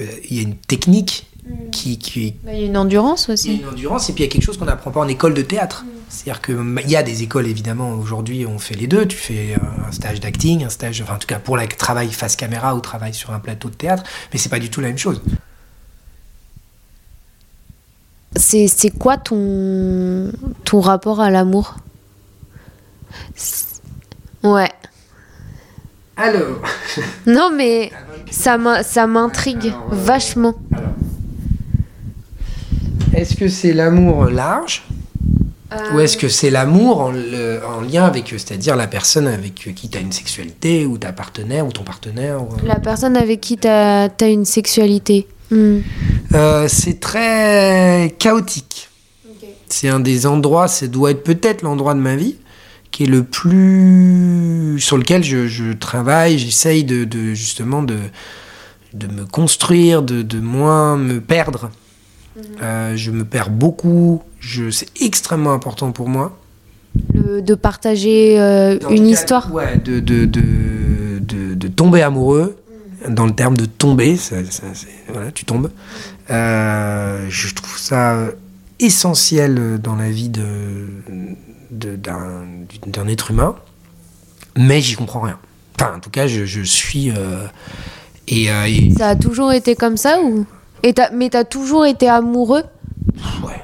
euh, 0.01 0.07
il 0.31 0.37
y 0.37 0.39
a 0.41 0.43
une 0.43 0.57
technique 0.57 1.27
qui, 1.73 1.99
qui, 1.99 2.37
bah, 2.45 2.53
il 2.55 2.61
y 2.61 2.63
a 2.63 2.67
une 2.67 2.77
endurance 2.77 3.25
il 3.25 3.29
y 3.29 3.31
a 3.31 3.35
aussi. 3.35 3.57
une 3.63 3.69
endurance 3.69 4.09
et 4.09 4.13
puis 4.13 4.25
il 4.25 4.27
y 4.27 4.31
a 4.31 4.33
quelque 4.33 4.45
chose 4.45 4.57
qu'on 4.57 4.65
n'apprend 4.65 4.91
pas 4.91 5.01
en 5.01 5.09
école 5.09 5.35
de 5.35 5.43
théâtre. 5.43 5.85
C'est-à-dire 6.09 6.41
qu'il 6.43 6.91
y 6.91 6.97
a 6.97 7.03
des 7.03 7.23
écoles 7.23 7.47
évidemment 7.49 7.93
aujourd'hui 7.95 8.47
on 8.47 8.59
fait 8.59 8.77
les 8.77 8.87
deux. 8.87 9.05
Tu 9.07 9.17
fais 9.17 9.57
un 9.87 9.91
stage 9.91 10.21
d'acting, 10.21 10.65
un 10.65 10.69
stage, 10.71 11.01
enfin 11.03 11.17
en 11.17 11.19
tout 11.19 11.27
cas 11.27 11.39
pour 11.41 11.57
le 11.57 11.67
travail 11.67 12.11
face 12.13 12.37
caméra 12.37 12.75
ou 12.77 12.81
travail 12.81 13.13
sur 13.13 13.33
un 13.33 13.41
plateau 13.41 13.69
de 13.69 13.75
théâtre, 13.75 14.05
mais 14.33 14.39
c'est 14.39 14.49
pas 14.49 14.61
du 14.61 14.71
tout 14.71 14.81
la 14.81 14.89
même 14.89 14.99
chose. 14.99 15.21
C'est 18.37 18.67
c'est 18.69 18.91
quoi 18.91 19.17
ton, 19.17 20.31
ton 20.65 20.81
rapport 20.81 21.21
à 21.21 21.31
l'amour? 21.31 21.77
Ouais. 24.43 24.71
Alors, 26.17 26.61
Non, 27.27 27.51
mais 27.57 27.91
ça 28.31 28.59
m'in- 28.59 28.83
ça 28.83 29.07
m'intrigue 29.07 29.67
euh, 29.75 29.95
vachement. 29.95 30.55
est-ce 33.15 33.37
que 33.37 33.49
c'est 33.49 33.73
l'amour 33.73 34.27
large? 34.27 34.85
Ou 35.93 35.99
est-ce 35.99 36.17
que 36.17 36.29
c'est 36.29 36.51
l'amour 36.51 37.01
en, 37.01 37.11
le- 37.11 37.61
en 37.67 37.81
lien 37.81 38.05
avec, 38.05 38.29
c'est-à-dire 38.29 38.77
la 38.77 38.87
personne 38.87 39.27
avec 39.27 39.55
qui 39.75 39.89
tu 39.89 39.99
as 39.99 40.01
une 40.01 40.13
sexualité 40.13 40.87
ou 40.87 40.99
ta 40.99 41.13
partenaire 41.13 41.67
ou 41.67 41.73
ton 41.73 41.83
partenaire 41.83 42.41
ou, 42.43 42.47
euh, 42.55 42.57
La 42.67 42.77
personne 42.79 43.17
avec 43.17 43.41
qui 43.41 43.57
tu 43.57 43.67
as, 43.67 44.09
une 44.23 44.45
sexualité. 44.45 45.27
Hmm. 45.51 45.79
Euh, 46.35 46.67
c'est 46.69 46.99
très 47.01 48.15
chaotique. 48.19 48.89
C'est 49.69 49.89
un 49.89 50.01
des 50.01 50.27
endroits, 50.27 50.69
ça 50.69 50.87
doit 50.87 51.11
être 51.11 51.23
peut-être 51.25 51.63
l'endroit 51.63 51.95
de 51.95 52.01
ma 52.01 52.17
vie 52.17 52.37
qui 52.91 53.05
est 53.05 53.09
le 53.09 53.25
plus 53.25 54.77
sur 54.79 54.97
lequel 54.97 55.25
je, 55.25 55.49
je 55.49 55.73
travaille, 55.73 56.39
j'essaye 56.39 56.85
de, 56.85 57.05
de- 57.05 57.35
justement 57.35 57.83
de, 57.83 57.97
de 58.93 59.07
me 59.09 59.25
construire, 59.25 60.03
de, 60.03 60.23
de 60.23 60.39
moins 60.39 60.97
me 60.97 61.21
perdre. 61.21 61.71
Euh, 62.63 62.95
je 62.97 63.11
me 63.11 63.25
perds 63.25 63.51
beaucoup, 63.51 64.23
je, 64.39 64.71
c'est 64.71 64.89
extrêmement 65.01 65.53
important 65.53 65.91
pour 65.91 66.09
moi. 66.09 66.37
Le- 67.13 67.43
de 67.43 67.55
partager 67.55 68.39
euh, 68.41 68.79
une 68.91 68.99
cas- 69.05 69.11
histoire? 69.11 69.53
Ouais, 69.53 69.77
de, 69.77 69.99
de, 69.99 70.25
de, 70.25 71.69
tomber 71.69 72.03
amoureux, 72.03 72.57
dans 73.09 73.27
le 73.27 73.33
terme 73.35 73.57
de 73.57 73.65
tomber, 73.67 74.17
ça, 74.17 74.37
ça, 74.51 74.63
c'est- 74.73 74.87
voilà, 75.13 75.33
tu 75.33 75.45
tombes. 75.45 75.71
Euh, 76.31 77.27
je 77.29 77.55
trouve 77.55 77.77
ça 77.79 78.17
essentiel 78.81 79.79
dans 79.81 79.97
la 79.97 80.11
vie 80.11 80.29
de, 80.31 80.87
de- 81.71 81.97
d'un, 81.97 82.45
être 83.09 83.31
humain, 83.31 83.57
mais 84.57 84.81
j'y 84.81 84.95
comprends 84.95 85.21
rien. 85.21 85.39
Enfin, 85.79 85.95
en 85.97 86.01
tout 86.01 86.11
cas, 86.11 86.27
je, 86.27 86.45
je 86.45 86.63
suis. 86.63 87.11
euh, 87.11 87.47
et, 88.29 88.51
euh, 88.51 88.67
et- 88.67 88.91
Ça 88.97 89.09
a 89.09 89.17
toujours 89.17 89.53
été 89.53 89.75
comme 89.75 89.97
ça 89.97 90.21
ou? 90.23 90.47
Et 90.83 90.93
t'as- 90.95 91.11
Mais 91.11 91.29
t'as 91.31 91.45
toujours 91.45 91.85
été 91.87 92.09
amoureux? 92.09 92.63
Ouais. 93.45 93.63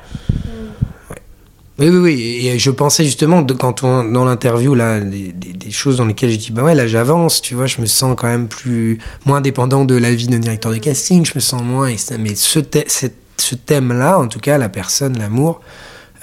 Oui, 1.81 1.89
oui, 1.89 1.99
oui. 1.99 2.47
Et 2.47 2.59
je 2.59 2.71
pensais 2.71 3.05
justement, 3.05 3.45
quand 3.45 3.83
on, 3.85 4.05
dans 4.05 4.25
l'interview, 4.25 4.75
là, 4.75 5.01
des, 5.01 5.33
choses 5.71 5.97
dans 5.99 6.05
lesquelles 6.05 6.31
j'ai 6.31 6.37
dit, 6.37 6.51
bah 6.51 6.63
ouais, 6.65 6.75
là, 6.75 6.87
j'avance, 6.87 7.41
tu 7.41 7.55
vois, 7.55 7.67
je 7.67 7.81
me 7.81 7.87
sens 7.87 8.15
quand 8.19 8.27
même 8.27 8.49
plus, 8.49 8.99
moins 9.25 9.41
dépendant 9.41 9.85
de 9.85 9.95
la 9.95 10.13
vie 10.15 10.27
d'un 10.27 10.41
directeur 10.41 10.73
de 10.73 10.79
casting, 10.79 11.25
je 11.25 11.33
me 11.37 11.41
sens 11.41 11.63
moins, 11.63 11.89
mais 12.19 12.35
ce, 12.35 12.59
thè- 12.59 12.85
cette- 12.89 13.15
ce 13.39 13.55
thème-là, 13.55 14.19
en 14.19 14.27
tout 14.29 14.41
cas, 14.41 14.59
la 14.59 14.69
personne, 14.69 15.17
l'amour, 15.17 15.61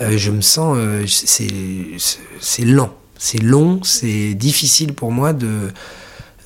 euh, 0.01 0.17
je 0.17 0.31
me 0.31 0.41
sens, 0.41 0.75
euh, 0.77 1.05
c'est 1.07 2.65
lent. 2.65 2.91
C'est 3.17 3.41
long, 3.41 3.79
c'est 3.83 4.35
difficile 4.35 4.93
pour 4.93 5.11
moi 5.11 5.33
de, 5.33 5.71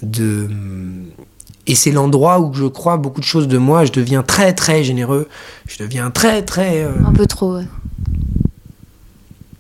de, 0.04 0.48
et 1.68 1.76
c'est 1.76 1.92
l'endroit 1.92 2.40
où 2.40 2.54
je 2.54 2.66
crois 2.66 2.96
beaucoup 2.96 3.20
de 3.20 3.26
choses 3.26 3.50
de 3.50 3.58
moi. 3.58 3.84
Je 3.84 3.92
deviens 3.92 4.24
très 4.24 4.54
très 4.54 4.84
généreux. 4.86 5.28
Je 5.68 5.84
deviens 5.84 6.12
très 6.12 6.44
très. 6.44 6.84
euh, 6.86 6.92
Un 7.06 7.12
peu 7.12 7.26
trop, 7.26 7.56
ouais. 7.58 7.66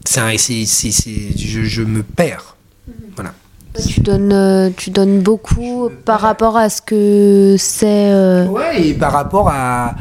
C'est 0.06 0.20
un- 0.20 0.32
je, 0.36 1.64
je 1.64 1.82
me 1.82 2.04
perds. 2.04 2.56
Voilà. 3.16 3.34
Tu 3.88 4.02
donnes, 4.02 4.34
euh, 4.34 4.70
tu 4.76 4.90
donnes 4.90 5.22
beaucoup 5.22 5.90
par 6.06 6.20
perds. 6.20 6.28
rapport 6.30 6.58
à 6.58 6.70
ce 6.70 6.82
que 6.82 7.56
c'est. 7.58 8.12
euh, 8.12 8.46
Ouais, 8.48 8.88
et 8.88 8.94
par 8.94 9.14
rapport 9.14 9.48
à. 9.50 9.96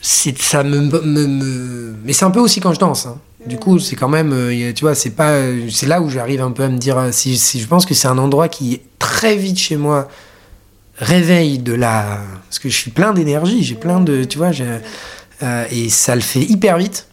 c'est- 0.00 0.40
Ça 0.40 0.62
me, 0.64 0.80
me- 0.80 1.26
me- 1.26 1.94
Mais 2.04 2.12
c'est 2.12 2.24
un 2.24 2.30
peu 2.30 2.40
aussi 2.40 2.60
quand 2.60 2.72
je 2.72 2.80
danse. 2.80 3.06
hein. 3.06 3.18
Du 3.46 3.58
coup, 3.58 3.78
c'est 3.78 3.96
quand 3.96 4.08
même. 4.08 4.32
euh, 4.32 4.72
tu 4.74 4.84
vois, 4.84 4.94
c'est 4.94 5.10
pas. 5.10 5.36
C'est 5.70 5.86
là 5.86 6.00
où 6.00 6.08
j'arrive 6.08 6.40
un 6.40 6.50
peu 6.52 6.62
à 6.62 6.68
me 6.68 6.78
dire. 6.78 6.98
Si, 7.12 7.36
si 7.36 7.60
je 7.60 7.66
pense 7.66 7.84
que 7.84 7.92
c'est 7.92 8.08
un 8.08 8.16
endroit 8.16 8.48
qui, 8.48 8.80
très 8.98 9.36
vite 9.36 9.58
chez 9.58 9.76
moi, 9.76 10.08
réveille 10.96 11.58
de 11.58 11.74
la. 11.74 12.20
Parce 12.48 12.58
que 12.58 12.70
je 12.70 12.76
suis 12.76 12.90
plein 12.90 13.12
d'énergie, 13.12 13.62
j'ai 13.62 13.74
plein 13.74 14.00
de. 14.00 14.24
Tu 14.24 14.38
vois, 14.38 14.50
euh, 15.42 15.64
et 15.70 15.90
ça 15.90 16.14
le 16.14 16.22
fait 16.22 16.40
hyper 16.40 16.78
vite, 16.78 17.06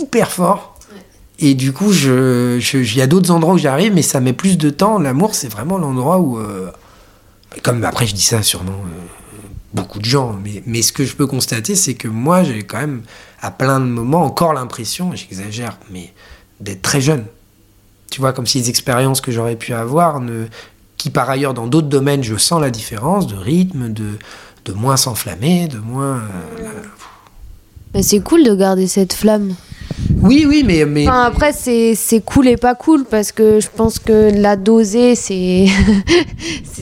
hyper 0.00 0.30
fort. 0.30 0.78
Et 1.38 1.54
du 1.54 1.72
coup, 1.72 1.92
je, 1.92 2.58
il 2.74 2.96
y 2.96 3.00
a 3.00 3.06
d'autres 3.06 3.30
endroits 3.30 3.54
où 3.54 3.58
j'arrive, 3.58 3.94
mais 3.94 4.02
ça 4.02 4.20
met 4.20 4.34
plus 4.34 4.58
de 4.58 4.68
temps. 4.68 4.98
L'amour, 4.98 5.34
c'est 5.34 5.48
vraiment 5.48 5.78
l'endroit 5.78 6.18
où. 6.18 6.38
euh, 6.38 6.70
comme 7.62 7.82
après, 7.84 8.06
je 8.06 8.14
dis 8.14 8.22
ça 8.22 8.42
sûrement 8.42 8.72
euh, 8.72 9.46
beaucoup 9.74 9.98
de 9.98 10.04
gens, 10.04 10.36
mais, 10.44 10.62
mais 10.66 10.82
ce 10.82 10.92
que 10.92 11.04
je 11.04 11.16
peux 11.16 11.26
constater, 11.26 11.74
c'est 11.74 11.94
que 11.94 12.08
moi, 12.08 12.42
j'ai 12.44 12.62
quand 12.62 12.78
même, 12.78 13.02
à 13.40 13.50
plein 13.50 13.80
de 13.80 13.86
moments, 13.86 14.24
encore 14.24 14.52
l'impression, 14.52 15.12
j'exagère, 15.14 15.78
mais 15.90 16.12
d'être 16.60 16.82
très 16.82 17.00
jeune. 17.00 17.24
Tu 18.10 18.20
vois, 18.20 18.32
comme 18.32 18.46
si 18.46 18.58
les 18.58 18.68
expériences 18.68 19.20
que 19.20 19.32
j'aurais 19.32 19.56
pu 19.56 19.72
avoir, 19.72 20.20
qui 20.96 21.10
par 21.10 21.30
ailleurs, 21.30 21.54
dans 21.54 21.66
d'autres 21.66 21.88
domaines, 21.88 22.22
je 22.22 22.36
sens 22.36 22.60
la 22.60 22.70
différence 22.70 23.26
de 23.26 23.36
rythme, 23.36 23.92
de, 23.92 24.18
de 24.64 24.72
moins 24.72 24.96
s'enflammer, 24.96 25.68
de 25.68 25.78
moins. 25.78 26.16
euh, 26.60 26.82
bah, 27.94 28.02
c'est 28.02 28.20
cool 28.20 28.44
de 28.44 28.54
garder 28.54 28.86
cette 28.86 29.12
flamme. 29.12 29.54
Oui, 30.22 30.44
oui, 30.48 30.62
mais. 30.66 30.84
mais 30.86 31.06
Enfin, 31.08 31.24
après, 31.24 31.52
c'est 31.52 31.94
c'est 31.94 32.20
cool 32.20 32.48
et 32.48 32.56
pas 32.56 32.74
cool 32.74 33.04
parce 33.04 33.32
que 33.32 33.58
je 33.60 33.68
pense 33.74 33.98
que 33.98 34.30
la 34.34 34.56
doser, 34.56 35.14
c'est 35.16 35.66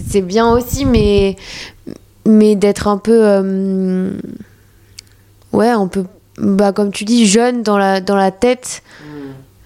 c'est 0.09 0.21
bien 0.23 0.51
aussi, 0.51 0.85
mais, 0.85 1.37
mais 2.27 2.57
d'être 2.57 2.89
un 2.89 2.99
peu. 2.99 3.21
euh, 3.23 4.11
ouais, 5.53 5.69
un 5.69 5.87
peu. 5.87 6.05
Bah, 6.39 6.73
comme 6.73 6.93
tu 6.93 7.05
dis, 7.05 7.27
jeune 7.27 7.63
dans 7.63 7.79
la, 7.79 8.01
dans 8.01 8.15
la 8.17 8.31
tête, 8.31 8.83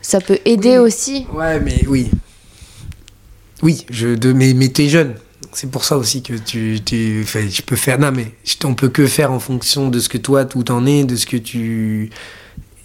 ça 0.01 0.21
peut 0.21 0.39
aider 0.45 0.79
Oui. 0.79 0.85
aussi. 0.87 1.27
Ouais, 1.35 1.61
mais 1.61 1.85
oui. 1.87 2.11
Oui, 3.63 3.85
je, 3.91 4.09
de, 4.15 4.33
mais, 4.33 4.55
mais 4.55 4.69
t'es 4.69 4.89
jeune. 4.89 5.15
C'est 5.53 5.71
pour 5.71 5.85
ça 5.85 5.99
aussi 5.99 6.23
que 6.23 6.33
tu, 6.35 6.81
tu 6.85 7.25
je 7.27 7.63
peux 7.63 7.77
faire. 7.77 7.99
Non, 7.99 8.11
mais 8.11 8.33
on 8.65 8.75
peut 8.75 8.89
que 8.89 9.07
faire 9.07 9.31
en 9.33 9.39
fonction 9.39 9.89
de 9.89 10.01
ce 10.01 10.09
que 10.09 10.17
toi, 10.19 10.45
tout 10.47 10.71
en 10.73 10.87
est, 10.87 11.05
de 11.05 11.15
ce 11.17 11.27
que 11.27 11.37
tu. 11.37 12.11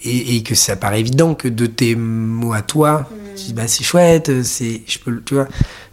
Et, 0.10 0.38
et 0.38 0.44
que 0.44 0.56
ça 0.56 0.76
paraît 0.76 1.00
évident 1.02 1.34
que 1.36 1.48
de 1.50 1.66
tes 1.66 1.96
mots 1.96 2.54
à 2.54 2.62
toi, 2.62 3.10
tu 3.36 3.44
dis, 3.48 3.54
bah 3.54 3.68
c'est 3.68 3.84
chouette, 3.84 4.44
c'est. 4.44 4.82
Je 4.88 5.00
peux, 5.00 5.12
le- 5.12 5.22
tu 5.24 5.34
vois. 5.34 5.48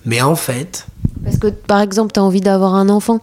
Mais 0.07 0.21
en 0.23 0.37
fait. 0.37 0.87
Parce 1.25 1.39
que, 1.39 1.49
par 1.49 1.81
exemple, 1.81 2.13
tu 2.13 2.21
as 2.21 2.23
envie 2.23 2.41
d'avoir 2.41 2.75
un 2.75 2.89
enfant. 2.89 3.21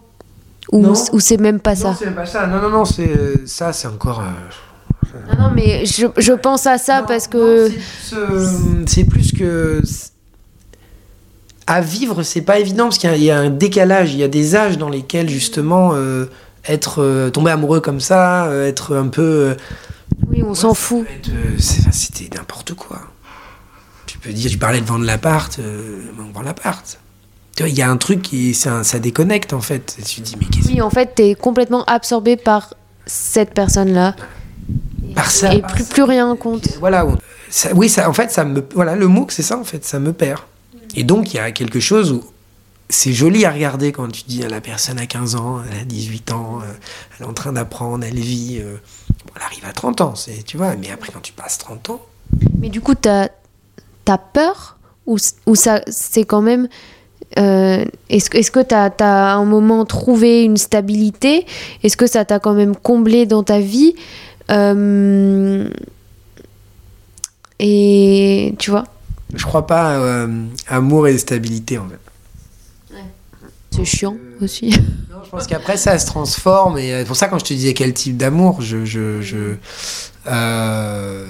Ou, 0.70 0.94
c'est 1.18 1.36
même 1.38 1.60
pas 1.60 1.74
ça? 1.76 1.88
Non, 1.90 1.96
c'est 1.98 2.04
même 2.06 2.14
pas 2.14 2.26
ça. 2.26 2.46
Non, 2.46 2.60
non, 2.62 2.70
non, 2.70 2.84
c'est, 2.84 3.46
ça, 3.46 3.72
c'est 3.72 3.88
encore. 3.88 4.20
euh, 4.20 5.18
Non, 5.28 5.44
non, 5.48 5.50
mais 5.54 5.84
je, 5.86 6.06
je 6.16 6.32
pense 6.32 6.66
à 6.66 6.78
ça 6.78 7.00
Non, 7.00 7.06
parce 7.06 7.26
que. 7.28 7.68
c'est 7.68 7.74
plus, 7.74 8.18
euh, 8.18 8.84
c'est 8.86 9.04
plus 9.04 9.32
que 9.32 9.82
à 11.66 11.80
vivre, 11.80 12.22
c'est 12.22 12.42
pas 12.42 12.58
évident 12.58 12.84
parce 12.84 12.98
qu'il 12.98 13.08
y 13.10 13.12
a- 13.12 13.16
il 13.16 13.24
y, 13.24 13.30
a 13.30 13.38
un 13.38 13.50
décalage. 13.50 14.12
Il 14.14 14.18
y 14.18 14.22
a 14.24 14.28
des 14.28 14.56
âges 14.56 14.78
dans 14.78 14.88
lesquels 14.88 15.28
justement 15.28 15.92
euh, 15.94 16.26
être 16.66 17.00
euh, 17.02 17.30
tombé 17.30 17.50
amoureux 17.50 17.80
comme 17.80 18.00
ça, 18.00 18.46
euh, 18.46 18.66
être 18.66 18.96
un 18.96 19.08
peu. 19.08 19.56
Oui, 20.28 20.42
on 20.42 20.54
s'en 20.54 20.74
fout. 20.74 21.06
euh, 21.28 21.58
C'était 21.58 22.34
n'importe 22.36 22.74
quoi. 22.74 23.00
Tu 24.06 24.18
peux 24.18 24.32
dire, 24.32 24.50
tu 24.50 24.58
parlais 24.58 24.80
de 24.80 24.86
vendre 24.86 25.04
l'appart, 25.04 25.58
euh, 25.58 26.02
on 26.18 26.32
vend 26.32 26.42
l'appart. 26.42 26.98
Tu 27.56 27.62
vois, 27.62 27.68
il 27.70 27.74
y 27.76 27.82
a 27.82 27.90
un 27.90 27.96
truc 27.96 28.22
qui, 28.22 28.54
ça 28.54 28.82
déconnecte 28.98 29.52
en 29.52 29.60
fait. 29.60 29.96
Et 29.98 30.02
tu 30.02 30.20
te 30.20 30.26
dis, 30.26 30.36
mais 30.38 30.46
qu'est-ce 30.46 30.68
Oui, 30.68 30.80
en 30.80 30.90
fait, 30.90 31.14
tu 31.16 31.22
es 31.22 31.34
complètement 31.34 31.84
absorbé 31.84 32.36
par 32.36 32.74
cette 33.06 33.52
personne-là. 33.54 34.16
Par 35.14 35.30
ça, 35.30 35.54
Et 35.54 35.60
par 35.60 35.72
plus, 35.72 35.84
ça. 35.84 35.92
plus 35.94 36.02
rien 36.04 36.34
compte. 36.36 36.68
Voilà, 36.78 37.06
ça- 37.50 37.70
oui, 37.74 37.88
ça, 37.88 38.08
en 38.08 38.12
fait, 38.14 38.30
ça 38.30 38.44
me, 38.44 38.64
voilà, 38.74 38.96
le 38.96 39.08
mot, 39.08 39.26
c'est 39.28 39.42
ça, 39.42 39.58
en 39.58 39.64
fait, 39.64 39.84
ça 39.84 39.98
me 39.98 40.12
perd. 40.12 40.40
Et 40.94 41.04
donc, 41.04 41.32
il 41.34 41.36
y 41.36 41.40
a 41.40 41.52
quelque 41.52 41.80
chose 41.80 42.12
où 42.12 42.24
c'est 42.88 43.12
joli 43.12 43.44
à 43.44 43.50
regarder 43.50 43.92
quand 43.92 44.08
tu 44.10 44.22
dis 44.26 44.42
à 44.44 44.48
la 44.48 44.60
personne 44.60 44.98
à 44.98 45.06
15 45.06 45.34
ans, 45.36 45.60
elle 45.70 45.80
a 45.80 45.84
18 45.84 46.32
ans, 46.32 46.60
euh, 46.62 46.66
elle 47.18 47.26
est 47.26 47.28
en 47.28 47.32
train 47.34 47.52
d'apprendre, 47.52 48.04
elle 48.04 48.18
vit, 48.18 48.58
euh, 48.60 48.76
elle 49.36 49.42
arrive 49.42 49.64
à 49.64 49.72
30 49.72 50.00
ans, 50.00 50.14
c'est, 50.14 50.42
tu 50.44 50.56
vois, 50.56 50.74
mais 50.76 50.90
après, 50.90 51.10
quand 51.12 51.20
tu 51.22 51.32
passes 51.32 51.58
30 51.58 51.90
ans, 51.90 52.00
Mais 52.58 52.68
du 52.68 52.80
coup, 52.80 52.94
tu 52.94 53.08
as, 53.08 53.28
peur 54.32 54.76
ou, 55.06 55.16
ou 55.46 55.54
ça, 55.54 55.80
c'est 55.88 56.24
quand 56.24 56.42
même. 56.42 56.68
euh, 57.38 57.84
est-ce 58.10 58.28
que 58.30 58.38
est-ce 58.38 58.50
que 58.50 58.60
tu 58.62 58.74
as, 58.74 58.92
à 58.98 59.34
un 59.34 59.44
moment 59.44 59.84
trouvé 59.84 60.42
une 60.44 60.56
stabilité? 60.56 61.46
Est-ce 61.82 61.96
que 61.96 62.06
ça 62.06 62.24
t'a 62.24 62.38
quand 62.38 62.54
même 62.54 62.76
comblé 62.76 63.26
dans 63.26 63.42
ta 63.42 63.58
vie? 63.60 63.94
Euh, 64.50 65.68
Et 67.58 68.54
tu 68.58 68.70
vois? 68.70 68.84
Je 69.34 69.44
crois 69.44 69.66
pas 69.66 69.92
euh, 69.98 70.44
amour 70.68 71.08
et 71.08 71.16
stabilité, 71.16 71.78
en 71.78 71.88
fait. 71.88 71.98
C'est 73.70 73.84
chiant 73.86 74.16
Non, 75.10 75.22
je 75.24 75.30
pense 75.30 75.46
qu'après 75.46 75.76
ça 75.76 75.98
se 75.98 76.06
transforme 76.06 76.78
et 76.78 76.92
euh, 76.92 76.98
c'est 77.00 77.04
pour 77.06 77.16
ça 77.16 77.28
quand 77.28 77.38
je 77.38 77.44
te 77.44 77.54
disais 77.54 77.74
quel 77.74 77.94
type 77.94 78.16
d'amour, 78.16 78.60
je 78.60 79.56
euh, 80.26 81.26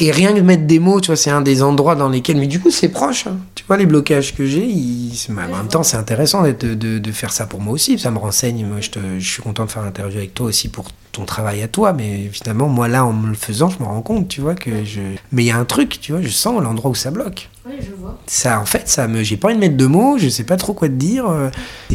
et 0.00 0.10
rien 0.10 0.32
que 0.32 0.36
de 0.38 0.42
mettre 0.42 0.66
des 0.66 0.78
mots, 0.78 1.00
tu 1.00 1.06
vois, 1.06 1.16
c'est 1.16 1.30
un 1.30 1.40
des 1.40 1.62
endroits 1.62 1.94
dans 1.94 2.08
lesquels, 2.10 2.36
mais 2.36 2.46
du 2.46 2.60
coup 2.60 2.70
c'est 2.70 2.88
proche, 2.88 3.26
hein. 3.26 3.36
tu 3.54 3.64
vois 3.66 3.76
les 3.78 3.86
blocages 3.86 4.34
que 4.34 4.44
j'ai, 4.46 4.66
ils- 4.66 5.12
mais 5.30 5.42
en 5.44 5.56
même 5.56 5.68
temps 5.68 5.82
c'est 5.82 5.96
intéressant 5.96 6.42
de, 6.42 6.52
de, 6.74 6.98
de 6.98 7.12
faire 7.12 7.32
ça 7.32 7.46
pour 7.46 7.60
moi 7.60 7.72
aussi, 7.72 7.98
ça 7.98 8.10
me 8.10 8.18
renseigne, 8.18 8.66
moi 8.66 8.78
je, 8.80 8.90
te- 8.90 8.98
je 9.18 9.26
suis 9.28 9.42
content 9.42 9.64
de 9.64 9.70
faire 9.70 9.82
l'interview 9.82 10.18
avec 10.18 10.34
toi 10.34 10.46
aussi 10.46 10.68
pour 10.68 10.86
ton 11.12 11.24
travail 11.24 11.62
à 11.62 11.68
toi, 11.68 11.94
mais 11.94 12.28
finalement 12.30 12.68
moi 12.68 12.88
là 12.88 13.06
en 13.06 13.14
me 13.14 13.28
le 13.28 13.34
faisant 13.34 13.70
je 13.70 13.78
me 13.78 13.84
rends 13.84 14.02
compte, 14.02 14.28
tu 14.28 14.42
vois 14.42 14.54
que 14.54 14.84
je, 14.84 15.00
mais 15.32 15.44
il 15.44 15.46
y 15.46 15.50
a 15.50 15.56
un 15.56 15.64
truc, 15.64 15.98
tu 16.00 16.12
vois, 16.12 16.20
je 16.20 16.28
sens 16.28 16.60
l'endroit 16.62 16.90
où 16.90 16.94
ça 16.94 17.10
bloque 17.10 17.48
Oui, 17.66 17.76
je 17.80 17.94
vois. 17.98 18.18
ça 18.26 18.60
en 18.60 18.66
fait 18.66 18.88
ça 18.90 19.08
me 19.08 19.22
j'ai 19.22 19.38
pas 19.38 19.48
envie 19.48 19.54
de 19.56 19.60
mettre 19.60 19.78
de 19.78 19.86
mots 19.86 20.18
je 20.18 20.28
sais 20.28 20.44
pas 20.44 20.56
trop 20.58 20.74
quoi 20.74 20.88
te 20.88 20.92
dire 20.94 21.26
euh. 21.26 21.48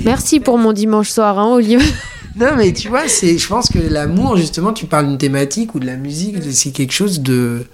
Merci 0.03 0.39
pour 0.39 0.57
mon 0.57 0.73
dimanche 0.73 1.09
soir, 1.09 1.37
hein, 1.37 1.53
Olive. 1.53 1.83
non 2.35 2.55
mais 2.57 2.73
tu 2.73 2.87
vois 2.89 3.07
c'est 3.07 3.37
je 3.37 3.47
pense 3.47 3.69
que 3.69 3.77
l'amour 3.77 4.37
justement 4.37 4.73
tu 4.73 4.87
parles 4.87 5.07
d'une 5.07 5.17
thématique 5.19 5.75
ou 5.75 5.79
de 5.79 5.85
la 5.85 5.97
musique 5.97 6.37
c'est 6.51 6.71
quelque 6.71 6.93
chose 6.93 7.19
de 7.21 7.65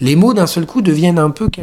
les 0.00 0.14
mots 0.16 0.34
d'un 0.34 0.46
seul 0.46 0.66
coup 0.66 0.82
deviennent 0.82 1.18
un 1.18 1.30
peu 1.30 1.48
que 1.48 1.60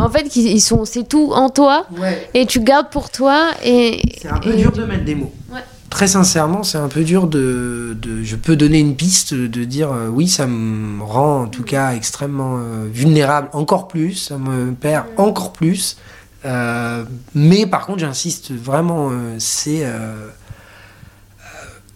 En 0.00 0.10
fait, 0.10 0.34
ils 0.36 0.60
sont, 0.60 0.84
c'est 0.84 1.08
tout 1.08 1.30
en 1.32 1.50
toi 1.50 1.86
ouais 2.00 2.28
et 2.34 2.46
tu 2.46 2.60
gardes 2.60 2.90
pour 2.90 3.10
toi 3.10 3.50
et. 3.64 4.00
c'est 4.20 4.28
un 4.28 4.38
peu 4.38 4.52
et- 4.52 4.56
dur 4.56 4.72
de 4.72 4.84
mettre 4.84 5.04
des 5.04 5.14
mots 5.14 5.32
Ouais. 5.52 5.60
très 5.90 6.08
sincèrement 6.08 6.62
c'est 6.64 6.78
un 6.78 6.88
peu 6.88 7.04
dur 7.04 7.26
de, 7.28 7.96
de 8.02 8.22
je 8.24 8.34
peux 8.36 8.56
donner 8.56 8.80
une 8.80 8.96
piste 8.96 9.34
de 9.34 9.64
dire 9.64 9.92
euh, 9.92 10.08
oui 10.08 10.26
ça 10.28 10.46
me 10.48 11.02
rend 11.02 11.42
en 11.42 11.46
tout 11.46 11.62
cas 11.62 11.94
extrêmement 11.94 12.56
euh, 12.58 12.86
vulnérable 12.92 13.48
encore 13.52 13.86
plus 13.88 14.14
ça 14.14 14.36
me 14.38 14.72
perd 14.72 15.04
encore 15.16 15.52
plus 15.52 15.96
Euh, 16.44 17.04
mais 17.34 17.66
par 17.66 17.86
contre 17.86 17.98
j'insiste 18.00 18.52
vraiment 18.52 19.08
euh, 19.10 19.34
c'est 19.38 19.84
euh, 19.84 19.88
euh, 19.90 20.28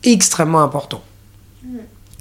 extrêmement 0.03 0.63
important 0.63 1.03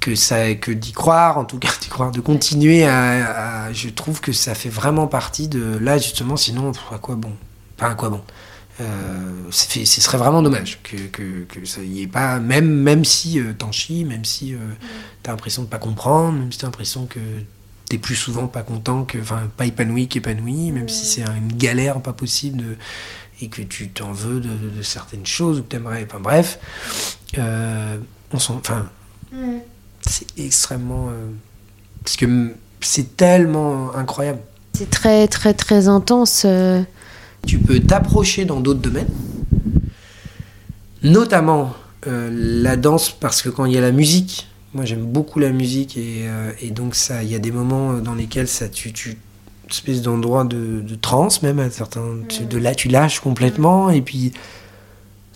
que 0.00 0.14
ça 0.14 0.54
que 0.54 0.70
d'y 0.72 0.92
croire 0.92 1.38
en 1.38 1.44
tout 1.44 1.58
cas 1.58 1.68
d'y 1.80 1.88
croire 1.88 2.10
de 2.10 2.20
continuer 2.20 2.84
à, 2.84 3.66
à- 3.66 3.72
je 3.72 3.88
trouve 3.90 4.20
que 4.20 4.32
ça 4.32 4.54
fait 4.54 4.68
vraiment 4.70 5.06
partie 5.06 5.48
de 5.48 5.76
là 5.78 5.98
justement 5.98 6.36
sinon 6.36 6.72
à 6.92 6.98
quoi 6.98 7.16
bon? 7.16 7.32
Pas 7.76 7.88
à 7.90 7.94
quoi 7.94 8.08
bon? 8.10 8.22
Euh, 8.80 8.84
fait- 9.50 9.84
ce 9.84 10.00
serait 10.00 10.16
vraiment 10.16 10.40
dommage 10.42 10.78
que, 10.82 10.96
que, 11.12 11.44
que 11.44 11.66
ça 11.66 11.82
y 11.82 12.02
ait 12.02 12.06
pas 12.06 12.38
même 12.40 12.66
même 12.70 13.04
si 13.04 13.38
euh, 13.38 13.52
t'en 13.52 13.72
chies 13.72 14.04
même 14.06 14.24
si 14.24 14.54
euh, 14.54 14.58
t'as 15.22 15.32
l'impression 15.32 15.62
de 15.62 15.68
pas 15.68 15.78
comprendre 15.78 16.38
même 16.38 16.50
si 16.50 16.58
t'as 16.58 16.66
l'impression 16.68 17.04
que 17.04 17.20
t'es 17.90 17.98
plus 17.98 18.14
souvent 18.16 18.46
pas 18.46 18.62
content 18.62 19.04
que 19.04 19.18
enfin 19.18 19.50
pas 19.56 19.66
épanoui 19.66 20.08
qu'épanoui 20.08 20.72
même 20.72 20.88
si 20.88 21.04
c'est 21.04 21.22
une 21.22 21.52
galère 21.52 22.00
pas 22.00 22.14
possible 22.14 22.56
de- 22.58 22.76
et 23.42 23.48
que 23.48 23.60
tu 23.62 23.90
t'en 23.90 24.12
veux 24.12 24.40
de, 24.40 24.48
de- 24.48 24.70
de 24.78 24.82
certaines 24.82 25.26
choses 25.26 25.58
ou 25.58 25.62
que 25.62 25.68
t'aimerais 25.68 26.06
enfin 26.08 26.20
bref 26.20 26.58
euh, 27.36 27.98
on 28.32 28.38
s'en 28.38 28.56
enfin 28.56 28.88
c'est 30.10 30.26
extrêmement 30.38 31.08
euh, 31.08 31.30
parce 32.04 32.16
que 32.16 32.26
c'est 32.80 33.16
tellement 33.16 33.94
incroyable 33.94 34.40
C'est 34.74 34.90
très, 34.90 35.28
très, 35.28 35.54
très 35.54 35.88
intense. 35.88 36.42
euh. 36.44 36.82
tu 37.46 37.58
peux 37.58 37.80
t'approcher 37.80 38.44
dans 38.44 38.60
d'autres 38.60 38.80
domaines, 38.80 39.08
notamment 41.02 41.72
euh, 42.06 42.30
la 42.32 42.76
danse, 42.76 43.10
parce 43.10 43.42
que 43.42 43.48
quand 43.48 43.64
il 43.64 43.72
y 43.72 43.78
a 43.78 43.80
la 43.80 43.92
musique, 43.92 44.48
moi 44.74 44.84
j'aime 44.84 45.04
beaucoup 45.04 45.38
la 45.38 45.50
musique 45.50 45.96
et, 45.96 46.26
et 46.60 46.70
donc 46.70 46.94
ça, 46.94 47.22
il 47.22 47.30
y 47.30 47.34
a 47.34 47.38
des 47.38 47.50
moments 47.52 47.94
dans 47.94 48.14
lesquels 48.14 48.48
ça, 48.48 48.68
tu, 48.68 48.92
tu 48.92 49.10
une 49.10 49.70
espèce 49.70 50.02
d'endroit 50.02 50.44
de, 50.44 50.80
de 50.80 50.94
transe 50.96 51.42
même 51.42 51.60
à 51.60 51.70
certains, 51.70 52.02
tu, 52.28 52.44
de 52.44 52.58
là 52.58 52.74
tu 52.74 52.88
lâches 52.88 53.20
complètement 53.20 53.88
et 53.90 54.00
puis 54.02 54.32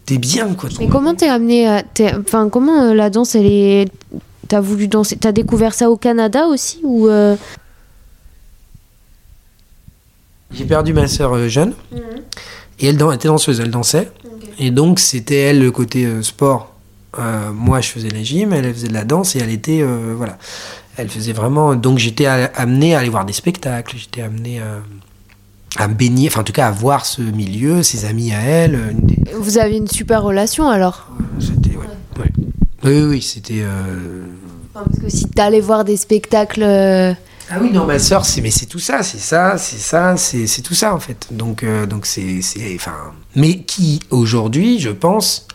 t'es 0.07 0.19
bien 0.19 0.55
quoi. 0.55 0.69
Mais 0.81 0.89
comment 0.89 1.15
t'es 1.15 1.29
amené 1.29 1.69
à. 1.69 1.83
Enfin, 2.19 2.49
comment 2.49 2.83
euh, 2.83 2.95
la 2.95 3.11
danse, 3.11 3.35
elle 3.37 3.47
est. 3.47 3.89
T'as 4.49 4.61
voulu 4.61 4.89
danser. 4.89 5.17
T'as 5.17 5.33
découvert 5.33 5.75
ça 5.75 5.91
au 5.91 5.97
Canada 5.97 6.47
aussi 6.47 6.81
ou. 6.83 7.09
euh, 7.09 7.37
J'ai 10.53 10.65
perdu 10.65 10.93
ma 10.93 11.09
sœur 11.09 11.35
euh, 11.35 11.49
jeune 11.49 11.75
et 12.79 12.87
elle 12.89 12.97
était 13.15 13.29
danseuse, 13.29 13.61
elle 13.61 13.71
dansait 13.71 14.11
et 14.59 14.71
donc 14.71 15.01
c'était 15.01 15.37
elle 15.39 15.61
le 15.61 15.71
côté 15.71 16.05
euh, 16.07 16.23
sport. 16.23 16.75
Euh, 17.19 17.53
moi 17.53 17.81
je 17.81 17.89
faisais 17.89 18.09
la 18.11 18.23
gym, 18.23 18.53
elle, 18.53 18.65
elle 18.67 18.75
faisait 18.75 18.89
de 18.89 18.93
la 18.93 19.05
danse 19.05 19.35
et 19.37 19.41
elle 19.41 19.51
était 19.51 19.83
voilà, 20.17 20.39
elle 20.97 21.09
faisait 21.09 21.33
vraiment. 21.33 21.75
Donc 21.75 21.99
j'étais 21.99 22.27
amené 22.27 22.95
à 22.95 23.01
aller 23.01 23.09
voir 23.09 23.25
des 23.25 23.33
spectacles, 23.33 23.97
j'étais 23.97 24.23
amené 24.23 24.61
à, 24.61 24.83
à 25.83 25.89
me 25.89 25.95
baigner, 25.95 26.29
enfin 26.29 26.43
en 26.43 26.45
tout 26.45 26.53
cas 26.53 26.69
à 26.69 26.71
voir 26.71 27.05
ce 27.07 27.23
milieu, 27.23 27.83
ses 27.83 28.05
amis 28.05 28.33
à 28.33 28.41
elle. 28.41 28.95
des- 29.03 29.33
Vous 29.35 29.59
avez 29.59 29.77
une 29.77 29.89
super 29.89 30.23
relation 30.23 30.69
alors? 30.69 31.09
C'était 31.41 31.77
ouais, 31.77 31.87
ouais. 32.21 32.31
Oui 32.37 32.54
oui, 32.85 33.03
oui, 33.03 33.23
c'était. 33.23 33.63
euh, 33.63 34.27
Parce 34.73 34.99
que 35.01 35.09
si 35.09 35.27
t'allais 35.29 35.61
voir 35.61 35.85
des 35.85 35.97
spectacles. 35.97 36.63
euh, 36.63 37.13
Ah 37.51 37.57
oui, 37.61 37.71
non, 37.73 37.85
ma 37.87 37.99
sœur, 37.99 38.25
c'est 38.25 38.41
mais 38.41 38.51
c'est 38.51 38.67
tout 38.67 38.79
ça, 38.79 39.03
c'est 39.03 39.19
ça, 39.19 39.57
c'est 39.59 39.79
ça, 39.79 40.17
c'est 40.17 40.63
tout 40.63 40.75
ça 40.75 40.95
en 40.95 41.01
fait. 41.01 41.29
Donc 41.31 41.63
euh, 41.63 41.87
donc 41.87 42.07
c'est 42.07 42.41
enfin 42.75 43.13
mais 43.37 43.63
qui 43.63 44.01
aujourd'hui, 44.11 44.79
je 44.81 44.91
pense 44.91 45.47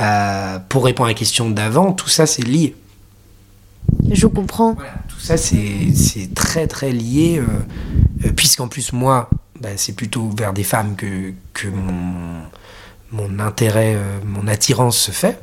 euh, 0.00 0.58
pour 0.68 0.84
répondre 0.84 1.06
à 1.06 1.10
la 1.10 1.14
question 1.18 1.50
d'avant, 1.50 1.92
tout 1.92 2.08
ça 2.08 2.26
c'est 2.26 2.42
lié. 2.42 2.74
Je 4.10 4.26
comprends. 4.26 4.74
Voilà, 4.74 4.94
tout 5.08 5.20
ça 5.20 5.36
c'est 5.36 5.92
c'est 5.94 6.34
très 6.34 6.66
très 6.66 6.90
lié 6.92 7.40
euh, 8.24 8.30
puisqu'en 8.36 8.68
plus 8.68 8.92
moi, 8.92 9.28
bah, 9.60 9.70
c'est 9.76 9.92
plutôt 9.94 10.30
vers 10.36 10.52
des 10.52 10.64
femmes 10.64 10.96
que 10.96 11.32
que 11.52 11.68
mon 11.68 12.42
mon 13.12 13.38
intérêt, 13.38 13.96
mon 14.26 14.48
attirance 14.48 14.96
se 14.98 15.12
fait. 15.12 15.38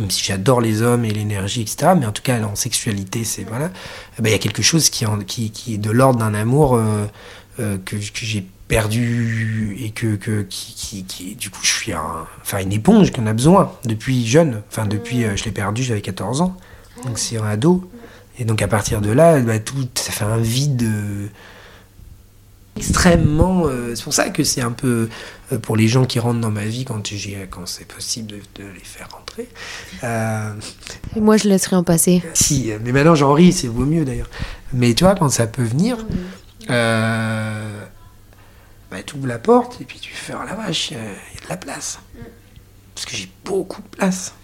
Même 0.00 0.10
si 0.10 0.24
j'adore 0.24 0.60
les 0.60 0.82
hommes 0.82 1.04
et 1.04 1.10
l'énergie, 1.10 1.62
etc. 1.62 1.92
Mais 1.98 2.06
en 2.06 2.12
tout 2.12 2.22
cas, 2.22 2.42
en 2.42 2.54
sexualité, 2.54 3.24
c'est 3.24 3.44
voilà. 3.44 3.70
Eh 4.18 4.22
ben, 4.22 4.30
il 4.30 4.32
y 4.32 4.36
a 4.36 4.38
quelque 4.38 4.62
chose 4.62 4.90
qui, 4.90 5.04
qui, 5.26 5.50
qui 5.50 5.74
est 5.74 5.78
de 5.78 5.90
l'ordre 5.90 6.18
d'un 6.18 6.34
amour 6.34 6.76
euh, 6.76 7.06
euh, 7.60 7.78
que, 7.84 7.96
que 7.96 8.24
j'ai 8.24 8.46
perdu 8.68 9.76
et 9.80 9.90
que, 9.90 10.16
que 10.16 10.42
qui, 10.42 11.04
qui, 11.04 11.36
du 11.36 11.50
coup 11.50 11.60
je 11.62 11.72
suis 11.72 11.92
enfin 11.94 12.58
une 12.58 12.72
éponge 12.72 13.12
qu'on 13.12 13.26
a 13.26 13.32
besoin 13.32 13.72
depuis 13.84 14.26
jeune. 14.26 14.62
Enfin 14.68 14.86
depuis, 14.86 15.24
euh, 15.24 15.36
je 15.36 15.44
l'ai 15.44 15.52
perdu, 15.52 15.82
j'avais 15.82 16.00
14 16.00 16.40
ans, 16.40 16.56
donc 17.04 17.18
c'est 17.18 17.38
un 17.38 17.46
ado. 17.46 17.88
Et 18.38 18.44
donc 18.44 18.60
à 18.62 18.68
partir 18.68 19.00
de 19.00 19.10
là, 19.10 19.40
bah, 19.40 19.58
tout, 19.58 19.88
ça 19.94 20.12
fait 20.12 20.24
un 20.24 20.38
vide. 20.38 20.86
Extrêmement 22.76 23.66
euh, 23.66 23.94
c'est 23.94 24.04
pour 24.04 24.14
ça 24.14 24.30
que 24.30 24.44
c'est 24.44 24.60
un 24.60 24.72
peu 24.72 25.08
euh, 25.52 25.58
pour 25.58 25.76
les 25.76 25.88
gens 25.88 26.04
qui 26.04 26.18
rentrent 26.18 26.40
dans 26.40 26.50
ma 26.50 26.64
vie 26.64 26.84
quand 26.84 27.02
c'est 27.66 27.86
possible 27.86 28.28
de, 28.28 28.40
de 28.56 28.64
les 28.68 28.84
faire 28.84 29.08
rentrer 29.10 29.48
euh, 30.04 30.52
Et 31.14 31.20
moi, 31.20 31.36
je 31.36 31.48
laisse 31.48 31.66
rien 31.66 31.82
passer. 31.82 32.22
si 32.34 32.70
mais 32.82 32.92
maintenant 32.92 33.14
j'en 33.14 33.32
ris 33.32 33.52
c'est 33.52 33.68
vaut 33.68 33.86
mieux 33.86 34.04
d'ailleurs. 34.04 34.30
Mais 34.72 34.94
tu 34.94 35.04
vois 35.04 35.14
quand 35.14 35.28
ça 35.28 35.46
peut 35.46 35.64
venir 35.64 35.98
bah, 36.68 37.42
tu 39.04 39.16
ouvres 39.16 39.26
la 39.26 39.38
porte 39.38 39.80
et 39.80 39.84
puis 39.84 39.98
tu 39.98 40.12
fais 40.12 40.32
oh 40.34 40.44
la 40.46 40.54
vache 40.54 40.90
il 40.90 40.96
y, 40.96 41.00
a 41.00 41.02
il 41.02 41.06
y 41.06 41.42
a 41.42 41.44
de 41.44 41.48
la 41.48 41.56
place. 41.56 41.98
Parce 42.94 43.06
que 43.06 43.16
j'ai 43.16 43.30
beaucoup 43.44 43.82
de 43.82 43.88
place. 43.88 44.34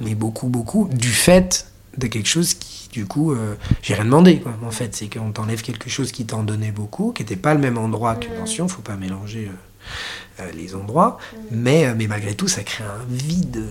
Mais 0.00 0.14
beaucoup 0.14 0.48
beaucoup 0.48 0.88
du 0.90 1.10
fait 1.10 1.66
de 1.96 2.06
quelque 2.06 2.28
chose 2.28 2.54
qui 2.54 2.81
du 2.92 3.06
coup 3.06 3.32
euh, 3.32 3.56
j'ai 3.80 3.94
rien 3.94 4.04
demandé 4.04 4.42
en 4.64 4.70
fait 4.70 4.94
c'est 4.94 5.08
qu'on 5.08 5.32
t'enlève 5.32 5.62
quelque 5.62 5.90
chose 5.90 6.12
qui 6.12 6.26
t'en 6.26 6.44
donnait 6.44 6.70
beaucoup 6.70 7.10
qui 7.12 7.22
n'était 7.22 7.36
pas 7.36 7.54
le 7.54 7.60
même 7.60 7.78
endroit 7.78 8.14
que 8.14 8.26
attention 8.26 8.68
faut 8.68 8.82
pas 8.82 8.96
mélanger 8.96 9.50
euh, 9.50 10.42
euh, 10.42 10.52
les 10.54 10.74
endroits 10.76 11.18
mais 11.50 11.92
mais 11.94 12.06
malgré 12.06 12.34
tout 12.34 12.48
ça 12.48 12.62
crée 12.62 12.84
un 12.84 13.04
vide 13.08 13.64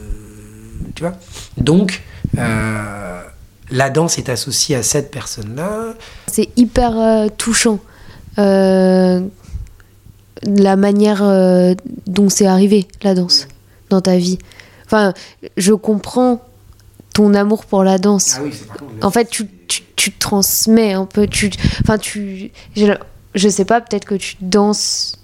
tu 0.95 1.03
vois 1.03 1.13
donc 1.57 2.01
la 2.33 3.89
danse 3.89 4.17
est 4.17 4.27
associée 4.27 4.75
à 4.75 4.83
cette 4.83 5.11
personne 5.11 5.55
là 5.55 5.93
C'est 6.27 6.49
hyper 6.57 7.29
touchant. 7.37 7.79
la 8.37 9.21
manière 10.75 11.23
dont 12.07 12.29
c'est 12.29 12.47
arrivé, 12.47 12.87
la 13.03 13.13
danse, 13.15 13.47
dans 13.89 14.01
ta 14.01 14.17
vie. 14.17 14.39
Enfin, 14.85 15.13
je 15.55 15.71
comprends 15.71 16.41
ton 17.13 17.33
amour 17.33 17.65
pour 17.65 17.83
la 17.83 17.97
danse. 17.97 18.37
oui 18.43 18.51
contre 18.79 19.05
En 19.05 19.11
fait, 19.11 19.29
tu, 19.29 19.47
tu, 19.67 19.81
tu 19.95 20.11
transmets 20.13 20.93
un 20.93 21.05
peu. 21.05 21.27
Tu, 21.27 21.49
enfin, 21.81 21.97
tu. 21.97 22.51
j'ai- 22.75 22.95
Je 23.35 23.47
sais 23.49 23.65
pas, 23.65 23.79
peut-être 23.81 24.05
que 24.05 24.15
tu 24.15 24.35
danses. 24.41 25.15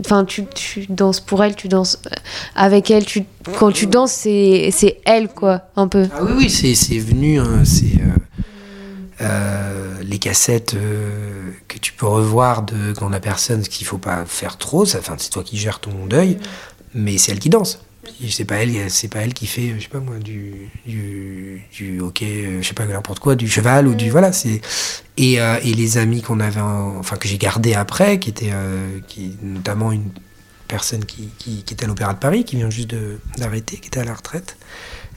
Enfin, 0.00 0.24
tu, 0.24 0.44
tu 0.54 0.86
danses 0.88 1.20
pour 1.20 1.44
elle, 1.44 1.54
tu 1.54 1.68
danses 1.68 1.98
avec 2.56 2.90
elle. 2.90 3.04
Tu, 3.04 3.24
quand 3.58 3.70
tu 3.72 3.86
danses, 3.86 4.12
c'est 4.12 4.70
c'est 4.72 5.00
elle, 5.04 5.28
quoi, 5.28 5.62
un 5.76 5.86
peu. 5.88 6.08
Ah 6.12 6.24
oui, 6.24 6.32
oui, 6.36 6.50
c'est, 6.50 6.74
c'est 6.74 6.98
venu, 6.98 7.38
hein, 7.38 7.62
c'est 7.64 8.00
euh, 8.00 9.20
euh, 9.20 9.94
les 10.02 10.18
cassettes 10.18 10.74
euh, 10.74 11.50
que 11.68 11.78
tu 11.78 11.92
peux 11.92 12.06
revoir 12.06 12.62
de 12.64 12.92
quand 12.92 13.08
la 13.08 13.20
personne, 13.20 13.62
ce 13.62 13.68
qu'il 13.70 13.86
faut 13.86 13.98
pas 13.98 14.24
faire 14.26 14.58
trop, 14.58 14.84
ça, 14.84 14.98
c'est 15.18 15.30
toi 15.30 15.44
qui 15.44 15.56
gères 15.56 15.78
ton 15.78 16.06
deuil, 16.06 16.38
mais 16.92 17.16
c'est 17.18 17.30
elle 17.32 17.38
qui 17.38 17.50
danse. 17.50 17.78
C'est 18.30 18.44
pas 18.44 18.56
elle, 18.56 18.90
c'est 18.90 19.08
pas 19.08 19.20
elle 19.20 19.34
qui 19.34 19.46
fait, 19.46 19.74
je 19.76 19.82
sais 19.82 19.88
pas 19.88 20.00
moi, 20.00 20.16
du, 20.18 20.70
du, 20.86 21.62
du 21.72 22.00
hockey, 22.00 22.44
euh, 22.46 22.62
je 22.62 22.68
sais 22.68 22.74
pas 22.74 22.86
n'importe 22.86 23.18
quoi, 23.18 23.34
du 23.36 23.48
cheval 23.48 23.86
ou 23.88 23.94
du 23.94 24.10
voilà. 24.10 24.32
C'est 24.32 24.60
et, 25.16 25.40
euh, 25.40 25.56
et 25.62 25.74
les 25.74 25.98
amis 25.98 26.22
qu'on 26.22 26.40
avait, 26.40 26.60
en- 26.60 26.96
enfin 26.98 27.16
que 27.16 27.28
j'ai 27.28 27.38
gardés 27.38 27.74
après, 27.74 28.18
qui 28.18 28.30
étaient, 28.30 28.50
euh, 28.52 28.98
qui 29.08 29.36
notamment 29.42 29.92
une 29.92 30.08
personne 30.68 31.04
qui, 31.04 31.28
qui, 31.38 31.62
qui 31.64 31.74
était 31.74 31.84
à 31.84 31.88
l'Opéra 31.88 32.14
de 32.14 32.18
Paris, 32.18 32.44
qui 32.44 32.56
vient 32.56 32.70
juste 32.70 32.94
d'arrêter, 33.38 33.76
qui 33.76 33.88
était 33.88 34.00
à 34.00 34.04
la 34.04 34.14
retraite. 34.14 34.56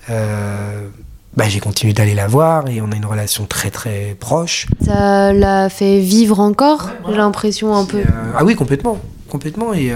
Euh, 0.09 0.87
bah, 1.35 1.47
j'ai 1.47 1.59
continué 1.59 1.93
d'aller 1.93 2.15
la 2.15 2.27
voir 2.27 2.67
et 2.69 2.81
on 2.81 2.91
a 2.91 2.95
une 2.95 3.05
relation 3.05 3.45
très 3.45 3.69
très 3.69 4.15
proche. 4.19 4.65
Ça 4.83 5.33
l'a 5.33 5.69
fait 5.69 5.99
vivre 5.99 6.39
encore, 6.39 6.89
j'ai 7.07 7.15
l'impression 7.15 7.75
un 7.75 7.85
peu. 7.85 8.01
Ah 8.35 8.43
oui, 8.43 8.55
complètement, 8.55 8.99
complètement. 9.29 9.73
Et, 9.73 9.91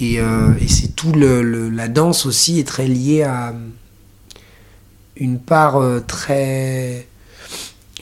et, 0.00 0.20
euh, 0.20 0.52
et 0.60 0.68
c'est 0.68 0.94
tout 0.94 1.12
le, 1.12 1.42
le- 1.42 1.70
la 1.70 1.88
danse 1.88 2.26
aussi 2.26 2.58
est 2.58 2.66
très 2.66 2.86
liée 2.86 3.22
à 3.22 3.54
une 5.16 5.38
part 5.38 5.76
euh, 5.76 6.00
très 6.06 7.06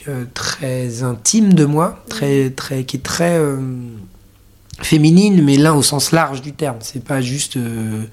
euh, 0.07 0.25
très 0.33 1.03
intime 1.03 1.53
de 1.53 1.65
moi, 1.65 2.03
très 2.09 2.49
très 2.51 2.83
qui 2.85 2.97
est 2.97 3.03
très 3.03 3.37
euh, 3.37 3.57
féminine, 4.81 5.43
mais 5.43 5.57
là 5.57 5.73
au 5.73 5.81
sens 5.81 6.11
large 6.11 6.41
du 6.41 6.53
terme. 6.53 6.77
C'est 6.81 7.03
pas 7.03 7.19
juste 7.21 7.57
euh, 7.57 8.03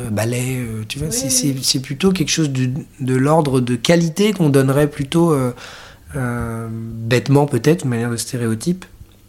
euh, 0.00 0.10
ballet, 0.10 0.58
euh, 0.58 0.84
tu 0.86 0.98
vois. 0.98 1.10
c'est- 1.62 1.80
plutôt 1.80 2.12
quelque 2.12 2.28
chose 2.30 2.50
de, 2.50 2.70
de 3.00 3.14
l'ordre 3.14 3.60
de 3.60 3.74
qualité 3.74 4.32
qu'on 4.32 4.50
donnerait 4.50 4.88
plutôt 4.90 5.32
euh, 5.32 5.52
euh, 6.16 6.68
bêtement 6.70 7.46
peut-être, 7.46 7.84
une 7.84 7.90
manière 7.90 8.10
de 8.10 8.16
stéréotype 8.16 8.84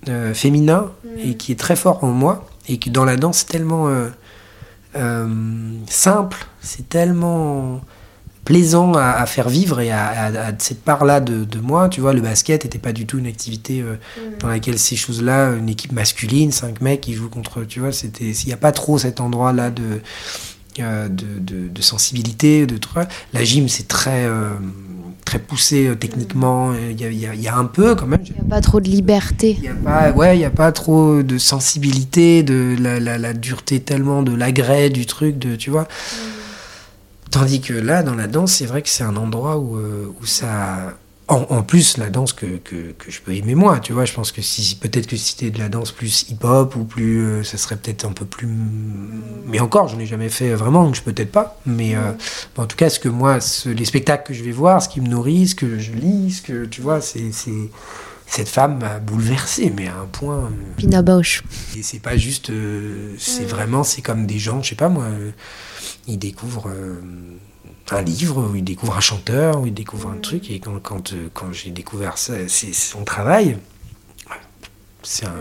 euh, 0.09 0.33
féminin 0.33 0.91
et 1.23 1.35
qui 1.35 1.51
est 1.53 1.59
très 1.59 1.75
fort 1.75 2.03
en 2.03 2.11
moi 2.11 2.47
et 2.67 2.77
qui 2.77 2.89
dans 2.89 3.05
la 3.05 3.15
danse 3.17 3.39
c'est 3.39 3.47
tellement 3.47 3.87
euh, 3.89 4.09
euh, 4.95 5.27
simple, 5.89 6.37
c'est 6.61 6.87
tellement 6.89 7.81
plaisant 8.43 8.93
à, 8.93 9.03
à 9.11 9.25
faire 9.27 9.49
vivre 9.49 9.79
et 9.79 9.91
à, 9.91 10.07
à- 10.07 10.47
à 10.47 10.51
cette 10.57 10.81
part-là 10.83 11.19
de, 11.21 11.45
de 11.45 11.59
moi. 11.59 11.89
Tu 11.89 12.01
vois, 12.01 12.11
le 12.11 12.21
basket 12.21 12.63
n'était 12.63 12.79
pas 12.79 12.91
du 12.91 13.05
tout 13.05 13.19
une 13.19 13.27
activité 13.27 13.81
euh, 13.81 13.95
dans 14.39 14.47
laquelle 14.47 14.79
ces 14.79 14.95
choses-là, 14.95 15.51
une 15.53 15.69
équipe 15.69 15.91
masculine, 15.91 16.51
cinq 16.51 16.81
mecs 16.81 17.01
qui 17.01 17.13
jouent 17.13 17.29
contre, 17.29 17.63
tu 17.63 17.79
vois, 17.79 17.91
c'était, 17.91 18.31
il 18.31 18.47
n'y 18.47 18.53
a 18.53 18.57
pas 18.57 18.71
trop 18.71 18.97
cet 18.97 19.21
endroit-là 19.21 19.69
de, 19.69 20.01
euh, 20.79 21.07
de, 21.07 21.39
de, 21.39 21.67
de 21.67 21.81
sensibilité, 21.81 22.65
de 22.65 22.77
trucs. 22.77 23.07
La 23.33 23.43
gym, 23.43 23.69
c'est 23.69 23.87
très, 23.87 24.25
euh, 24.25 24.49
très 25.25 25.39
poussé 25.39 25.87
euh, 25.87 25.95
techniquement. 25.95 26.73
Il 26.73 26.99
y 26.99 27.05
a, 27.05 27.09
il 27.09 27.19
y 27.19 27.25
a- 27.27 27.33
il 27.35 27.41
y 27.41 27.47
a 27.47 27.55
un 27.55 27.65
peu 27.65 27.95
quand 27.95 28.07
même. 28.07 28.21
Il 28.25 28.33
n'y 28.33 28.39
a 28.39 28.43
pas 28.49 28.61
trop 28.61 28.79
de 28.79 28.89
liberté. 28.89 29.55
Il 29.59 29.63
y 29.65 29.67
a 29.69 29.73
pas, 29.73 30.11
ouais, 30.11 30.37
il 30.37 30.41
y 30.41 30.45
a 30.45 30.49
pas 30.49 30.71
trop 30.71 31.23
de 31.23 31.37
sensibilité, 31.37 32.43
de 32.43 32.75
la, 32.79 32.99
la, 32.99 33.17
la 33.17 33.33
dureté 33.33 33.79
tellement 33.79 34.21
de 34.23 34.35
l'agrès 34.35 34.89
du 34.89 35.05
truc, 35.05 35.37
de, 35.39 35.55
tu 35.55 35.69
vois. 35.69 35.87
Tandis 37.29 37.61
que 37.61 37.73
là, 37.73 38.03
dans 38.03 38.15
la 38.15 38.27
danse, 38.27 38.51
c'est 38.53 38.65
vrai 38.65 38.81
que 38.81 38.89
c'est 38.89 39.03
un 39.05 39.15
endroit 39.15 39.57
où, 39.57 39.77
euh, 39.77 40.11
où 40.21 40.25
ça. 40.25 40.97
En, 41.31 41.45
en 41.49 41.63
plus, 41.63 41.97
la 41.97 42.09
danse 42.09 42.33
que, 42.33 42.57
que, 42.57 42.91
que 42.91 43.09
je 43.09 43.21
peux 43.21 43.33
aimer 43.33 43.55
moi, 43.55 43.79
tu 43.79 43.93
vois. 43.93 44.03
Je 44.03 44.11
pense 44.13 44.33
que 44.33 44.41
si 44.41 44.75
peut-être 44.75 45.07
que 45.07 45.15
si 45.15 45.31
c'était 45.31 45.49
de 45.49 45.59
la 45.59 45.69
danse 45.69 45.91
plus 45.93 46.25
hip-hop 46.29 46.75
ou 46.75 46.83
plus, 46.83 47.19
euh, 47.23 47.43
ça 47.43 47.57
serait 47.57 47.77
peut-être 47.77 48.03
un 48.03 48.11
peu 48.11 48.25
plus. 48.25 48.49
Mais 49.47 49.61
encore, 49.61 49.87
je 49.87 49.95
n'ai 49.95 50.05
jamais 50.05 50.27
fait 50.27 50.53
vraiment, 50.55 50.83
donc 50.83 50.95
je 50.95 51.01
peux 51.01 51.13
peut-être 51.13 51.31
pas. 51.31 51.57
Mais 51.65 51.95
euh, 51.95 52.11
en 52.57 52.65
tout 52.65 52.75
cas, 52.75 52.89
ce 52.89 52.99
que 52.99 53.07
moi, 53.07 53.39
ce- 53.39 53.69
les 53.69 53.85
spectacles 53.85 54.27
que 54.27 54.33
je 54.33 54.43
vais 54.43 54.51
voir, 54.51 54.81
ce 54.81 54.89
qui 54.89 54.99
me 54.99 55.07
nourrit, 55.07 55.47
ce 55.47 55.55
que 55.55 55.79
je 55.79 55.93
lis, 55.93 56.31
ce 56.33 56.41
que 56.41 56.65
tu 56.65 56.81
vois, 56.81 56.99
c'est 56.99 57.31
cette 58.27 58.49
femme 58.49 58.79
m'a 58.79 58.99
bouleversé, 58.99 59.71
mais 59.75 59.87
à 59.87 59.95
un 60.01 60.05
point. 60.11 60.35
euh, 60.45 60.49
Pina 60.77 61.01
Bausch. 61.01 61.43
et 61.77 61.81
c'est 61.83 61.99
pas 61.99 62.17
juste. 62.17 62.49
euh, 62.49 63.13
c'est 63.17 63.45
vraiment, 63.45 63.83
c'est 63.83 64.01
comme 64.01 64.25
des 64.25 64.37
gens, 64.39 64.61
je 64.61 64.69
sais 64.69 64.75
pas 64.75 64.89
moi, 64.89 65.07
ils 66.07 66.17
découvrent 66.19 66.67
un 67.93 68.01
livre, 68.01 68.49
ou 68.51 68.55
ils 68.55 68.63
découvrent 68.63 68.97
un 68.97 69.01
chanteur, 69.01 69.59
ou 69.61 69.67
ils 69.67 69.73
découvrent 69.73 70.09
un 70.09 70.17
truc, 70.17 70.49
et 70.51 70.59
quand, 70.59 70.79
quand, 70.81 71.13
euh, 71.13 71.29
quand 71.33 71.51
j'ai 71.51 71.71
découvert 71.71 72.17
ça, 72.17 72.33
c'est 72.47 72.73
son 72.73 73.03
travail, 73.03 73.57
c'est 75.03 75.25
un. 75.25 75.33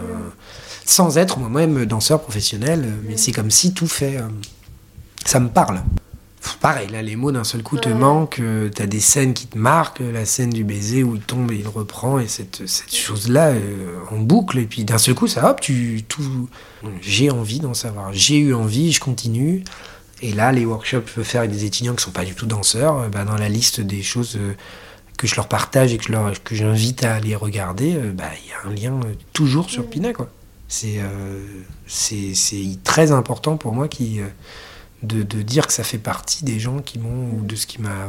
Sans 0.85 1.19
être 1.19 1.39
moi-même 1.39 1.85
danseur 1.87 2.21
professionnel, 2.21 2.93
mais 3.07 3.17
c'est 3.17 3.33
comme 3.33 3.51
si 3.51 3.73
tout 3.75 3.87
fait. 3.87 4.17
euh, 4.17 4.29
ça 5.25 5.39
me 5.39 5.49
parle. 5.49 5.83
Pareil, 6.61 6.89
là, 6.89 7.03
les 7.03 7.17
mots 7.17 7.31
d'un 7.31 7.45
seul 7.45 7.63
coup 7.63 7.77
te 7.77 7.91
manquent. 7.91 8.41
euh, 8.41 8.71
T'as 8.75 8.87
des 8.87 8.99
scènes 8.99 9.35
qui 9.35 9.47
te 9.47 9.59
marquent. 9.59 10.01
La 10.01 10.25
scène 10.25 10.51
du 10.51 10.65
baiser 10.65 11.05
où 11.05 11.15
il 11.15 11.21
tombe 11.21 11.53
et 11.53 11.57
il 11.57 11.69
reprend, 11.69 12.19
et 12.19 12.27
cette, 12.27 12.67
cette 12.67 12.95
chose-là 12.97 13.53
en 14.11 14.17
boucle. 14.19 14.59
Et 14.59 14.65
puis 14.65 14.85
d'un 14.85 14.97
seul 14.99 15.15
coup, 15.15 15.29
ça, 15.29 15.51
hop, 15.51 15.61
tu 15.61 16.03
tout. 16.09 16.49
J'ai 17.03 17.31
envie 17.31 17.61
d'en 17.61 17.75
savoir. 17.75 18.13
J'ai 18.13 18.39
eu 18.39 18.55
envie, 18.55 18.91
je 18.91 19.01
continue. 19.01 19.63
Et 20.23 20.33
là, 20.33 20.53
les 20.53 20.65
workshops 20.65 21.03
que 21.03 21.09
je 21.09 21.15
peux 21.15 21.23
faire 21.23 21.41
avec 21.41 21.53
des 21.53 21.65
étudiants 21.65 21.95
qui 21.95 22.05
sont 22.05 22.11
pas 22.11 22.25
du 22.25 22.35
tout 22.35 22.47
danseurs, 22.47 22.99
euh, 22.99 23.09
bah, 23.09 23.25
dans 23.25 23.37
la 23.37 23.49
liste 23.49 23.81
des 23.81 24.03
choses 24.03 24.37
euh, 24.37 24.55
que 25.17 25.27
je 25.27 25.37
leur 25.37 25.49
partage 25.49 25.93
et 25.93 25.99
que 25.99 26.05
je 26.05 26.13
leur, 26.13 26.43
que 26.43 26.55
j'invite 26.55 27.05
à 27.05 27.15
aller 27.15 27.35
regarder, 27.35 27.97
euh, 27.97 28.13
bah, 28.13 28.31
il 28.43 28.51
y 28.51 28.53
a 28.53 28.71
un 28.71 28.75
lien 28.75 29.01
toujours 29.33 29.71
sur 29.71 29.87
Pina, 29.89 30.13
quoi. 30.13 30.29
C'est 30.69 30.99
euh, 30.99 31.45
c'est 31.87 32.35
c'est 32.35 32.79
très 32.85 33.11
important 33.11 33.57
pour 33.57 33.75
moi 33.75 33.89
qui, 33.89 34.21
de, 35.03 35.25
de 35.25 35.43
dire 35.43 35.67
que 35.67 35.73
ça 35.73 35.83
fait 35.83 35.99
partie 35.99 36.45
des 36.45 36.61
gens 36.61 36.79
qui 36.79 37.01
m'ont 37.01 37.31
ou 37.33 37.45
de 37.45 37.57
ce 37.57 37.67
qui 37.67 37.81
m'a. 37.81 38.07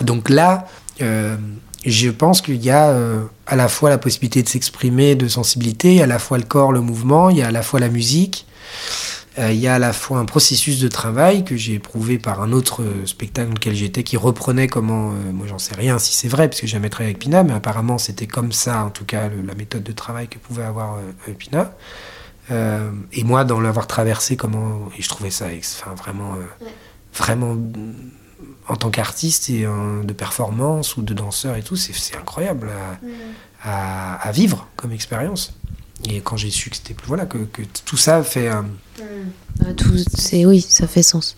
Donc 0.00 0.30
là, 0.30 0.66
euh, 1.02 1.36
je 1.84 2.08
pense 2.10 2.40
qu'il 2.40 2.62
y 2.62 2.70
a 2.70 2.88
euh, 2.88 3.24
à 3.46 3.56
la 3.56 3.68
fois 3.68 3.90
la 3.90 3.98
possibilité 3.98 4.42
de 4.42 4.48
s'exprimer, 4.48 5.14
de 5.14 5.28
sensibilité, 5.28 6.02
à 6.02 6.06
la 6.06 6.18
fois 6.18 6.38
le 6.38 6.44
corps, 6.44 6.72
le 6.72 6.80
mouvement, 6.80 7.30
il 7.30 7.38
y 7.38 7.42
a 7.42 7.48
à 7.48 7.52
la 7.52 7.62
fois 7.62 7.80
la 7.80 7.88
musique, 7.88 8.46
euh, 9.38 9.50
il 9.52 9.58
y 9.58 9.66
a 9.66 9.74
à 9.74 9.78
la 9.78 9.92
fois 9.92 10.18
un 10.18 10.24
processus 10.24 10.78
de 10.80 10.88
travail 10.88 11.44
que 11.44 11.56
j'ai 11.56 11.74
éprouvé 11.74 12.18
par 12.18 12.40
un 12.40 12.52
autre 12.52 12.82
euh, 12.82 13.04
spectacle 13.06 13.48
dans 13.48 13.54
lequel 13.54 13.74
j'étais 13.74 14.02
qui 14.04 14.16
reprenait 14.16 14.68
comment, 14.68 15.10
euh, 15.10 15.32
moi 15.32 15.46
j'en 15.48 15.58
sais 15.58 15.74
rien 15.74 15.98
si 15.98 16.14
c'est 16.14 16.28
vrai 16.28 16.48
parce 16.48 16.60
que 16.60 16.66
j'ai 16.66 16.72
jamais 16.72 16.88
travaillé 16.90 17.10
avec 17.10 17.18
Pina, 17.20 17.42
mais 17.42 17.52
apparemment 17.52 17.98
c'était 17.98 18.26
comme 18.28 18.52
ça 18.52 18.84
en 18.84 18.90
tout 18.90 19.04
cas 19.04 19.28
le- 19.28 19.42
la 19.42 19.54
méthode 19.54 19.82
de 19.82 19.92
travail 19.92 20.28
que 20.28 20.38
pouvait 20.38 20.62
avoir 20.64 20.98
Pina. 21.38 21.72
Et 22.50 23.24
moi, 23.24 23.44
dans 23.44 23.58
l'avoir 23.58 23.86
traversé, 23.86 24.36
comment 24.36 24.90
et 24.98 25.02
je 25.02 25.08
trouvais 25.08 25.30
ça, 25.30 25.46
enfin 25.46 25.94
vraiment, 25.94 26.34
vraiment 27.14 27.56
en 28.68 28.76
tant 28.76 28.90
qu'artiste 28.90 29.48
et 29.48 29.62
de 30.04 30.12
performance 30.12 30.98
ou 30.98 31.02
de 31.02 31.14
danseur 31.14 31.56
et 31.56 31.62
tout, 31.62 31.76
c'est 31.76 32.16
incroyable 32.16 32.70
à, 33.62 34.16
à, 34.16 34.30
vivre 34.32 34.68
comme 34.76 34.92
expérience. 34.92 35.54
Et 36.08 36.20
quand 36.20 36.36
j'ai 36.36 36.50
su 36.50 36.70
que 36.70 36.76
c'était 36.76 36.94
voilà 37.06 37.26
que, 37.26 37.38
que, 37.38 37.62
tout 37.84 37.96
ça 37.96 38.22
fait 38.22 38.48
un... 38.48 38.66
tout 39.76 39.96
c'est 40.14 40.44
oui, 40.44 40.60
ça 40.60 40.86
fait 40.86 41.02
sens. 41.02 41.36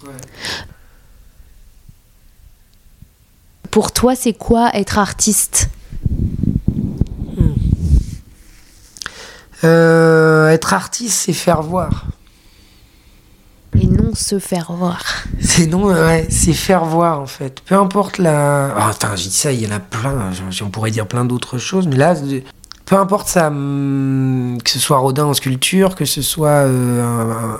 Pour 3.71 3.93
toi, 3.93 4.17
c'est 4.17 4.33
quoi 4.33 4.71
être 4.75 4.99
artiste? 4.99 5.69
Hmm. 7.37 7.53
euh, 9.65 10.49
Être 10.49 10.73
artiste, 10.73 11.25
c'est 11.27 11.33
faire 11.33 11.63
voir. 11.63 12.07
Et 13.79 13.87
non 13.87 14.15
se 14.15 14.39
faire 14.39 14.73
voir. 14.73 15.05
C'est 15.41 15.67
non, 15.67 15.85
ouais, 15.85 16.27
c'est 16.31 16.55
faire 16.55 16.87
voir 16.87 17.21
en 17.21 17.27
fait. 17.27 17.61
Peu 17.61 17.75
importe 17.75 18.17
la. 18.17 18.75
Oh, 18.77 18.83
attends, 18.89 19.15
j'ai 19.15 19.29
dit 19.29 19.37
ça, 19.37 19.53
il 19.53 19.63
y 19.63 19.67
en 19.67 19.73
a 19.73 19.81
plein. 19.81 20.31
On 20.63 20.71
pourrait 20.71 20.91
dire 20.91 21.07
plein 21.07 21.27
d'autres 21.27 21.59
choses, 21.59 21.87
mais 21.87 21.97
là, 21.97 22.15
peu 22.87 22.97
importe 22.97 23.29
ça, 23.29 23.49
hum, 23.49 24.59
que 24.65 24.71
ce 24.71 24.79
soit 24.79 24.99
Rodin 24.99 25.27
en 25.27 25.35
sculpture, 25.35 25.95
que 25.95 26.05
ce 26.05 26.23
soit 26.23 26.65
euh, 26.65 27.53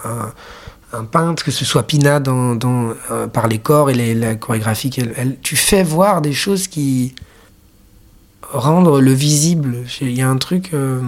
un, 0.93 1.05
peintre, 1.05 1.45
que 1.45 1.51
ce 1.51 1.65
soit 1.65 1.83
Pina 1.83 2.21
dans, 2.21 2.57
euh, 3.11 3.27
par 3.27 3.49
les 3.49 3.59
corps 3.59 3.91
et 3.91 3.95
les, 3.95 4.15
la 4.15 4.37
chorégraphie, 4.37 4.91
tu 5.43 5.57
fais 5.57 5.83
voir 5.83 6.23
des 6.23 6.33
choses 6.33 6.69
qui 6.69 7.15
rendent 8.53 9.01
le 9.01 9.13
visible. 9.13 9.79
Il 10.01 10.17
y 10.17 10.23
a 10.23 10.29
un 10.29 10.39
truc. 10.39 10.71
Euh, 10.73 11.01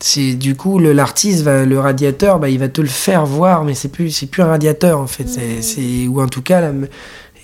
c'est 0.00 0.34
du 0.34 0.54
coup 0.54 0.78
l'artiste 0.78 1.44
le 1.44 1.76
radiateur 1.80 2.38
bah, 2.38 2.48
il 2.48 2.60
va 2.60 2.68
te 2.68 2.80
le 2.80 2.86
faire 2.86 3.26
voir 3.26 3.64
mais 3.64 3.74
c'est 3.74 3.88
plus 3.88 4.12
c'est 4.12 4.26
plus 4.26 4.42
un 4.42 4.46
radiateur 4.46 5.00
en 5.00 5.08
fait 5.08 5.26
c'est 5.26 6.06
ou 6.06 6.20
en 6.20 6.28
tout 6.28 6.40
cas 6.40 6.70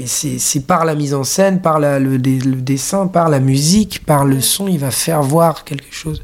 c'est 0.06 0.66
par 0.66 0.84
la 0.84 0.94
mise 0.94 1.14
en 1.14 1.24
scène 1.24 1.60
par 1.60 1.78
le, 1.78 1.98
le, 1.98 2.18
dessin 2.18 3.06
par 3.06 3.28
la 3.28 3.40
musique 3.40 4.04
par 4.04 4.24
le 4.24 4.40
son 4.40 4.66
il 4.66 4.78
va 4.78 4.90
faire 4.90 5.22
voir 5.22 5.64
quelque 5.64 5.92
chose. 5.92 6.22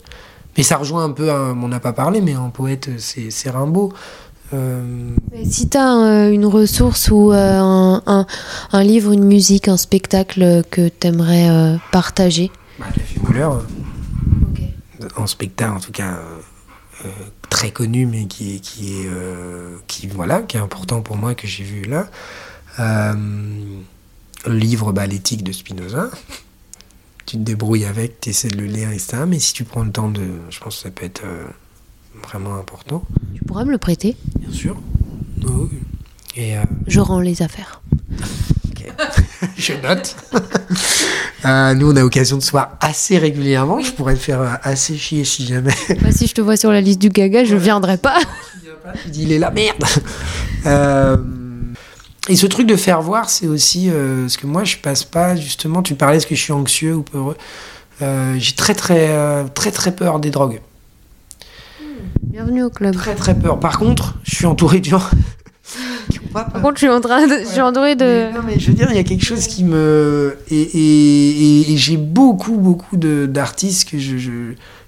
Mais 0.57 0.63
ça 0.63 0.77
rejoint 0.77 1.05
un 1.05 1.11
peu 1.11 1.31
on 1.31 1.69
n'a 1.69 1.81
pas 1.81 1.93
parlé 1.93 2.21
mais 2.21 2.35
un 2.35 2.51
poète 2.51 2.91
c'est 2.99 3.51
Rimbaud. 3.51 3.93
Euh... 4.53 5.15
Si 5.49 5.69
tu 5.69 5.79
as 5.79 5.95
euh, 5.95 6.31
une 6.33 6.45
ressource 6.45 7.09
ou 7.13 7.31
euh, 7.33 7.61
un, 7.61 8.03
un, 8.07 8.27
un, 8.73 8.83
livre, 8.83 9.13
une 9.13 9.23
musique, 9.23 9.69
un 9.69 9.77
spectacle 9.77 10.65
que 10.73 10.89
tu 10.89 11.07
aimerais 11.07 11.49
euh, 11.49 11.77
partager. 11.93 12.51
Bah, 12.81 12.87
en 15.17 15.27
spectacle, 15.27 15.73
en 15.77 15.81
tout 15.81 15.93
cas 15.93 16.19
euh, 17.05 17.09
très 17.49 17.71
connu, 17.71 18.07
mais 18.07 18.27
qui, 18.27 18.61
qui 18.61 19.01
est 19.01 19.09
euh, 19.09 19.77
qui 19.87 20.07
voilà, 20.07 20.43
qui 20.43 20.57
est 20.57 20.61
important 20.61 21.01
pour 21.01 21.17
moi 21.17 21.35
que 21.35 21.47
j'ai 21.47 21.65
vu 21.65 21.83
là. 21.83 22.07
Le 22.79 23.45
livre 24.47 24.93
bah, 24.93 25.07
l'éthique 25.07 25.45
de 25.45 25.53
Spinoza. 25.53 26.11
Tu 27.27 27.37
te 27.37 27.43
débrouilles 27.43 27.85
avec, 27.85 28.21
tu 28.21 28.31
essaies 28.31 28.49
de 28.49 28.57
le 28.57 28.67
lire 28.67 28.91
et 28.91 28.99
ça, 28.99 29.27
mais 29.27 29.39
si 29.39 29.53
tu 29.53 29.65
prends 29.65 29.85
le 29.85 29.93
temps 29.93 30.11
de, 30.11 30.27
je 30.51 30.59
pense 30.59 30.77
que 30.77 30.83
ça 30.83 30.91
peut 30.91 31.05
être 31.05 31.23
vraiment 32.27 32.57
important. 32.57 33.05
Tu 33.35 33.45
pourras 33.45 33.65
me 33.65 33.71
le 33.71 33.79
prêter 33.79 34.17
Bien 34.39 34.53
sûr. 34.53 34.77
Et 36.37 36.55
Je 36.87 37.01
rends 37.01 37.21
les 37.21 37.43
affaires. 37.43 37.83
je 39.57 39.73
note. 39.75 40.17
Euh, 41.47 41.73
nous, 41.73 41.91
on 41.91 41.97
a 41.97 42.01
l'occasion 42.01 42.37
de 42.37 42.43
se 42.43 42.51
voir 42.51 42.77
assez 42.83 43.17
régulièrement. 43.17 43.81
Je 43.81 43.93
pourrais 43.93 44.13
te 44.13 44.19
faire 44.19 44.43
euh, 44.43 44.51
assez 44.63 44.99
chier 44.99 45.25
si 45.25 45.47
jamais. 45.47 45.73
Bah, 46.03 46.13
si 46.13 46.27
je 46.27 46.35
te 46.35 46.43
vois 46.43 46.59
sur 46.59 46.71
la 46.71 46.83
liste 46.83 47.01
du 47.01 47.09
gaga, 47.09 47.45
je 47.45 47.57
viendrai 47.57 47.97
pas. 47.97 48.19
Tu 49.05 49.09
dis, 49.09 49.23
il 49.23 49.33
est 49.33 49.39
là, 49.39 49.51
merde. 49.51 49.83
Euh, 52.31 52.33
et 52.33 52.37
ce 52.37 52.47
truc 52.47 52.67
de 52.67 52.77
faire 52.77 53.03
voir, 53.03 53.29
c'est 53.29 53.47
aussi 53.47 53.87
ce 53.91 54.39
que 54.39 54.47
moi, 54.47 54.65
je 54.65 54.77
passe 54.77 55.05
pas 55.05 55.37
justement. 55.37 55.83
Tu 55.83 55.95
parlais, 55.95 56.17
est-ce 56.19 56.27
que 56.27 56.35
je 56.35 56.41
suis 56.41 56.53
anxieux 56.53 56.95
ou 56.95 57.03
peureux 57.03 57.37
J'ai 58.01 58.55
très, 58.55 58.75
très, 58.75 59.45
très, 59.55 59.71
très 59.71 59.95
peur 59.95 60.21
des 60.21 60.31
drogues. 60.31 60.61
Bienvenue 62.23 62.63
au 62.63 62.71
club. 62.71 62.95
Très, 62.95 63.15
très 63.15 63.39
peur. 63.39 63.59
Par 63.59 63.79
contre, 63.79 64.15
je 64.23 64.37
suis 64.37 64.47
entouré 64.47 64.81
de 64.81 64.85
gens 64.87 65.03
par 66.33 66.53
contre, 66.53 66.75
je 66.75 66.79
suis 66.79 66.89
en 66.89 67.01
train 67.01 67.27
de, 67.27 67.41
je 67.41 67.49
suis 67.49 67.61
entouré 67.61 67.97
de. 67.97 68.33
non, 68.33 68.41
mais 68.45 68.59
je 68.59 68.69
veux 68.69 68.75
dire, 68.75 68.89
il 68.91 68.97
y 68.97 69.01
a 69.01 69.05
quelque 69.05 69.25
chose 69.25 69.47
qui 69.47 69.65
me. 69.65 70.37
Et, 70.51 70.61
et, 70.61 71.73
et, 71.73 71.77
j'ai 71.77 71.97
beaucoup, 71.97 72.57
beaucoup 72.57 72.97
d'artistes 72.97 73.89
que 73.89 73.99
je, 73.99 74.17
je. 74.17 74.31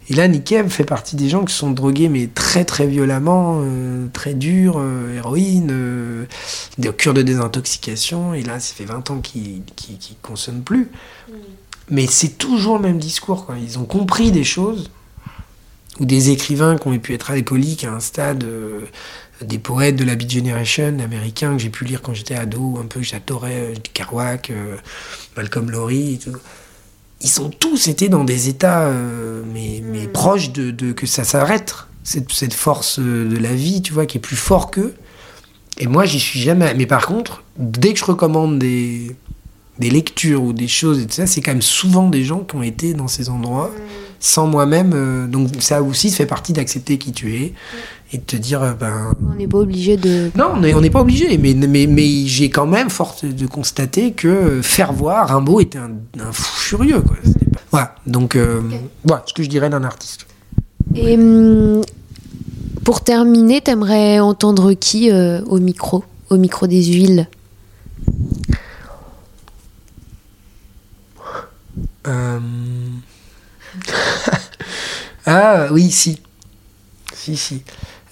Et 0.08 0.14
là, 0.14 0.26
Nikem 0.28 0.68
fait 0.68 0.84
partie 0.84 1.16
des 1.16 1.28
gens 1.28 1.44
qui 1.44 1.54
sont 1.54 1.70
drogués, 1.70 2.08
mais 2.08 2.26
très, 2.26 2.64
très 2.64 2.86
violemment, 2.86 3.60
euh, 3.62 4.06
très 4.12 4.34
dur, 4.34 4.76
euh, 4.78 5.16
héroïne, 5.16 5.68
euh, 5.70 6.24
des 6.78 6.92
cures 6.92 7.14
de 7.14 7.22
désintoxication. 7.22 8.34
Et 8.34 8.42
là, 8.42 8.58
ça 8.60 8.74
fait 8.74 8.84
20 8.84 9.10
ans 9.10 9.20
qu'ils 9.20 9.58
ne 9.60 10.14
consomment 10.22 10.62
plus. 10.62 10.88
Mm. 11.28 11.32
Mais 11.90 12.06
c'est 12.06 12.38
toujours 12.38 12.76
le 12.76 12.82
même 12.82 12.98
discours. 12.98 13.46
Quoi. 13.46 13.56
Ils 13.58 13.78
ont 13.78 13.84
compris 13.84 14.32
des 14.32 14.44
choses, 14.44 14.90
ou 16.00 16.04
des 16.04 16.30
écrivains 16.30 16.78
qui 16.78 16.88
ont 16.88 16.98
pu 16.98 17.14
être 17.14 17.30
alcooliques 17.30 17.84
à 17.84 17.92
un 17.92 18.00
stade 18.00 18.44
des 19.44 19.58
poètes 19.58 19.96
de 19.96 20.04
la 20.04 20.14
Beat 20.14 20.30
Generation 20.30 20.98
américains 20.98 21.52
que 21.56 21.62
j'ai 21.62 21.70
pu 21.70 21.84
lire 21.84 22.02
quand 22.02 22.14
j'étais 22.14 22.34
ado, 22.34 22.78
un 22.80 22.86
peu 22.86 23.00
que 23.00 23.06
j'adorais, 23.06 23.72
euh, 23.72 23.74
Kerouac, 23.92 24.50
euh, 24.50 24.76
Malcolm 25.36 25.70
Lowry 25.70 26.14
et 26.14 26.18
tout. 26.18 26.36
Ils 27.22 27.28
sont 27.28 27.50
tous 27.50 27.88
été 27.88 28.08
dans 28.08 28.24
des 28.24 28.48
états 28.48 28.82
euh, 28.82 29.42
mais, 29.52 29.82
mais 29.84 30.06
hmm. 30.06 30.12
proches 30.12 30.52
de, 30.52 30.70
de, 30.70 30.92
que 30.92 31.06
ça 31.06 31.24
s'arrête. 31.24 31.74
Cette, 32.04 32.32
cette, 32.32 32.54
force 32.54 32.98
de 32.98 33.36
la 33.38 33.54
vie, 33.54 33.80
tu 33.80 33.92
vois, 33.92 34.06
qui 34.06 34.18
est 34.18 34.20
plus 34.20 34.36
fort 34.36 34.72
qu'eux. 34.72 34.94
Et 35.78 35.86
moi, 35.86 36.04
j'y 36.04 36.18
suis 36.18 36.40
jamais. 36.40 36.74
Mais 36.74 36.86
par 36.86 37.06
contre, 37.06 37.44
dès 37.56 37.92
que 37.92 38.00
je 38.00 38.04
recommande 38.04 38.58
des, 38.58 39.14
des 39.78 39.88
lectures 39.88 40.42
ou 40.42 40.52
des 40.52 40.66
choses 40.66 40.98
et 40.98 41.06
tout 41.06 41.14
ça, 41.14 41.28
c'est 41.28 41.40
quand 41.40 41.52
même 41.52 41.62
souvent 41.62 42.08
des 42.08 42.24
gens 42.24 42.40
qui 42.40 42.56
ont 42.56 42.62
été 42.62 42.92
dans 42.92 43.06
ces 43.06 43.28
endroits 43.28 43.68
hmm. 43.68 43.90
sans 44.18 44.46
moi-même. 44.48 45.30
donc 45.30 45.50
ça 45.60 45.80
aussi, 45.82 46.10
ça 46.10 46.18
fait 46.18 46.26
partie 46.26 46.52
d'accepter 46.52 46.98
qui 46.98 47.12
tu 47.12 47.36
es 47.36 47.54
et 48.12 48.18
de 48.18 48.22
te 48.22 48.36
dire 48.36 48.62
euh, 48.62 48.72
ben 48.74 49.14
on 49.30 49.34
n'est 49.34 49.48
pas 49.48 49.58
obligé 49.58 49.96
de 49.96 50.30
non 50.36 50.52
on 50.54 50.80
n'est 50.80 50.90
pas 50.90 51.00
obligé 51.00 51.38
mais 51.38 51.54
mais, 51.54 51.86
mais 51.86 52.26
j'ai 52.26 52.50
quand 52.50 52.66
même 52.66 52.90
force 52.90 53.24
de 53.24 53.46
constater 53.46 54.12
que 54.12 54.60
faire 54.62 54.92
voir 54.92 55.28
Rimbaud 55.28 55.60
était 55.60 55.78
un, 55.78 55.92
un 56.20 56.32
fou 56.32 56.58
furieux 56.58 57.00
quoi. 57.00 57.16
Voilà 57.70 57.94
donc 58.06 58.36
euh, 58.36 58.60
voilà 59.04 59.22
ce 59.26 59.32
que 59.32 59.42
je 59.42 59.48
dirais 59.48 59.70
d'un 59.70 59.84
artiste. 59.84 60.26
Et 60.94 61.14
hum, 61.16 61.80
pour 62.84 63.02
terminer 63.02 63.60
t'aimerais 63.62 64.20
entendre 64.20 64.74
qui 64.74 65.10
euh, 65.10 65.40
au 65.46 65.58
micro 65.58 66.04
au 66.28 66.36
micro 66.36 66.66
des 66.66 66.84
huiles? 66.84 67.28
Ah 75.24 75.68
oui 75.70 75.90
si. 75.90 76.20
Si 77.14 77.36
si 77.36 77.62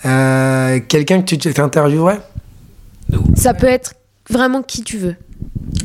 euh, 0.04 0.80
quelqu'un 0.86 1.22
que 1.22 1.34
tu 1.34 1.38
t'interviewerais? 1.52 2.20
Ça 3.34 3.54
peut 3.54 3.66
être 3.66 3.94
vraiment 4.28 4.62
qui 4.62 4.82
tu 4.82 4.98
veux. 4.98 5.16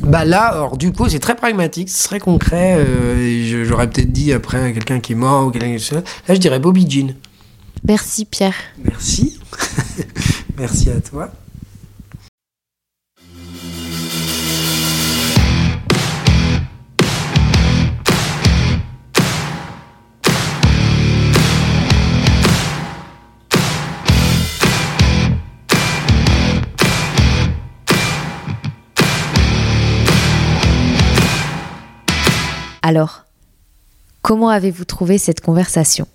Bah 0.02 0.24
là, 0.24 0.46
alors 0.46 0.76
du 0.76 0.92
coup, 0.92 1.08
c'est 1.08 1.18
très 1.18 1.34
pragmatique, 1.34 1.88
c'est 1.88 2.06
très 2.06 2.20
concret. 2.20 2.76
Euh, 2.78 3.64
j'aurais 3.64 3.88
peut-être 3.88 4.12
dit 4.12 4.32
après 4.32 4.72
quelqu'un 4.72 5.00
qui 5.00 5.12
est 5.12 5.16
mort 5.16 5.46
ou 5.46 5.50
quelqu'un 5.50 5.76
qui 5.76 5.94
est... 5.94 5.94
Là, 6.28 6.34
je 6.34 6.38
dirais 6.40 6.58
Bobby 6.58 6.88
Jean. 6.88 7.14
Merci 7.84 8.24
Pierre. 8.24 8.54
Merci. 8.82 9.38
Merci 10.58 10.90
à 10.90 11.00
toi. 11.00 11.30
Alors, 32.86 33.24
comment 34.22 34.48
avez-vous 34.48 34.84
trouvé 34.84 35.18
cette 35.18 35.40
conversation? 35.40 36.06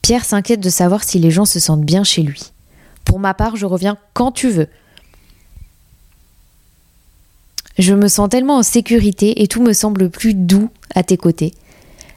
Pierre 0.00 0.24
s'inquiète 0.24 0.60
de 0.60 0.70
savoir 0.70 1.04
si 1.04 1.18
les 1.18 1.30
gens 1.30 1.44
se 1.44 1.60
sentent 1.60 1.84
bien 1.84 2.04
chez 2.04 2.22
lui. 2.22 2.52
Pour 3.04 3.18
ma 3.18 3.34
part, 3.34 3.56
je 3.56 3.66
reviens 3.66 3.98
quand 4.14 4.32
tu 4.32 4.48
veux. 4.48 4.68
Je 7.76 7.92
me 7.92 8.08
sens 8.08 8.30
tellement 8.30 8.56
en 8.56 8.62
sécurité 8.62 9.42
et 9.42 9.46
tout 9.46 9.62
me 9.62 9.74
semble 9.74 10.08
plus 10.08 10.32
doux 10.32 10.70
à 10.94 11.02
tes 11.02 11.18
côtés. 11.18 11.52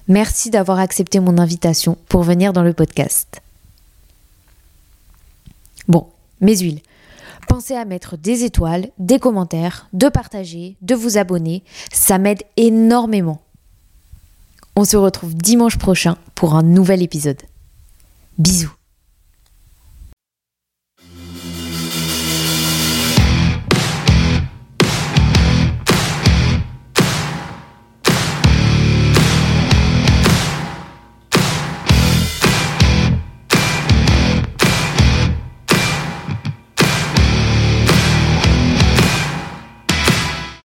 Merci 0.07 0.49
d'avoir 0.49 0.79
accepté 0.79 1.19
mon 1.19 1.39
invitation 1.39 1.97
pour 2.07 2.23
venir 2.23 2.53
dans 2.53 2.63
le 2.63 2.71
podcast. 2.71 3.41
Bon, 5.89 6.07
mes 6.39 6.55
huiles. 6.55 6.79
Pensez 7.47 7.75
à 7.75 7.85
mettre 7.85 8.17
des 8.17 8.43
étoiles, 8.43 8.89
des 8.97 9.19
commentaires, 9.19 9.87
de 9.93 10.09
partager, 10.09 10.77
de 10.81 10.95
vous 10.95 11.17
abonner. 11.17 11.63
Ça 11.91 12.17
m'aide 12.17 12.43
énormément. 12.57 13.41
On 14.75 14.85
se 14.85 14.97
retrouve 14.97 15.35
dimanche 15.35 15.77
prochain 15.77 16.17
pour 16.35 16.55
un 16.55 16.63
nouvel 16.63 17.01
épisode. 17.01 17.41
Bisous 18.37 18.73